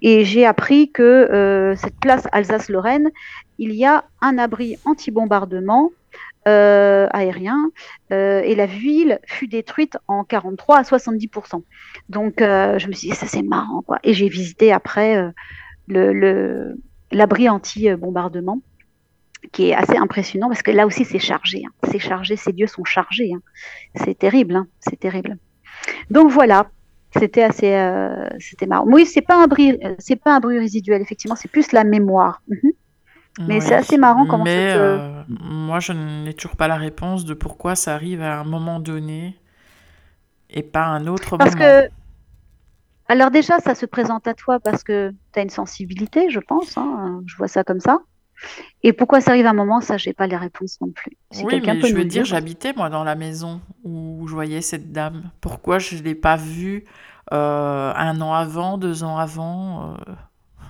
Et 0.02 0.24
j'ai 0.24 0.46
appris 0.46 0.92
que 0.92 1.04
euh, 1.04 1.76
cette 1.76 2.00
place 2.00 2.24
Alsace-Lorraine, 2.32 3.10
il 3.60 3.74
y 3.74 3.86
a 3.86 4.06
un 4.22 4.38
abri 4.38 4.78
anti-bombardement 4.86 5.92
aérien 6.48 7.72
et 8.12 8.56
la 8.56 8.66
ville 8.66 9.20
fut 9.26 9.48
détruite 9.48 9.98
en 10.08 10.24
43 10.24 10.78
à 10.78 10.82
70%. 10.84 11.64
Donc, 12.10 12.36
je 12.40 12.88
me 12.88 12.94
suis 12.94 13.10
dit, 13.10 13.16
ça 13.16 13.28
c'est 13.28 13.42
marrant, 13.42 13.82
quoi. 13.82 14.00
Et 14.04 14.14
j'ai 14.14 14.30
visité 14.30 14.72
après 14.72 15.32
le 15.88 16.78
l'abri 17.12 17.50
anti-bombardement 17.50 18.62
qui 19.52 19.70
est 19.70 19.74
assez 19.74 19.96
impressionnant 19.98 20.48
parce 20.50 20.62
que 20.62 20.72
là 20.72 20.86
aussi 20.86 21.06
c'est 21.06 21.20
chargé, 21.20 21.64
hein. 21.66 21.72
c'est 21.90 22.00
chargé, 22.00 22.36
ces 22.36 22.54
dieux 22.54 22.68
sont 22.68 22.84
chargés, 22.84 23.32
hein. 23.34 23.42
c'est 23.96 24.18
terrible, 24.18 24.56
hein. 24.56 24.68
c'est 24.80 25.00
terrible. 25.00 25.38
Donc 26.10 26.32
voilà, 26.32 26.70
c'était 27.18 27.44
assez, 27.44 27.74
euh, 27.74 28.28
c'était 28.40 28.66
marrant. 28.66 28.86
Oui, 28.88 29.06
c'est 29.06 29.22
pas 29.22 29.42
un 29.42 29.48
bruit, 29.48 29.78
c'est 30.00 30.16
pas 30.16 30.36
un 30.36 30.40
bruit 30.40 30.60
résiduel, 30.60 31.02
effectivement, 31.02 31.36
c'est 31.36 31.52
plus 31.52 31.72
la 31.72 31.84
mémoire. 31.84 32.42
Mhm. 32.48 32.72
Mais 33.40 33.62
c'est 33.62 33.76
assez 33.76 33.98
marrant 33.98 34.26
comment 34.26 34.44
Mais 34.44 34.74
euh, 34.74 35.24
moi, 35.28 35.80
je 35.80 35.94
n'ai 35.94 36.34
toujours 36.34 36.56
pas 36.56 36.68
la 36.68 36.78
réponse 36.78 37.26
de 37.26 37.34
pourquoi 37.34 37.76
ça 37.76 37.94
arrive 37.94 38.22
à 38.22 38.40
un 38.40 38.44
moment 38.44 38.80
donné 38.80 39.38
et 40.50 40.64
pas 40.64 40.84
à 40.84 40.88
un 40.88 41.08
autre 41.08 41.38
parce 41.38 41.56
moment. 41.56 41.66
Que... 41.66 41.90
Alors 43.10 43.32
déjà, 43.32 43.60
ça 43.60 43.76
se 43.76 43.86
présente 43.86 44.28
à 44.28 44.34
toi 44.34 44.60
parce 44.60 44.84
que 44.84 45.14
tu 45.34 45.40
as 45.40 45.44
une 45.44 45.50
sensibilité, 45.50 46.30
je 46.30 46.40
pense. 46.40 46.76
Je 47.26 47.38
vois 47.38 47.48
ça 47.48 47.64
comme 47.64 47.80
ça. 47.80 48.00
Et 48.84 48.94
pourquoi 48.94 49.22
ça 49.22 49.32
arrive 49.32 49.48
à 49.48 49.52
un 49.52 49.54
moment, 49.54 49.82
ça, 49.82 49.98
j'ai 49.98 50.14
pas 50.14 50.28
les 50.28 50.36
réponses 50.36 50.80
non 50.82 50.92
plus. 50.92 51.18
oui, 51.44 51.62
mais 51.66 51.82
je 51.82 51.96
veux 51.96 52.06
dire, 52.06 52.26
j'habitais 52.26 52.74
moi 52.74 52.90
dans 52.90 53.04
la 53.04 53.16
maison 53.16 53.62
où 53.84 54.28
je 54.28 54.34
voyais 54.34 54.62
cette 54.62 54.92
dame. 54.92 55.32
Pourquoi 55.42 55.80
je 55.80 55.96
l'ai 56.04 56.16
pas 56.16 56.36
vue 56.36 56.86
euh, 57.34 57.94
un 57.96 58.22
an 58.22 58.34
avant, 58.34 58.78
deux 58.78 59.04
ans 59.04 59.18
avant 59.18 59.96
euh, 59.96 60.14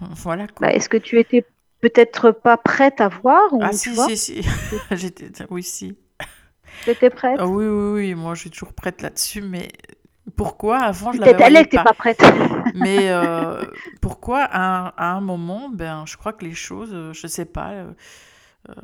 Voilà 0.11 0.47
quoi. 0.47 0.67
Bah, 0.67 0.73
est-ce 0.73 0.89
que 0.89 0.97
tu 0.97 1.19
étais 1.19 1.45
peut-être 1.89 2.31
pas 2.31 2.57
prête 2.57 3.01
à 3.01 3.09
voir 3.09 3.41
Ah 3.61 3.71
si, 3.71 3.95
si, 3.95 4.17
si, 4.17 4.41
J'étais, 4.91 5.29
oui, 5.49 5.63
si. 5.63 5.97
Tu 6.83 6.91
étais 6.91 7.09
prête 7.09 7.37
ah, 7.39 7.47
Oui, 7.47 7.65
oui, 7.65 7.91
oui. 7.93 8.15
Moi, 8.15 8.35
je 8.35 8.41
suis 8.41 8.49
toujours 8.49 8.73
prête 8.73 9.01
là-dessus, 9.01 9.41
mais 9.41 9.69
pourquoi 10.35 10.79
avant 10.79 11.11
je 11.13 11.19
l'avais 11.19 11.33
Peut-être 11.35 11.73
elle 11.73 11.83
pas 11.83 11.93
prête. 11.93 12.21
Mais 12.75 13.09
euh, 13.09 13.63
pourquoi 14.01 14.43
à 14.43 15.11
un, 15.13 15.21
moment, 15.21 15.69
ben, 15.69 16.03
je 16.05 16.17
crois 16.17 16.33
que 16.33 16.45
les 16.45 16.53
choses, 16.53 16.91
euh, 16.93 17.13
je 17.13 17.27
sais 17.27 17.45
pas, 17.45 17.71
euh, 17.71 17.91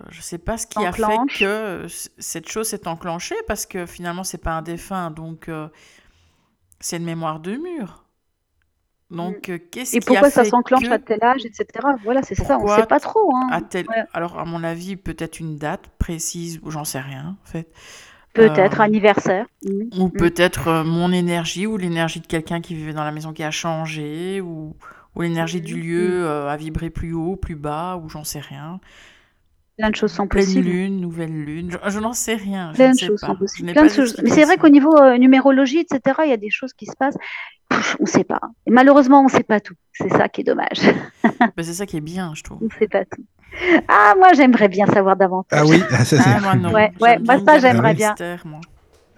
je 0.09 0.21
sais 0.21 0.37
pas 0.37 0.57
ce 0.57 0.65
qui 0.65 0.83
a 0.83 0.91
fait 0.91 1.17
que 1.37 1.85
cette 2.17 2.49
chose 2.49 2.69
s'est 2.69 2.87
enclenchée 2.87 3.35
parce 3.47 3.65
que 3.65 3.85
finalement 3.85 4.23
c'est 4.23 4.37
pas 4.37 4.51
un 4.51 4.61
défunt, 4.61 5.11
donc 5.11 5.49
c'est 6.79 6.97
une 6.97 7.03
mémoire 7.03 7.39
de 7.39 7.57
mur. 7.57 8.02
Donc 9.13 9.49
mm. 9.49 9.59
qu'est-ce 9.71 9.91
qui 9.91 9.97
Et 9.97 10.01
pourquoi 10.01 10.29
ça 10.29 10.43
s'enclenche 10.43 10.89
à 10.89 10.99
tel 10.99 11.23
âge, 11.23 11.45
etc. 11.45 11.65
Voilà, 12.03 12.21
c'est 12.23 12.35
ça, 12.35 12.57
on 12.59 12.67
sait 12.67 12.85
pas 12.85 12.99
trop. 12.99 13.31
Hein. 13.35 13.61
Alors 14.13 14.39
à 14.39 14.45
mon 14.45 14.63
avis, 14.63 14.95
peut-être 14.95 15.39
une 15.39 15.57
date 15.57 15.87
précise, 15.99 16.59
ou 16.63 16.71
j'en 16.71 16.83
sais 16.83 16.99
rien 16.99 17.37
en 17.41 17.47
fait. 17.47 17.67
Peut-être 18.33 18.79
euh, 18.79 18.83
anniversaire. 18.83 19.45
Mm. 19.63 19.99
Ou 19.99 20.07
mm. 20.07 20.11
peut-être 20.11 20.67
euh, 20.67 20.83
mon 20.83 21.11
énergie 21.11 21.67
ou 21.67 21.77
l'énergie 21.77 22.19
de 22.19 22.27
quelqu'un 22.27 22.61
qui 22.61 22.73
vivait 22.73 22.93
dans 22.93 23.03
la 23.03 23.11
maison 23.11 23.31
qui 23.31 23.43
a 23.43 23.51
changé 23.51 24.41
ou, 24.41 24.75
ou 25.15 25.21
l'énergie 25.21 25.61
du 25.61 25.75
lieu 25.75 26.25
euh, 26.25 26.49
a 26.49 26.57
vibré 26.57 26.89
plus 26.89 27.13
haut, 27.13 27.35
plus 27.35 27.55
bas 27.55 28.01
ou 28.03 28.09
j'en 28.09 28.23
sais 28.23 28.39
rien. 28.39 28.79
Plein 29.77 29.89
de 29.89 29.95
choses 29.95 30.11
sont 30.11 30.27
Pleine 30.27 30.45
possibles. 30.45 30.67
lune, 30.67 31.01
nouvelle 31.01 31.33
lune, 31.33 31.71
je, 31.87 31.99
n'en 31.99 32.13
sais 32.13 32.35
rien. 32.35 32.73
Plein 32.73 32.91
de 32.91 32.99
choses 32.99 33.19
sont 33.19 33.35
possibles. 33.35 33.71
Mais 33.75 34.29
c'est 34.29 34.45
vrai 34.45 34.57
qu'au 34.57 34.69
niveau 34.69 34.95
numérologie, 35.17 35.79
etc., 35.79 36.17
il 36.25 36.29
y 36.29 36.33
a 36.33 36.37
des 36.37 36.51
choses 36.51 36.73
qui 36.73 36.85
se 36.85 36.95
passent. 36.95 37.17
On 37.99 38.03
ne 38.03 38.07
sait 38.07 38.23
pas. 38.23 38.41
Et 38.65 38.71
malheureusement, 38.71 39.21
on 39.21 39.25
ne 39.25 39.29
sait 39.29 39.43
pas 39.43 39.59
tout. 39.59 39.75
C'est 39.93 40.09
ça 40.09 40.29
qui 40.29 40.41
est 40.41 40.43
dommage. 40.43 40.81
Ben, 41.55 41.63
c'est 41.63 41.73
ça 41.73 41.85
qui 41.85 41.97
est 41.97 42.01
bien, 42.01 42.33
je 42.35 42.43
trouve. 42.43 42.59
On 42.61 42.65
ne 42.65 42.79
sait 42.79 42.87
pas 42.87 43.05
tout. 43.05 43.23
Ah, 43.87 44.13
moi, 44.17 44.33
j'aimerais 44.33 44.67
bien 44.67 44.85
savoir 44.87 45.15
davantage. 45.15 45.59
Ah 45.61 45.65
oui, 45.65 45.79
ça, 46.05 46.17
ah, 46.25 46.39
moi, 46.41 46.55
non. 46.55 46.71
Ouais, 46.71 46.91
ouais, 46.99 47.19
moi, 47.19 47.37
ça, 47.45 47.59
j'aimerais 47.59 47.93
bien. 47.93 48.15
moi. 48.45 48.59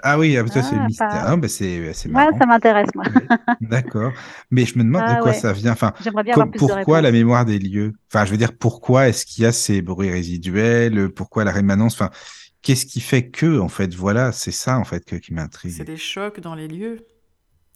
Ah 0.07 0.19
oui, 0.19 0.37
ah, 0.37 0.43
toi, 0.43 0.61
c'est 0.61 0.75
le 0.75 0.81
ah, 0.81 0.85
mystère. 0.85 1.09
Ah, 1.11 1.35
bah, 1.35 1.47
c'est, 1.47 1.93
c'est 1.93 2.09
marrant. 2.09 2.31
Ouais, 2.31 2.37
ça 2.37 2.45
m'intéresse, 2.45 2.89
moi. 2.93 3.05
D'accord. 3.61 4.11
Mais 4.51 4.65
je 4.65 4.77
me 4.77 4.83
demande 4.83 5.03
ah 5.05 5.15
de 5.15 5.21
quoi 5.21 5.33
ça 5.33 5.51
vient. 5.51 5.71
Enfin, 5.71 5.93
bien 6.23 6.47
pourquoi 6.57 7.01
la 7.01 7.11
mémoire 7.11 7.45
des 7.45 7.57
lieux? 7.57 7.93
Enfin, 8.11 8.25
je 8.25 8.31
veux 8.31 8.37
dire, 8.37 8.55
pourquoi 8.57 9.07
est-ce 9.07 9.25
qu'il 9.25 9.43
y 9.43 9.47
a 9.47 9.51
ces 9.51 9.81
bruits 9.81 10.11
résiduels? 10.11 11.09
Pourquoi 11.09 11.43
la 11.43 11.51
rémanence? 11.51 11.93
Enfin, 11.95 12.11
qu'est-ce 12.61 12.85
qui 12.85 12.99
fait 12.99 13.29
que, 13.29 13.59
en 13.59 13.69
fait, 13.69 13.95
voilà, 13.95 14.31
c'est 14.31 14.51
ça, 14.51 14.77
en 14.77 14.83
fait, 14.83 15.03
que, 15.05 15.15
qui 15.15 15.33
m'intrigue. 15.33 15.73
C'est 15.75 15.85
des 15.85 15.97
chocs 15.97 16.39
dans 16.39 16.55
les 16.55 16.67
lieux. 16.67 16.99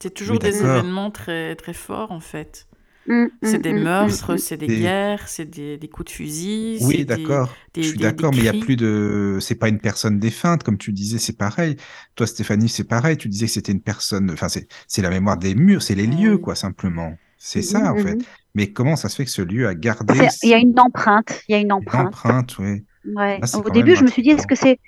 C'est 0.01 0.13
toujours 0.13 0.39
des 0.39 0.61
événements 0.61 1.11
très, 1.11 1.55
très 1.55 1.73
forts, 1.73 2.11
en 2.11 2.19
fait. 2.19 2.67
Mm, 3.07 3.25
c'est 3.41 3.57
mm, 3.57 3.61
des 3.61 3.73
mm, 3.73 3.83
meurtres, 3.83 4.37
c'est 4.37 4.57
des, 4.57 4.67
guerres, 4.67 5.27
c'est 5.27 5.49
des, 5.49 5.77
des, 5.77 5.87
coups 5.87 6.11
de 6.11 6.15
fusil. 6.15 6.77
Oui, 6.81 7.05
d'accord. 7.05 7.53
Je 7.75 7.81
suis 7.81 7.97
d'accord, 7.97 8.31
mais 8.31 8.37
il 8.37 8.43
y 8.43 8.49
a 8.49 8.53
plus 8.53 8.75
de. 8.75 9.39
C'est 9.41 9.55
pas 9.55 9.67
une 9.67 9.79
personne 9.79 10.19
défunte, 10.19 10.63
comme 10.63 10.77
tu 10.77 10.91
disais, 10.91 11.17
c'est 11.17 11.37
pareil. 11.37 11.75
Toi, 12.15 12.27
Stéphanie, 12.27 12.69
c'est 12.69 12.83
pareil. 12.83 13.17
Tu 13.17 13.27
disais 13.27 13.47
que 13.47 13.51
c'était 13.51 13.71
une 13.71 13.81
personne. 13.81 14.29
Enfin, 14.31 14.47
c'est 14.47 15.01
la 15.01 15.09
mémoire 15.09 15.37
des 15.37 15.55
murs, 15.55 15.81
c'est 15.81 15.95
les 15.95 16.05
lieux, 16.07 16.37
quoi, 16.37 16.55
simplement. 16.55 17.17
C'est 17.37 17.63
ça, 17.63 17.93
en 17.93 17.97
fait. 17.97 18.19
Mais 18.53 18.71
comment 18.71 18.95
ça 18.95 19.09
se 19.09 19.15
fait 19.15 19.25
que 19.25 19.31
ce 19.31 19.41
lieu 19.41 19.67
a 19.67 19.73
gardé. 19.73 20.13
Il 20.43 20.49
y 20.49 20.53
a 20.53 20.57
une 20.57 20.79
empreinte. 20.79 21.41
Il 21.47 21.53
y 21.53 21.55
a 21.55 21.59
une 21.59 21.71
empreinte. 21.71 22.01
Une 22.01 22.07
empreinte, 22.07 22.59
oui. 22.59 22.85
Ouais. 23.15 23.39
Au 23.53 23.69
début, 23.69 23.95
je 23.95 24.03
me 24.03 24.09
suis 24.09 24.21
dit, 24.21 24.31
est-ce 24.31 24.45
que 24.45 24.55
c'est. 24.55 24.79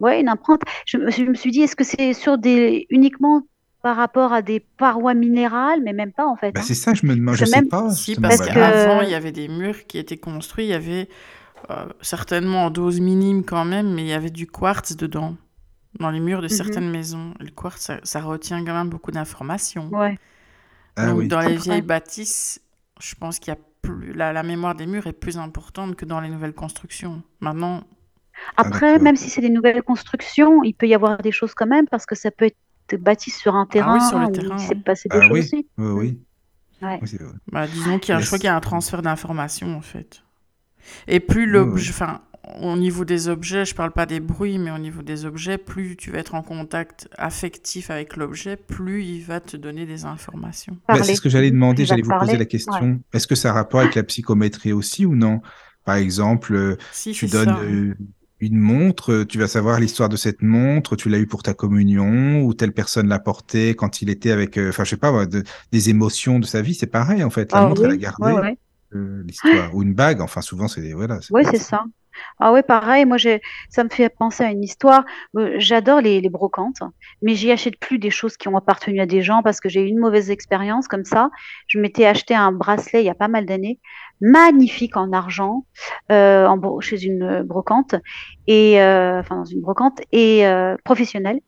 Ouais, 0.00 0.20
une 0.20 0.30
empreinte. 0.30 0.62
Je 0.86 0.96
me, 0.96 1.10
je 1.10 1.22
me 1.22 1.34
suis 1.34 1.52
dit, 1.52 1.60
est-ce 1.60 1.76
que 1.76 1.84
c'est 1.84 2.12
sur 2.12 2.38
des. 2.38 2.86
uniquement 2.90 3.44
par 3.82 3.96
rapport 3.96 4.32
à 4.32 4.42
des 4.42 4.60
parois 4.60 5.14
minérales, 5.14 5.80
mais 5.84 5.92
même 5.92 6.12
pas 6.12 6.26
en 6.26 6.36
fait. 6.36 6.52
Bah, 6.52 6.60
hein. 6.60 6.64
C'est 6.66 6.74
ça, 6.74 6.94
je 6.94 7.06
me 7.06 7.14
demande, 7.14 7.36
je 7.36 7.44
sais 7.44 7.62
pas. 7.62 7.90
Si, 7.90 8.16
parce 8.16 8.40
qu'avant, 8.44 9.02
il 9.02 9.10
y 9.10 9.14
avait 9.14 9.32
des 9.32 9.48
murs 9.48 9.86
qui 9.86 9.98
étaient 9.98 10.16
construits, 10.16 10.66
il 10.66 10.70
y 10.70 10.74
avait 10.74 11.08
euh, 11.70 11.86
certainement 12.00 12.66
en 12.66 12.70
dose 12.70 13.00
minime 13.00 13.44
quand 13.44 13.64
même, 13.64 13.94
mais 13.94 14.02
il 14.02 14.08
y 14.08 14.12
avait 14.12 14.30
du 14.30 14.46
quartz 14.46 14.96
dedans, 14.96 15.36
dans 15.98 16.10
les 16.10 16.20
murs 16.20 16.42
de 16.42 16.48
mhm. 16.48 16.50
certaines 16.50 16.90
maisons. 16.90 17.34
Le 17.40 17.50
quartz, 17.50 17.90
ça, 18.02 18.20
retient 18.20 18.64
quand 18.64 18.74
même 18.74 18.88
beaucoup 18.88 19.10
d'informations. 19.10 19.88
Ouais. 19.92 20.18
Ah 20.96 21.06
Donc, 21.06 21.28
dans 21.28 21.40
les 21.40 21.56
vieilles 21.56 21.82
bâtisses, 21.82 22.60
je 23.00 23.14
pense 23.14 23.38
qu'il 23.38 23.52
y 23.52 23.56
a 23.56 23.60
plus... 23.82 24.12
La, 24.12 24.32
la 24.32 24.42
mémoire 24.42 24.74
des 24.74 24.86
murs 24.86 25.06
est 25.06 25.12
plus 25.12 25.38
importante 25.38 25.94
que 25.94 26.04
dans 26.04 26.20
les 26.20 26.28
nouvelles 26.28 26.54
constructions. 26.54 27.22
Maintenant, 27.40 27.84
après, 28.56 28.98
même 28.98 29.16
si 29.16 29.30
c'est 29.30 29.40
des 29.40 29.50
nouvelles 29.50 29.82
constructions, 29.82 30.62
il 30.62 30.74
peut 30.74 30.86
y 30.86 30.94
avoir 30.94 31.18
des 31.18 31.32
choses 31.32 31.54
quand 31.54 31.66
même 31.66 31.86
parce 31.88 32.06
que 32.06 32.14
ça 32.14 32.30
peut 32.30 32.46
être 32.46 32.56
bâti 32.96 33.30
sur 33.30 33.54
un 33.54 33.66
terrain 33.66 33.98
ah 33.98 34.02
oui, 34.02 34.08
sur 34.08 34.18
le 34.18 34.32
terrain, 34.32 34.56
il 34.58 34.66
s'est 34.66 34.74
passé 34.76 35.08
des 35.08 35.18
ah 35.18 35.28
choses 35.28 35.50
oui. 35.52 35.66
Oui, 35.78 35.90
oui. 35.90 36.20
Ouais. 36.80 37.00
Bah, 37.50 37.66
disons 37.66 37.98
qu'il 37.98 38.14
y 38.14 38.16
a, 38.16 38.20
je 38.20 38.26
crois 38.26 38.38
qu'il 38.38 38.46
y 38.46 38.50
a 38.50 38.56
un 38.56 38.60
transfert 38.60 39.02
d'informations 39.02 39.76
en 39.76 39.80
fait. 39.80 40.22
Et 41.06 41.20
plus 41.20 41.46
l'objet, 41.46 41.90
enfin, 41.90 42.22
au 42.62 42.76
niveau 42.76 43.04
des 43.04 43.28
objets, 43.28 43.64
je 43.64 43.74
parle 43.74 43.90
pas 43.90 44.06
des 44.06 44.20
bruits, 44.20 44.58
mais 44.58 44.70
au 44.70 44.78
niveau 44.78 45.02
des 45.02 45.24
objets, 45.24 45.58
plus 45.58 45.96
tu 45.96 46.10
vas 46.10 46.18
être 46.18 46.34
en 46.34 46.42
contact 46.42 47.08
affectif 47.18 47.90
avec 47.90 48.16
l'objet, 48.16 48.56
plus 48.56 49.04
il 49.04 49.22
va 49.22 49.40
te 49.40 49.56
donner 49.56 49.86
des 49.86 50.04
informations. 50.04 50.78
Bah, 50.88 51.02
c'est 51.02 51.14
ce 51.14 51.20
que 51.20 51.28
j'allais 51.28 51.50
demander, 51.50 51.84
j'allais 51.84 52.02
vous 52.02 52.16
poser 52.18 52.36
la 52.36 52.46
question. 52.46 53.00
Est-ce 53.12 53.26
que 53.26 53.34
ça 53.34 53.50
a 53.50 53.52
rapport 53.52 53.80
avec 53.80 53.94
la 53.94 54.04
psychométrie 54.04 54.72
aussi 54.72 55.04
ou 55.04 55.14
non? 55.14 55.40
Par 55.84 55.96
exemple, 55.96 56.76
si, 56.92 57.12
tu 57.12 57.26
donnes. 57.26 57.96
Une 58.40 58.56
montre, 58.56 59.24
tu 59.24 59.38
vas 59.38 59.48
savoir 59.48 59.80
l'histoire 59.80 60.08
de 60.08 60.16
cette 60.16 60.42
montre, 60.42 60.94
tu 60.94 61.08
l'as 61.08 61.18
eu 61.18 61.26
pour 61.26 61.42
ta 61.42 61.54
communion, 61.54 62.42
ou 62.42 62.54
telle 62.54 62.72
personne 62.72 63.08
l'a 63.08 63.18
portée 63.18 63.74
quand 63.74 64.00
il 64.00 64.10
était 64.10 64.30
avec, 64.30 64.56
euh, 64.58 64.68
enfin, 64.68 64.84
je 64.84 64.90
sais 64.90 64.96
pas, 64.96 65.26
des 65.72 65.90
émotions 65.90 66.38
de 66.38 66.46
sa 66.46 66.62
vie, 66.62 66.74
c'est 66.74 66.86
pareil, 66.86 67.24
en 67.24 67.30
fait. 67.30 67.52
La 67.52 67.62
Ah 67.62 67.68
montre, 67.68 67.84
elle 67.84 67.90
a 67.90 67.94
oui, 67.94 67.98
gardé 67.98 68.32
ouais, 68.32 68.40
ouais. 68.40 68.58
euh, 68.94 69.22
l'histoire. 69.26 69.74
Ou 69.74 69.82
une 69.82 69.94
bague, 69.94 70.20
enfin, 70.20 70.40
souvent, 70.40 70.68
c'est, 70.68 70.92
voilà. 70.92 71.18
Ouais, 71.30 71.42
c'est 71.50 71.58
ça. 71.58 71.84
Ah 72.40 72.52
ouais, 72.52 72.62
pareil, 72.62 73.04
moi 73.04 73.16
j'ai 73.16 73.40
ça 73.68 73.84
me 73.84 73.88
fait 73.88 74.08
penser 74.08 74.44
à 74.44 74.50
une 74.50 74.62
histoire. 74.62 75.04
Euh, 75.36 75.54
J'adore 75.58 76.00
les, 76.00 76.20
brocantes, 76.28 76.80
mais 77.22 77.34
j'y 77.34 77.50
achète 77.50 77.78
plus 77.78 77.98
des 77.98 78.10
choses 78.10 78.36
qui 78.36 78.48
ont 78.48 78.56
appartenu 78.56 79.00
à 79.00 79.06
des 79.06 79.22
gens 79.22 79.42
parce 79.42 79.60
que 79.60 79.68
j'ai 79.68 79.82
eu 79.82 79.86
une 79.86 79.98
mauvaise 79.98 80.30
expérience 80.30 80.88
comme 80.88 81.04
ça. 81.04 81.30
Je 81.66 81.78
m'étais 81.78 82.06
acheté 82.06 82.34
un 82.34 82.52
bracelet 82.52 83.02
il 83.02 83.06
y 83.06 83.10
a 83.10 83.14
pas 83.14 83.28
mal 83.28 83.46
d'années, 83.46 83.80
magnifique 84.20 84.96
en 84.96 85.12
argent, 85.12 85.64
euh, 86.12 86.48
chez 86.80 87.04
une 87.04 87.42
brocante 87.42 87.94
et 88.46 88.80
euh, 88.80 89.20
enfin 89.20 89.36
dans 89.36 89.44
une 89.44 89.60
brocante 89.60 90.00
et 90.12 90.46
euh, 90.46 90.76
professionnelle. 90.84 91.40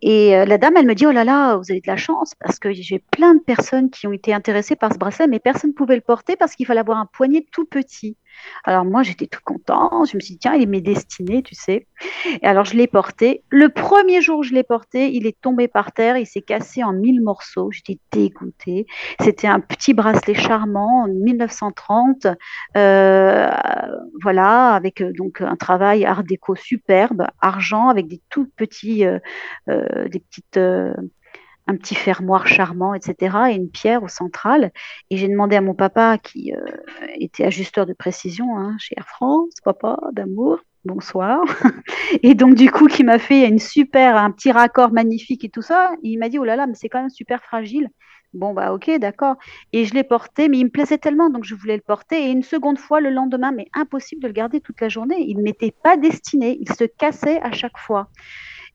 Et 0.00 0.36
euh, 0.36 0.44
la 0.44 0.58
dame, 0.58 0.76
elle 0.76 0.86
me 0.86 0.94
dit, 0.94 1.06
oh 1.06 1.10
là 1.10 1.24
là, 1.24 1.56
vous 1.56 1.64
avez 1.70 1.80
de 1.80 1.88
la 1.88 1.96
chance 1.96 2.34
parce 2.40 2.58
que 2.60 2.72
j'ai 2.72 3.00
plein 3.00 3.34
de 3.34 3.40
personnes 3.40 3.90
qui 3.90 4.06
ont 4.06 4.12
été 4.12 4.32
intéressées 4.32 4.76
par 4.76 4.92
ce 4.92 4.98
bracelet, 4.98 5.26
mais 5.26 5.40
personne 5.40 5.70
ne 5.70 5.74
pouvait 5.74 5.96
le 5.96 6.02
porter 6.02 6.36
parce 6.36 6.54
qu'il 6.54 6.66
fallait 6.66 6.80
avoir 6.80 6.98
un 6.98 7.06
poignet 7.06 7.44
tout 7.50 7.64
petit. 7.64 8.16
Alors 8.64 8.84
moi, 8.84 9.02
j'étais 9.02 9.26
tout 9.26 9.40
contente. 9.44 10.10
Je 10.10 10.16
me 10.16 10.20
suis 10.20 10.34
dit, 10.34 10.38
tiens, 10.38 10.54
il 10.54 10.62
est 10.62 10.66
mes 10.66 10.80
destinées, 10.80 11.42
tu 11.42 11.54
sais. 11.54 11.86
Et 12.42 12.46
alors, 12.46 12.64
je 12.64 12.76
l'ai 12.76 12.86
porté. 12.86 13.42
Le 13.50 13.68
premier 13.68 14.20
jour 14.22 14.42
je 14.42 14.54
l'ai 14.54 14.62
porté, 14.62 15.12
il 15.12 15.26
est 15.26 15.40
tombé 15.40 15.68
par 15.68 15.92
terre. 15.92 16.16
Il 16.16 16.26
s'est 16.26 16.42
cassé 16.42 16.82
en 16.84 16.92
mille 16.92 17.22
morceaux. 17.22 17.70
J'étais 17.70 17.98
dégoûtée. 18.12 18.86
C'était 19.20 19.46
un 19.46 19.60
petit 19.60 19.94
bracelet 19.94 20.34
charmant 20.34 21.04
en 21.04 21.08
1930. 21.08 22.26
euh, 22.76 23.50
voilà, 24.22 24.74
avec 24.74 25.00
euh, 25.00 25.12
donc 25.12 25.40
un 25.40 25.56
travail 25.56 26.04
art 26.04 26.24
déco 26.24 26.54
superbe, 26.54 27.26
argent, 27.40 27.88
avec 27.88 28.08
des 28.08 28.20
tout 28.30 28.48
petits, 28.56 29.04
euh, 29.04 29.18
des 29.66 30.20
petites, 30.20 30.58
un 31.68 31.76
petit 31.76 31.94
fermoir 31.94 32.46
charmant, 32.46 32.94
etc. 32.94 33.36
Et 33.50 33.54
une 33.54 33.70
pierre 33.70 34.02
au 34.02 34.08
central. 34.08 34.72
Et 35.10 35.16
j'ai 35.18 35.28
demandé 35.28 35.54
à 35.54 35.60
mon 35.60 35.74
papa, 35.74 36.18
qui 36.18 36.52
euh, 36.54 36.60
était 37.18 37.44
ajusteur 37.44 37.86
de 37.86 37.92
précision 37.92 38.56
hein, 38.56 38.74
chez 38.78 38.94
Air 38.96 39.06
France, 39.06 39.54
papa 39.62 39.98
d'amour, 40.12 40.58
bonsoir. 40.86 41.40
Et 42.22 42.34
donc, 42.34 42.54
du 42.54 42.70
coup, 42.70 42.86
qui 42.86 43.04
m'a 43.04 43.18
fait 43.18 43.46
une 43.46 43.58
super, 43.58 44.16
un 44.16 44.30
petit 44.30 44.50
raccord 44.50 44.92
magnifique 44.92 45.44
et 45.44 45.50
tout 45.50 45.62
ça. 45.62 45.92
Il 46.02 46.18
m'a 46.18 46.30
dit, 46.30 46.38
oh 46.38 46.44
là 46.44 46.56
là, 46.56 46.66
mais 46.66 46.74
c'est 46.74 46.88
quand 46.88 47.00
même 47.00 47.10
super 47.10 47.42
fragile. 47.42 47.90
Bon, 48.32 48.54
bah, 48.54 48.72
ok, 48.72 48.90
d'accord. 48.98 49.36
Et 49.72 49.84
je 49.84 49.94
l'ai 49.94 50.04
porté, 50.04 50.48
mais 50.48 50.58
il 50.58 50.64
me 50.64 50.70
plaisait 50.70 50.98
tellement, 50.98 51.30
donc 51.30 51.44
je 51.44 51.54
voulais 51.54 51.76
le 51.76 51.82
porter. 51.82 52.28
Et 52.28 52.30
une 52.30 52.42
seconde 52.42 52.78
fois 52.78 53.00
le 53.00 53.10
lendemain, 53.10 53.52
mais 53.52 53.68
impossible 53.74 54.22
de 54.22 54.28
le 54.28 54.32
garder 54.32 54.60
toute 54.60 54.80
la 54.80 54.88
journée. 54.88 55.16
Il 55.20 55.36
ne 55.36 55.42
m'était 55.42 55.74
pas 55.82 55.98
destiné, 55.98 56.56
il 56.60 56.72
se 56.72 56.84
cassait 56.84 57.40
à 57.42 57.52
chaque 57.52 57.76
fois. 57.78 58.08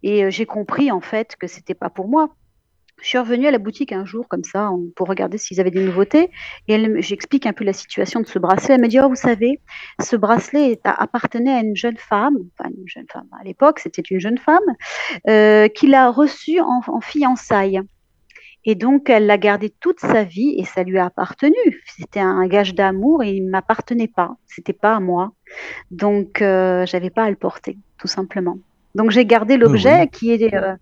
Et 0.03 0.25
euh, 0.25 0.29
j'ai 0.29 0.45
compris, 0.45 0.91
en 0.91 1.01
fait, 1.01 1.35
que 1.35 1.47
c'était 1.47 1.75
pas 1.75 1.89
pour 1.89 2.07
moi. 2.07 2.35
Je 3.03 3.09
suis 3.09 3.17
revenue 3.17 3.47
à 3.47 3.51
la 3.51 3.57
boutique 3.57 3.91
un 3.91 4.05
jour 4.05 4.29
comme 4.29 4.45
ça 4.45 4.71
pour 4.95 5.09
regarder 5.09 5.37
s'ils 5.37 5.59
avaient 5.59 5.71
des 5.71 5.83
nouveautés 5.83 6.31
et 6.69 7.01
j'explique 7.01 7.45
un 7.45 7.51
peu 7.51 7.65
la 7.65 7.73
situation 7.73 8.21
de 8.21 8.25
ce 8.25 8.39
bracelet. 8.39 8.75
Elle 8.75 8.81
me 8.81 8.87
dit 8.87 8.97
oh 9.01 9.09
vous 9.09 9.15
savez 9.15 9.59
ce 10.01 10.15
bracelet 10.15 10.79
a- 10.85 11.03
appartenait 11.03 11.51
à 11.51 11.59
une 11.59 11.75
jeune 11.75 11.97
femme, 11.97 12.37
enfin 12.57 12.69
une 12.69 12.87
jeune 12.87 13.05
femme 13.11 13.27
à 13.37 13.43
l'époque 13.43 13.79
c'était 13.79 14.01
une 14.03 14.21
jeune 14.21 14.37
femme 14.37 14.63
euh, 15.27 15.67
qui 15.67 15.87
l'a 15.87 16.09
reçu 16.11 16.61
en, 16.61 16.79
en 16.87 17.01
fiançailles 17.01 17.81
et 18.63 18.75
donc 18.75 19.09
elle 19.09 19.25
l'a 19.25 19.37
gardé 19.37 19.69
toute 19.69 19.99
sa 19.99 20.23
vie 20.23 20.55
et 20.57 20.63
ça 20.63 20.83
lui 20.83 20.97
a 20.97 21.07
appartenu. 21.07 21.57
C'était 21.97 22.21
un 22.21 22.47
gage 22.47 22.73
d'amour 22.73 23.21
et 23.21 23.31
il 23.31 23.45
ne 23.45 23.49
m'appartenait 23.51 24.07
pas, 24.07 24.37
c'était 24.47 24.71
pas 24.71 24.95
à 24.95 25.01
moi 25.01 25.33
donc 25.91 26.41
euh, 26.41 26.85
j'avais 26.85 27.09
pas 27.09 27.25
à 27.25 27.29
le 27.29 27.35
porter 27.35 27.77
tout 27.97 28.07
simplement. 28.07 28.59
Donc 28.95 29.11
j'ai 29.11 29.25
gardé 29.25 29.57
l'objet 29.57 30.01
oui. 30.03 30.09
qui 30.09 30.31
est 30.31 30.53
euh, 30.53 30.75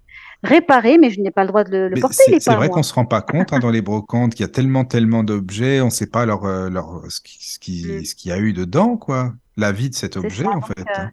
réparé 0.44 0.98
mais 0.98 1.10
je 1.10 1.22
n'ai 1.22 1.32
pas 1.32 1.44
le 1.44 1.50
droit 1.50 1.64
de 1.64 1.72
le, 1.72 1.90
le 1.90 1.98
porter, 1.98 2.40
c'est 2.40 2.56
vrai 2.56 2.68
moi. 2.68 2.70
qu'on 2.70 2.84
se 2.84 2.94
rend 2.94 3.06
pas 3.06 3.22
compte 3.22 3.54
hein, 3.54 3.60
dans 3.60 3.70
les 3.72 3.82
brocantes 3.82 4.34
qu'il 4.34 4.42
y 4.44 4.50
a 4.50 4.52
tellement, 4.52 4.86
tellement 4.86 5.24
d'objets, 5.24 5.82
on 5.82 5.90
sait 5.90 6.08
pas 6.10 6.26
leur, 6.26 6.46
euh, 6.46 6.70
leur, 6.70 7.04
ce 7.10 7.22
qui, 7.22 7.38
ce 7.46 7.60
qui, 7.60 7.86
Mm. 7.88 8.04
ce 8.04 8.16
qu'il 8.16 8.30
y 8.30 8.34
a 8.34 8.40
eu 8.40 8.54
dedans, 8.54 8.98
quoi. 8.98 9.34
La 9.58 9.72
vie 9.72 9.90
de 9.90 9.96
cet 9.96 10.18
objet, 10.18 10.44
ça, 10.44 10.50
en 10.52 10.62
fait. 10.62 10.88
euh, 11.00 11.06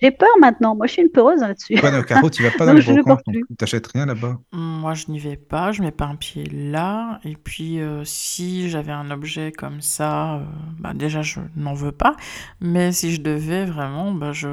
J'ai 0.00 0.10
peur 0.12 0.28
maintenant. 0.40 0.76
Moi, 0.76 0.86
je 0.86 0.92
suis 0.92 1.02
une 1.02 1.10
peureuse 1.10 1.40
là-dessus. 1.40 1.76
No, 1.92 2.02
Caro, 2.02 2.30
tu 2.30 2.42
vas 2.42 2.50
pas 2.52 2.66
dans 2.66 2.74
les 2.74 2.82
ne 2.86 3.02
brocantes 3.02 3.22
plus. 3.24 3.44
T'achètes 3.58 3.86
rien 3.88 4.06
là-bas. 4.06 4.38
Moi, 4.52 4.94
je 4.94 5.10
n'y 5.10 5.18
vais 5.18 5.36
pas, 5.36 5.72
je 5.72 5.82
mets 5.82 5.90
pas 5.92 6.06
un 6.06 6.16
pied 6.16 6.44
là. 6.44 7.20
Et 7.24 7.36
puis, 7.36 7.80
euh, 7.80 8.04
si 8.04 8.70
j'avais 8.70 8.92
un 8.92 9.10
objet 9.10 9.52
comme 9.52 9.80
ça, 9.82 10.36
euh, 10.36 10.44
bah, 10.78 10.94
déjà, 10.94 11.22
je 11.22 11.40
n'en 11.56 11.74
veux 11.74 11.92
pas. 11.92 12.16
Mais 12.60 12.92
si 12.92 13.12
je 13.14 13.20
devais 13.20 13.66
vraiment, 13.66 14.12
bah, 14.12 14.32
je, 14.32 14.48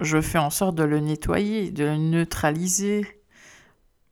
je 0.00 0.20
fais 0.20 0.38
en 0.38 0.50
sorte 0.50 0.74
de 0.76 0.84
le 0.84 1.00
nettoyer, 1.00 1.70
de 1.70 1.84
le 1.84 1.96
neutraliser. 1.96 3.06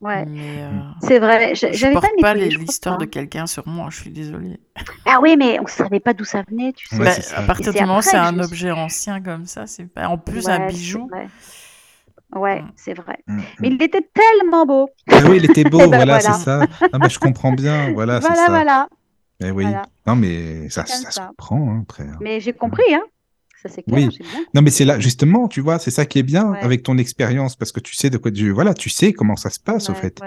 Ouais, 0.00 0.26
Mais 0.26 0.62
euh, 0.62 0.70
c'est 1.00 1.18
vrai. 1.18 1.54
Je 1.54 1.92
pas 1.94 2.00
porte 2.00 2.10
pas 2.20 2.34
je 2.38 2.58
l'histoire 2.58 2.98
pas. 2.98 3.04
de 3.06 3.10
quelqu'un 3.10 3.46
sur 3.46 3.66
moi, 3.66 3.88
je 3.90 4.00
suis 4.00 4.10
désolée. 4.10 4.60
Ah 5.06 5.18
oui, 5.22 5.36
mais 5.38 5.58
on 5.60 5.66
savait 5.66 6.00
pas 6.00 6.12
d'où 6.12 6.24
ça 6.24 6.42
venait, 6.48 6.72
tu 6.74 6.86
sais. 6.88 6.98
Ouais, 6.98 7.04
Bah, 7.04 7.36
à 7.36 7.42
partir 7.42 7.72
du 7.72 7.80
moment 7.80 7.98
où 7.98 8.02
c'est 8.02 8.10
je 8.10 8.16
un 8.22 8.38
objet 8.40 8.70
ancien 8.70 9.22
comme 9.22 9.46
ça, 9.46 9.66
c'est 9.66 9.86
pas... 9.86 10.08
En 10.08 10.18
plus, 10.18 10.48
un 10.48 10.58
Ouais, 10.60 10.66
bijou. 10.66 11.08
Ouais, 12.34 12.62
Mm. 12.62 12.72
c'est 12.76 12.94
vrai. 12.94 13.18
Mm, 13.28 13.40
Mais 13.60 13.70
mm. 13.70 13.72
il 13.74 13.82
était 13.82 14.08
tellement 14.12 14.66
beau. 14.66 14.90
Ah 15.10 15.20
oui, 15.28 15.36
il 15.36 15.44
était 15.44 15.64
beau, 15.70 15.78
ben, 15.78 15.86
voilà, 15.88 16.18
voilà. 16.18 16.20
c'est 16.20 16.44
ça. 16.44 16.66
Ah, 16.92 16.98
bah, 16.98 17.08
je 17.08 17.18
comprends 17.18 17.52
bien, 17.52 17.92
voilà, 17.92 18.20
c'est 18.20 18.26
Voilà, 18.26 18.44
ça. 18.46 18.50
voilà. 18.50 18.88
Eh 19.40 19.50
oui. 19.52 19.62
Voilà. 19.64 19.82
Non, 20.06 20.16
mais 20.16 20.68
ça, 20.68 20.84
ça 20.84 20.96
se 20.96 21.10
ça. 21.12 21.26
comprend, 21.28 21.70
hein, 21.70 21.80
après. 21.82 22.04
hein. 22.04 22.18
Mais 22.20 22.40
j'ai 22.40 22.52
compris, 22.52 22.92
hein. 22.92 23.02
Ça, 23.64 23.72
c'est 23.72 23.82
clair, 23.82 24.08
Oui. 24.08 24.18
bien. 24.18 24.44
Non, 24.54 24.60
mais 24.62 24.70
c'est 24.70 24.84
là, 24.84 25.00
justement, 25.00 25.48
tu 25.48 25.60
vois, 25.62 25.78
c'est 25.78 25.90
ça 25.90 26.04
qui 26.04 26.18
est 26.18 26.22
bien 26.22 26.50
Ouais. 26.50 26.60
avec 26.60 26.82
ton 26.82 26.98
expérience, 26.98 27.56
parce 27.56 27.72
que 27.72 27.80
tu 27.80 27.94
sais 27.94 28.10
de 28.10 28.18
quoi 28.18 28.30
tu, 28.30 28.50
voilà, 28.50 28.74
tu 28.74 28.90
sais 28.90 29.12
comment 29.14 29.36
ça 29.36 29.48
se 29.50 29.58
passe, 29.58 29.88
au 29.88 29.94
fait. 29.94 30.20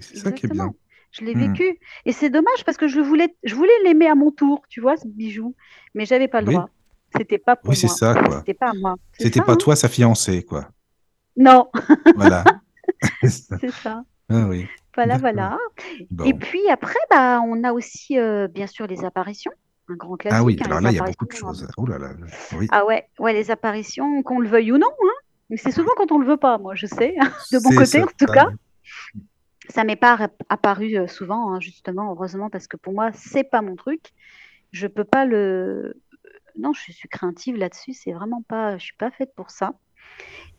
c'est 0.00 0.16
ça 0.18 0.30
qui 0.32 0.46
est 0.46 0.52
bien. 0.52 0.72
Je 1.10 1.24
l'ai 1.24 1.34
Mm. 1.34 1.52
vécu. 1.52 1.78
Et 2.04 2.12
c'est 2.12 2.28
dommage 2.30 2.64
parce 2.66 2.76
que 2.76 2.86
je 2.86 3.00
voulais, 3.00 3.34
je 3.42 3.54
voulais 3.54 3.72
l'aimer 3.84 4.08
à 4.08 4.14
mon 4.14 4.30
tour, 4.30 4.62
tu 4.68 4.80
vois, 4.80 4.96
ce 4.96 5.06
bijou. 5.08 5.54
Mais 5.94 6.04
j'avais 6.04 6.28
pas 6.28 6.40
le 6.42 6.48
Oui. 6.48 6.54
droit. 6.54 6.68
C'était 7.16 7.38
pas 7.38 7.56
pour 7.56 7.70
Oui, 7.70 7.76
c'est 7.76 7.86
moi. 7.86 7.96
ça, 7.96 8.14
quoi. 8.14 8.38
C'était 8.40 8.54
pas 8.54 8.68
à 8.70 8.74
moi. 8.74 8.94
C'est 9.16 9.24
C'était 9.24 9.40
pas 9.40 9.52
hein. 9.54 9.56
toi 9.56 9.74
sa 9.74 9.88
fiancée, 9.88 10.42
quoi. 10.44 10.68
Non, 11.36 11.70
Voilà. 12.14 12.44
C'est 13.22 13.28
ça. 13.30 13.56
c'est 13.60 13.70
ah 14.28 14.46
oui. 14.48 14.66
Voilà, 14.94 15.16
voilà. 15.16 15.56
Bon. 16.10 16.24
Et 16.24 16.34
puis 16.34 16.60
après, 16.70 16.98
bah, 17.10 17.40
on 17.44 17.64
a 17.64 17.72
aussi, 17.72 18.18
euh, 18.18 18.46
bien 18.48 18.66
sûr, 18.66 18.86
les 18.86 19.04
apparitions. 19.04 19.52
Un 19.88 19.94
grand 19.94 20.16
classique. 20.16 20.38
Ah 20.38 20.44
oui, 20.44 20.56
hein, 20.60 20.64
alors 20.66 20.80
là, 20.80 20.90
il 20.90 20.96
y 20.96 21.00
a 21.00 21.04
beaucoup 21.04 21.26
de 21.26 21.32
choses. 21.32 21.66
Oh 21.76 21.86
là 21.86 21.98
là. 21.98 22.08
là. 22.08 22.26
Oui. 22.58 22.66
Ah 22.70 22.84
ouais, 22.84 23.08
ouais, 23.18 23.32
les 23.32 23.50
apparitions, 23.50 24.22
qu'on 24.22 24.38
le 24.38 24.48
veuille 24.48 24.72
ou 24.72 24.78
non. 24.78 24.88
Hein. 24.88 25.24
Mais 25.50 25.56
c'est 25.56 25.70
souvent 25.70 25.92
quand 25.96 26.12
on 26.12 26.18
le 26.18 26.26
veut 26.26 26.36
pas, 26.36 26.58
moi, 26.58 26.74
je 26.74 26.86
sais. 26.86 27.14
De 27.52 27.62
mon 27.62 27.70
côté, 27.70 27.86
ça, 27.86 28.02
en 28.02 28.06
tout 28.06 28.26
ça, 28.26 28.34
cas. 28.34 28.48
Ça 29.70 29.84
m'est 29.84 29.96
pas 29.96 30.30
apparu 30.48 30.96
euh, 30.96 31.06
souvent, 31.06 31.52
hein, 31.52 31.60
justement, 31.60 32.12
heureusement, 32.12 32.50
parce 32.50 32.66
que 32.66 32.76
pour 32.76 32.92
moi, 32.92 33.10
c'est 33.12 33.44
pas 33.44 33.62
mon 33.62 33.76
truc. 33.76 34.12
Je 34.72 34.86
peux 34.86 35.04
pas 35.04 35.24
le. 35.24 36.00
Non, 36.58 36.72
je 36.72 36.92
suis 36.92 37.08
craintive 37.08 37.56
là-dessus. 37.56 37.94
C'est 37.94 38.12
vraiment 38.12 38.42
pas. 38.42 38.76
Je 38.78 38.84
suis 38.84 38.96
pas 38.96 39.10
faite 39.10 39.34
pour 39.34 39.50
ça. 39.50 39.72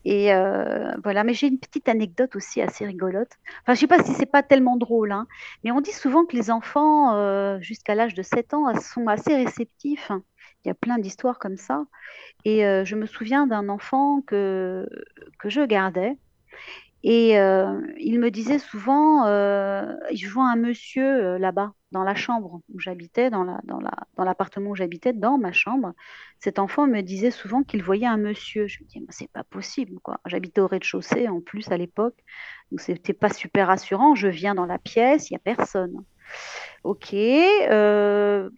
Et 0.06 0.34
euh, 0.34 0.92
voilà. 1.04 1.24
Mais 1.24 1.34
j'ai 1.34 1.48
une 1.48 1.60
petite 1.60 1.90
anecdote 1.90 2.36
aussi 2.36 2.62
assez 2.62 2.86
rigolote. 2.86 3.32
Enfin, 3.64 3.74
je 3.74 3.80
sais 3.80 3.88
pas 3.88 4.04
si 4.04 4.14
c'est 4.14 4.26
pas 4.26 4.44
tellement 4.44 4.78
drôle, 4.78 5.12
hein, 5.12 5.28
mais 5.64 5.72
on 5.72 5.82
dit 5.82 5.92
souvent 5.92 6.26
que 6.26 6.36
les 6.36 6.52
enfants, 6.52 7.16
euh, 7.16 7.60
jusqu'à 7.62 7.96
l'âge 7.96 8.14
de 8.14 8.24
7 8.24 8.54
ans, 8.54 8.74
sont 8.80 9.08
assez 9.08 9.36
réceptifs. 9.36 10.12
Il 10.66 10.68
y 10.68 10.72
a 10.72 10.74
plein 10.76 10.98
d'histoires 11.00 11.40
comme 11.40 11.58
ça. 11.58 11.86
Et 12.46 12.66
euh, 12.66 12.86
je 12.86 12.96
me 12.96 13.06
souviens 13.06 13.48
d'un 13.48 13.70
enfant 13.70 14.22
que, 14.22 14.88
que 15.40 15.50
je 15.50 15.62
gardais. 15.62 16.18
Et 17.04 17.40
euh, 17.40 17.80
il 17.98 18.20
me 18.20 18.30
disait 18.30 18.60
souvent, 18.60 19.26
euh, 19.26 19.96
je 20.14 20.28
vois 20.28 20.50
un 20.52 20.58
monsieur 20.58 21.06
euh, 21.06 21.40
là-bas, 21.40 21.74
dans 21.92 22.04
la 22.04 22.14
chambre 22.14 22.62
où 22.74 22.80
j'habitais, 22.80 23.30
dans 23.30 23.44
la, 23.46 23.60
dans 23.64 23.80
la, 23.80 23.92
dans 24.18 24.26
l'appartement 24.26 24.72
où 24.72 24.76
j'habitais, 24.76 25.14
dans 25.14 25.38
ma 25.38 25.54
chambre. 25.54 25.94
Cet 26.40 26.60
enfant 26.60 26.88
me 26.88 27.02
disait 27.02 27.32
souvent 27.32 27.64
qu'il 27.64 27.84
voyait 27.84 28.06
un 28.06 28.18
monsieur. 28.18 28.68
Je 28.68 28.84
me 28.84 28.88
disais, 28.88 29.06
c'est 29.10 29.32
pas 29.32 29.46
possible. 29.46 29.98
J'habitais 30.26 30.60
au 30.62 30.68
rez-de-chaussée 30.68 31.30
en 31.30 31.40
plus 31.40 31.72
à 31.72 31.78
l'époque, 31.78 32.18
donc 32.72 32.82
c'était 32.82 33.14
pas 33.14 33.30
super 33.30 33.68
rassurant. 33.68 34.14
Je 34.16 34.28
viens 34.28 34.54
dans 34.56 34.66
la 34.66 34.78
pièce, 34.78 35.30
il 35.30 35.34
y 35.34 35.38
a 35.38 35.40
personne. 35.40 36.04
Ok, 36.84 37.14
euh, 37.14 38.50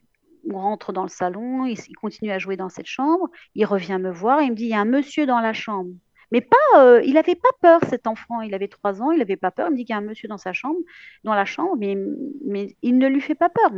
on 0.49 0.57
rentre 0.59 0.93
dans 0.93 1.03
le 1.03 1.09
salon, 1.09 1.65
il, 1.65 1.77
il 1.87 1.95
continue 1.95 2.31
à 2.31 2.39
jouer 2.39 2.57
dans 2.57 2.69
cette 2.69 2.85
chambre, 2.87 3.29
il 3.55 3.65
revient 3.65 3.99
me 3.99 4.11
voir, 4.11 4.41
il 4.41 4.51
me 4.51 4.55
dit, 4.55 4.65
il 4.65 4.69
y 4.69 4.73
a 4.73 4.79
un 4.81 4.85
monsieur 4.85 5.25
dans 5.25 5.39
la 5.39 5.53
chambre. 5.53 5.91
Mais 6.31 6.47
euh, 6.77 7.01
il 7.03 7.13
n'avait 7.13 7.35
pas 7.35 7.49
peur, 7.61 7.81
cet 7.89 8.07
enfant. 8.07 8.41
Il 8.41 8.53
avait 8.53 8.67
trois 8.67 9.01
ans, 9.01 9.11
il 9.11 9.19
n'avait 9.19 9.37
pas 9.37 9.51
peur. 9.51 9.67
Il 9.67 9.71
me 9.71 9.77
dit 9.77 9.85
qu'il 9.85 9.93
y 9.93 9.95
a 9.95 9.99
un 9.99 10.01
monsieur 10.01 10.27
dans 10.27 10.37
sa 10.37 10.53
chambre, 10.53 10.79
dans 11.23 11.33
la 11.33 11.45
chambre, 11.45 11.75
mais, 11.77 12.75
il 12.81 12.97
ne 12.97 13.07
lui 13.07 13.21
fait 13.21 13.35
pas 13.35 13.49
peur. 13.49 13.71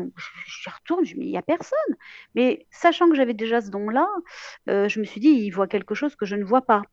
Je, 0.46 0.70
retourne, 0.70 1.06
je 1.06 1.16
dis, 1.16 1.22
il 1.22 1.32
n'y 1.32 1.38
a 1.38 1.42
personne. 1.42 1.78
Mais 2.36 2.68
sachant 2.72 3.10
que 3.10 3.16
j'avais 3.16 3.34
déjà 3.34 3.62
ce 3.62 3.70
don-là, 3.70 4.08
euh, 4.70 4.88
je 4.88 5.00
me 5.00 5.06
suis 5.06 5.20
dit, 5.20 5.30
il 5.30 5.50
voit 5.52 5.68
quelque 5.68 5.96
chose 5.96 6.16
que 6.16 6.26
je 6.26 6.36
ne 6.36 6.44
vois 6.44 6.62
pas. 6.62 6.84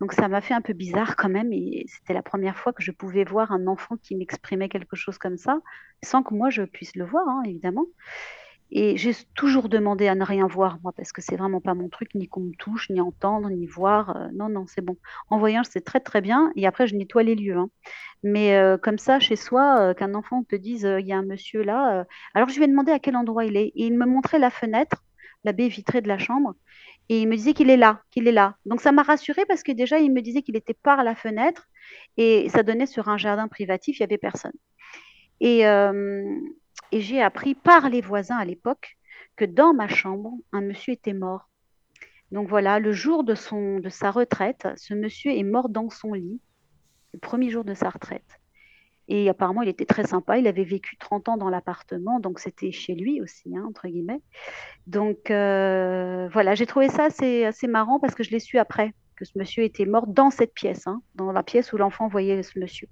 Donc 0.00 0.12
ça 0.12 0.28
m'a 0.28 0.40
fait 0.40 0.54
un 0.54 0.62
peu 0.62 0.72
bizarre 0.72 1.16
quand 1.16 1.28
même. 1.28 1.52
Et 1.52 1.84
c'était 1.86 2.14
la 2.14 2.22
première 2.22 2.56
fois 2.56 2.72
que 2.72 2.82
je 2.82 2.90
pouvais 2.90 3.24
voir 3.24 3.52
un 3.52 3.66
enfant 3.66 3.96
qui 3.96 4.16
m'exprimait 4.16 4.68
quelque 4.68 4.96
chose 4.96 5.18
comme 5.18 5.36
ça, 5.36 5.58
sans 6.02 6.22
que 6.22 6.34
moi 6.34 6.50
je 6.50 6.62
puisse 6.62 6.96
le 6.96 7.04
voir, 7.04 7.28
hein, 7.28 7.42
évidemment. 7.44 7.86
Et 8.72 8.96
j'ai 8.96 9.12
toujours 9.34 9.68
demandé 9.68 10.06
à 10.06 10.14
ne 10.14 10.24
rien 10.24 10.46
voir, 10.46 10.78
moi, 10.82 10.92
parce 10.96 11.12
que 11.12 11.20
c'est 11.20 11.36
vraiment 11.36 11.60
pas 11.60 11.74
mon 11.74 11.88
truc, 11.88 12.14
ni 12.14 12.28
qu'on 12.28 12.40
me 12.40 12.52
touche, 12.52 12.88
ni 12.90 13.00
entendre, 13.00 13.50
ni 13.50 13.66
voir. 13.66 14.16
Euh, 14.16 14.28
non, 14.32 14.48
non, 14.48 14.66
c'est 14.66 14.80
bon. 14.80 14.96
En 15.28 15.38
voyant, 15.38 15.62
c'est 15.64 15.80
très, 15.80 16.00
très 16.00 16.20
bien. 16.20 16.52
Et 16.56 16.66
après, 16.66 16.86
je 16.86 16.94
nettoie 16.94 17.22
les 17.24 17.34
lieux. 17.34 17.56
hein. 17.56 17.68
Mais 18.22 18.54
euh, 18.56 18.78
comme 18.78 18.98
ça, 18.98 19.18
chez 19.18 19.36
soi, 19.36 19.80
euh, 19.80 19.94
qu'un 19.94 20.14
enfant 20.14 20.44
te 20.44 20.54
dise, 20.54 20.88
il 21.00 21.06
y 21.06 21.12
a 21.12 21.16
un 21.16 21.24
monsieur 21.24 21.62
là. 21.62 22.06
Alors, 22.34 22.48
je 22.48 22.56
lui 22.56 22.64
ai 22.64 22.68
demandé 22.68 22.92
à 22.92 22.98
quel 22.98 23.16
endroit 23.16 23.44
il 23.44 23.56
est. 23.56 23.68
Et 23.68 23.86
il 23.86 23.96
me 23.96 24.06
montrait 24.06 24.38
la 24.38 24.50
fenêtre, 24.50 25.02
la 25.44 25.52
baie 25.52 25.68
vitrée 25.68 26.00
de 26.00 26.08
la 26.08 26.18
chambre. 26.18 26.54
Et 27.08 27.22
il 27.22 27.28
me 27.28 27.34
disait 27.34 27.54
qu'il 27.54 27.70
est 27.70 27.76
là, 27.76 28.02
qu'il 28.12 28.28
est 28.28 28.32
là. 28.32 28.56
Donc, 28.66 28.80
ça 28.80 28.92
m'a 28.92 29.02
rassurée 29.02 29.44
parce 29.46 29.64
que 29.64 29.72
déjà, 29.72 29.98
il 29.98 30.12
me 30.12 30.20
disait 30.22 30.42
qu'il 30.42 30.56
était 30.56 30.74
par 30.74 31.02
la 31.02 31.16
fenêtre. 31.16 31.66
Et 32.16 32.48
ça 32.50 32.62
donnait 32.62 32.86
sur 32.86 33.08
un 33.08 33.18
jardin 33.18 33.48
privatif, 33.48 33.98
il 33.98 34.02
n'y 34.02 34.04
avait 34.04 34.18
personne. 34.18 34.52
Et, 35.40 35.64
et 36.92 37.00
j'ai 37.00 37.22
appris 37.22 37.54
par 37.54 37.88
les 37.88 38.00
voisins 38.00 38.36
à 38.36 38.44
l'époque 38.44 38.96
que 39.36 39.44
dans 39.44 39.72
ma 39.72 39.88
chambre, 39.88 40.32
un 40.52 40.60
monsieur 40.60 40.92
était 40.92 41.12
mort. 41.12 41.48
Donc 42.32 42.48
voilà, 42.48 42.78
le 42.78 42.92
jour 42.92 43.24
de, 43.24 43.34
sa 43.34 44.10
retraite, 44.10 44.68
ce 44.76 44.94
monsieur 44.94 45.32
est 45.32 45.42
mort 45.42 45.68
dans 45.68 45.90
son 45.90 46.12
lit, 46.12 46.40
le 47.12 47.18
premier 47.18 47.50
jour 47.50 47.64
de 47.64 47.74
sa 47.74 47.90
retraite. 47.90 48.40
Et 49.08 49.28
apparemment, 49.28 49.62
il 49.62 49.68
était 49.68 49.86
très 49.86 50.06
sympa. 50.06 50.38
Il 50.38 50.46
avait 50.46 50.62
vécu 50.62 50.96
30 50.96 51.30
ans 51.30 51.36
dans 51.36 51.50
l'appartement, 51.50 52.20
donc 52.20 52.38
c'était 52.38 52.70
chez 52.70 52.94
lui 52.94 53.20
aussi, 53.20 53.56
hein, 53.56 53.64
entre 53.68 53.88
guillemets. 53.88 54.20
Donc 54.86 55.32
euh, 55.32 56.28
voilà, 56.28 56.54
j'ai 56.54 56.66
trouvé 56.66 56.88
ça 56.88 57.06
assez, 57.06 57.44
assez 57.44 57.66
marrant 57.66 57.98
parce 57.98 58.14
que 58.14 58.22
je 58.22 58.30
l'ai 58.30 58.38
su 58.38 58.58
après, 58.58 58.92
que 59.16 59.24
ce 59.24 59.32
monsieur 59.36 59.64
était 59.64 59.86
mort 59.86 60.06
dans 60.06 60.30
cette 60.30 60.54
pièce, 60.54 60.86
hein, 60.86 61.02
dans 61.16 61.32
la 61.32 61.42
pièce 61.42 61.72
où 61.72 61.76
l'enfant 61.76 62.06
voyait 62.06 62.44
ce 62.44 62.60
monsieur. 62.60 62.88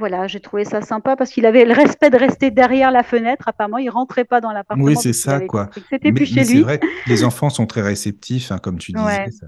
Voilà, 0.00 0.26
j'ai 0.26 0.40
trouvé 0.40 0.64
ça 0.64 0.80
sympa 0.80 1.14
parce 1.14 1.30
qu'il 1.30 1.44
avait 1.44 1.66
le 1.66 1.74
respect 1.74 2.08
de 2.08 2.16
rester 2.16 2.50
derrière 2.50 2.90
la 2.90 3.02
fenêtre. 3.02 3.46
Apparemment, 3.46 3.76
il 3.78 3.90
rentrait 3.90 4.24
pas 4.24 4.40
dans 4.40 4.50
l'appartement. 4.50 4.86
Oui, 4.86 4.96
c'est 4.96 5.12
ça, 5.12 5.40
quoi. 5.40 5.68
C'était 5.90 6.10
plus 6.10 6.20
mais 6.22 6.26
chez 6.26 6.44
c'est 6.44 6.54
lui. 6.54 6.62
vrai 6.62 6.78
que 6.78 6.86
les 7.06 7.22
enfants 7.22 7.50
sont 7.50 7.66
très 7.66 7.82
réceptifs, 7.82 8.50
hein, 8.50 8.58
comme 8.58 8.78
tu 8.78 8.92
disais. 8.92 9.04
Ouais. 9.04 9.30
Ça, 9.30 9.46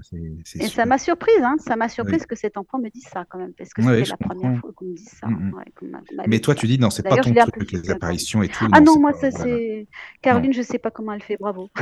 Et 0.59 0.67
ça 0.67 0.85
m'a 0.85 0.99
surprise, 0.99 1.41
hein, 1.41 1.55
ça 1.57 1.75
m'a 1.75 1.89
surprise 1.89 2.21
Oui. 2.21 2.27
que 2.27 2.35
cet 2.35 2.55
enfant 2.57 2.77
me 2.77 2.89
dise 2.89 3.07
ça 3.11 3.25
quand 3.27 3.39
même, 3.39 3.53
parce 3.57 3.73
que 3.73 3.81
Ouais, 3.81 4.05
c'était 4.05 4.11
la 4.11 4.17
première 4.17 4.59
fois 4.61 4.71
qu'on 4.75 4.85
me 4.85 4.95
dise 4.95 5.09
ça. 5.19 5.27
Mm, 5.27 5.49
mm. 5.49 5.53
ouais, 5.55 6.23
Mais 6.27 6.39
toi, 6.39 6.53
ça. 6.53 6.59
tu 6.59 6.67
dis, 6.67 6.77
non, 6.77 6.91
c'est 6.91 7.03
pas 7.03 7.17
ton 7.17 7.33
truc, 7.33 7.71
les 7.71 7.89
apparitions 7.89 8.43
et 8.43 8.47
tout. 8.47 8.67
Ah 8.71 8.79
non, 8.79 8.99
moi, 8.99 9.13
ça 9.13 9.31
c'est. 9.31 9.87
Caroline, 10.21 10.53
je 10.53 10.61
sais 10.61 10.77
pas 10.77 10.91
comment 10.91 11.13
elle 11.13 11.23
fait, 11.23 11.37
bravo. 11.37 11.69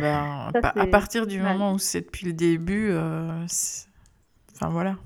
Ben, 0.00 0.50
à 0.54 0.86
partir 0.86 1.26
du 1.26 1.40
moment 1.40 1.74
où 1.74 1.78
c'est 1.78 2.00
depuis 2.00 2.24
le 2.26 2.32
début, 2.32 2.88
euh, 2.90 3.44
enfin 4.54 4.68
voilà. 4.70 4.96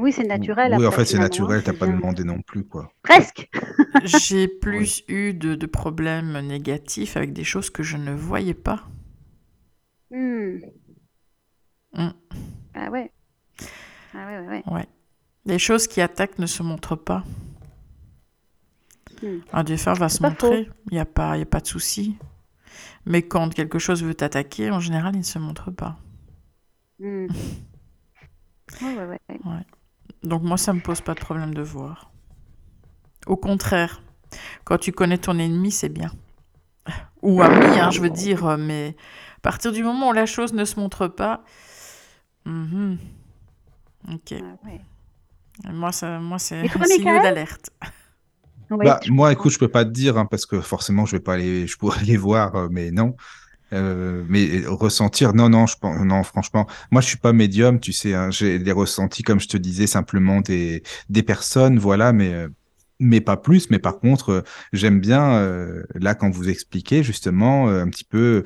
Oui, 0.00 0.12
c'est 0.12 0.24
naturel 0.24 0.74
Oui, 0.78 0.86
en 0.86 0.90
fait, 0.90 1.04
c'est 1.04 1.18
naturel, 1.18 1.62
t'as 1.62 1.72
pas 1.72 1.86
demandé 1.86 2.24
non 2.24 2.40
plus, 2.40 2.64
quoi. 2.64 2.92
Presque. 3.02 3.48
J'ai 4.04 4.48
plus 4.48 5.02
eu 5.08 5.34
de, 5.34 5.54
de 5.54 5.66
problèmes 5.66 6.38
négatifs 6.40 7.16
avec 7.16 7.32
des 7.32 7.44
choses 7.44 7.70
que 7.70 7.82
je 7.82 7.96
ne 7.96 8.12
voyais 8.12 8.54
pas. 8.54 8.84
Hmm. 10.10 10.58
Mm. 11.96 12.14
Ah 12.74 12.90
ouais. 12.90 13.12
Ah 14.14 14.26
ouais, 14.26 14.38
ouais, 14.40 14.48
ouais. 14.48 14.62
Ouais. 14.72 14.86
Les 15.46 15.58
choses 15.58 15.86
qui 15.88 16.00
attaquent 16.00 16.38
ne 16.38 16.46
se 16.46 16.62
montrent 16.62 16.96
pas. 16.96 17.24
Hmm. 19.22 19.38
Un 19.52 19.64
défunt 19.64 19.92
va 19.94 20.08
se 20.08 20.22
montrer, 20.22 20.68
il 20.90 20.94
n'y 20.94 20.98
a, 21.00 21.04
pas- 21.04 21.36
il 21.36 21.40
y 21.40 21.42
a 21.42 21.46
pas 21.46 21.60
de 21.60 21.66
souci. 21.66 22.16
Mais 23.06 23.22
quand 23.22 23.54
quelque 23.54 23.78
chose 23.78 24.02
veut 24.04 24.14
t'attaquer, 24.14 24.70
en 24.70 24.80
général, 24.80 25.14
il 25.16 25.20
ne 25.20 25.24
se 25.24 25.38
montre 25.38 25.70
pas. 25.70 25.98
Hmm. 26.98 27.26
Ouais, 28.82 28.94
ouais, 28.96 29.18
ouais. 29.28 29.64
Donc 30.22 30.42
moi, 30.42 30.56
ça 30.56 30.72
me 30.72 30.80
pose 30.80 31.00
pas 31.00 31.14
de 31.14 31.20
problème 31.20 31.54
de 31.54 31.62
voir. 31.62 32.10
Au 33.26 33.36
contraire, 33.36 34.02
quand 34.64 34.78
tu 34.78 34.92
connais 34.92 35.18
ton 35.18 35.38
ennemi, 35.38 35.70
c'est 35.70 35.88
bien. 35.88 36.10
Ou 37.22 37.42
ami, 37.42 37.78
hein, 37.78 37.90
je 37.90 38.00
veux 38.00 38.10
dire, 38.10 38.46
euh, 38.46 38.56
mais 38.56 38.96
à 39.36 39.40
partir 39.42 39.72
du 39.72 39.82
moment 39.82 40.08
où 40.10 40.12
la 40.12 40.26
chose 40.26 40.52
ne 40.54 40.64
se 40.64 40.80
montre 40.80 41.06
pas, 41.08 41.44
mhm, 42.46 42.98
ok. 44.12 44.34
Ah 44.40 44.56
ouais. 44.66 44.80
Moi, 45.72 45.92
ça, 45.92 46.18
moi 46.20 46.38
c'est 46.38 46.68
un 46.74 46.84
signe 46.84 47.18
d'alerte. 47.20 47.70
Ouais, 48.70 48.78
Bah, 48.84 49.00
moi, 49.08 49.32
écoute, 49.32 49.52
je 49.52 49.58
peux 49.58 49.68
pas 49.70 49.84
te 49.84 49.90
dire, 49.90 50.16
hein, 50.16 50.26
parce 50.26 50.46
que 50.46 50.60
forcément, 50.60 51.04
je 51.06 51.16
vais 51.16 51.20
pas 51.22 51.34
aller, 51.34 51.66
je 51.66 51.76
pourrais 51.76 52.02
les 52.04 52.16
voir, 52.16 52.54
euh, 52.56 52.68
mais 52.70 52.90
non. 52.90 53.16
Euh, 53.72 54.24
mais 54.28 54.62
ressentir, 54.66 55.34
non, 55.34 55.48
non, 55.48 55.66
je 55.66 55.76
pense, 55.76 56.00
non, 56.00 56.22
franchement, 56.22 56.66
moi, 56.90 57.00
je 57.00 57.06
suis 57.06 57.18
pas 57.18 57.32
médium, 57.32 57.80
tu 57.80 57.92
sais, 57.92 58.14
hein, 58.14 58.30
j'ai 58.30 58.58
des 58.58 58.72
ressentis, 58.72 59.22
comme 59.22 59.40
je 59.40 59.48
te 59.48 59.56
disais, 59.56 59.86
simplement 59.86 60.40
des, 60.40 60.82
des 61.08 61.22
personnes, 61.22 61.78
voilà, 61.78 62.12
mais, 62.12 62.34
euh, 62.34 62.48
mais 62.98 63.20
pas 63.20 63.36
plus. 63.36 63.70
Mais 63.70 63.78
par 63.78 64.00
contre, 64.00 64.30
euh, 64.30 64.42
j'aime 64.72 65.00
bien, 65.00 65.34
euh, 65.34 65.82
là, 65.94 66.14
quand 66.14 66.30
vous 66.30 66.48
expliquez, 66.48 67.02
justement, 67.02 67.68
un 67.68 67.88
petit 67.88 68.04
peu, 68.04 68.42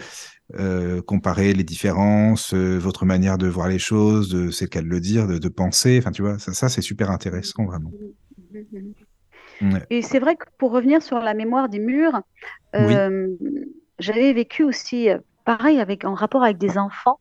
comparer 1.06 1.54
les 1.54 1.64
différences, 1.64 2.52
votre 2.52 3.06
manière 3.06 3.38
de 3.38 3.48
voir 3.48 3.66
les 3.66 3.78
choses, 3.78 4.28
de, 4.28 4.50
c'est 4.50 4.66
le 4.66 4.68
cas 4.68 4.82
de 4.82 4.86
le 4.86 5.00
dire, 5.00 5.26
de, 5.26 5.38
de 5.38 5.48
penser, 5.48 5.98
enfin, 5.98 6.12
tu 6.12 6.22
vois, 6.22 6.38
ça, 6.38 6.52
ça, 6.52 6.68
c'est 6.68 6.82
super 6.82 7.10
intéressant, 7.10 7.64
vraiment. 7.64 7.90
Et 9.88 10.02
c'est 10.02 10.18
vrai 10.18 10.36
que 10.36 10.44
pour 10.58 10.70
revenir 10.70 11.02
sur 11.02 11.18
la 11.18 11.32
mémoire 11.32 11.70
des 11.70 11.78
murs, 11.78 12.20
j'avais 13.98 14.32
vécu 14.32 14.64
aussi 14.64 15.10
euh, 15.10 15.18
pareil 15.44 15.78
avec 15.80 16.04
en 16.04 16.14
rapport 16.14 16.42
avec 16.42 16.58
des 16.58 16.78
enfants. 16.78 17.20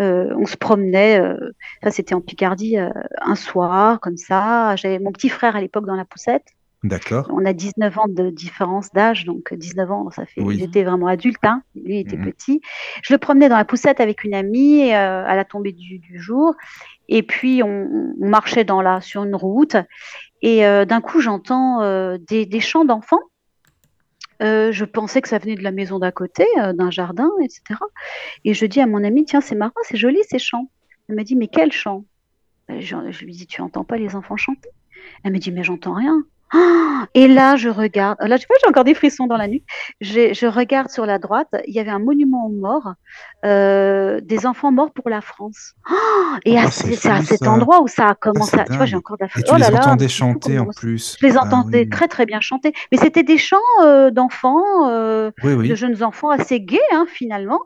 Euh, 0.00 0.34
on 0.36 0.46
se 0.46 0.56
promenait, 0.56 1.20
euh, 1.20 1.36
ça 1.82 1.90
c'était 1.90 2.14
en 2.14 2.20
Picardie, 2.20 2.78
euh, 2.78 2.90
un 3.20 3.36
soir 3.36 4.00
comme 4.00 4.16
ça. 4.16 4.76
J'avais 4.76 4.98
mon 4.98 5.12
petit 5.12 5.28
frère 5.28 5.56
à 5.56 5.60
l'époque 5.60 5.86
dans 5.86 5.94
la 5.96 6.04
poussette. 6.04 6.44
D'accord. 6.82 7.28
On 7.30 7.44
a 7.44 7.52
19 7.52 7.98
ans 7.98 8.08
de 8.08 8.30
différence 8.30 8.90
d'âge, 8.92 9.26
donc 9.26 9.52
19 9.52 9.90
ans, 9.92 10.10
ça 10.10 10.24
fait. 10.24 10.40
Oui. 10.40 10.58
J'étais 10.58 10.82
vraiment 10.82 11.08
adulte, 11.08 11.44
hein. 11.44 11.62
Lui 11.74 11.96
il 11.96 12.00
était 12.00 12.16
Mhm. 12.16 12.32
petit. 12.32 12.60
Je 13.02 13.12
le 13.12 13.18
promenais 13.18 13.50
dans 13.50 13.58
la 13.58 13.66
poussette 13.66 14.00
avec 14.00 14.24
une 14.24 14.32
amie 14.32 14.90
à 14.90 15.36
la 15.36 15.44
tombée 15.44 15.72
du, 15.72 15.98
du 15.98 16.18
jour, 16.18 16.54
et 17.08 17.22
puis 17.22 17.62
on, 17.62 18.14
on 18.18 18.28
marchait 18.28 18.64
dans 18.64 18.80
la 18.80 19.02
sur 19.02 19.24
une 19.24 19.34
route, 19.36 19.76
et 20.40 20.62
d'un 20.62 21.00
coup 21.02 21.20
j'entends 21.20 22.16
des, 22.16 22.46
des 22.46 22.60
chants 22.60 22.86
d'enfants. 22.86 23.20
Euh, 24.42 24.72
je 24.72 24.84
pensais 24.84 25.20
que 25.20 25.28
ça 25.28 25.38
venait 25.38 25.54
de 25.56 25.62
la 25.62 25.72
maison 25.72 25.98
d'à 25.98 26.12
côté, 26.12 26.46
euh, 26.58 26.72
d'un 26.72 26.90
jardin, 26.90 27.30
etc. 27.42 27.78
Et 28.44 28.54
je 28.54 28.66
dis 28.66 28.80
à 28.80 28.86
mon 28.86 29.04
amie, 29.04 29.24
tiens, 29.24 29.40
c'est 29.40 29.54
marrant, 29.54 29.72
c'est 29.84 29.96
joli 29.98 30.18
ces 30.28 30.38
chants. 30.38 30.70
Elle 31.08 31.16
m'a 31.16 31.24
dit, 31.24 31.36
mais 31.36 31.48
quels 31.48 31.72
chants 31.72 32.04
Euh, 32.70 32.80
je, 32.80 32.96
je 33.10 33.24
lui 33.24 33.32
dis, 33.32 33.46
tu 33.46 33.60
entends 33.62 33.84
pas 33.84 33.96
les 33.98 34.16
enfants 34.16 34.36
chanter? 34.36 34.70
Elle 35.24 35.32
me 35.32 35.38
dit, 35.38 35.52
mais 35.52 35.64
j'entends 35.64 35.94
rien. 35.94 36.24
Ah 36.52 37.06
et 37.14 37.28
là, 37.28 37.56
je 37.56 37.68
regarde. 37.68 38.16
Là, 38.20 38.38
tu 38.38 38.46
vois, 38.46 38.56
j'ai 38.60 38.68
encore 38.68 38.84
des 38.84 38.94
frissons 38.94 39.26
dans 39.26 39.36
la 39.36 39.48
nuque. 39.48 39.64
J'ai- 40.00 40.34
Je 40.34 40.46
regarde 40.46 40.90
sur 40.90 41.06
la 41.06 41.18
droite. 41.18 41.48
Il 41.66 41.74
y 41.74 41.80
avait 41.80 41.90
un 41.90 41.98
monument 41.98 42.46
aux 42.46 42.50
morts, 42.52 42.94
euh, 43.44 44.20
des 44.22 44.46
enfants 44.46 44.72
morts 44.72 44.90
pour 44.92 45.08
la 45.10 45.20
France. 45.20 45.74
Ah 45.88 45.92
et 46.44 46.58
Ah, 46.58 46.70
c'est 46.70 47.08
à 47.08 47.22
cet 47.22 47.46
endroit 47.46 47.80
où 47.82 47.88
ça 47.88 48.08
a 48.08 48.14
commencé. 48.14 48.58
à- 48.58 48.64
tu 48.64 48.74
vois, 48.74 48.86
j'ai 48.86 48.96
encore 48.96 49.16
de 49.18 49.24
la 49.24 49.40
Et 49.40 49.42
tu 49.44 49.50
oh 49.52 49.56
les 49.56 49.60
là 49.70 49.78
entendais 49.80 50.08
chanter 50.08 50.58
en 50.58 50.66
plus. 50.66 51.16
Je 51.20 51.26
les 51.26 51.36
Ah 51.36 51.42
entendais 51.44 51.80
oui. 51.82 51.88
très 51.88 52.08
très 52.08 52.26
bien 52.26 52.40
chanter. 52.40 52.72
Mais 52.92 52.98
c'était 52.98 53.22
des 53.22 53.38
chants 53.38 53.56
euh, 53.84 54.10
d'enfants, 54.10 54.88
euh, 54.88 55.30
Oui, 55.44 55.54
oui. 55.54 55.68
de 55.68 55.74
jeunes 55.74 56.02
enfants 56.02 56.30
assez 56.30 56.60
gays 56.60 56.78
hein, 56.92 57.06
finalement. 57.08 57.60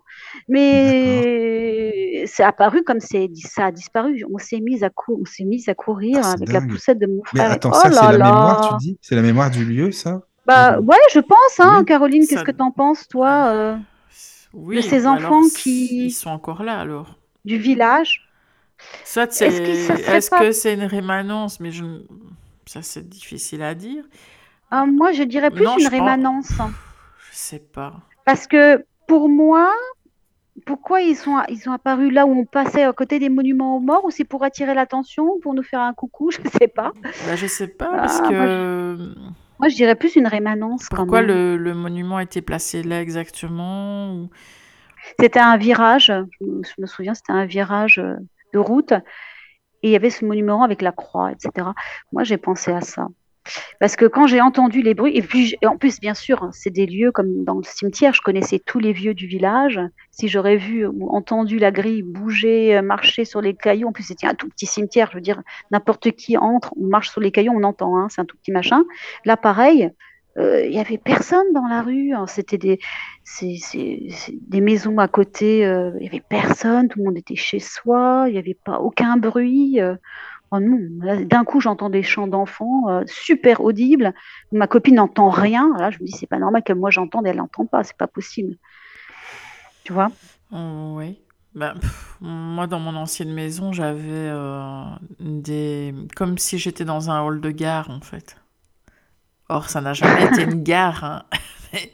Mais 0.49 2.25
c'est 2.27 2.43
apparu 2.43 2.83
comme 2.85 3.01
c'est 3.01 3.29
ça 3.37 3.67
a 3.67 3.73
disparu. 3.73 4.25
On 4.33 4.39
s'est 4.39 4.61
mis 4.61 4.83
à 4.85 4.91
cou- 4.91 5.19
on 5.21 5.25
s'est 5.25 5.45
mis 5.45 5.63
à 5.69 5.75
courir 5.75 6.21
Ah, 6.23 6.33
avec 6.33 6.53
la 6.53 6.61
poussette 6.61 6.99
de 6.99 7.07
mon 7.07 7.23
Mais 7.33 7.41
frère. 7.41 7.51
attends, 7.53 7.71
oh 7.73 7.75
ça, 7.75 7.91
c'est 7.91 7.95
là 7.95 8.13
la 8.13 8.19
là. 8.19 8.25
mémoire, 8.27 8.79
tu 8.79 8.87
dis? 8.87 8.99
C'est 9.01 9.15
la 9.17 9.23
mémoire 9.23 9.51
du 9.51 9.65
lieu, 9.65 9.93
ça? 9.93 10.23
Bah 10.47 10.79
ouais, 10.81 10.97
je 11.13 11.21
pense, 11.21 11.59
hein, 11.61 11.79
Oui. 11.81 11.85
Caroline, 11.87 12.23
qu'est-ce 12.27 12.41
Ça- 12.41 12.45
que 12.45 12.51
t'en 12.53 12.71
penses, 12.71 13.09
toi, 13.09 13.47
euh, 13.49 13.77
Oui, 14.53 14.77
de 14.77 14.81
ces 14.83 15.07
alors, 15.07 15.15
enfants 15.25 15.43
qui- 15.57 16.07
Ils 16.07 16.11
sont 16.11 16.31
encore 16.31 16.63
là 16.63 16.79
alors. 16.79 17.19
du 17.45 17.57
village? 17.59 18.29
Soit 19.05 19.33
c'est. 19.33 19.47
Est-ce 19.49 19.61
que 19.61 19.75
ça 19.75 19.97
serait 19.97 20.17
Est-ce 20.19 20.31
pas- 20.31 20.39
que 20.41 20.53
c'est 20.53 20.75
une 20.75 20.85
rémanence? 20.85 21.61
Mais 21.61 21.71
je... 21.71 21.85
ça, 22.67 22.83
c'est 22.83 23.09
difficile 23.09 23.63
à 23.63 23.75
dire. 23.75 24.05
Ah, 24.71 24.85
moi, 24.87 25.13
je 25.13 25.23
dirais 25.23 25.51
plus 25.51 25.65
Non, 25.65 25.75
une 25.75 25.81
je 25.81 25.85
pense- 25.85 25.93
rémanence. 25.93 26.49
Je 27.31 27.37
sais 27.37 27.61
pas. 27.61 27.95
Parce 28.27 28.47
que 28.47 28.85
pour 29.07 29.29
moi, 29.29 29.71
pourquoi 30.67 31.01
ils 31.03 31.17
sont, 31.17 31.43
ils 31.49 31.59
sont 31.61 31.73
apparus 31.73 32.13
là 32.13 32.27
où 32.27 32.33
on 32.33 32.45
passait 32.47 32.85
à 32.85 32.93
côté 32.93 33.19
des 33.19 33.29
monuments 33.29 33.77
aux 33.77 33.81
morts 33.81 34.05
ou 34.05 34.11
c'est 34.11 34.25
pour 34.25 34.45
attirer 34.45 34.75
l'attention, 34.75 35.39
pour 35.41 35.55
nous 35.55 35.63
faire 35.63 35.81
un 35.81 35.95
coucou, 35.95 36.31
je 36.33 36.39
sais 36.59 36.69
pas. 36.69 36.93
Bah, 37.21 37.37
je 37.37 37.47
sais 37.47 37.69
pas, 37.69 37.99
parce 38.01 38.21
Ah, 38.21 38.21
que. 38.21 38.35
moi, 38.37 38.49
Moi, 39.59 39.69
je 39.69 39.75
dirais 39.75 39.97
plus 39.97 40.15
une 40.15 40.29
rémanence 40.29 40.89
quand 40.89 41.07
Pourquoi 41.07 41.21
même. 41.21 41.29
le, 41.29 41.57
le 41.59 41.75
monument 41.75 42.17
a 42.17 42.23
été 42.23 42.41
placé 42.41 42.83
là 42.83 43.01
exactement 43.03 44.15
ou- 44.15 44.31
C'était 45.19 45.41
un 45.41 45.57
virage, 45.57 46.07
je 46.07 46.45
me, 46.47 46.63
je 46.63 46.73
me 46.81 46.87
souviens, 46.87 47.15
c'était 47.15 47.33
un 47.33 47.47
virage 47.47 47.99
euh, 47.99 48.17
de 48.53 48.59
route 48.59 48.93
et 48.93 49.89
il 49.89 49.91
y 49.91 49.97
avait 49.97 50.11
ce 50.11 50.25
monument 50.25 50.63
avec 50.65 50.83
la 50.83 50.93
croix, 50.93 51.33
etc. 51.33 51.75
Moi, 52.13 52.25
j'ai 52.25 52.39
pensé 52.39 52.73
à 52.73 52.81
ça. 52.81 53.09
Parce 53.81 53.97
que 53.97 54.07
quand 54.07 54.27
j'ai 54.27 54.41
entendu 54.41 54.83
les 54.83 54.95
bruits, 54.95 55.17
et 55.17 55.23
puis 55.23 55.57
et 55.63 55.67
en 55.67 55.77
plus, 55.77 56.01
bien 56.01 56.15
sûr, 56.15 56.43
hein, 56.43 56.51
c'est 56.53 56.71
des 56.71 56.87
lieux 56.87 57.13
comme 57.13 57.45
dans 57.45 57.57
le 57.57 57.63
cimetière, 57.65 58.15
je 58.15 58.23
connaissais 58.23 58.59
tous 58.59 58.79
les 58.79 58.93
vieux 58.93 59.15
du 59.15 59.27
village. 59.27 59.81
Si 60.11 60.29
j'aurais 60.29 60.57
vu 60.57 60.87
ou 60.87 61.09
entendu 61.11 61.59
la 61.59 61.71
grille 61.71 62.03
bouger, 62.03 62.77
euh, 62.77 62.83
marcher 62.83 63.25
sur 63.25 63.41
les 63.41 63.55
cailloux, 63.55 63.89
en 63.89 63.93
plus 63.93 64.05
c'était 64.05 64.27
un 64.27 64.35
tout 64.35 64.49
petit 64.49 64.67
cimetière, 64.67 65.09
je 65.11 65.17
veux 65.17 65.23
dire, 65.23 65.43
n'importe 65.71 66.11
qui 66.13 66.37
entre, 66.39 66.73
on 66.81 66.87
marche 66.87 67.11
sur 67.11 67.21
les 67.21 67.31
cailloux, 67.31 67.53
on 67.55 67.63
entend, 67.65 67.97
hein, 67.99 68.09
c'est 68.11 68.21
un 68.21 68.25
tout 68.25 68.37
petit 68.39 68.53
machin. 68.53 68.83
Là, 69.25 69.37
pareil, 69.37 69.91
euh, 70.37 70.65
il 70.67 70.73
y 70.75 70.81
avait 70.81 70.99
personne 70.99 71.53
dans 71.55 71.67
la 71.67 71.83
rue. 71.83 72.13
hein. 72.13 72.27
C'était 72.27 72.59
des, 72.59 72.79
des 73.43 74.61
maisons 74.61 74.99
à 74.99 75.09
côté. 75.09 75.65
euh, 75.67 75.93
Il 76.01 76.05
y 76.05 76.09
avait 76.09 76.23
personne. 76.29 76.89
Tout 76.89 76.99
le 76.99 77.05
monde 77.05 77.17
était 77.19 77.37
chez 77.37 77.61
soi. 77.61 78.25
Il 78.29 78.33
n'y 78.33 78.39
avait 78.39 78.59
pas 78.65 78.79
aucun 78.81 79.17
bruit. 79.17 79.81
euh. 79.81 79.95
Oh 80.55 80.61
non, 80.61 80.79
d'un 81.25 81.43
coup, 81.43 81.61
j'entends 81.61 81.91
des 81.91 82.05
chants 82.05 82.29
d'enfants 82.29 82.89
euh, 82.89 83.03
super 83.07 83.61
audibles. 83.61 84.15
Ma 84.53 84.69
copine 84.69 84.95
n'entend 84.97 85.29
rien. 85.29 85.75
Là, 85.79 85.91
je 85.91 85.99
me 85.99 86.07
dis, 86.07 86.13
c'est 86.13 86.29
pas 86.29 86.39
normal 86.39 86.63
que 86.63 86.73
moi 86.73 86.91
j'entende 86.91 87.27
et 87.27 87.31
elle 87.31 87.39
n'entend 87.39 87.67
pas. 87.67 87.83
C'est 87.83 87.97
pas 87.97 88.07
possible. 88.07 88.57
Tu 89.83 89.93
vois? 89.93 90.13
Oh, 90.53 90.95
oui. 90.97 91.19
Bah, 91.57 91.75
pff, 91.81 92.19
moi, 92.21 92.69
dans 92.69 92.79
mon 92.79 92.95
ancienne 92.95 93.33
maison, 93.33 93.73
j'avais 93.73 94.03
euh, 94.07 94.85
des... 95.19 95.93
comme 96.15 96.39
si 96.39 96.59
j'étais 96.59 96.85
dans 96.85 97.11
un 97.11 97.21
hall 97.21 97.41
de 97.41 97.51
gare, 97.51 97.91
en 97.91 98.01
fait. 98.01 98.37
Or, 99.49 99.69
ça 99.69 99.81
n'a 99.81 99.93
jamais 99.93 100.25
été 100.25 100.43
une 100.43 100.63
gare, 100.63 101.03
hein. 101.03 101.25
Mais, 101.73 101.93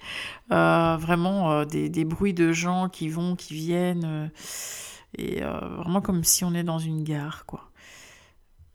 euh, 0.53 0.99
vraiment 0.99 1.51
euh, 1.51 1.65
des, 1.65 1.89
des 1.89 2.05
bruits 2.05 2.35
de 2.35 2.53
gens 2.53 2.91
qui 2.91 3.09
vont, 3.09 3.37
qui 3.37 3.55
viennent, 3.55 4.05
euh, 4.05 4.29
et 5.17 5.43
euh, 5.43 5.59
vraiment 5.77 6.03
comme 6.03 6.23
si 6.25 6.45
on 6.45 6.53
est 6.53 6.65
dans 6.65 6.79
une 6.79 7.03
gare, 7.03 7.47
quoi. 7.47 7.70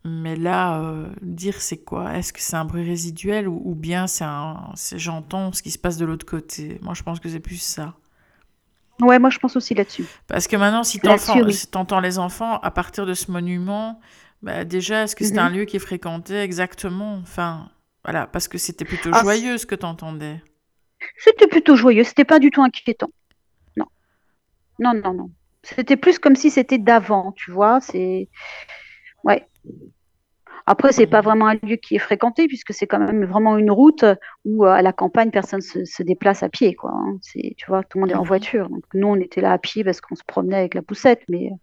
Mais 0.05 0.35
là, 0.37 0.81
euh, 0.81 1.09
dire 1.21 1.61
c'est 1.61 1.83
quoi? 1.83 2.15
Est-ce 2.17 2.31
que 2.33 2.39
c'est 2.41 2.55
un 2.55 2.65
bruit 2.65 2.85
résiduel 2.85 3.47
ou, 3.49 3.61
ou 3.65 3.75
bien 3.75 4.07
c'est 4.07 4.23
un, 4.25 4.71
c'est 4.75 4.99
j'entends 4.99 5.51
ce 5.51 5.63
qui 5.63 5.71
se 5.71 5.79
passe 5.79 5.97
de 5.97 6.05
l'autre 6.05 6.25
côté? 6.25 6.79
Moi, 6.83 6.93
je 6.93 7.03
pense 7.03 7.19
que 7.19 7.29
c'est 7.29 7.39
plus 7.41 7.57
ça. 7.61 7.95
Ouais, 9.01 9.19
moi 9.19 9.29
je 9.29 9.39
pense 9.39 9.55
aussi 9.55 9.73
là-dessus. 9.73 10.09
Parce 10.27 10.47
que 10.47 10.55
maintenant, 10.55 10.83
si 10.83 10.99
oui. 11.43 11.53
si 11.53 11.67
t'entends 11.67 11.99
les 11.99 12.17
enfants 12.19 12.59
à 12.59 12.71
partir 12.71 13.05
de 13.05 13.13
ce 13.13 13.31
monument, 13.31 13.99
bah 14.41 14.63
déjà, 14.65 15.03
est-ce 15.03 15.15
que 15.15 15.23
c'était 15.23 15.39
Mhm. 15.39 15.45
un 15.47 15.49
lieu 15.49 15.65
qui 15.65 15.77
est 15.77 15.79
fréquenté 15.79 16.37
exactement? 16.39 17.15
Enfin, 17.21 17.69
voilà, 18.03 18.27
parce 18.27 18.47
que 18.47 18.57
c'était 18.57 18.85
plutôt 18.85 19.11
Ah, 19.11 19.21
joyeux 19.21 19.57
ce 19.57 19.65
que 19.65 19.75
t'entendais. 19.75 20.41
C'était 21.17 21.47
plutôt 21.47 21.75
joyeux. 21.75 22.03
C'était 22.03 22.23
pas 22.25 22.39
du 22.39 22.51
tout 22.51 22.61
inquiétant. 22.63 23.09
Non, 23.77 23.87
non, 24.79 24.93
non, 24.95 25.13
non. 25.13 25.31
C'était 25.63 25.97
plus 25.97 26.19
comme 26.19 26.35
si 26.35 26.51
c'était 26.51 26.77
d'avant, 26.79 27.33
tu 27.33 27.51
vois. 27.51 27.81
C'est 27.81 28.29
ouais. 29.23 29.47
Après, 30.67 30.91
c'est 30.91 31.05
pas 31.05 31.21
vraiment 31.21 31.47
un 31.47 31.55
lieu 31.61 31.75
qui 31.75 31.95
est 31.95 31.99
fréquenté 31.99 32.47
puisque 32.47 32.73
c'est 32.73 32.87
quand 32.87 32.97
même 32.99 33.25
vraiment 33.25 33.57
une 33.57 33.69
route 33.69 34.03
où 34.45 34.65
euh, 34.65 34.69
à 34.69 34.81
la 34.81 34.93
campagne 34.93 35.29
personne 35.29 35.61
se, 35.61 35.85
se 35.85 36.01
déplace 36.01 36.41
à 36.41 36.49
pied, 36.49 36.73
quoi. 36.73 36.91
hein. 36.91 37.17
C'est, 37.21 37.53
tu 37.57 37.67
vois, 37.67 37.83
tout 37.83 37.97
le 37.97 38.01
monde 38.01 38.11
est 38.11 38.15
en 38.15 38.23
voiture. 38.23 38.69
Donc 38.69 38.83
nous, 38.95 39.07
on 39.07 39.15
était 39.17 39.41
là 39.41 39.51
à 39.53 39.57
pied 39.59 39.83
parce 39.83 40.01
qu'on 40.01 40.15
se 40.15 40.23
promenait 40.25 40.57
avec 40.57 40.73
la 40.73 40.81
poussette, 40.81 41.21
mais 41.29 41.51
euh, 41.51 41.55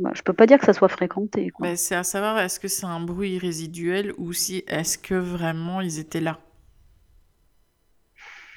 bah, 0.00 0.10
je 0.14 0.22
peux 0.22 0.32
pas 0.32 0.46
dire 0.46 0.58
que 0.58 0.66
ça 0.66 0.72
soit 0.72 0.88
fréquenté. 0.88 1.52
Mais 1.60 1.76
c'est 1.76 1.94
à 1.94 2.02
savoir, 2.02 2.38
est-ce 2.40 2.58
que 2.58 2.66
c'est 2.66 2.86
un 2.86 3.00
bruit 3.00 3.38
résiduel 3.38 4.12
ou 4.18 4.32
si 4.32 4.64
est-ce 4.66 4.98
que 4.98 5.14
vraiment 5.14 5.80
ils 5.80 6.00
étaient 6.00 6.20
là? 6.20 6.38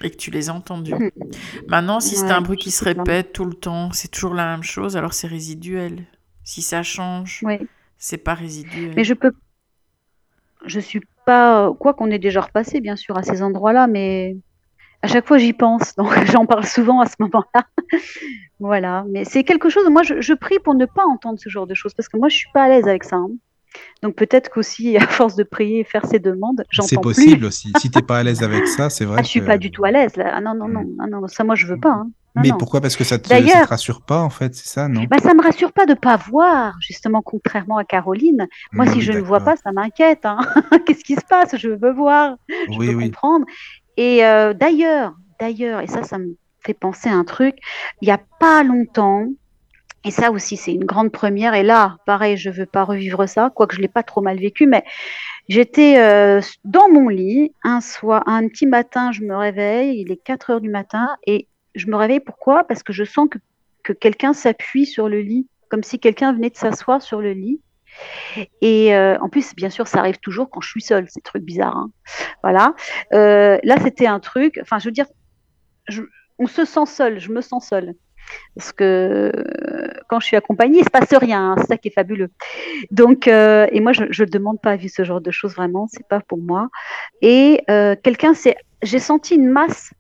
Et 0.04 0.10
que 0.10 0.16
tu 0.18 0.32
les 0.32 0.50
as 0.50 0.54
entendus? 0.56 0.96
Hmm. 0.96 1.10
Maintenant, 1.68 2.00
si 2.00 2.16
c'est 2.16 2.32
un 2.32 2.42
bruit 2.42 2.58
qui 2.58 2.72
se 2.72 2.84
répète 2.84 3.34
tout 3.34 3.46
le 3.46 3.54
temps, 3.54 3.92
c'est 3.92 4.08
toujours 4.08 4.34
la 4.34 4.46
même 4.48 4.64
chose, 4.64 4.98
alors 4.98 5.14
c'est 5.14 5.28
résiduel. 5.28 6.06
Si 6.44 6.64
ça 6.64 6.82
change, 6.82 7.42
Oui. 7.44 7.60
c'est 8.00 8.18
pas 8.18 8.34
Mais 8.34 8.42
résiduel. 8.42 9.04
je 9.04 9.14
peux, 9.14 9.32
je 10.66 10.80
suis 10.80 11.02
pas, 11.26 11.72
quoi 11.80 11.94
qu'on 11.94 12.10
ait 12.12 12.20
déjà 12.20 12.42
repassé, 12.42 12.82
bien 12.82 12.96
sûr, 12.96 13.18
à 13.18 13.24
ces 13.24 13.42
endroits-là, 13.44 13.88
mais 13.88 14.38
à 15.02 15.08
chaque 15.08 15.28
fois 15.28 15.38
j'y 15.38 15.54
pense, 15.54 15.96
donc 15.98 16.12
j'en 16.32 16.46
parle 16.46 16.66
souvent 16.66 17.00
à 17.02 17.06
ce 17.06 17.16
moment-là. 17.20 17.66
Voilà, 18.60 19.06
mais 19.10 19.26
c'est 19.26 19.44
quelque 19.44 19.70
chose, 19.70 19.88
moi 19.90 20.04
je, 20.04 20.22
je 20.22 20.34
prie 20.34 20.60
pour 20.60 20.76
ne 20.76 20.86
pas 20.86 21.04
entendre 21.06 21.40
ce 21.40 21.50
genre 21.50 21.66
de 21.68 21.74
choses, 21.74 21.94
parce 21.96 22.08
que 22.10 22.18
moi 22.18 22.30
je 22.30 22.36
suis 22.36 22.50
pas 22.54 22.64
à 22.64 22.70
l'aise 22.70 22.88
avec 22.88 23.04
ça. 23.04 23.16
hein. 23.16 23.30
Donc 24.04 24.16
peut-être 24.16 24.50
qu'aussi, 24.50 24.98
à 25.04 25.08
force 25.08 25.36
de 25.36 25.44
prier 25.44 25.80
et 25.80 25.84
faire 25.84 26.06
ces 26.06 26.20
demandes, 26.20 26.64
C'est 26.70 26.96
j'entends 26.96 27.02
plus. 27.02 27.14
possible 27.26 27.46
aussi. 27.46 27.72
Si 27.80 27.90
t'es 27.90 28.02
pas 28.04 28.20
à 28.20 28.24
l'aise 28.24 28.44
avec 28.44 28.68
ça, 28.68 28.90
c'est 28.92 29.06
Ah, 29.06 29.08
vrai 29.08 29.24
je 29.24 29.30
suis 29.30 29.40
que. 29.42 29.46
pas 29.46 29.58
du 29.58 29.72
tout 29.72 29.84
à 29.86 29.92
l'aise 29.92 30.16
là. 30.16 30.32
Ah 30.36 30.42
non, 30.42 30.54
non, 30.54 30.68
non, 30.68 30.86
ah, 31.00 31.08
non, 31.08 31.28
ça 31.28 31.44
moi 31.44 31.56
je 31.56 31.66
veux 31.66 31.80
pas. 31.80 31.90
hein. 31.94 32.12
Non, 32.36 32.44
Mais 32.44 32.48
non. 32.48 32.60
pourquoi? 32.60 32.82
Parce 32.82 32.96
que 32.98 33.04
ça 33.06 33.20
te, 33.20 33.30
D'ailleurs, 33.30 33.62
te 33.62 33.68
rassure 33.68 34.02
pas, 34.04 34.22
en 34.22 34.30
fait, 34.30 34.54
c'est 34.56 34.68
ça, 34.68 34.88
non? 34.90 35.10
bah, 35.10 35.18
ça 35.20 35.34
me 35.34 35.42
rassure 35.42 35.72
pas 35.74 35.86
de 35.86 35.94
pas 35.94 36.18
voir, 36.18 36.74
justement, 36.82 37.22
contrairement 37.22 37.78
à 37.78 37.86
Caroline. 37.86 38.48
Moi, 38.78 38.86
Mm, 38.86 38.88
si 38.88 39.02
je 39.02 39.12
ne 39.14 39.22
vois 39.22 39.42
pas, 39.42 39.56
ça 39.56 39.72
m'inquiète. 39.72 40.26
hein. 40.26 40.38
Qu'est-ce 40.86 41.04
qui 41.04 41.16
se 41.16 41.26
passe? 41.28 41.56
Je 41.58 41.70
veux 41.70 41.94
voir, 41.94 42.36
je 42.72 42.80
Oui, 42.80 42.94
oui. 42.96 43.16
comprendre. 43.16 43.46
Et 43.98 44.26
euh, 44.26 44.54
d'ailleurs, 44.54 45.14
d'ailleurs, 45.40 45.82
et 45.82 45.88
ça, 45.88 46.04
ça 46.04 46.18
me 46.18 46.36
fait 46.66 46.74
penser 46.74 47.10
à 47.10 47.14
un 47.16 47.24
truc, 47.26 47.56
il 48.02 48.08
y 48.08 48.12
a 48.12 48.20
pas 48.40 48.64
longtemps, 48.64 49.28
et 50.06 50.12
ça 50.12 50.32
aussi, 50.32 50.58
c'est 50.58 50.74
une 50.74 50.86
grande 50.86 51.12
première. 51.12 51.54
Et 51.56 51.64
là, 51.64 51.98
pareil, 52.06 52.38
je 52.38 52.50
veux 52.50 52.66
pas 52.68 52.84
revivre 52.86 53.28
ça, 53.30 53.52
quoique 53.56 53.76
je 53.76 53.82
l'ai 53.82 53.88
pas 53.90 54.04
trop 54.04 54.22
mal 54.22 54.40
vécu, 54.40 54.68
mais 54.68 54.84
j'étais 55.48 56.00
euh, 56.00 56.42
dans 56.64 56.90
mon 56.90 57.10
lit 57.10 57.56
un 57.64 57.82
soir, 57.82 58.24
un 58.28 58.48
petit 58.48 58.66
matin, 58.68 59.12
je 59.12 59.22
me 59.24 59.36
réveille, 59.36 60.02
il 60.02 60.12
est 60.12 60.18
4 60.24 60.50
heures 60.52 60.62
du 60.62 60.70
matin, 60.70 61.08
et 61.28 61.48
je 61.76 61.88
me 61.88 61.96
réveille 61.96 62.20
pourquoi? 62.20 62.64
Parce 62.64 62.84
que 62.84 62.94
je 62.94 63.04
sens 63.04 63.28
que, 63.30 63.38
que 63.84 63.94
quelqu'un 63.94 64.34
s'appuie 64.34 64.86
sur 64.86 65.10
le 65.10 65.22
lit, 65.22 65.48
comme 65.70 65.84
si 65.84 66.00
quelqu'un 66.00 66.34
venait 66.34 66.50
de 66.50 66.58
s'asseoir 66.58 67.02
sur 67.02 67.22
le 67.22 67.32
lit. 67.34 67.62
Et 68.62 68.96
euh, 68.96 69.18
en 69.20 69.30
plus, 69.30 69.54
bien 69.56 69.70
sûr, 69.70 69.88
ça 69.88 70.00
arrive 70.00 70.18
toujours 70.20 70.50
quand 70.50 70.62
je 70.62 70.70
suis 70.70 70.82
seule, 70.82 71.10
ces 71.10 71.22
trucs 71.22 71.44
bizarres. 71.44 71.78
hein. 71.78 71.92
Voilà. 72.42 72.74
Euh, 73.14 73.58
là, 73.64 73.76
c'était 73.82 74.08
un 74.08 74.20
truc, 74.20 74.60
enfin, 74.62 74.80
je 74.80 74.86
veux 74.86 74.92
dire, 74.92 75.08
on 76.40 76.48
se 76.48 76.66
sent 76.66 76.86
seul, 76.86 77.20
je 77.20 77.32
me 77.32 77.42
sens 77.42 77.68
seule. 77.68 77.94
Parce 78.56 78.72
que 78.72 79.32
euh, 79.36 79.88
quand 80.08 80.20
je 80.20 80.28
suis 80.28 80.38
accompagnée, 80.38 80.80
il 80.80 80.86
se 80.86 80.90
passe 80.90 81.14
rien, 81.14 81.52
hein, 81.52 81.56
c'est 81.58 81.68
ça 81.68 81.78
qui 81.78 81.90
est 81.90 81.94
fabuleux. 81.94 82.30
Donc, 82.92 83.28
et 83.28 83.80
moi, 83.82 83.92
je 83.92 84.24
ne 84.24 84.30
demande 84.30 84.62
pas 84.62 84.72
à 84.72 84.76
vivre 84.78 84.94
ce 84.96 85.04
genre 85.04 85.22
de 85.22 85.32
choses 85.32 85.54
vraiment, 85.56 85.88
c'est 85.92 86.08
pas 86.08 86.22
pour 86.22 86.38
moi. 86.38 86.70
Et 87.22 87.64
quelqu'un, 88.04 88.32
j'ai 88.84 89.00
senti 89.00 89.36
une 89.36 89.50
masse 89.50 89.92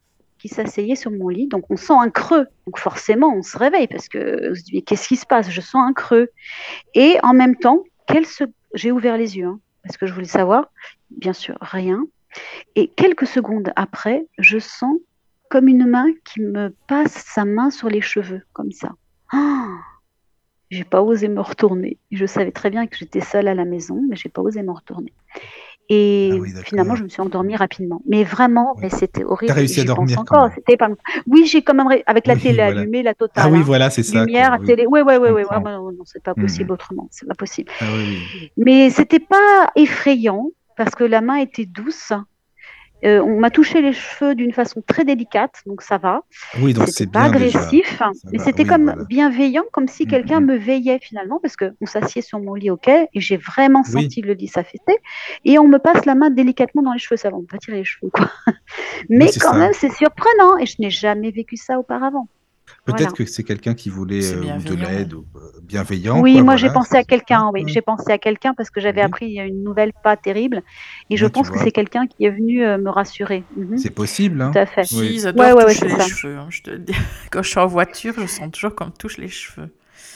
qui 0.42 0.48
s'asseyait 0.48 0.96
sur 0.96 1.12
mon 1.12 1.30
lit, 1.30 1.48
donc 1.48 1.64
on 1.70 1.78
sent 1.78 1.94
un 1.94 2.10
creux. 2.10 2.48
Donc 2.66 2.80
forcément, 2.80 3.34
on 3.36 3.44
se 3.44 3.58
réveille 3.58 3.88
parce 3.88 4.10
que 4.10 4.52
on 4.52 4.56
se 4.56 4.80
qu'est-ce 4.82 5.08
qui 5.08 5.16
se 5.16 5.26
passe? 5.26 5.50
Je 5.50 5.62
sens 5.62 5.88
un 5.88 5.94
creux. 5.94 6.30
Et 6.96 7.18
en 7.24 7.34
même 7.34 7.56
temps, 7.56 7.84
se- 8.24 8.44
j'ai 8.74 8.92
ouvert 8.92 9.18
les 9.18 9.38
yeux, 9.38 9.46
hein, 9.48 9.60
parce 9.84 9.98
que 9.98 10.08
je 10.08 10.14
voulais 10.14 10.26
savoir, 10.26 10.72
bien 11.12 11.34
sûr, 11.34 11.58
rien. 11.62 12.04
Et 12.76 12.88
quelques 12.88 13.28
secondes 13.28 13.72
après, 13.76 14.26
je 14.38 14.60
sens 14.60 14.96
comme 15.50 15.68
une 15.68 15.86
main 15.86 16.08
qui 16.26 16.42
me 16.42 16.74
passe 16.88 17.14
sa 17.14 17.46
main 17.46 17.70
sur 17.70 17.90
les 17.90 18.02
cheveux, 18.02 18.42
comme 18.54 18.72
ça. 18.72 18.92
Ah 19.32 19.68
j'ai 20.72 20.86
pas 20.86 21.02
osé 21.02 21.28
me 21.28 21.42
retourner. 21.42 21.98
Je 22.12 22.26
savais 22.26 22.52
très 22.52 22.70
bien 22.70 22.88
que 22.88 22.96
j'étais 22.96 23.20
seule 23.20 23.50
à 23.50 23.54
la 23.54 23.66
maison, 23.66 24.02
mais 24.10 24.16
j'ai 24.16 24.30
pas 24.30 24.42
osé 24.42 24.64
me 24.64 24.72
retourner. 24.72 25.14
Et 25.94 26.30
Ah 26.32 26.36
oui, 26.38 26.54
finalement, 26.64 26.96
je 26.96 27.04
me 27.04 27.10
suis 27.10 27.22
endormie 27.22 27.58
rapidement. 27.58 28.02
Mais 28.08 28.24
vraiment, 28.24 28.76
Ouais. 28.78 28.84
mais 28.84 28.90
c'était 28.90 29.26
horrible. 29.26 29.50
T'as 29.50 29.56
réussi 29.56 29.82
à 29.82 29.84
dormir 29.84 30.18
encore. 30.20 30.50
pas. 30.80 30.88
Oui, 31.28 31.46
j'ai 31.48 31.64
quand 31.64 31.74
même 31.74 31.88
ré- 31.88 32.04
avec 32.08 32.28
la 32.28 32.36
Oui, 32.36 32.40
télé 32.42 32.64
voilà. 32.64 32.80
allumée, 32.80 33.04
la 33.04 33.14
totale. 33.14 33.44
Ah 33.46 33.50
oui, 33.52 33.60
hein. 33.60 33.64
voilà, 33.66 33.90
c'est 33.90 34.04
ça. 34.04 34.24
Lumière, 34.24 34.58
oui. 34.62 34.68
télé. 34.68 34.86
Oui, 34.88 35.02
oui, 35.06 35.16
oui, 35.20 35.30
oui. 35.36 35.44
comprends. 35.44 35.60
non, 35.70 35.92
non, 35.92 36.04
c'est 36.06 36.24
pas 36.24 36.34
Mhm. 36.38 36.44
possible 36.44 36.72
autrement. 36.72 37.10
C'est 37.12 37.28
pas 37.28 37.36
possible. 37.36 37.70
Ah. 37.82 37.86
Mais 38.56 38.90
c'était 38.90 39.20
pas 39.20 39.70
effrayant 39.76 40.52
parce 40.78 40.96
que 40.96 41.04
la 41.04 41.20
main 41.20 41.36
était 41.36 41.66
douce. 41.66 42.14
Euh, 43.04 43.20
on 43.22 43.40
m'a 43.40 43.50
touché 43.50 43.82
les 43.82 43.94
cheveux 43.94 44.36
d'une 44.36 44.54
façon 44.54 44.82
très 44.86 45.04
délicate, 45.06 45.62
donc 45.66 45.82
ça 45.82 45.98
va. 45.98 46.22
Oui, 46.62 46.74
donc 46.74 46.88
c'est 46.90 47.12
pas 47.12 47.30
bien 47.30 47.40
déjà. 47.40 47.60
agressif, 47.60 48.02
mais 48.32 48.38
va, 48.38 48.44
c'était 48.46 48.64
oui, 48.64 48.70
comme 48.70 48.84
voilà. 48.84 49.04
bienveillant, 49.06 49.64
comme 49.72 49.88
si 49.88 50.06
Mm, 50.06 50.08
quelqu'un 50.08 50.40
mm. 50.40 50.46
me 50.46 50.58
veillait 50.58 51.00
finalement, 51.00 51.40
parce 51.42 51.56
que 51.56 51.74
on 51.82 51.86
s'assied 51.86 52.22
sur 52.22 52.40
mon 52.40 52.54
lit, 52.54 52.70
ok, 52.70 52.88
et 52.88 53.10
j'ai 53.16 53.38
vraiment 53.38 53.84
Oui. 53.94 54.04
senti 54.04 54.22
le 54.22 54.34
lit 54.34 54.48
s'affaisser, 54.48 54.98
et 55.46 55.58
on 55.60 55.68
me 55.68 55.78
passe 55.80 56.06
la 56.06 56.16
main 56.16 56.30
délicatement 56.30 56.82
dans 56.84 56.94
les 56.94 57.00
cheveux, 57.00 57.18
ça 57.18 57.30
va, 57.30 57.38
on 57.38 57.44
pas 57.44 57.58
tirer 57.58 57.78
les 57.78 57.86
cheveux, 57.86 58.12
quoi. 58.12 58.30
Mais 59.10 59.28
quand 59.40 59.54
ça. 59.54 59.58
même, 59.58 59.74
c'est 59.74 59.92
surprenant, 59.92 60.58
et 60.58 60.66
je 60.66 60.76
n'ai 60.80 60.90
jamais 60.90 61.32
vécu 61.32 61.58
ça 61.58 61.80
auparavant. 61.80 62.28
Peut-être 62.92 63.10
Voilà. 63.10 63.12
que 63.18 63.26
c'est 63.26 63.44
quelqu'un 63.44 63.74
qui 63.74 63.90
voulait 63.90 64.34
euh, 64.34 64.58
de 64.60 64.76
l'aide 64.76 65.14
ou 65.14 65.26
euh, 65.36 65.40
bienveillant. 65.64 66.20
Oui, 66.20 66.34
quoi, 66.34 66.44
moi 66.44 66.56
j'ai 66.56 66.70
pensé 66.70 66.96
à 66.98 67.04
quelqu'un, 67.04 67.50
oui, 67.54 67.64
j'ai 67.68 67.82
pensé 67.82 68.12
à 68.12 68.18
quelqu'un 68.18 68.54
parce 68.54 68.70
que 68.70 68.80
j'avais 68.82 69.02
Oui. 69.02 69.06
appris 69.06 69.34
une 69.36 69.64
nouvelle 69.64 69.92
pas 70.04 70.18
terrible, 70.18 70.62
et 71.10 71.18
je 71.18 71.26
pense 71.26 71.50
que 71.50 71.60
c'est 71.60 71.72
quelqu'un 71.72 72.08
qui 72.08 72.26
est 72.26 72.30
venu 72.32 72.64
euh, 72.64 72.78
me 72.78 72.90
rassurer. 72.90 73.44
Mhm, 73.56 73.78
C'est 73.78 73.90
possible, 73.90 74.42
hein. 74.42 74.52
Tout 74.52 74.60
à 74.60 74.66
fait. 74.66 74.84
Si, 74.86 75.00
Oui. 75.00 75.12
ils 75.16 75.28
adorent 75.28 75.46
Ouais, 75.48 75.54
ouais, 75.54 75.66
ouais, 75.66 75.74
toucher 75.74 75.90
c'est 75.90 75.96
les 75.98 76.02
ça. 76.02 76.08
cheveux, 76.08 76.38
hein, 76.38 76.48
je 76.50 76.62
te 76.62 76.70
le 76.72 76.80
dis. 76.80 76.94
Quand 77.32 77.42
je 77.44 77.50
suis 77.50 77.60
en 77.60 77.68
voiture, 77.68 78.14
je 78.18 78.26
sens 78.28 78.52
toujours 78.52 78.76
qu'on 78.76 78.86
me 78.86 78.92
touche 78.92 79.18
les 79.18 79.28
cheveux. 79.30 79.70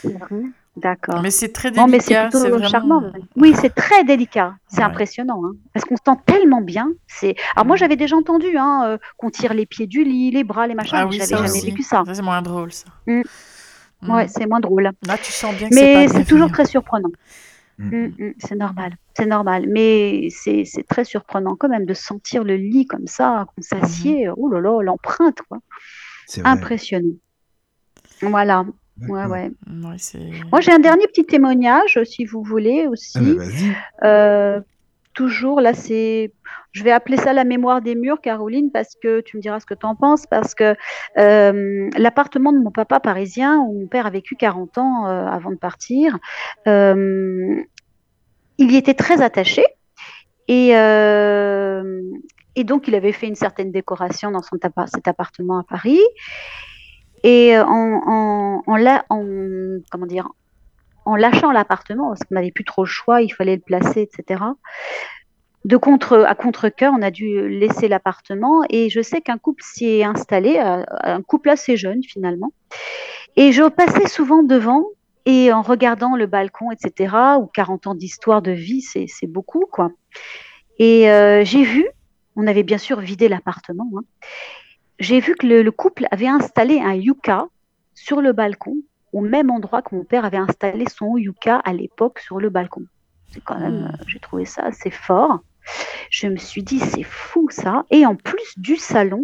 Mhm, 0.03 0.51
D'accord. 0.77 1.21
Mais 1.21 1.31
c'est 1.31 1.53
très 1.53 1.71
Non, 1.71 1.87
mais 1.87 1.99
c'est 2.01 2.09
délicat, 2.09 2.23
plutôt 2.23 2.39
c'est 2.39 2.49
vraiment... 2.49 2.67
charmant. 2.67 3.03
Oui, 3.37 3.53
c'est 3.55 3.73
très 3.73 4.03
délicat. 4.03 4.55
C'est 4.67 4.79
Ouais. 4.79 4.83
impressionnant. 4.83 5.41
hein, 5.45 5.53
parce 5.73 5.85
qu'on 5.85 5.95
se 5.95 6.01
sent 6.05 6.17
tellement 6.25 6.59
bien. 6.61 6.89
C'est. 7.07 7.35
Alors 7.55 7.65
moi, 7.65 7.75
Mm. 7.75 7.79
j'avais 7.79 7.95
déjà 7.95 8.15
entendu 8.17 8.57
hein, 8.57 8.83
euh, 8.85 8.97
qu'on 9.17 9.29
tire 9.29 9.53
les 9.53 9.65
pieds 9.65 9.87
du 9.87 10.03
lit, 10.03 10.31
les 10.31 10.43
bras, 10.43 10.67
les 10.67 10.75
machins. 10.75 10.97
Ah 10.99 11.05
oui, 11.07 11.13
j'avais 11.13 11.27
ça 11.27 11.37
jamais 11.37 11.49
aussi. 11.49 11.65
vécu 11.67 11.81
ça. 11.81 12.03
Ça, 12.05 12.13
c'est 12.13 12.21
moins 12.21 12.41
drôle, 12.41 12.73
ça. 12.73 12.87
Mm. 13.07 13.21
Mm. 14.01 14.09
Ouais, 14.11 14.27
c'est 14.27 14.45
moins 14.47 14.59
drôle. 14.59 14.91
Là, 15.07 15.17
tu 15.17 15.31
sens 15.31 15.55
bien 15.55 15.69
que 15.69 15.75
Mais 15.75 16.07
c'est 16.09 16.25
toujours 16.25 16.51
très 16.51 16.65
surprenant. 16.65 17.09
Mm. 17.77 17.89
Mm, 17.97 18.13
mm, 18.19 18.33
c'est 18.39 18.55
normal. 18.55 18.95
C'est 19.17 19.25
normal. 19.25 19.65
Mais 19.69 20.27
c'est 20.29 20.65
c'est 20.65 20.83
très 20.83 21.05
surprenant 21.05 21.55
quand 21.55 21.69
même 21.69 21.85
de 21.85 21.93
sentir 21.93 22.43
le 22.43 22.57
lit 22.57 22.85
comme 22.85 23.07
ça, 23.07 23.45
qu'on 23.55 23.61
s'assied. 23.61 24.29
Oh 24.35 24.49
là 24.49 24.59
là, 24.59 24.81
l'empreinte, 24.81 25.39
quoi. 25.47 25.59
C'est 26.27 26.41
vrai. 26.41 26.49
Impressionnant. 26.51 27.15
Voilà. 28.21 28.65
Ouais, 29.01 29.07
D'accord. 29.07 29.31
ouais. 29.31 29.51
Ouais, 29.67 29.95
c'est... 29.97 30.31
Moi, 30.51 30.61
j'ai 30.61 30.71
un 30.71 30.79
dernier 30.79 31.07
petit 31.07 31.25
témoignage, 31.25 32.01
si 32.03 32.25
vous 32.25 32.41
voulez 32.43 32.87
aussi. 32.87 33.17
Ah 33.17 33.21
bah, 33.21 33.33
vas-y. 33.45 33.75
Euh, 34.03 34.61
toujours, 35.13 35.61
là, 35.61 35.73
c'est, 35.73 36.33
je 36.71 36.83
vais 36.83 36.91
appeler 36.91 37.17
ça 37.17 37.33
la 37.33 37.43
mémoire 37.43 37.81
des 37.81 37.95
murs, 37.95 38.21
Caroline, 38.21 38.71
parce 38.71 38.95
que 39.01 39.21
tu 39.21 39.37
me 39.37 39.41
diras 39.41 39.59
ce 39.59 39.65
que 39.65 39.73
tu 39.73 39.85
en 39.85 39.95
penses, 39.95 40.25
parce 40.27 40.55
que 40.55 40.75
euh, 41.17 41.89
l'appartement 41.97 42.51
de 42.53 42.59
mon 42.59 42.71
papa 42.71 42.99
parisien, 42.99 43.59
où 43.59 43.81
mon 43.81 43.87
père 43.87 44.05
a 44.05 44.09
vécu 44.09 44.35
40 44.35 44.77
ans 44.77 45.07
euh, 45.07 45.25
avant 45.25 45.51
de 45.51 45.57
partir, 45.57 46.17
euh, 46.67 47.55
il 48.57 48.71
y 48.71 48.77
était 48.77 48.93
très 48.93 49.21
attaché. 49.21 49.63
Et, 50.47 50.77
euh, 50.77 52.01
et 52.55 52.63
donc, 52.63 52.87
il 52.87 52.95
avait 52.95 53.11
fait 53.11 53.27
une 53.27 53.35
certaine 53.35 53.71
décoration 53.71 54.31
dans 54.31 54.41
son 54.41 54.57
appa- 54.57 54.87
cet 54.87 55.07
appartement 55.07 55.59
à 55.59 55.63
Paris. 55.63 55.99
Et 57.25 57.57
euh, 57.57 57.65
en, 57.65 58.61
en, 58.67 58.75
la- 58.75 59.03
en- 59.09 59.79
comment 59.91 60.05
dire, 60.05 60.29
en 61.05 61.15
lâchant 61.15 61.51
l'appartement, 61.51 62.09
parce 62.09 62.19
qu'on 62.21 62.35
n'avait 62.35 62.51
plus 62.51 62.63
trop 62.65 62.83
le 62.83 62.87
choix, 62.87 63.23
il 63.23 63.29
fallait 63.29 63.55
le 63.55 63.63
placer, 63.63 64.01
etc. 64.01 64.43
De 65.65 65.77
contre, 65.77 66.23
à 66.27 66.35
contre-cœur, 66.35 66.93
on 66.95 67.01
a 67.01 67.09
dû 67.09 67.49
laisser 67.49 67.87
l'appartement. 67.87 68.61
Et 68.69 68.91
je 68.91 69.01
sais 69.01 69.21
qu'un 69.21 69.39
couple 69.39 69.63
s'y 69.63 69.85
est 69.87 70.03
installé, 70.03 70.59
euh, 70.59 70.83
un 71.01 71.23
couple 71.23 71.49
assez 71.49 71.77
jeune 71.77 72.03
finalement. 72.03 72.53
Et 73.35 73.51
je 73.51 73.63
passais 73.67 74.07
souvent 74.07 74.43
devant 74.43 74.85
et 75.25 75.51
en 75.51 75.63
regardant 75.63 76.15
le 76.15 76.27
balcon, 76.27 76.69
etc., 76.69 77.15
ou 77.39 77.47
40 77.47 77.87
ans 77.87 77.95
d'histoire 77.95 78.43
de 78.43 78.51
vie, 78.51 78.81
c'est 78.81 79.07
c'est 79.07 79.25
beaucoup, 79.25 79.65
quoi. 79.71 79.89
Et 80.77 81.09
euh, 81.09 81.43
j'ai 81.43 81.63
vu, 81.63 81.87
on 82.35 82.45
avait 82.45 82.61
bien 82.61 82.77
sûr 82.77 82.99
vidé 82.99 83.27
l'appartement, 83.27 83.89
hein, 83.97 84.03
j'ai 84.99 85.19
vu 85.19 85.35
que 85.35 85.45
le, 85.47 85.61
le 85.63 85.71
couple 85.71 86.07
avait 86.11 86.27
installé 86.27 86.79
un 86.79 86.93
yucca 86.93 87.45
sur 87.93 88.21
le 88.21 88.33
balcon, 88.33 88.77
au 89.13 89.21
même 89.21 89.49
endroit 89.49 89.81
que 89.81 89.95
mon 89.95 90.03
père 90.03 90.25
avait 90.25 90.37
installé 90.37 90.85
son 90.89 91.17
yucca 91.17 91.57
à 91.57 91.73
l'époque 91.73 92.19
sur 92.19 92.39
le 92.39 92.49
balcon. 92.49 92.85
C'est 93.29 93.43
quand 93.43 93.59
même, 93.59 93.81
Mm. 93.81 93.85
euh, 93.85 94.03
j'ai 94.07 94.19
trouvé 94.19 94.45
ça 94.45 94.63
assez 94.63 94.91
fort. 94.91 95.39
Je 96.09 96.27
me 96.27 96.37
suis 96.37 96.63
dit, 96.63 96.79
c'est 96.79 97.03
fou 97.03 97.49
ça. 97.49 97.85
Et 97.89 98.05
en 98.05 98.15
plus 98.15 98.53
du 98.57 98.75
salon, 98.75 99.23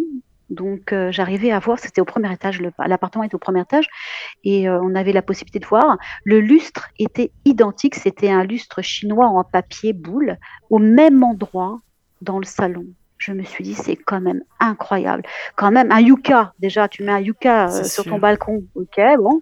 donc 0.49 0.91
euh, 0.91 1.11
j'arrivais 1.11 1.51
à 1.51 1.59
voir, 1.59 1.79
c'était 1.79 2.01
au 2.01 2.05
premier 2.05 2.31
étage, 2.33 2.61
l'appartement 2.79 3.23
était 3.23 3.35
au 3.35 3.39
premier 3.39 3.61
étage, 3.61 3.87
et 4.43 4.67
euh, 4.67 4.81
on 4.81 4.95
avait 4.95 5.13
la 5.13 5.21
possibilité 5.21 5.59
de 5.59 5.65
voir. 5.67 5.97
Le 6.25 6.39
lustre 6.41 6.89
était 6.99 7.31
identique, 7.45 7.95
c'était 7.95 8.29
un 8.31 8.43
lustre 8.43 8.81
chinois 8.81 9.27
en 9.27 9.43
papier 9.43 9.93
boule, 9.93 10.37
au 10.69 10.79
même 10.79 11.23
endroit 11.23 11.79
dans 12.21 12.39
le 12.39 12.45
salon. 12.45 12.85
Je 13.21 13.33
me 13.33 13.43
suis 13.43 13.63
dit, 13.63 13.75
c'est 13.75 13.95
quand 13.95 14.19
même 14.19 14.41
incroyable. 14.59 15.21
Quand 15.55 15.71
même, 15.71 15.91
un 15.91 15.99
yucca, 15.99 16.53
déjà, 16.57 16.87
tu 16.87 17.03
mets 17.03 17.11
un 17.11 17.19
yucca 17.19 17.67
euh, 17.67 17.83
sur 17.83 18.03
ton 18.03 18.17
balcon, 18.17 18.63
ok, 18.73 18.99
bon. 19.19 19.41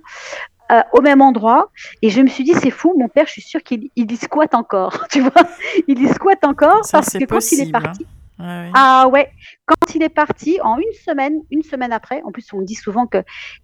Euh, 0.72 0.82
au 0.92 1.02
même 1.02 1.22
endroit, 1.22 1.72
et 2.02 2.10
je 2.10 2.22
me 2.22 2.28
suis 2.28 2.44
dit, 2.44 2.54
c'est 2.54 2.72
fou, 2.72 2.94
mon 2.98 3.08
père, 3.08 3.26
je 3.26 3.32
suis 3.32 3.42
sûre 3.42 3.64
qu'il 3.64 3.90
il 3.96 4.12
y 4.12 4.18
squatte 4.18 4.54
encore, 4.54 5.08
tu 5.12 5.22
vois, 5.22 5.48
il 5.88 6.00
y 6.00 6.08
squatte 6.10 6.44
encore 6.44 6.84
Ça, 6.84 7.00
parce 7.00 7.14
que 7.14 7.24
quand 7.24 7.52
il 7.54 7.62
est 7.62 7.76
hein. 7.76 7.94
Ouais, 8.40 8.72
ah 8.74 9.10
ouais, 9.11 9.30
quand 9.66 9.95
il 9.95 10.02
est 10.02 10.07
parti, 10.07 10.60
en 10.64 10.78
une 10.78 10.94
semaine, 11.06 11.41
une 11.52 11.61
semaine 11.61 11.91
après, 11.91 12.22
en 12.24 12.32
plus 12.32 12.48
on 12.53 12.61
dit 12.61 12.76
souvent 12.76 13.06
que 13.06 13.18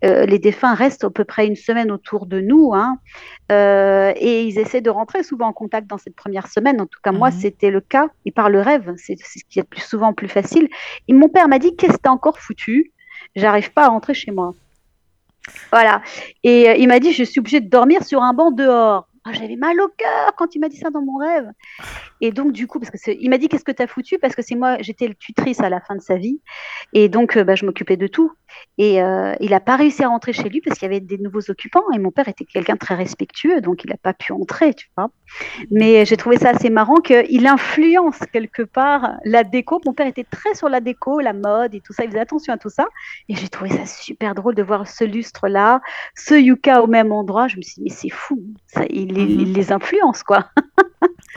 euh, 0.04 0.26
les 0.26 0.38
défunts 0.38 0.74
restent 0.74 1.06
à 1.06 1.10
peu 1.10 1.24
près 1.24 1.48
une 1.48 1.56
semaine 1.56 1.92
autour 1.92 2.26
de 2.26 2.42
nous, 2.42 2.74
hein, 2.74 3.00
euh, 3.54 4.12
et 4.18 4.44
ils 4.44 4.60
essaient 4.60 4.82
de 4.82 4.90
rentrer 4.90 5.24
souvent 5.24 5.48
en 5.48 5.54
contact 5.54 5.88
dans 5.88 5.98
cette 5.98 6.16
première 6.16 6.48
semaine. 6.48 6.82
En 6.82 6.88
tout 6.88 7.00
cas, 7.02 7.14
moi, 7.14 7.30
Mhm. 7.30 7.38
c'était 7.40 7.72
le 7.72 7.80
cas, 7.80 8.10
et 8.26 8.32
par 8.32 8.50
le 8.50 8.60
rêve, 8.60 8.94
c'est 8.98 9.16
ce 9.18 9.44
qui 9.50 9.60
est 9.60 9.64
plus 9.64 9.80
souvent 9.82 10.12
plus 10.14 10.28
facile. 10.28 10.68
Et 11.08 11.14
mon 11.14 11.30
père 11.30 11.48
m'a 11.48 11.60
dit, 11.60 11.78
qu'est-ce 11.78 11.94
que 11.94 12.02
t'as 12.04 12.10
encore 12.10 12.40
foutu? 12.40 12.92
J'arrive 13.38 13.72
pas 13.72 13.86
à 13.86 13.88
rentrer 13.88 14.14
chez 14.14 14.32
moi. 14.32 14.54
Voilà. 15.72 16.02
Et 16.44 16.70
euh, 16.70 16.76
il 16.76 16.88
m'a 16.90 17.00
dit, 17.00 17.14
je 17.14 17.24
suis 17.24 17.40
obligée 17.40 17.62
de 17.62 17.70
dormir 17.70 18.04
sur 18.04 18.22
un 18.22 18.34
banc 18.34 18.52
dehors. 18.52 19.08
Ah, 19.28 19.34
J'avais 19.34 19.56
mal 19.56 19.82
au 19.82 19.88
cœur 19.88 20.36
quand 20.38 20.54
il 20.54 20.60
m'a 20.60 20.70
dit 20.70 20.78
ça 20.78 20.92
dans 20.92 21.02
mon 21.02 21.18
rêve. 21.18 21.50
Et 22.22 22.32
donc, 22.32 22.52
du 22.52 22.68
coup, 22.68 22.80
parce 22.80 22.92
que 22.92 23.12
il 23.12 23.30
m'a 23.30 23.40
dit 23.40 23.48
qu'est-ce 23.48 23.64
que 23.64 23.72
tu 23.72 23.82
as 23.82 23.88
foutu? 23.88 24.20
Parce 24.20 24.36
que 24.36 24.44
c'est 24.44 24.54
moi, 24.54 24.78
j'étais 24.82 25.08
le 25.08 25.16
tutrice 25.16 25.60
à 25.62 25.70
la 25.70 25.82
fin 25.82 25.96
de 25.96 26.02
sa 26.02 26.16
vie. 26.18 26.42
Et 26.94 27.10
donc, 27.10 27.36
euh, 27.36 27.44
bah, 27.44 27.56
je 27.56 27.66
m'occupais 27.66 27.98
de 27.98 28.06
tout. 28.06 28.32
Et 28.78 29.02
euh, 29.02 29.34
il 29.40 29.52
n'a 29.52 29.60
pas 29.62 29.76
réussi 29.78 30.04
à 30.04 30.10
rentrer 30.10 30.34
chez 30.34 30.50
lui 30.50 30.62
parce 30.62 30.78
qu'il 30.78 30.86
y 30.86 30.92
avait 30.92 31.00
des 31.00 31.18
nouveaux 31.18 31.50
occupants. 31.50 31.84
Et 31.94 32.00
mon 32.00 32.12
père 32.12 32.28
était 32.28 32.46
quelqu'un 32.46 32.74
de 32.74 32.80
très 32.80 32.96
respectueux, 32.96 33.62
donc 33.62 33.84
il 33.84 33.90
n'a 33.90 33.98
pas 33.98 34.14
pu 34.14 34.34
entrer, 34.34 34.74
tu 34.74 34.90
vois. 34.98 35.10
Mais 35.72 36.06
j'ai 36.06 36.18
trouvé 36.18 36.38
ça 36.38 36.50
assez 36.50 36.70
marrant 36.70 36.96
qu'il 36.98 37.48
influence 37.48 38.20
quelque 38.34 38.64
part 38.64 39.12
la 39.24 39.44
déco. 39.44 39.80
Mon 39.86 39.94
père 39.94 40.08
était 40.08 40.26
très 40.26 40.54
sur 40.56 40.70
la 40.70 40.82
déco, 40.82 41.20
la 41.20 41.34
mode 41.34 41.74
et 41.74 41.82
tout 41.82 41.94
ça. 41.94 42.04
Il 42.04 42.10
faisait 42.10 42.20
attention 42.20 42.54
à 42.54 42.58
tout 42.58 42.70
ça. 42.70 42.86
Et 43.30 43.36
j'ai 43.36 43.48
trouvé 43.50 43.70
ça 43.72 43.86
super 43.86 44.36
drôle 44.36 44.56
de 44.56 44.64
voir 44.64 44.88
ce 44.88 45.04
lustre-là, 45.04 45.82
ce 46.16 46.36
yucca 46.36 46.82
au 46.82 46.88
même 46.88 47.12
endroit. 47.12 47.48
Je 47.48 47.58
me 47.58 47.62
suis 47.62 47.76
dit, 47.76 47.84
mais 47.84 47.90
c'est 47.90 48.10
fou. 48.10 48.42
Ça, 48.68 48.84
il, 48.90 49.14
les- 49.14 49.24
il 49.24 49.54
les 49.54 49.72
influence, 49.72 50.24
quoi. 50.24 50.50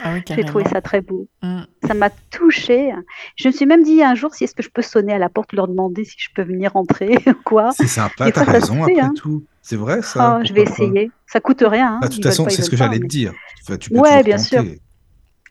Ah 0.01 0.13
oui, 0.13 0.21
J'ai 0.29 0.45
trouvé 0.45 0.63
ça 0.65 0.81
très 0.81 1.01
beau. 1.01 1.27
Mm. 1.43 1.63
Ça 1.85 1.93
m'a 1.93 2.09
touchée. 2.31 2.93
Je 3.35 3.49
me 3.49 3.53
suis 3.53 3.65
même 3.65 3.83
dit 3.83 4.01
un 4.01 4.15
jour 4.15 4.33
si 4.33 4.45
est-ce 4.45 4.55
que 4.55 4.63
je 4.63 4.69
peux 4.69 4.81
sonner 4.81 5.11
à 5.13 5.17
la 5.19 5.27
porte, 5.27 5.51
leur 5.51 5.67
demander 5.67 6.05
si 6.05 6.15
je 6.17 6.29
peux 6.33 6.41
venir 6.41 6.75
entrer 6.77 7.08
ou 7.27 7.33
quoi. 7.43 7.71
C'est 7.71 7.87
sympa, 7.87 8.31
t'as 8.31 8.43
raison 8.43 8.83
après 8.83 8.99
hein. 8.99 9.13
tout. 9.15 9.43
C'est 9.61 9.75
vrai 9.75 10.01
ça 10.01 10.39
Oh, 10.39 10.45
je 10.45 10.53
vais 10.53 10.63
essayer. 10.63 11.11
Ça 11.27 11.39
coûte 11.39 11.63
rien. 11.65 11.93
hein. 11.95 11.99
Bah, 12.01 12.07
De 12.07 12.13
toute 12.13 12.23
façon, 12.23 12.47
c'est 12.49 12.61
ce 12.61 12.69
que 12.69 12.77
j'allais 12.77 12.99
mais- 12.99 13.07
te 13.07 13.07
dire. 13.07 13.33
Enfin, 13.61 13.77
tu 13.77 13.89
peux 13.89 13.99
Ouais, 13.99 14.23
bien 14.23 14.37
sûr. 14.37 14.63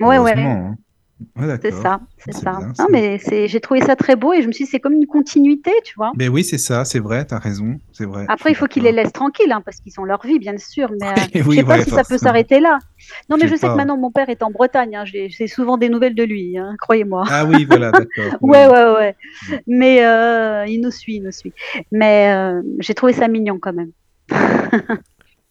Ouais, 0.00 0.18
ouais. 0.18 0.32
Hein. 0.36 0.74
Ouais, 1.36 1.58
C'est 1.60 1.72
ça, 1.72 2.00
c'est 2.18 2.32
ça. 2.32 2.58
bien, 2.58 2.72
Non, 2.78 2.86
mais 2.92 3.18
j'ai 3.48 3.60
trouvé 3.60 3.80
ça 3.80 3.96
très 3.96 4.14
beau 4.14 4.32
et 4.32 4.42
je 4.42 4.46
me 4.46 4.52
suis 4.52 4.64
dit, 4.66 4.70
c'est 4.70 4.78
comme 4.78 4.92
une 4.92 5.06
continuité, 5.06 5.72
tu 5.84 5.94
vois. 5.96 6.12
Mais 6.16 6.28
oui, 6.28 6.44
c'est 6.44 6.58
ça, 6.58 6.84
c'est 6.84 7.00
vrai, 7.00 7.24
t'as 7.24 7.38
raison, 7.38 7.78
c'est 7.92 8.04
vrai. 8.04 8.24
Après, 8.28 8.50
il 8.52 8.54
faut 8.54 8.66
qu'ils 8.66 8.84
les 8.84 8.92
laissent 8.92 9.12
tranquilles, 9.12 9.50
hein, 9.50 9.60
parce 9.64 9.78
qu'ils 9.78 9.92
ont 9.98 10.04
leur 10.04 10.24
vie, 10.24 10.38
bien 10.38 10.56
sûr. 10.58 10.90
Mais 11.00 11.08
euh, 11.08 11.42
Oui, 11.46 11.56
je 11.56 11.60
sais 11.60 11.66
pas 11.66 11.78
ouais, 11.78 11.84
si 11.84 11.90
ça 11.90 12.04
peut 12.04 12.18
s'arrêter 12.18 12.60
là. 12.60 12.78
Non, 13.28 13.36
mais 13.36 13.48
Je 13.48 13.54
je 13.54 13.56
sais 13.56 13.66
que 13.66 13.74
maintenant, 13.74 13.96
mon 13.96 14.12
père 14.12 14.28
est 14.28 14.42
en 14.44 14.50
Bretagne. 14.50 14.94
Hein, 14.94 15.04
j'ai, 15.06 15.28
souvent 15.48 15.76
des 15.76 15.88
nouvelles 15.88 16.14
de 16.14 16.22
lui, 16.22 16.56
hein, 16.56 16.76
croyez-moi. 16.80 17.24
Ah 17.28 17.44
oui, 17.44 17.64
voilà, 17.64 17.90
d'accord. 17.92 18.36
Ouais, 18.40 18.66
ouais, 18.68 18.92
ouais. 18.92 19.16
Mais 19.66 20.04
euh, 20.04 20.66
il 20.66 20.80
nous 20.80 20.90
suit, 20.92 21.16
il 21.16 21.22
nous 21.24 21.32
suit. 21.32 21.52
Mais 21.90 22.32
euh, 22.32 22.62
j'ai 22.78 22.94
trouvé 22.94 23.12
ça 23.12 23.26
mignon 23.26 23.58
quand 23.60 23.72
même. 23.72 23.90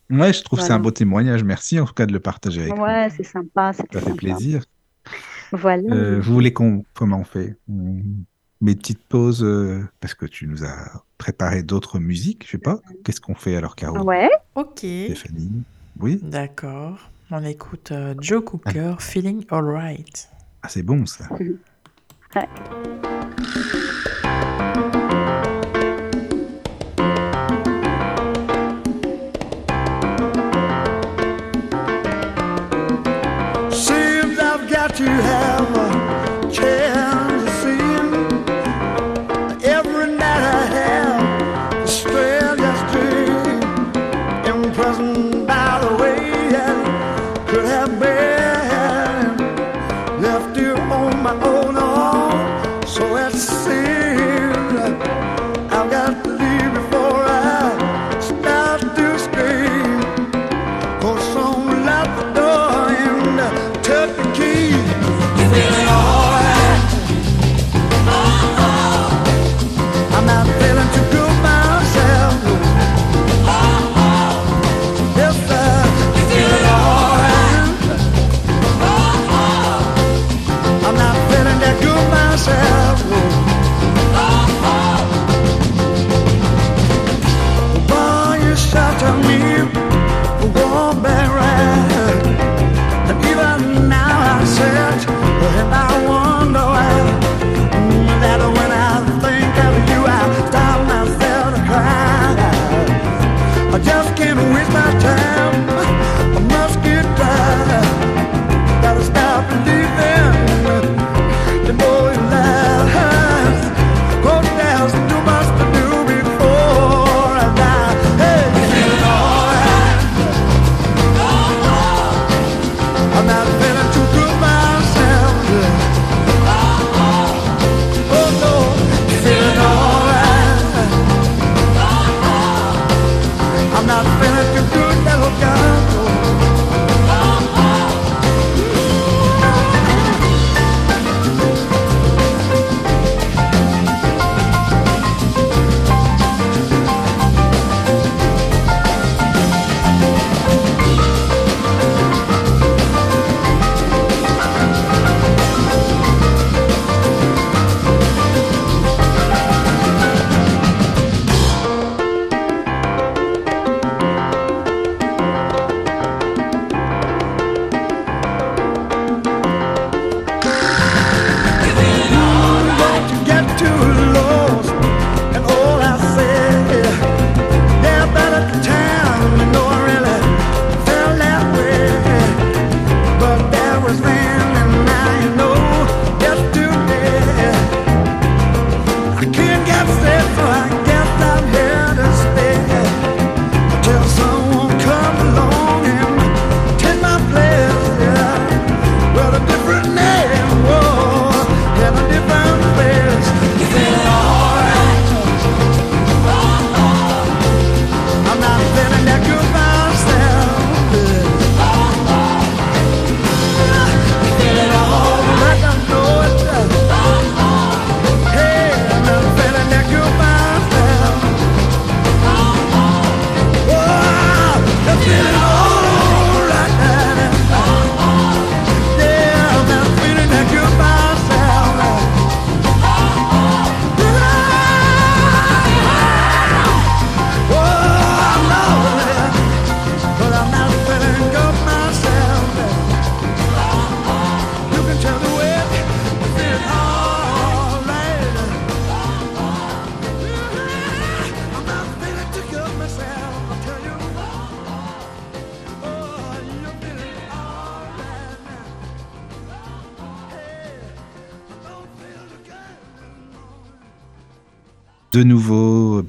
Ouais, 0.10 0.31
je 0.31 0.41
trouve 0.44 0.60
que 0.60 0.64
c'est 0.65 0.72
un 0.72 0.76
Voilà. 0.76 0.84
beau 0.84 0.91
témoignage. 0.91 1.44
Merci 1.44 1.80
en 1.80 1.85
tout 1.85 1.94
cas 1.94 2.06
de 2.06 2.14
le 2.14 2.19
partager 2.22 2.61
avec. 2.61 2.77
Ouais, 2.81 3.10
c'est 3.15 3.23
sympa, 3.23 3.73
Ça 3.73 3.84
fait 3.91 3.99
sympa. 3.99 4.15
plaisir. 4.15 4.64
Voilà. 5.52 5.94
Euh, 5.94 6.19
vous 6.22 6.34
voulez 6.34 6.53
qu'on 6.53 6.84
comment 6.94 7.19
on 7.19 7.24
fait? 7.24 7.56
On 7.69 8.02
met 8.61 8.72
une 8.72 8.78
petite 8.78 9.03
pause 9.03 9.44
euh, 9.44 9.84
parce 9.99 10.14
que 10.14 10.26
tu 10.26 10.48
nous 10.48 10.64
as 10.64 11.03
préparé 11.18 11.64
d'autres 11.64 11.99
musiques, 11.99 12.45
je 12.45 12.52
sais 12.52 12.57
pas. 12.57 12.80
Qu'est-ce 13.03 13.22
qu'on 13.22 13.36
fait 13.36 13.56
alors, 13.56 13.76
Caro? 13.76 13.99
Ouais. 13.99 14.30
Ok. 14.56 14.80
Stéphanie? 14.80 15.64
Oui 15.99 16.19
D'accord. 16.22 17.10
On 17.32 17.44
écoute 17.44 17.91
euh, 17.91 18.15
Joe 18.19 18.44
Cooker, 18.44 18.95
Feeling 18.99 19.45
Alright. 19.49 20.30
Ah, 20.64 20.69
c'est 20.69 20.84
bon 20.84 21.06
ça. 21.06 21.28
Seems 22.34 23.97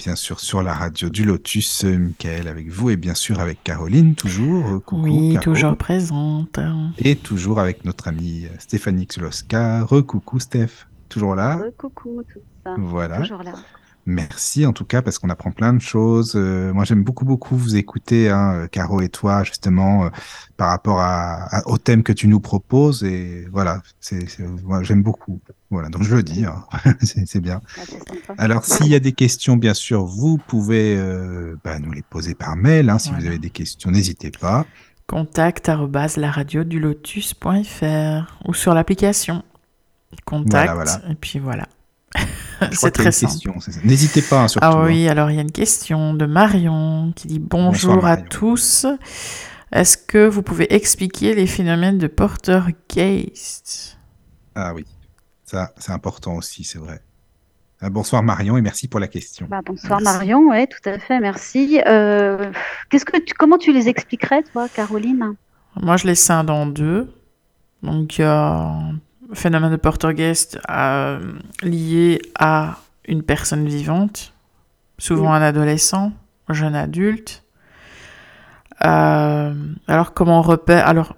bien 0.09 0.17
sûr, 0.17 0.41
sur 0.41 0.63
la 0.63 0.73
radio 0.73 1.11
du 1.11 1.23
Lotus, 1.27 1.85
euh, 1.85 1.99
Michael 1.99 2.49
avec 2.49 2.71
vous 2.71 2.89
et 2.89 2.97
bien 2.97 3.13
sûr 3.13 3.41
avec 3.41 3.63
Caroline, 3.63 4.15
toujours. 4.15 4.67
Euh, 4.67 4.79
Coucou, 4.79 5.03
Oui, 5.03 5.33
Caro. 5.35 5.45
toujours 5.45 5.77
présente. 5.77 6.59
Et 6.97 7.15
toujours 7.15 7.61
avec 7.61 7.85
notre 7.85 8.09
amie 8.09 8.47
euh, 8.47 8.57
Stéphanie 8.59 9.05
Xloska. 9.05 9.85
Recoucou, 9.85 10.41
Steph. 10.41 10.87
Toujours 11.11 11.35
là? 11.35 11.59
Euh, 11.59 11.71
coucou, 11.77 12.23
tout 12.33 12.41
ça. 12.65 12.75
Voilà. 12.79 13.19
Toujours 13.21 13.43
là. 13.43 13.53
Merci 14.11 14.65
en 14.65 14.73
tout 14.73 14.87
cas 14.87 15.03
parce 15.03 15.19
qu'on 15.19 15.29
apprend 15.29 15.51
plein 15.51 15.75
de 15.75 15.81
choses. 15.83 16.33
Euh, 16.35 16.73
moi 16.73 16.85
j'aime 16.85 17.05
beaucoup 17.05 17.27
beaucoup 17.27 17.57
vous 17.59 17.77
écouter, 17.77 18.31
hein, 18.31 18.55
euh, 18.55 18.67
Caro 18.67 19.03
et 19.03 19.11
toi 19.11 19.45
justement 19.45 20.07
euh, 20.07 20.09
par 20.57 20.71
rapport 20.71 20.99
à, 21.01 21.43
à- 21.59 21.69
au 21.69 21.77
thème 21.77 22.03
que 22.03 22.15
tu 22.15 22.27
nous 22.27 22.41
proposes 22.41 23.05
et 23.05 23.47
voilà, 23.53 23.83
c'est 24.01 24.27
c'est- 24.27 24.47
moi, 24.65 24.83
j'aime 24.83 25.03
beaucoup. 25.03 25.41
Voilà 25.71 25.91
donc 25.91 26.05
je 26.05 26.15
le 26.17 26.23
dis, 26.23 26.47
hein. 26.47 26.65
c'est 27.03 27.29
c'est 27.29 27.41
bien. 27.41 27.61
Sympa. 27.77 28.35
Alors 28.39 28.65
s'il 28.65 28.87
y 28.89 28.95
a 28.95 29.01
des 29.01 29.13
questions 29.13 29.59
bien 29.59 29.75
sûr 29.75 30.07
vous 30.07 30.39
pouvez 30.39 30.97
euh, 30.97 31.57
bah, 31.63 31.79
nous 31.79 31.93
les 31.93 32.01
poser 32.03 32.35
par 32.35 32.57
mail. 32.57 32.89
Hein, 32.89 32.99
si 32.99 33.11
vous 33.13 33.27
avez 33.27 33.39
des 33.39 33.51
questions 33.51 33.91
n'hésitez 33.91 34.31
pas. 34.31 34.65
Contact 35.07 35.71
la 36.17 36.31
radio 36.31 36.65
du 36.65 36.81
lotus.fr 36.81 38.39
ou 38.47 38.55
sur 38.55 38.73
l'application. 38.73 39.43
Contact. 40.25 40.51
Voilà, 40.51 40.75
voilà. 40.75 41.11
Et 41.11 41.15
puis 41.15 41.39
voilà. 41.39 41.67
C'est 42.73 42.83
y 42.83 42.87
a 42.87 42.91
très 42.91 43.05
une 43.07 43.13
simple. 43.13 43.33
question. 43.33 43.61
c'est 43.61 43.73
ça. 43.73 43.81
N'hésitez 43.85 44.23
pas 44.23 44.43
hein, 44.43 44.49
surtout. 44.49 44.67
Ah 44.67 44.73
hein. 44.73 44.87
oui, 44.87 45.09
alors 45.09 45.31
il 45.31 45.37
y 45.37 45.39
a 45.39 45.43
une 45.43 45.53
question 45.53 46.15
de 46.15 46.27
Marion 46.27 47.13
qui 47.15 47.29
dit 47.29 47.39
bonjour 47.39 48.05
à 48.05 48.17
tous. 48.17 48.87
Est-ce 49.71 49.97
que 49.97 50.27
vous 50.27 50.43
pouvez 50.43 50.73
expliquer 50.75 51.35
les 51.35 51.47
phénomènes 51.47 51.99
de 51.99 52.07
Portergeist 52.09 53.99
Ah 54.55 54.73
oui, 54.75 54.87
ça 55.45 55.73
c'est 55.79 55.93
important 55.93 56.35
aussi, 56.35 56.65
c'est 56.65 56.79
vrai. 56.79 57.01
Ah, 57.81 57.91
bonsoir 57.91 58.25
Marion 58.25 58.57
et 58.57 58.61
merci 58.61 58.89
pour 58.89 58.99
la 58.99 59.07
question. 59.07 59.47
Bah, 59.49 59.61
bonsoir 59.65 60.01
Merci. 60.01 60.19
Marion, 60.19 60.49
ouais, 60.49 60.67
tout 60.67 60.89
à 60.89 60.99
fait, 60.99 61.21
merci. 61.21 61.81
Euh, 61.87 62.51
qu'est-ce 62.91 63.05
que 63.05 63.19
tu, 63.19 63.35
comment 63.35 63.57
tu 63.57 63.73
les 63.73 63.89
expliquerais, 63.89 64.43
toi, 64.43 64.69
Caroline? 64.69 65.35
Moi, 65.81 65.97
je 65.97 66.09
les 66.09 66.17
scinde 66.17 66.51
en 66.51 66.67
deux. 66.67 67.09
Donc, 67.85 68.19
euh, 68.19 68.65
phénomène 69.35 69.71
de 69.71 69.77
Portergeist 69.77 70.59
euh, 70.71 71.33
lié 71.63 72.21
à 72.39 72.79
une 73.07 73.23
personne 73.23 73.67
vivante, 73.67 74.33
souvent 74.99 75.33
un 75.33 75.43
adolescent, 75.43 76.13
jeune 76.49 76.75
adulte. 76.75 77.45
Euh, 78.85 79.55
alors, 79.87 80.15
comment 80.15 80.39
on 80.39 80.43
repère 80.43 80.87
Alors, 80.87 81.17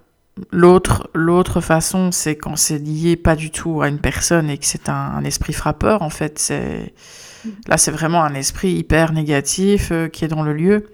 l'autre, 0.50 1.10
l'autre 1.14 1.60
façon, 1.60 2.10
c'est 2.12 2.36
quand 2.36 2.56
c'est 2.56 2.78
lié 2.78 3.16
pas 3.16 3.36
du 3.36 3.50
tout 3.50 3.82
à 3.82 3.88
une 3.88 3.98
personne 3.98 4.50
et 4.50 4.58
que 4.58 4.64
c'est 4.64 4.88
un, 4.88 4.94
un 4.94 5.24
esprit 5.24 5.52
frappeur, 5.52 6.02
en 6.02 6.10
fait. 6.10 6.38
C'est... 6.38 6.94
Là, 7.66 7.78
c'est 7.78 7.90
vraiment 7.90 8.22
un 8.22 8.34
esprit 8.34 8.72
hyper 8.72 9.12
négatif 9.12 9.92
euh, 9.92 10.08
qui 10.08 10.24
est 10.24 10.28
dans 10.28 10.42
le 10.42 10.52
lieu. 10.52 10.90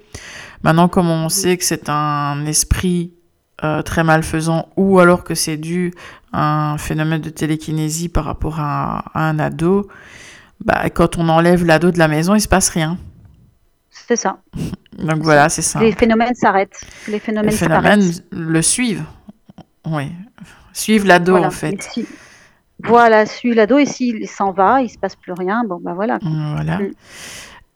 Maintenant, 0.62 0.88
comme 0.88 1.10
on 1.10 1.28
sait 1.28 1.56
que 1.56 1.64
c'est 1.64 1.88
un 1.88 2.46
esprit 2.46 3.12
euh, 3.64 3.82
très 3.82 4.04
malfaisant 4.04 4.68
ou 4.76 4.98
alors 4.98 5.24
que 5.24 5.34
c'est 5.34 5.56
dû 5.56 5.92
à 6.32 6.72
un 6.72 6.78
phénomène 6.78 7.20
de 7.20 7.30
télékinésie 7.30 8.08
par 8.08 8.24
rapport 8.24 8.60
à, 8.60 9.04
à 9.14 9.28
un 9.28 9.38
ado, 9.38 9.88
bah, 10.64 10.88
quand 10.90 11.16
on 11.18 11.28
enlève 11.28 11.64
l'ado 11.64 11.90
de 11.90 11.98
la 11.98 12.08
maison, 12.08 12.34
il 12.34 12.40
se 12.40 12.48
passe 12.48 12.68
rien. 12.68 12.98
C'est 13.90 14.16
ça. 14.16 14.38
Donc 14.98 15.18
voilà, 15.22 15.48
c'est 15.48 15.62
ça. 15.62 15.80
Les 15.80 15.92
phénomènes 15.92 16.34
s'arrêtent. 16.34 16.80
Les 17.06 17.14
Les 17.14 17.18
phénomènes 17.20 17.52
phénomènes 17.52 18.02
s'arrêtent. 18.02 18.24
le 18.30 18.62
suivent. 18.62 19.04
Oui. 19.86 20.12
Suivent 20.72 21.06
l'ado, 21.06 21.32
Voilà. 21.32 21.46
en 21.48 21.50
fait. 21.50 21.82
Si- 21.82 22.06
Voilà, 22.84 23.24
suit 23.24 23.54
l'ado 23.54 23.78
et 23.78 23.86
s'il 23.86 24.28
s'en 24.28 24.52
va, 24.52 24.82
il 24.82 24.90
se 24.90 24.98
passe 24.98 25.16
plus 25.16 25.32
rien, 25.32 25.62
bon 25.66 25.80
bah 25.82 25.94
voilà. 25.94 26.18
Voilà. 26.20 26.78
Mm. 26.78 26.90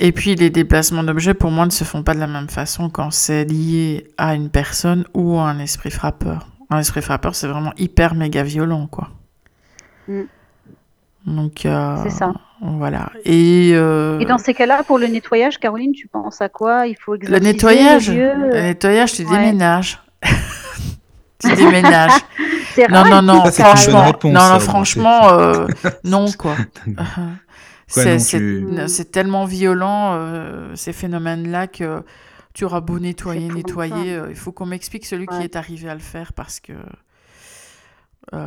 Et 0.03 0.13
puis 0.13 0.35
les 0.35 0.49
déplacements 0.49 1.03
d'objets, 1.03 1.35
pour 1.35 1.51
moi, 1.51 1.67
ne 1.67 1.71
se 1.71 1.85
font 1.85 2.03
pas 2.03 2.15
de 2.15 2.21
la 2.21 2.27
même 2.27 2.49
façon 2.49 2.89
quand 2.89 3.11
c'est 3.13 3.45
lié 3.45 4.09
à 4.17 4.35
une 4.35 4.49
personne 4.49 5.05
ou 5.13 5.39
à 5.39 5.43
un 5.43 5.59
esprit 5.59 5.91
frappeur. 5.91 6.49
Un 6.71 6.79
esprit 6.79 7.03
frappeur, 7.03 7.35
c'est 7.35 7.47
vraiment 7.47 7.75
hyper 7.77 8.15
méga 8.15 8.43
violent, 8.43 8.87
quoi. 8.87 9.11
Mm. 10.09 10.23
Donc, 11.27 11.67
euh, 11.67 11.97
C'est 12.03 12.11
ça. 12.11 12.33
Voilà. 12.63 13.11
Et, 13.27 13.73
euh, 13.75 14.19
Et 14.21 14.25
dans 14.25 14.39
ces 14.39 14.55
cas-là, 14.55 14.83
pour 14.85 14.99
le 14.99 15.07
nettoyage, 15.07 15.59
Caroline, 15.59 15.93
tu 15.93 16.09
penses 16.09 16.41
à 16.41 16.49
quoi? 16.49 16.87
Il 16.87 16.97
faut 16.97 17.17
le 17.17 17.39
nettoyage, 17.39 18.11
le 18.11 18.63
nettoyage, 18.63 19.13
tu 19.13 19.27
Ouais. 19.27 19.31
déménages. 19.37 20.01
tu 21.45 21.55
déménages. 21.55 22.13
Non, 22.91 23.05
non, 23.05 23.21
non, 23.23 23.45
franchement, 23.51 24.05
réponse, 24.05 24.33
non, 24.33 24.41
non, 24.41 24.49
moins, 24.49 24.59
franchement, 24.61 25.29
euh, 25.33 25.67
non, 26.05 26.27
quoi. 26.39 26.55
Quoi, 27.93 28.19
C'est 28.19 28.39
tu- 28.39 28.67
tellement 29.11 29.45
violent, 29.45 30.15
euh, 30.15 30.75
ces 30.77 30.93
phénomènes-là, 30.93 31.67
que 31.67 32.03
tu 32.55 32.65
auras 32.65 32.81
beau 32.81 32.99
nettoyer, 32.99 33.49
nettoyer. 33.51 34.15
euh, 34.15 34.27
il 34.31 34.37
faut 34.37 34.53
qu'on 34.53 34.67
m'explique 34.67 35.07
celui 35.07 35.27
qui 35.27 35.43
est 35.43 35.57
arrivé 35.57 35.89
à 35.89 35.95
le 35.95 36.01
faire 36.01 36.33
parce 36.33 36.61
que. 36.61 36.73
euh, 38.35 38.39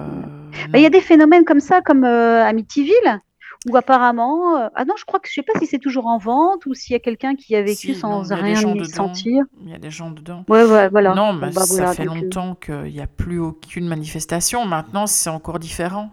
Bah, 0.72 0.80
Il 0.80 0.82
y 0.82 0.86
a 0.86 0.90
des 0.90 1.02
phénomènes 1.02 1.46
comme 1.46 1.60
ça, 1.60 1.82
comme 1.82 2.04
euh, 2.04 2.44
Amityville, 2.46 3.22
où 3.70 3.78
apparemment, 3.78 4.58
euh, 4.58 4.68
ah 4.76 4.86
non, 4.86 4.94
je 4.98 5.06
crois 5.06 5.20
que 5.20 5.28
je 5.30 5.34
sais 5.34 5.42
pas 5.44 5.54
si 5.60 5.66
c'est 5.68 5.80
toujours 5.80 6.08
en 6.08 6.18
vente 6.18 6.66
ou 6.66 6.74
s'il 6.74 6.94
y 6.94 6.96
a 6.96 7.00
quelqu'un 7.00 7.36
qui 7.36 7.56
a 7.56 7.62
vécu 7.62 7.94
Si, 7.94 7.96
sans 7.96 8.10
non, 8.30 8.36
rien 8.36 8.60
y 8.76 8.86
sentir. 8.86 9.46
Il 9.64 9.70
y 9.70 9.74
a 9.74 9.80
des 9.80 9.92
gens 9.92 10.12
dedans. 10.12 10.44
Ouais, 10.50 10.64
ouais, 10.66 10.90
voilà. 10.90 11.16
Non, 11.16 11.34
mais 11.34 11.52
bah, 11.52 11.62
ça 11.62 11.66
voilà, 11.76 11.94
fait 11.94 12.04
euh, 12.04 12.06
longtemps 12.06 12.56
qu'il 12.56 12.84
n'y 12.94 13.02
a 13.02 13.08
plus 13.08 13.40
aucune 13.40 13.88
manifestation. 13.88 14.66
Maintenant, 14.66 15.08
c'est 15.08 15.30
encore 15.30 15.60
différent. 15.60 16.12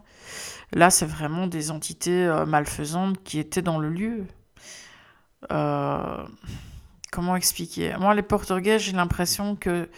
Là, 0.73 0.91
c'est 0.91 1.07
vraiment 1.07 1.47
des 1.47 1.71
entités 1.71 2.27
euh, 2.27 2.47
malfaisantes 2.47 3.23
qui 3.25 3.39
étaient 3.39 3.63
dans 3.63 3.79
le 3.79 3.89
lieu. 3.91 4.25
Euh, 5.51 6.25
comment 7.11 7.37
expliquer? 7.37 7.95
Moi, 7.99 8.15
les 8.15 8.23
portugais, 8.23 8.79
j'ai 8.79 8.93
l'impression 8.93 9.57
que 9.57 9.89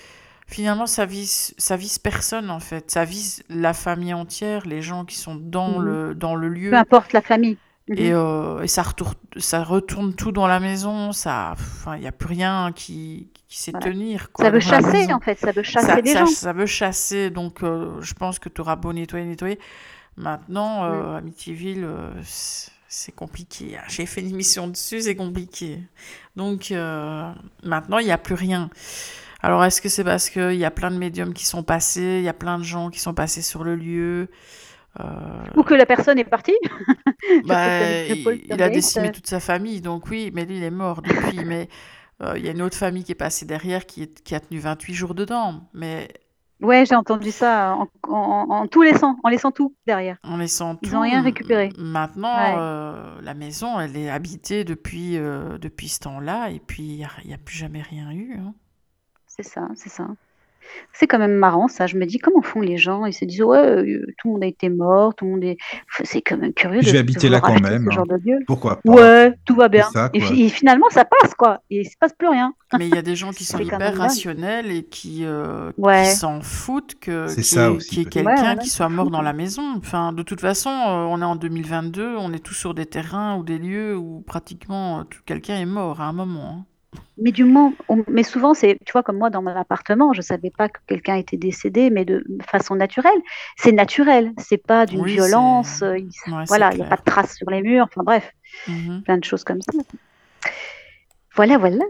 finalement, 0.46 0.86
ça 0.86 1.04
vise, 1.06 1.54
ça 1.58 1.76
vise 1.76 1.98
personne, 1.98 2.50
en 2.50 2.60
fait. 2.60 2.90
Ça 2.90 3.04
vise 3.04 3.42
la 3.48 3.74
famille 3.74 4.14
entière, 4.14 4.66
les 4.66 4.82
gens 4.82 5.04
qui 5.04 5.16
sont 5.16 5.34
dans, 5.34 5.78
Mhm. 5.78 5.84
le, 5.84 6.14
dans 6.14 6.34
le 6.34 6.48
lieu. 6.48 6.70
peu 6.70 6.76
importe 6.76 7.12
la 7.12 7.22
famille. 7.22 7.58
Mhm. 7.88 7.96
Et, 7.98 8.12
euh, 8.12 8.62
et 8.62 8.68
ça, 8.68 8.82
retourne, 8.82 9.14
ça 9.38 9.64
retourne 9.64 10.14
tout 10.14 10.30
dans 10.32 10.46
la 10.46 10.60
maison. 10.60 11.12
Ça, 11.12 11.54
il 11.94 12.00
n'y 12.00 12.06
a 12.06 12.12
plus 12.12 12.28
rien 12.28 12.70
qui, 12.74 13.28
qui 13.48 13.58
sait 13.58 13.72
Voilà. 13.72 13.86
tenir. 13.86 14.30
Quoi, 14.32 14.44
ça 14.46 14.50
veut 14.52 14.60
chasser, 14.60 15.12
en 15.12 15.20
fait, 15.20 15.38
ça 15.38 15.50
veut 15.52 15.62
chasser 15.64 15.86
Ça, 15.88 15.96
ça- 16.12 16.18
gens. 16.20 16.26
ça 16.26 16.52
veut 16.52 16.66
chasser. 16.66 17.30
Donc, 17.30 17.62
euh, 17.62 18.00
je 18.00 18.14
pense 18.14 18.38
que 18.38 18.48
tu 18.48 18.60
auras 18.60 18.76
beau 18.76 18.92
nettoyer, 18.92 19.26
nettoyer. 19.26 19.58
Maintenant, 20.16 20.84
Mm. 20.84 20.92
euh, 20.92 21.16
Amityville, 21.18 21.84
euh, 21.84 22.10
c'est 22.88 23.12
compliqué. 23.12 23.76
hein. 23.78 23.82
J'ai 23.88 24.06
fait 24.06 24.20
une 24.20 24.30
émission 24.30 24.68
dessus, 24.68 25.02
c'est 25.02 25.16
compliqué. 25.16 25.80
Donc, 26.36 26.70
euh, 26.70 27.32
maintenant, 27.64 27.98
il 27.98 28.04
n'y 28.06 28.12
a 28.12 28.18
plus 28.18 28.34
rien. 28.34 28.70
Alors, 29.42 29.64
est-ce 29.64 29.80
que 29.82 29.88
c'est 29.88 30.04
parce 30.04 30.30
qu'il 30.30 30.54
y 30.56 30.64
a 30.64 30.70
plein 30.70 30.90
de 30.90 30.98
médiums 30.98 31.34
qui 31.34 31.46
sont 31.46 31.62
passés, 31.64 32.18
il 32.18 32.24
y 32.24 32.28
a 32.28 32.34
plein 32.34 32.58
de 32.58 32.64
gens 32.64 32.90
qui 32.90 33.00
sont 33.00 33.14
passés 33.14 33.42
sur 33.42 33.64
le 33.64 33.74
lieu 33.76 34.28
euh, 35.00 35.04
Ou 35.56 35.62
que 35.62 35.74
la 35.74 35.86
personne 35.86 36.18
est 36.18 36.24
partie? 36.24 36.54
bah, 37.46 38.02
il, 38.08 38.62
a 38.62 38.68
décimé 38.70 39.10
toute 39.10 39.26
sa 39.26 39.40
famille, 39.40 39.80
donc 39.80 40.08
oui, 40.08 40.30
mais 40.34 40.44
lui, 40.44 40.58
il 40.58 40.62
est 40.62 40.70
mort 40.70 41.02
depuis. 41.02 41.44
mais 41.44 41.68
il 42.36 42.44
y 42.44 42.48
a 42.48 42.52
une 42.52 42.62
autre 42.62 42.76
famille 42.76 43.02
qui 43.04 43.10
est 43.12 43.16
passée 43.16 43.46
derrière 43.46 43.84
qui, 43.84 44.02
est- 44.04 44.22
qui 44.22 44.34
a 44.36 44.40
tenu 44.40 44.60
28 44.60 44.94
jours 44.94 45.14
dedans. 45.14 45.68
Mais 45.74 46.08
Ouais, 46.62 46.86
j'ai 46.86 46.94
entendu 46.94 47.30
ça 47.30 47.74
en, 47.76 47.88
en- 48.08 48.50
en 48.50 48.66
tout 48.68 48.82
laissant, 48.82 49.16
en 49.24 49.28
laissant 49.28 49.50
tout 49.50 49.74
derrière. 49.86 50.16
en 50.22 50.36
laissant 50.36 50.78
Ils 50.82 50.90
tout. 50.90 50.96
ont 50.96 51.00
rien 51.00 51.22
récupéré. 51.22 51.70
Maintenant, 51.76 52.34
Ouais. 52.34 52.54
euh, 52.56 53.20
la 53.20 53.34
maison, 53.34 53.80
elle 53.80 53.96
est 53.96 54.08
habitée 54.08 54.64
depuis, 54.64 55.16
euh, 55.18 55.58
depuis 55.58 55.88
ce 55.88 56.00
temps-là, 56.00 56.50
et 56.50 56.60
puis 56.60 56.82
il 56.84 57.06
n'y 57.26 57.34
a 57.34 57.38
plus 57.38 57.56
jamais 57.56 57.82
rien 57.82 58.10
eu. 58.12 58.36
hein. 58.38 58.54
C'est 59.26 59.42
ça, 59.42 59.66
c'est 59.74 59.88
ça. 59.88 60.06
C'est 60.92 61.06
quand 61.06 61.18
même 61.18 61.34
marrant 61.34 61.68
ça. 61.68 61.86
Je 61.86 61.96
me 61.96 62.04
dis 62.06 62.18
comment 62.18 62.42
font 62.42 62.60
les 62.60 62.76
gens? 62.76 63.04
Ils 63.06 63.12
se 63.12 63.24
disent 63.24 63.42
ouais, 63.42 63.58
euh, 63.58 64.06
tout 64.18 64.28
le 64.28 64.32
monde 64.34 64.44
a 64.44 64.46
été 64.46 64.68
mort, 64.68 65.14
tout 65.14 65.24
le 65.24 65.30
monde 65.32 65.44
est. 65.44 65.56
C'est 66.04 66.22
quand 66.22 66.36
même 66.36 66.52
curieux. 66.52 66.80
Je 66.82 66.86
de- 66.86 66.92
vais 66.92 66.98
de 66.98 66.98
habiter 67.00 67.28
là 67.28 67.38
vouloir 67.38 67.42
quand 67.42 67.64
acheter 67.64 67.70
même, 67.78 67.84
Ce 67.84 67.88
hein. 67.88 67.92
genre 67.96 68.06
de 68.06 68.16
lieu. 68.24 68.38
Pourquoi 68.46 68.76
pas? 68.80 68.90
Ouais, 68.92 69.34
tout 69.44 69.54
va 69.54 69.68
bien. 69.68 69.88
Ça, 69.92 70.10
et, 70.12 70.18
quoi. 70.20 70.28
fi- 70.28 70.42
et 70.44 70.48
finalement, 70.48 70.86
ça 70.90 71.04
passe 71.04 71.34
quoi. 71.34 71.60
Et 71.70 71.80
il 71.80 71.84
se 71.84 71.96
passe 71.98 72.12
plus 72.12 72.28
rien. 72.28 72.54
Mais 72.78 72.88
il 72.88 72.94
y 72.94 72.98
a 72.98 73.02
des 73.02 73.16
gens 73.16 73.30
qui 73.32 73.44
sont 73.44 73.58
C'est 73.58 73.64
quand 73.64 73.68
hyper 73.76 73.78
même 73.80 73.90
dingue. 73.92 73.98
rationnels 74.00 74.70
et 74.70 74.84
qui, 74.84 75.24
euh, 75.24 75.72
Ouais. 75.78 76.06
s'en 76.06 76.40
foutent 76.40 76.94
que 77.00 77.26
C'est 77.28 77.34
qu'il 77.36 77.42
y 77.44 77.46
ça 77.46 77.66
ait- 77.66 77.68
aussi, 77.68 77.88
qu'il 77.90 77.98
y 77.98 78.00
ait 78.00 78.04
peut-être. 78.04 78.26
quelqu'un 78.36 78.56
Ouais, 78.56 78.62
qui 78.62 78.68
c'est 78.70 78.76
soit 78.76 78.88
mort 78.88 79.04
fou, 79.06 79.10
dans 79.10 79.18
quoi. 79.18 79.24
la 79.24 79.32
maison. 79.32 79.62
Enfin, 79.76 80.12
de 80.12 80.22
toute 80.22 80.40
façon, 80.40 80.70
euh, 80.70 81.06
on 81.10 81.20
est 81.20 81.24
en 81.24 81.36
2022, 81.36 82.16
on 82.18 82.32
est 82.32 82.38
tous 82.42 82.54
sur 82.54 82.72
des 82.74 82.86
terrains 82.86 83.36
ou 83.36 83.42
des 83.42 83.58
lieux 83.58 83.96
où 83.96 84.22
pratiquement 84.26 85.00
euh, 85.00 85.02
tout- 85.04 85.20
quelqu'un 85.26 85.56
est 85.56 85.66
mort 85.66 86.00
à 86.00 86.04
un 86.04 86.12
moment. 86.12 86.56
hein. 86.60 86.64
Mais 87.18 87.30
du 87.30 87.44
moment, 87.44 87.72
on- 87.88 88.04
mais 88.08 88.22
souvent 88.22 88.54
c'est, 88.54 88.78
tu 88.84 88.92
vois, 88.92 89.02
comme 89.02 89.18
moi 89.18 89.30
dans 89.30 89.42
mon 89.42 89.54
appartement, 89.54 90.12
je 90.12 90.22
savais 90.22 90.50
pas 90.50 90.68
que 90.68 90.78
quelqu'un 90.86 91.14
était 91.16 91.36
décédé, 91.36 91.90
mais 91.90 92.04
de 92.04 92.24
façon 92.46 92.74
naturelle. 92.74 93.20
C'est 93.56 93.72
naturel. 93.72 94.32
C'est 94.38 94.56
pas 94.56 94.86
d'une 94.86 95.02
Oui, 95.02 95.12
violence. 95.12 95.82
euh, 95.82 95.98
il- 95.98 96.10
Ouais, 96.32 96.44
voilà, 96.48 96.70
il 96.72 96.76
n'y 96.78 96.82
a 96.82 96.86
pas 96.86 96.96
de 96.96 97.02
traces 97.04 97.36
sur 97.36 97.48
les 97.50 97.62
murs. 97.62 97.84
Enfin 97.90 98.02
bref, 98.02 98.32
Mhm. 98.66 99.02
plein 99.02 99.18
de 99.18 99.24
choses 99.24 99.44
comme 99.44 99.60
ça. 99.62 99.72
Voilà, 101.34 101.58
voilà. 101.58 101.84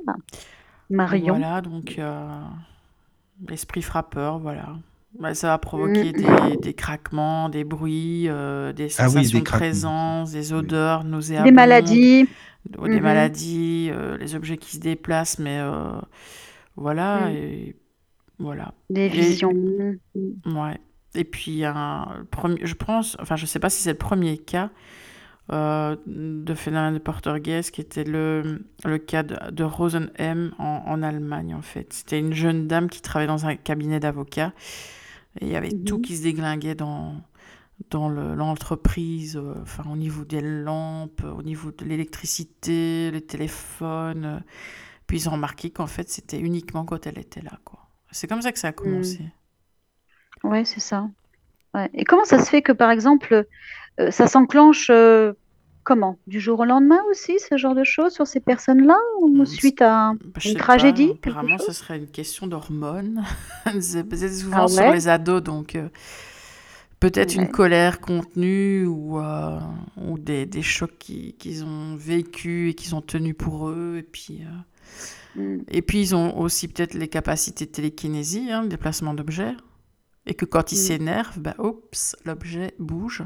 Marion. 0.91 1.35
Voilà, 1.35 1.61
donc 1.61 1.97
euh, 1.99 2.41
l'esprit 3.49 3.83
frappeur, 3.83 4.39
voilà. 4.39 4.77
Bah, 5.19 5.35
ça 5.35 5.49
va 5.49 5.59
provoquer 5.59 6.13
des, 6.13 6.57
des 6.61 6.75
craquements, 6.75 7.49
des 7.49 7.65
bruits, 7.65 8.29
euh, 8.29 8.73
des 8.73 8.85
Ah 8.99 9.05
oui, 9.05 9.13
sensations 9.13 9.39
des 9.39 9.45
de 9.45 9.51
présence, 9.51 10.33
des 10.33 10.53
Oui. 10.53 10.59
odeurs 10.59 11.05
Des 11.05 11.11
nauséabondes, 11.11 11.53
maladies. 11.55 12.27
ou 12.79 12.89
des 12.89 12.97
Mhm. 12.97 13.03
maladies, 13.03 13.91
euh, 13.93 14.17
les 14.17 14.35
objets 14.35 14.57
qui 14.57 14.77
se 14.77 14.81
déplacent, 14.81 15.39
mais 15.39 15.59
euh, 15.61 15.91
voilà, 16.77 17.27
Mm. 17.29 17.33
et 17.37 17.77
voilà. 18.39 18.73
Des 18.89 19.03
Et- 19.07 19.09
visions. 19.09 19.53
Ouais. 20.47 20.79
Et 21.15 21.25
puis, 21.25 21.63
un 21.67 22.09
le 22.21 22.25
premier, 22.25 22.61
je 22.65 22.75
pense, 22.75 23.17
enfin, 23.21 23.37
je 23.37 23.45
sais 23.45 23.59
pas 23.59 23.69
si 23.69 23.83
c'est 23.83 23.93
le 23.93 23.99
premier 23.99 24.39
cas 24.39 24.71
euh, 25.51 25.97
de 26.07 26.55
phénomène 26.55 26.95
de 26.95 26.99
Portergeist, 27.01 27.73
qui 27.73 27.81
était 27.83 28.05
le, 28.05 28.65
le 28.85 28.99
cas 28.99 29.23
de, 29.25 29.51
de 29.51 29.65
Rosenheim 29.65 30.53
en, 30.59 30.83
en 30.87 31.03
Allemagne, 31.03 31.53
en 31.55 31.61
fait. 31.63 31.93
C'était 31.93 32.19
une 32.21 32.33
jeune 32.33 32.67
dame 32.69 32.89
qui 32.89 33.03
travaillait 33.03 33.29
dans 33.31 33.45
un 33.45 33.57
cabinet 33.57 33.99
d'avocats, 34.01 34.53
et 35.41 35.47
il 35.47 35.53
y 35.53 35.57
avait 35.57 35.73
tout 35.73 35.99
Mhm. 35.99 36.03
qui 36.03 36.17
se 36.17 36.23
déglinguait 36.23 36.75
dans, 36.75 37.17
dans 37.91 38.09
le- 38.09 38.35
l'entreprise, 38.35 39.37
euh, 39.37 39.55
enfin, 39.63 39.85
au 39.91 39.97
niveau 39.97 40.25
des 40.25 40.41
lampes, 40.43 41.25
au 41.25 41.43
niveau 41.43 41.73
de 41.73 41.85
l'électricité, 41.85 43.11
les 43.13 43.23
téléphones. 43.27 44.25
euh. 44.27 44.41
Puis 45.07 45.19
ils 45.19 45.29
ont 45.29 45.33
remarqué 45.33 45.71
qu'en 45.71 45.87
fait, 45.89 46.09
c'était 46.11 46.41
uniquement 46.41 46.85
quand 46.87 47.07
elle 47.07 47.19
était 47.19 47.43
là, 47.43 47.59
quoi. 47.65 47.89
C'est 48.13 48.29
comme 48.29 48.43
ça 48.43 48.53
que 48.53 48.59
ça 48.61 48.69
a 48.69 48.73
commencé. 48.73 49.25
Ouais, 50.45 50.65
c'est 50.65 50.81
ça. 50.81 51.09
Ouais. 51.75 51.91
Et 51.95 52.05
comment 52.05 52.25
ça 52.25 52.39
se 52.39 52.51
fait 52.51 52.63
que, 52.63 52.73
par 52.73 52.91
exemple, 52.91 53.47
euh, 54.01 54.11
ça 54.11 54.27
s'enclenche 54.29 54.91
euh, 54.91 55.35
comment? 55.85 56.19
Du 56.27 56.41
jour 56.41 56.61
au 56.61 56.65
lendemain 56.65 57.01
aussi, 57.11 57.39
ce 57.39 57.57
genre 57.57 57.75
de 57.75 57.85
choses 57.85 58.13
sur 58.13 58.27
ces 58.27 58.41
personnes-là, 58.41 58.97
ou 59.21 59.29
Mm, 59.29 59.47
suite 59.47 59.83
à 59.83 60.13
je 60.39 60.51
une 60.51 60.57
tragédie, 60.57 61.15
pas, 61.15 61.31
apparemment, 61.31 61.59
ce 61.59 61.73
serait 61.73 61.99
une 61.99 62.09
question 62.09 62.47
d'hormones. 62.47 63.23
C'est 63.81 64.29
souvent 64.29 64.65
Ah 64.65 64.69
sur 64.69 64.91
les 64.93 65.09
ados, 65.09 65.43
donc 65.43 65.75
euh, 65.77 65.89
peut-être 67.01 67.35
une 67.35 67.51
colère 67.51 68.01
contenue 68.01 68.87
ou, 68.87 69.19
euh, 69.19 69.59
ou 69.97 70.19
des, 70.19 70.47
des 70.47 70.63
chocs 70.63 70.97
qui- 70.99 71.35
qu'ils 71.35 71.65
ont 71.65 71.97
vécus 71.97 72.71
et 72.71 72.75
qu'ils 72.75 72.95
ont 72.95 73.03
tenus 73.03 73.35
pour 73.37 73.69
eux. 73.69 73.97
Et 73.99 74.03
puis, 74.03 74.41
euh, 74.43 74.47
Mm. 75.35 75.63
et 75.69 75.81
puis 75.81 75.99
ils 76.03 76.15
ont 76.15 76.39
aussi 76.39 76.69
peut-être 76.69 76.93
les 76.93 77.09
capacités 77.09 77.65
de 77.65 77.71
télékinésie, 77.71 78.51
hein, 78.53 78.63
le 78.63 78.69
déplacement 78.69 79.15
d'objets. 79.15 79.55
Et 80.27 80.35
que 80.35 80.45
quand 80.45 80.73
ils 80.73 80.77
Mm. 80.79 80.79
s'énervent, 80.79 81.39
bah, 81.41 81.55
oups, 81.59 82.15
l'objet 82.27 82.75
bouge. 82.79 83.25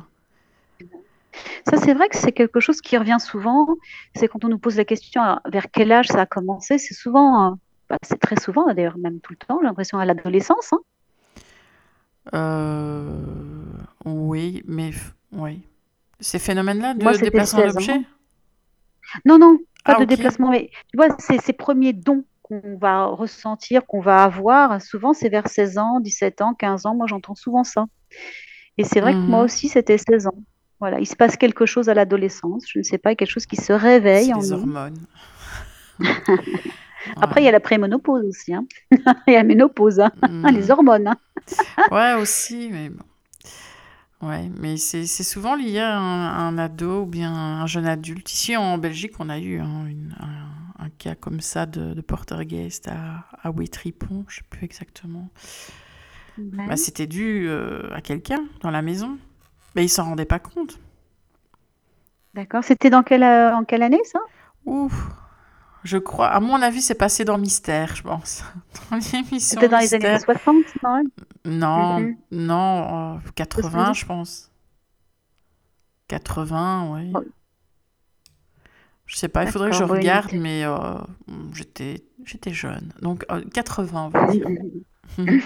Ça, 1.69 1.77
c'est 1.77 1.95
vrai 1.95 2.09
que 2.09 2.17
c'est 2.17 2.33
quelque 2.33 2.61
chose 2.61 2.81
qui 2.81 2.97
revient 2.99 3.19
souvent. 3.21 3.67
C'est 4.15 4.29
quand 4.29 4.45
on 4.45 4.49
nous 4.49 4.59
pose 4.59 4.77
la 4.77 4.85
question 4.85 5.23
à- 5.23 5.41
vers 5.51 5.71
quel 5.71 5.93
âge 5.93 6.09
ça 6.09 6.23
a 6.23 6.27
commencé. 6.27 6.79
C'est 6.79 6.95
souvent, 6.95 7.53
euh, 7.53 7.55
bah, 7.89 7.97
c'est 8.03 8.19
très 8.21 8.39
souvent, 8.41 8.67
d'ailleurs, 8.73 8.99
même 8.99 9.21
tout 9.21 9.33
le 9.33 9.39
temps, 9.47 9.59
j'ai 9.61 9.67
l'impression 9.67 9.99
à 9.99 10.05
l'adolescence. 10.07 10.73
hein. 10.73 10.81
Euh, 12.35 13.23
oui, 14.05 14.63
mais 14.67 14.91
oui. 15.33 15.63
Ces 16.21 16.39
phénomènes-là 16.39 16.95
de 16.95 17.01
Moi, 17.03 17.17
déplacement 17.19 17.63
16 17.63 17.77
ans. 17.77 17.89
d'objets? 17.89 18.03
Non, 19.25 19.39
non, 19.39 19.59
pas 19.85 19.95
Ah, 19.95 19.97
de 19.97 20.05
déplacement, 20.05 20.51
mais 20.51 20.71
tu 20.89 20.97
vois, 20.97 21.09
c'est 21.19 21.39
ces 21.41 21.53
premiers 21.53 21.93
dons 21.93 22.25
qu'on 22.43 22.77
va 22.79 23.07
ressentir, 23.07 23.87
qu'on 23.87 24.01
va 24.01 24.25
avoir. 24.25 24.81
Souvent, 24.83 25.13
c'est 25.13 25.29
vers 25.29 25.49
16 25.49 25.79
ans, 25.79 26.01
17 26.01 26.41
ans, 26.43 26.55
15 26.55 26.87
ans. 26.87 26.95
Moi, 26.95 27.07
j'entends 27.07 27.35
souvent 27.35 27.65
ça. 27.65 27.87
Et 28.79 28.85
c'est 28.85 29.01
vrai 29.01 29.15
que 29.15 29.23
moi 29.29 29.43
Mhm. 29.43 29.45
aussi, 29.45 29.69
c'était 29.69 29.99
16 29.99 30.27
ans. 30.29 30.39
Voilà, 30.81 31.01
il 31.01 31.07
se 31.07 31.17
passe 31.17 31.37
quelque 31.37 31.65
chose 31.67 31.89
à 31.89 31.95
l'adolescence, 31.95 32.65
je 32.69 32.79
ne 32.79 32.85
sais 32.85 32.99
pas, 32.99 33.15
quelque 33.15 33.31
chose 33.31 33.47
qui 33.47 33.57
se 33.57 33.73
réveille 33.73 34.33
en 34.35 34.41
les 34.41 34.49
nous. 34.49 34.53
hormones. 34.53 35.07
Après, 37.21 37.41
il 37.41 37.45
y 37.45 37.49
a 37.49 37.53
la 37.53 37.61
préménopause 37.61 38.25
aussi, 38.25 38.53
hein. 38.53 38.67
Il 39.27 39.33
y 39.33 39.37
a 39.37 39.39
la 39.39 39.45
ménopause, 39.45 40.01
hein. 40.01 40.11
Mhm. 40.23 40.49
Les 40.55 40.71
hormones, 40.71 41.07
hein. 41.09 41.17
Ouais, 41.91 42.15
aussi, 42.15 42.69
mais 42.71 42.91
bon. 42.91 43.05
Ouais, 44.23 44.51
mais 44.61 44.77
c'est 44.77 45.07
souvent 45.07 45.55
lié 45.57 45.79
à 45.79 45.99
un, 45.99 46.49
un 46.49 46.59
ado 46.59 47.03
ou 47.03 47.07
bien 47.07 47.33
un 47.33 47.67
jeune 47.67 47.87
adulte. 47.87 48.33
Ici, 48.33 48.57
en 48.57 48.79
Belgique, 48.79 49.13
on 49.21 49.29
a 49.29 49.39
eu 49.39 49.61
hein, 49.61 49.87
une- 49.87 50.17
un, 50.19 50.85
un 50.85 50.89
cas 50.99 51.15
comme 51.15 51.41
ça 51.41 51.67
de, 51.67 51.95
de 51.95 52.01
Portergeist 52.01 52.89
à, 52.89 53.27
à 53.43 53.51
Ouitripon, 53.51 54.25
je 54.29 54.37
sais 54.37 54.43
plus 54.49 54.65
exactement. 54.65 55.29
Ouais. 56.39 56.67
Bah, 56.67 56.77
c'était 56.77 57.07
dû 57.07 57.47
euh, 57.49 57.89
à 57.95 58.01
quelqu'un 58.01 58.45
dans 58.63 58.71
la 58.71 58.83
maison. 58.83 59.19
Mais 59.77 59.85
il 59.85 59.89
s'en 59.89 60.05
rendait 60.05 60.25
pas 60.25 60.39
compte. 60.39 60.79
D'accord. 62.35 62.65
C'était 62.65 62.91
dans 62.91 63.03
quelle, 63.03 63.23
euh, 63.23 63.55
en 63.55 63.65
quelle 63.65 63.83
année, 63.83 64.01
ça? 64.05 64.19
Ouf, 64.65 64.93
je 65.85 65.99
crois, 65.99 66.29
à 66.29 66.41
mon 66.41 66.61
avis, 66.61 66.83
c'est 66.83 66.95
passé 66.97 67.25
dans 67.25 67.39
Mystère, 67.39 67.95
je 67.95 68.03
pense. 68.03 68.43
Dans 68.91 68.97
l'émission 68.97 69.39
C'était 69.39 69.69
dans 69.69 69.79
les 69.79 69.95
années 69.95 70.11
Mystère. 70.13 70.39
60, 70.43 70.57
non? 70.83 71.03
Non, 71.45 72.01
Mhm. 72.01 72.17
non, 72.33 73.15
euh, 73.17 73.19
80, 73.37 73.71
70? 73.95 74.01
je 74.01 74.07
pense. 74.07 74.51
80, 76.09 76.93
oui. 76.95 77.13
Oh. 77.15 77.21
Je 79.07 79.17
sais 79.17 79.29
pas, 79.29 79.45
il 79.45 79.51
faudrait 79.51 79.71
que 79.71 79.77
je 79.77 79.85
oui. 79.85 79.91
regarde, 79.91 80.33
mais 80.33 80.65
euh, 80.65 80.99
j'étais 81.53 82.05
j'étais 82.25 82.53
jeune. 82.53 82.93
Donc 83.03 83.25
euh, 83.31 83.45
80, 83.55 84.07
on 84.07 84.09
va 84.09 84.27
dire. 84.33 84.49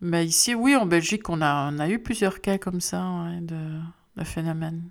Mais 0.00 0.24
ici, 0.26 0.54
oui, 0.54 0.76
en 0.76 0.86
Belgique, 0.86 1.28
on 1.28 1.42
a, 1.42 1.70
on 1.72 1.78
a 1.78 1.88
eu 1.88 1.98
plusieurs 2.00 2.40
cas 2.40 2.58
comme 2.58 2.80
ça 2.80 3.04
ouais, 3.24 3.40
de, 3.40 3.56
de 4.16 4.24
phénomènes. 4.24 4.88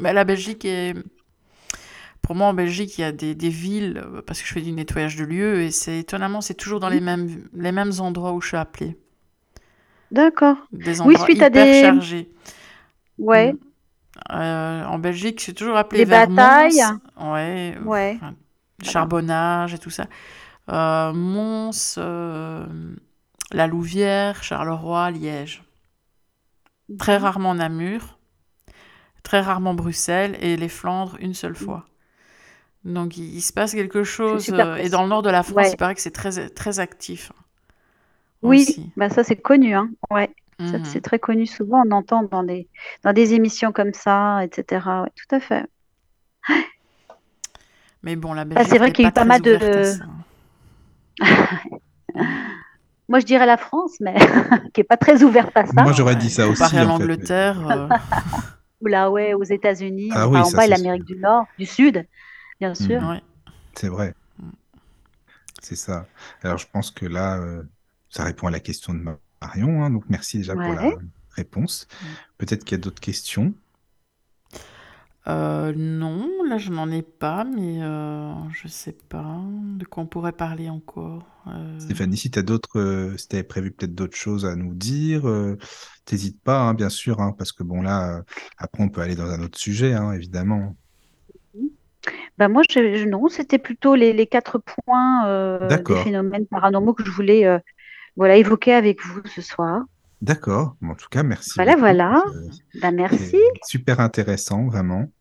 Mais 0.00 0.12
la 0.12 0.24
Belgique 0.24 0.64
est... 0.64 0.94
Pour 2.22 2.34
moi, 2.36 2.48
en 2.48 2.54
Belgique, 2.54 2.96
il 2.98 3.00
y 3.02 3.04
a 3.04 3.12
des, 3.12 3.34
des 3.34 3.48
villes, 3.48 4.02
euh, 4.04 4.22
parce 4.22 4.40
que 4.40 4.46
je 4.46 4.52
fais 4.52 4.60
du 4.60 4.72
nettoyage 4.72 5.16
de 5.16 5.24
lieux, 5.24 5.62
et 5.62 5.70
c'est 5.70 5.98
étonnamment, 5.98 6.40
c'est 6.40 6.54
toujours 6.54 6.78
dans 6.80 6.88
les 6.88 7.00
mêmes, 7.00 7.48
les 7.54 7.72
mêmes 7.72 7.92
endroits 7.98 8.32
où 8.32 8.40
je 8.40 8.48
suis 8.48 8.56
appelée. 8.56 8.96
D'accord. 10.10 10.56
Des 10.72 11.00
Oui, 11.00 11.14
endroits 11.14 11.24
suite 11.24 11.42
à 11.42 11.50
des- 11.50 11.82
chargés. 11.82 12.30
Ouais, 13.18 13.52
Mm. 13.52 13.58
Euh, 14.32 14.84
en 14.84 14.98
Belgique, 14.98 15.38
je 15.38 15.44
suis 15.44 15.54
toujours 15.54 15.76
appelée 15.76 16.04
Des 16.04 16.10
batailles. 16.10 16.82
Ouais, 17.20 17.76
ouais. 17.84 18.16
enfin, 18.16 18.34
charbonnage 18.82 19.74
et 19.74 19.78
tout 19.78 19.90
ça. 19.90 20.06
Euh, 20.70 21.12
Mons, 21.12 21.96
euh, 21.98 22.66
La 23.52 23.68
Louvière, 23.68 24.42
Charleroi, 24.42 25.10
Liège. 25.12 25.62
Très 26.98 27.16
Mhm. 27.16 27.24
rarement 27.24 27.56
Namur, 27.56 28.16
très 29.22 29.40
rarement 29.40 29.74
Bruxelles 29.74 30.36
et 30.40 30.56
les 30.56 30.68
Flandres 30.68 31.16
une 31.20 31.34
seule 31.34 31.54
fois. 31.54 31.86
Donc 32.84 33.16
il, 33.16 33.34
il 33.34 33.42
se 33.42 33.52
passe 33.52 33.72
quelque 33.72 34.04
chose. 34.04 34.52
euh, 34.52 34.76
et 34.76 34.88
dans 34.90 35.02
le 35.02 35.08
nord 35.08 35.22
de 35.22 35.30
la 35.30 35.42
France, 35.42 35.56
Ouais. 35.68 35.72
il 35.72 35.76
paraît 35.76 35.94
que 35.94 36.00
c'est 36.02 36.10
très, 36.10 36.48
très 36.50 36.80
actif. 36.80 37.32
Oui, 38.42 38.66
aussi. 38.66 38.90
bah 38.96 39.08
ça 39.10 39.24
c'est 39.24 39.36
connu, 39.36 39.74
hein. 39.74 39.90
Ouais, 40.10 40.34
Mhm. 40.58 40.82
c'est 40.84 41.00
très 41.02 41.18
connu. 41.18 41.46
Souvent, 41.46 41.82
on 41.86 41.90
entend 41.92 42.22
dans 42.24 42.42
des, 42.42 42.68
dans 43.04 43.12
des 43.12 43.34
émissions 43.34 43.72
comme 43.72 43.92
ça, 43.94 44.44
etc. 44.44 45.02
Ouais, 45.02 45.10
tout 45.16 45.34
à 45.34 45.40
fait. 45.40 45.66
Mais 48.02 48.16
bon, 48.16 48.32
la 48.34 48.44
Ah, 48.54 48.60
Belgique 48.60 48.68
c'est 48.70 48.78
vrai 48.78 48.92
qu'il 48.92 49.04
y 49.04 49.06
a 49.06 49.10
eu 49.10 49.12
pas 49.12 49.24
mal 49.24 49.40
de-. 49.42 49.58
Moi, 53.10 53.18
je 53.18 53.26
dirais 53.26 53.44
la 53.44 53.56
France, 53.56 53.96
mais 53.98 54.14
qui 54.72 54.82
est 54.82 54.84
pas 54.84 54.96
très 54.96 55.24
ouverte 55.24 55.50
à 55.56 55.66
ça. 55.66 55.82
Moi, 55.82 55.92
j'aurais 55.92 56.14
dit 56.14 56.30
ça 56.30 56.48
aussi. 56.48 56.62
À 56.62 56.68
fait. 56.68 56.84
l'Angleterre, 56.84 57.68
euh, 57.68 57.88
Ou 58.82 58.86
là, 58.86 59.10
ouais, 59.10 59.34
aux 59.34 59.42
États-Unis, 59.42 60.10
Ah 60.14 60.28
oui, 60.28 60.38
en 60.38 60.44
ça, 60.44 60.58
bas, 60.58 60.66
l'Amérique 60.68 61.04
du 61.04 61.16
Nord, 61.16 61.44
du 61.58 61.66
Sud, 61.66 62.06
bien 62.60 62.72
sûr. 62.72 63.02
Mhm. 63.02 63.10
ouais. 63.10 63.22
C'est 63.74 63.88
vrai. 63.88 64.14
Mm. 64.38 64.50
C'est 65.60 65.74
ça. 65.74 66.06
Alors, 66.44 66.58
je 66.58 66.68
pense 66.72 66.92
que 66.92 67.04
là, 67.04 67.36
euh, 67.38 67.64
ça 68.10 68.22
répond 68.22 68.46
à 68.46 68.52
la 68.52 68.60
question 68.60 68.94
de 68.94 69.00
Marion. 69.42 69.82
hein, 69.82 69.90
donc, 69.90 70.04
merci 70.08 70.38
déjà 70.38 70.54
pour 70.54 70.72
la 70.72 70.92
réponse. 71.32 71.88
Mm. 71.90 72.06
Peut-être 72.38 72.64
qu'il 72.64 72.78
y 72.78 72.80
a 72.80 72.82
d'autres 72.82 73.00
questions. 73.00 73.52
Euh, 75.30 75.72
non, 75.76 76.28
là 76.44 76.58
je 76.58 76.70
n'en 76.70 76.90
ai 76.90 77.02
pas, 77.02 77.44
mais 77.44 77.82
euh, 77.82 78.32
je 78.52 78.68
sais 78.68 78.92
pas 78.92 79.38
de 79.78 79.84
quoi 79.84 80.02
on 80.02 80.06
pourrait 80.06 80.32
parler 80.32 80.68
encore. 80.70 81.24
Euh, 81.46 81.78
Stéphanie, 81.78 82.16
si 82.16 82.30
tu 82.30 82.38
as 82.38 82.42
d'autres, 82.42 82.78
euh, 82.78 83.16
si 83.16 83.42
prévu 83.42 83.72
peut-être 83.72 83.94
d'autres 83.94 84.16
choses 84.16 84.44
à 84.46 84.54
nous 84.54 84.74
dire, 84.74 85.26
euh, 85.28 85.56
t'hésites 86.04 86.40
pas, 86.42 86.60
hein, 86.60 86.74
bien 86.74 86.90
sûr, 86.90 87.20
hein, 87.20 87.34
parce 87.38 87.52
que 87.52 87.62
bon, 87.64 87.80
là, 87.82 88.18
euh, 88.18 88.22
après, 88.58 88.82
on 88.84 88.88
peut 88.90 89.00
aller 89.00 89.16
dans 89.16 89.30
un 89.30 89.42
autre 89.42 89.58
sujet, 89.58 89.94
hein, 89.94 90.12
évidemment. 90.12 90.76
Bah, 92.38 92.48
moi, 92.48 92.62
je, 92.70 92.94
je- 92.96 93.04
non, 93.08 93.28
c'était 93.28 93.58
plutôt 93.58 93.94
les, 93.94 94.12
les 94.12 94.26
quatre 94.26 94.58
points 94.58 95.26
euh, 95.28 95.82
des 95.82 95.94
D'accord. 95.94 95.96
phénomènes 95.96 96.46
paranormaux 96.46 96.94
que 96.94 97.04
je 97.04 97.10
voulais 97.10 97.46
euh, 97.46 97.58
voilà, 98.16 98.36
évoquer 98.36 98.74
avec 98.74 99.04
vous 99.04 99.22
ce 99.26 99.42
soir. 99.42 99.82
D'accord. 100.20 100.76
Bon, 100.80 100.90
en 100.92 100.94
tout 100.94 101.08
cas, 101.10 101.22
merci. 101.22 101.60
Voilà, 101.60 101.76
beaucoup. 101.76 101.76
voilà. 101.76 102.22
C'est- 102.24 102.50
Bah, 102.74 102.90
merci. 102.90 103.36
super 103.62 104.00
intéressant, 104.00 104.66
vraiment. 104.66 105.12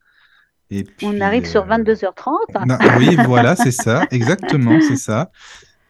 Et 0.72 0.86
On 1.04 1.20
arrive 1.22 1.46
sur 1.46 1.64
euh, 1.64 1.78
22h30. 1.78 2.66
Non, 2.68 2.78
oui, 2.98 3.18
voilà, 3.26 3.56
c'est 3.56 3.72
ça, 3.72 4.06
exactement, 4.12 4.80
c'est 4.82 4.98
ça. 4.98 5.32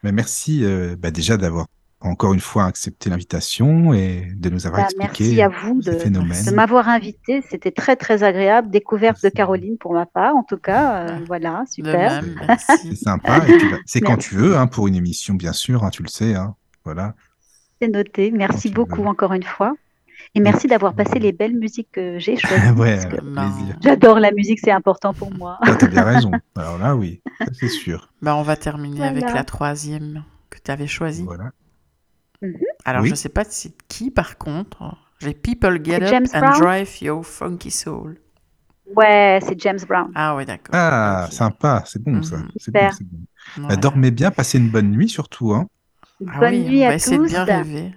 Mais 0.04 0.12
merci 0.12 0.64
euh, 0.64 0.96
bah, 0.98 1.12
déjà 1.12 1.36
d'avoir 1.36 1.66
encore 2.02 2.34
une 2.34 2.40
fois 2.40 2.66
accepté 2.66 3.10
l'invitation 3.10 3.94
et 3.94 4.32
de 4.34 4.50
nous 4.50 4.66
avoir 4.66 4.82
Bah, 4.82 4.88
expliqué 4.88 5.36
merci 5.36 5.42
à 5.42 5.50
vous 5.50 5.82
de, 5.82 6.52
m'avoir 6.54 6.88
invité. 6.88 7.44
C'était 7.50 7.72
très, 7.72 7.96
très 7.96 8.24
agréable. 8.24 8.70
Découverte 8.70 9.22
de. 9.22 9.30
Caroline 9.30 9.78
pour 9.78 9.94
ma 9.94 10.06
part, 10.06 10.36
en 10.36 10.44
tout 10.44 10.58
cas. 10.58 11.02
Euh, 11.02 11.08
Ah, 11.12 11.20
voilà, 11.28 11.64
super. 11.70 12.24
C'est 12.68 12.96
sympa. 12.96 13.40
Bah, 13.40 13.78
c'est 13.86 14.02
quand 14.02 14.18
tu 14.18 14.36
veux, 14.36 14.56
hein, 14.56 14.68
pour 14.68 14.88
une 14.88 14.96
émission, 14.96 15.34
bien 15.34 15.54
sûr, 15.54 15.84
hein, 15.84 15.90
tu 15.90 16.04
le 16.04 16.08
sais. 16.08 16.36
Hein, 16.36 16.56
voilà. 16.86 17.16
C'est 17.82 17.90
noté. 17.90 18.32
Merci 18.32 18.70
beaucoup 18.70 19.02
veux. 19.02 19.08
encore 19.08 19.34
une 19.34 19.44
fois. 19.44 19.76
Et 20.36 20.40
merci 20.42 20.68
d'avoir 20.68 20.94
passé 20.94 21.20
les 21.20 21.32
belles 21.32 21.58
musiques 21.58 21.90
que 21.92 22.20
j'ai 22.20 22.38
choisies. 22.38 22.72
ouais. 22.72 23.00
J'adore 23.82 24.20
la 24.20 24.32
musique, 24.32 24.60
c'est 24.64 24.72
important 24.72 25.14
pour 25.14 25.34
moi. 25.34 25.58
Ah, 25.62 25.76
T'as 25.76 25.88
bien 25.88 26.04
raison. 26.04 26.32
Alors 26.56 26.78
là, 26.78 26.96
oui, 26.96 27.22
c'est 27.54 27.68
sûr. 27.70 28.10
Bah, 28.22 28.36
on 28.36 28.44
va 28.44 28.56
terminer 28.56 29.04
avec 29.06 29.24
la 29.24 29.44
troisième 29.44 30.24
que 30.50 30.60
tu 30.64 30.72
avais 30.72 30.88
choisie. 30.88 31.24
Voilà. 31.24 31.52
Alors, 32.86 33.02
Oui. 33.04 33.10
je 33.10 33.16
sais 33.16 33.30
pas 33.30 33.44
c'est 33.48 33.74
qui, 33.88 34.12
par 34.12 34.38
contre. 34.38 34.96
J'ai 35.20 35.34
People 35.34 35.84
Get 35.84 35.96
Up 36.02 36.04
James 36.08 36.28
and 36.34 36.40
Brown? 36.40 36.60
Drive 36.62 37.02
Your 37.02 37.26
Funky 37.26 37.72
Soul. 37.72 38.18
Ouais, 38.96 39.40
c'est 39.46 39.60
James 39.60 39.80
Brown. 39.88 40.12
Ah 40.16 40.36
ouais, 40.36 40.46
d'accord. 40.46 40.74
Ah, 40.74 41.28
sympa, 41.32 41.84
c'est 41.86 42.02
bon 42.02 42.24
ça. 42.24 42.38
Mhm. 42.38 42.50
C'est 42.58 42.72
bon, 42.72 42.80
bon. 43.02 43.18
Bah, 43.20 43.26
Voilà. 43.58 43.76
dormez 43.76 44.12
bien, 44.12 44.32
passez 44.32 44.58
une 44.58 44.70
bonne 44.70 44.92
nuit 44.92 45.10
surtout. 45.10 45.54
Hein. 45.54 45.68
Ah 46.28 46.40
Bonne 46.40 46.50
oui, 46.54 46.60
nuit 46.66 46.84
à 46.84 46.96
essayer 46.96 47.16
tous. 47.18 47.24
de 47.24 47.30
bien 47.30 47.44
rêver. 47.46 47.92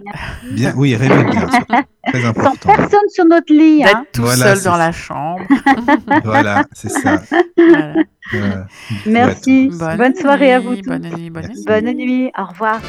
Bien, 0.52 0.72
oui, 0.76 0.94
rêvez 0.94 1.24
bien, 1.24 1.46
très 2.06 2.20
Sans 2.22 2.28
important. 2.28 2.72
personne 2.76 3.08
sur 3.08 3.24
notre 3.24 3.52
lit. 3.52 3.82
D'être 3.82 3.96
Hein. 3.96 4.04
tout 4.12 4.22
Voilà, 4.22 4.54
seul 4.54 4.62
dans 4.64 4.72
ça. 4.72 4.78
la 4.78 4.92
chambre. 4.92 5.44
Voilà, 6.24 6.64
c'est 6.72 6.88
ça. 6.90 7.20
Voilà. 7.56 7.94
Euh, 8.34 8.62
Merci. 9.06 9.70
Bonne 9.72 10.14
soirée 10.14 10.52
à 10.52 10.60
vous 10.60 10.76
tous. 10.76 10.82
Bonne 10.88 11.08
nuit, 11.10 11.30
bonne 11.30 11.42
Merci. 11.48 11.58
nuit. 11.58 11.64
Bonne 11.66 11.92
nuit. 11.96 12.30
Au 12.38 12.44
revoir. 12.44 12.80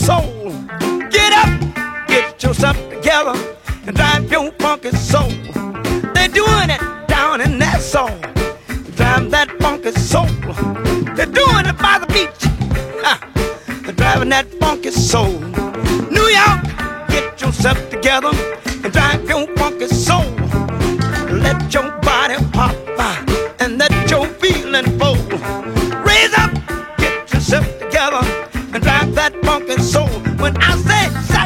Soul. 0.00 0.50
Get 1.10 1.32
up, 1.42 1.52
get 2.08 2.42
yourself 2.42 2.76
together, 2.88 3.36
and 3.86 3.94
drive 3.94 4.30
your 4.30 4.50
funky 4.52 4.90
soul. 4.92 5.30
They're 6.14 6.34
doing 6.42 6.70
it 6.76 6.82
down 7.06 7.40
in 7.42 7.58
that 7.58 7.80
soul. 7.82 8.16
Drive 8.96 9.30
that 9.30 9.48
funky 9.60 9.92
soul. 9.92 10.32
They're 11.16 11.34
doing 11.42 11.66
it 11.72 11.78
by 11.86 11.96
the 12.02 12.08
beach. 12.16 12.40
They're 13.84 13.98
driving 14.02 14.30
that 14.30 14.46
funky 14.60 14.90
soul. 14.90 15.38
New 16.16 16.28
York, 16.40 16.62
get 17.08 17.40
yourself 17.40 17.78
together 17.90 18.32
and 18.82 18.92
drive 18.92 19.28
your 19.28 19.46
funky 19.56 19.88
soul. 19.88 20.30
Let 21.44 21.72
your 21.74 21.90
body 22.00 22.36
pop 22.52 22.74
and 23.60 23.78
let 23.78 24.10
your 24.10 24.26
feeling 24.40 24.88
flow. 24.98 25.16
Raise 26.08 26.34
up, 26.38 26.52
get 26.96 27.32
yourself 27.32 27.66
together 27.78 28.39
and 28.72 28.82
drive 28.82 29.14
that 29.14 29.34
funky 29.42 29.76
soul. 29.82 30.08
When 30.38 30.56
I 30.56 30.76
say 30.76 31.39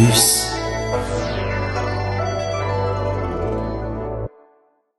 du 0.00 0.29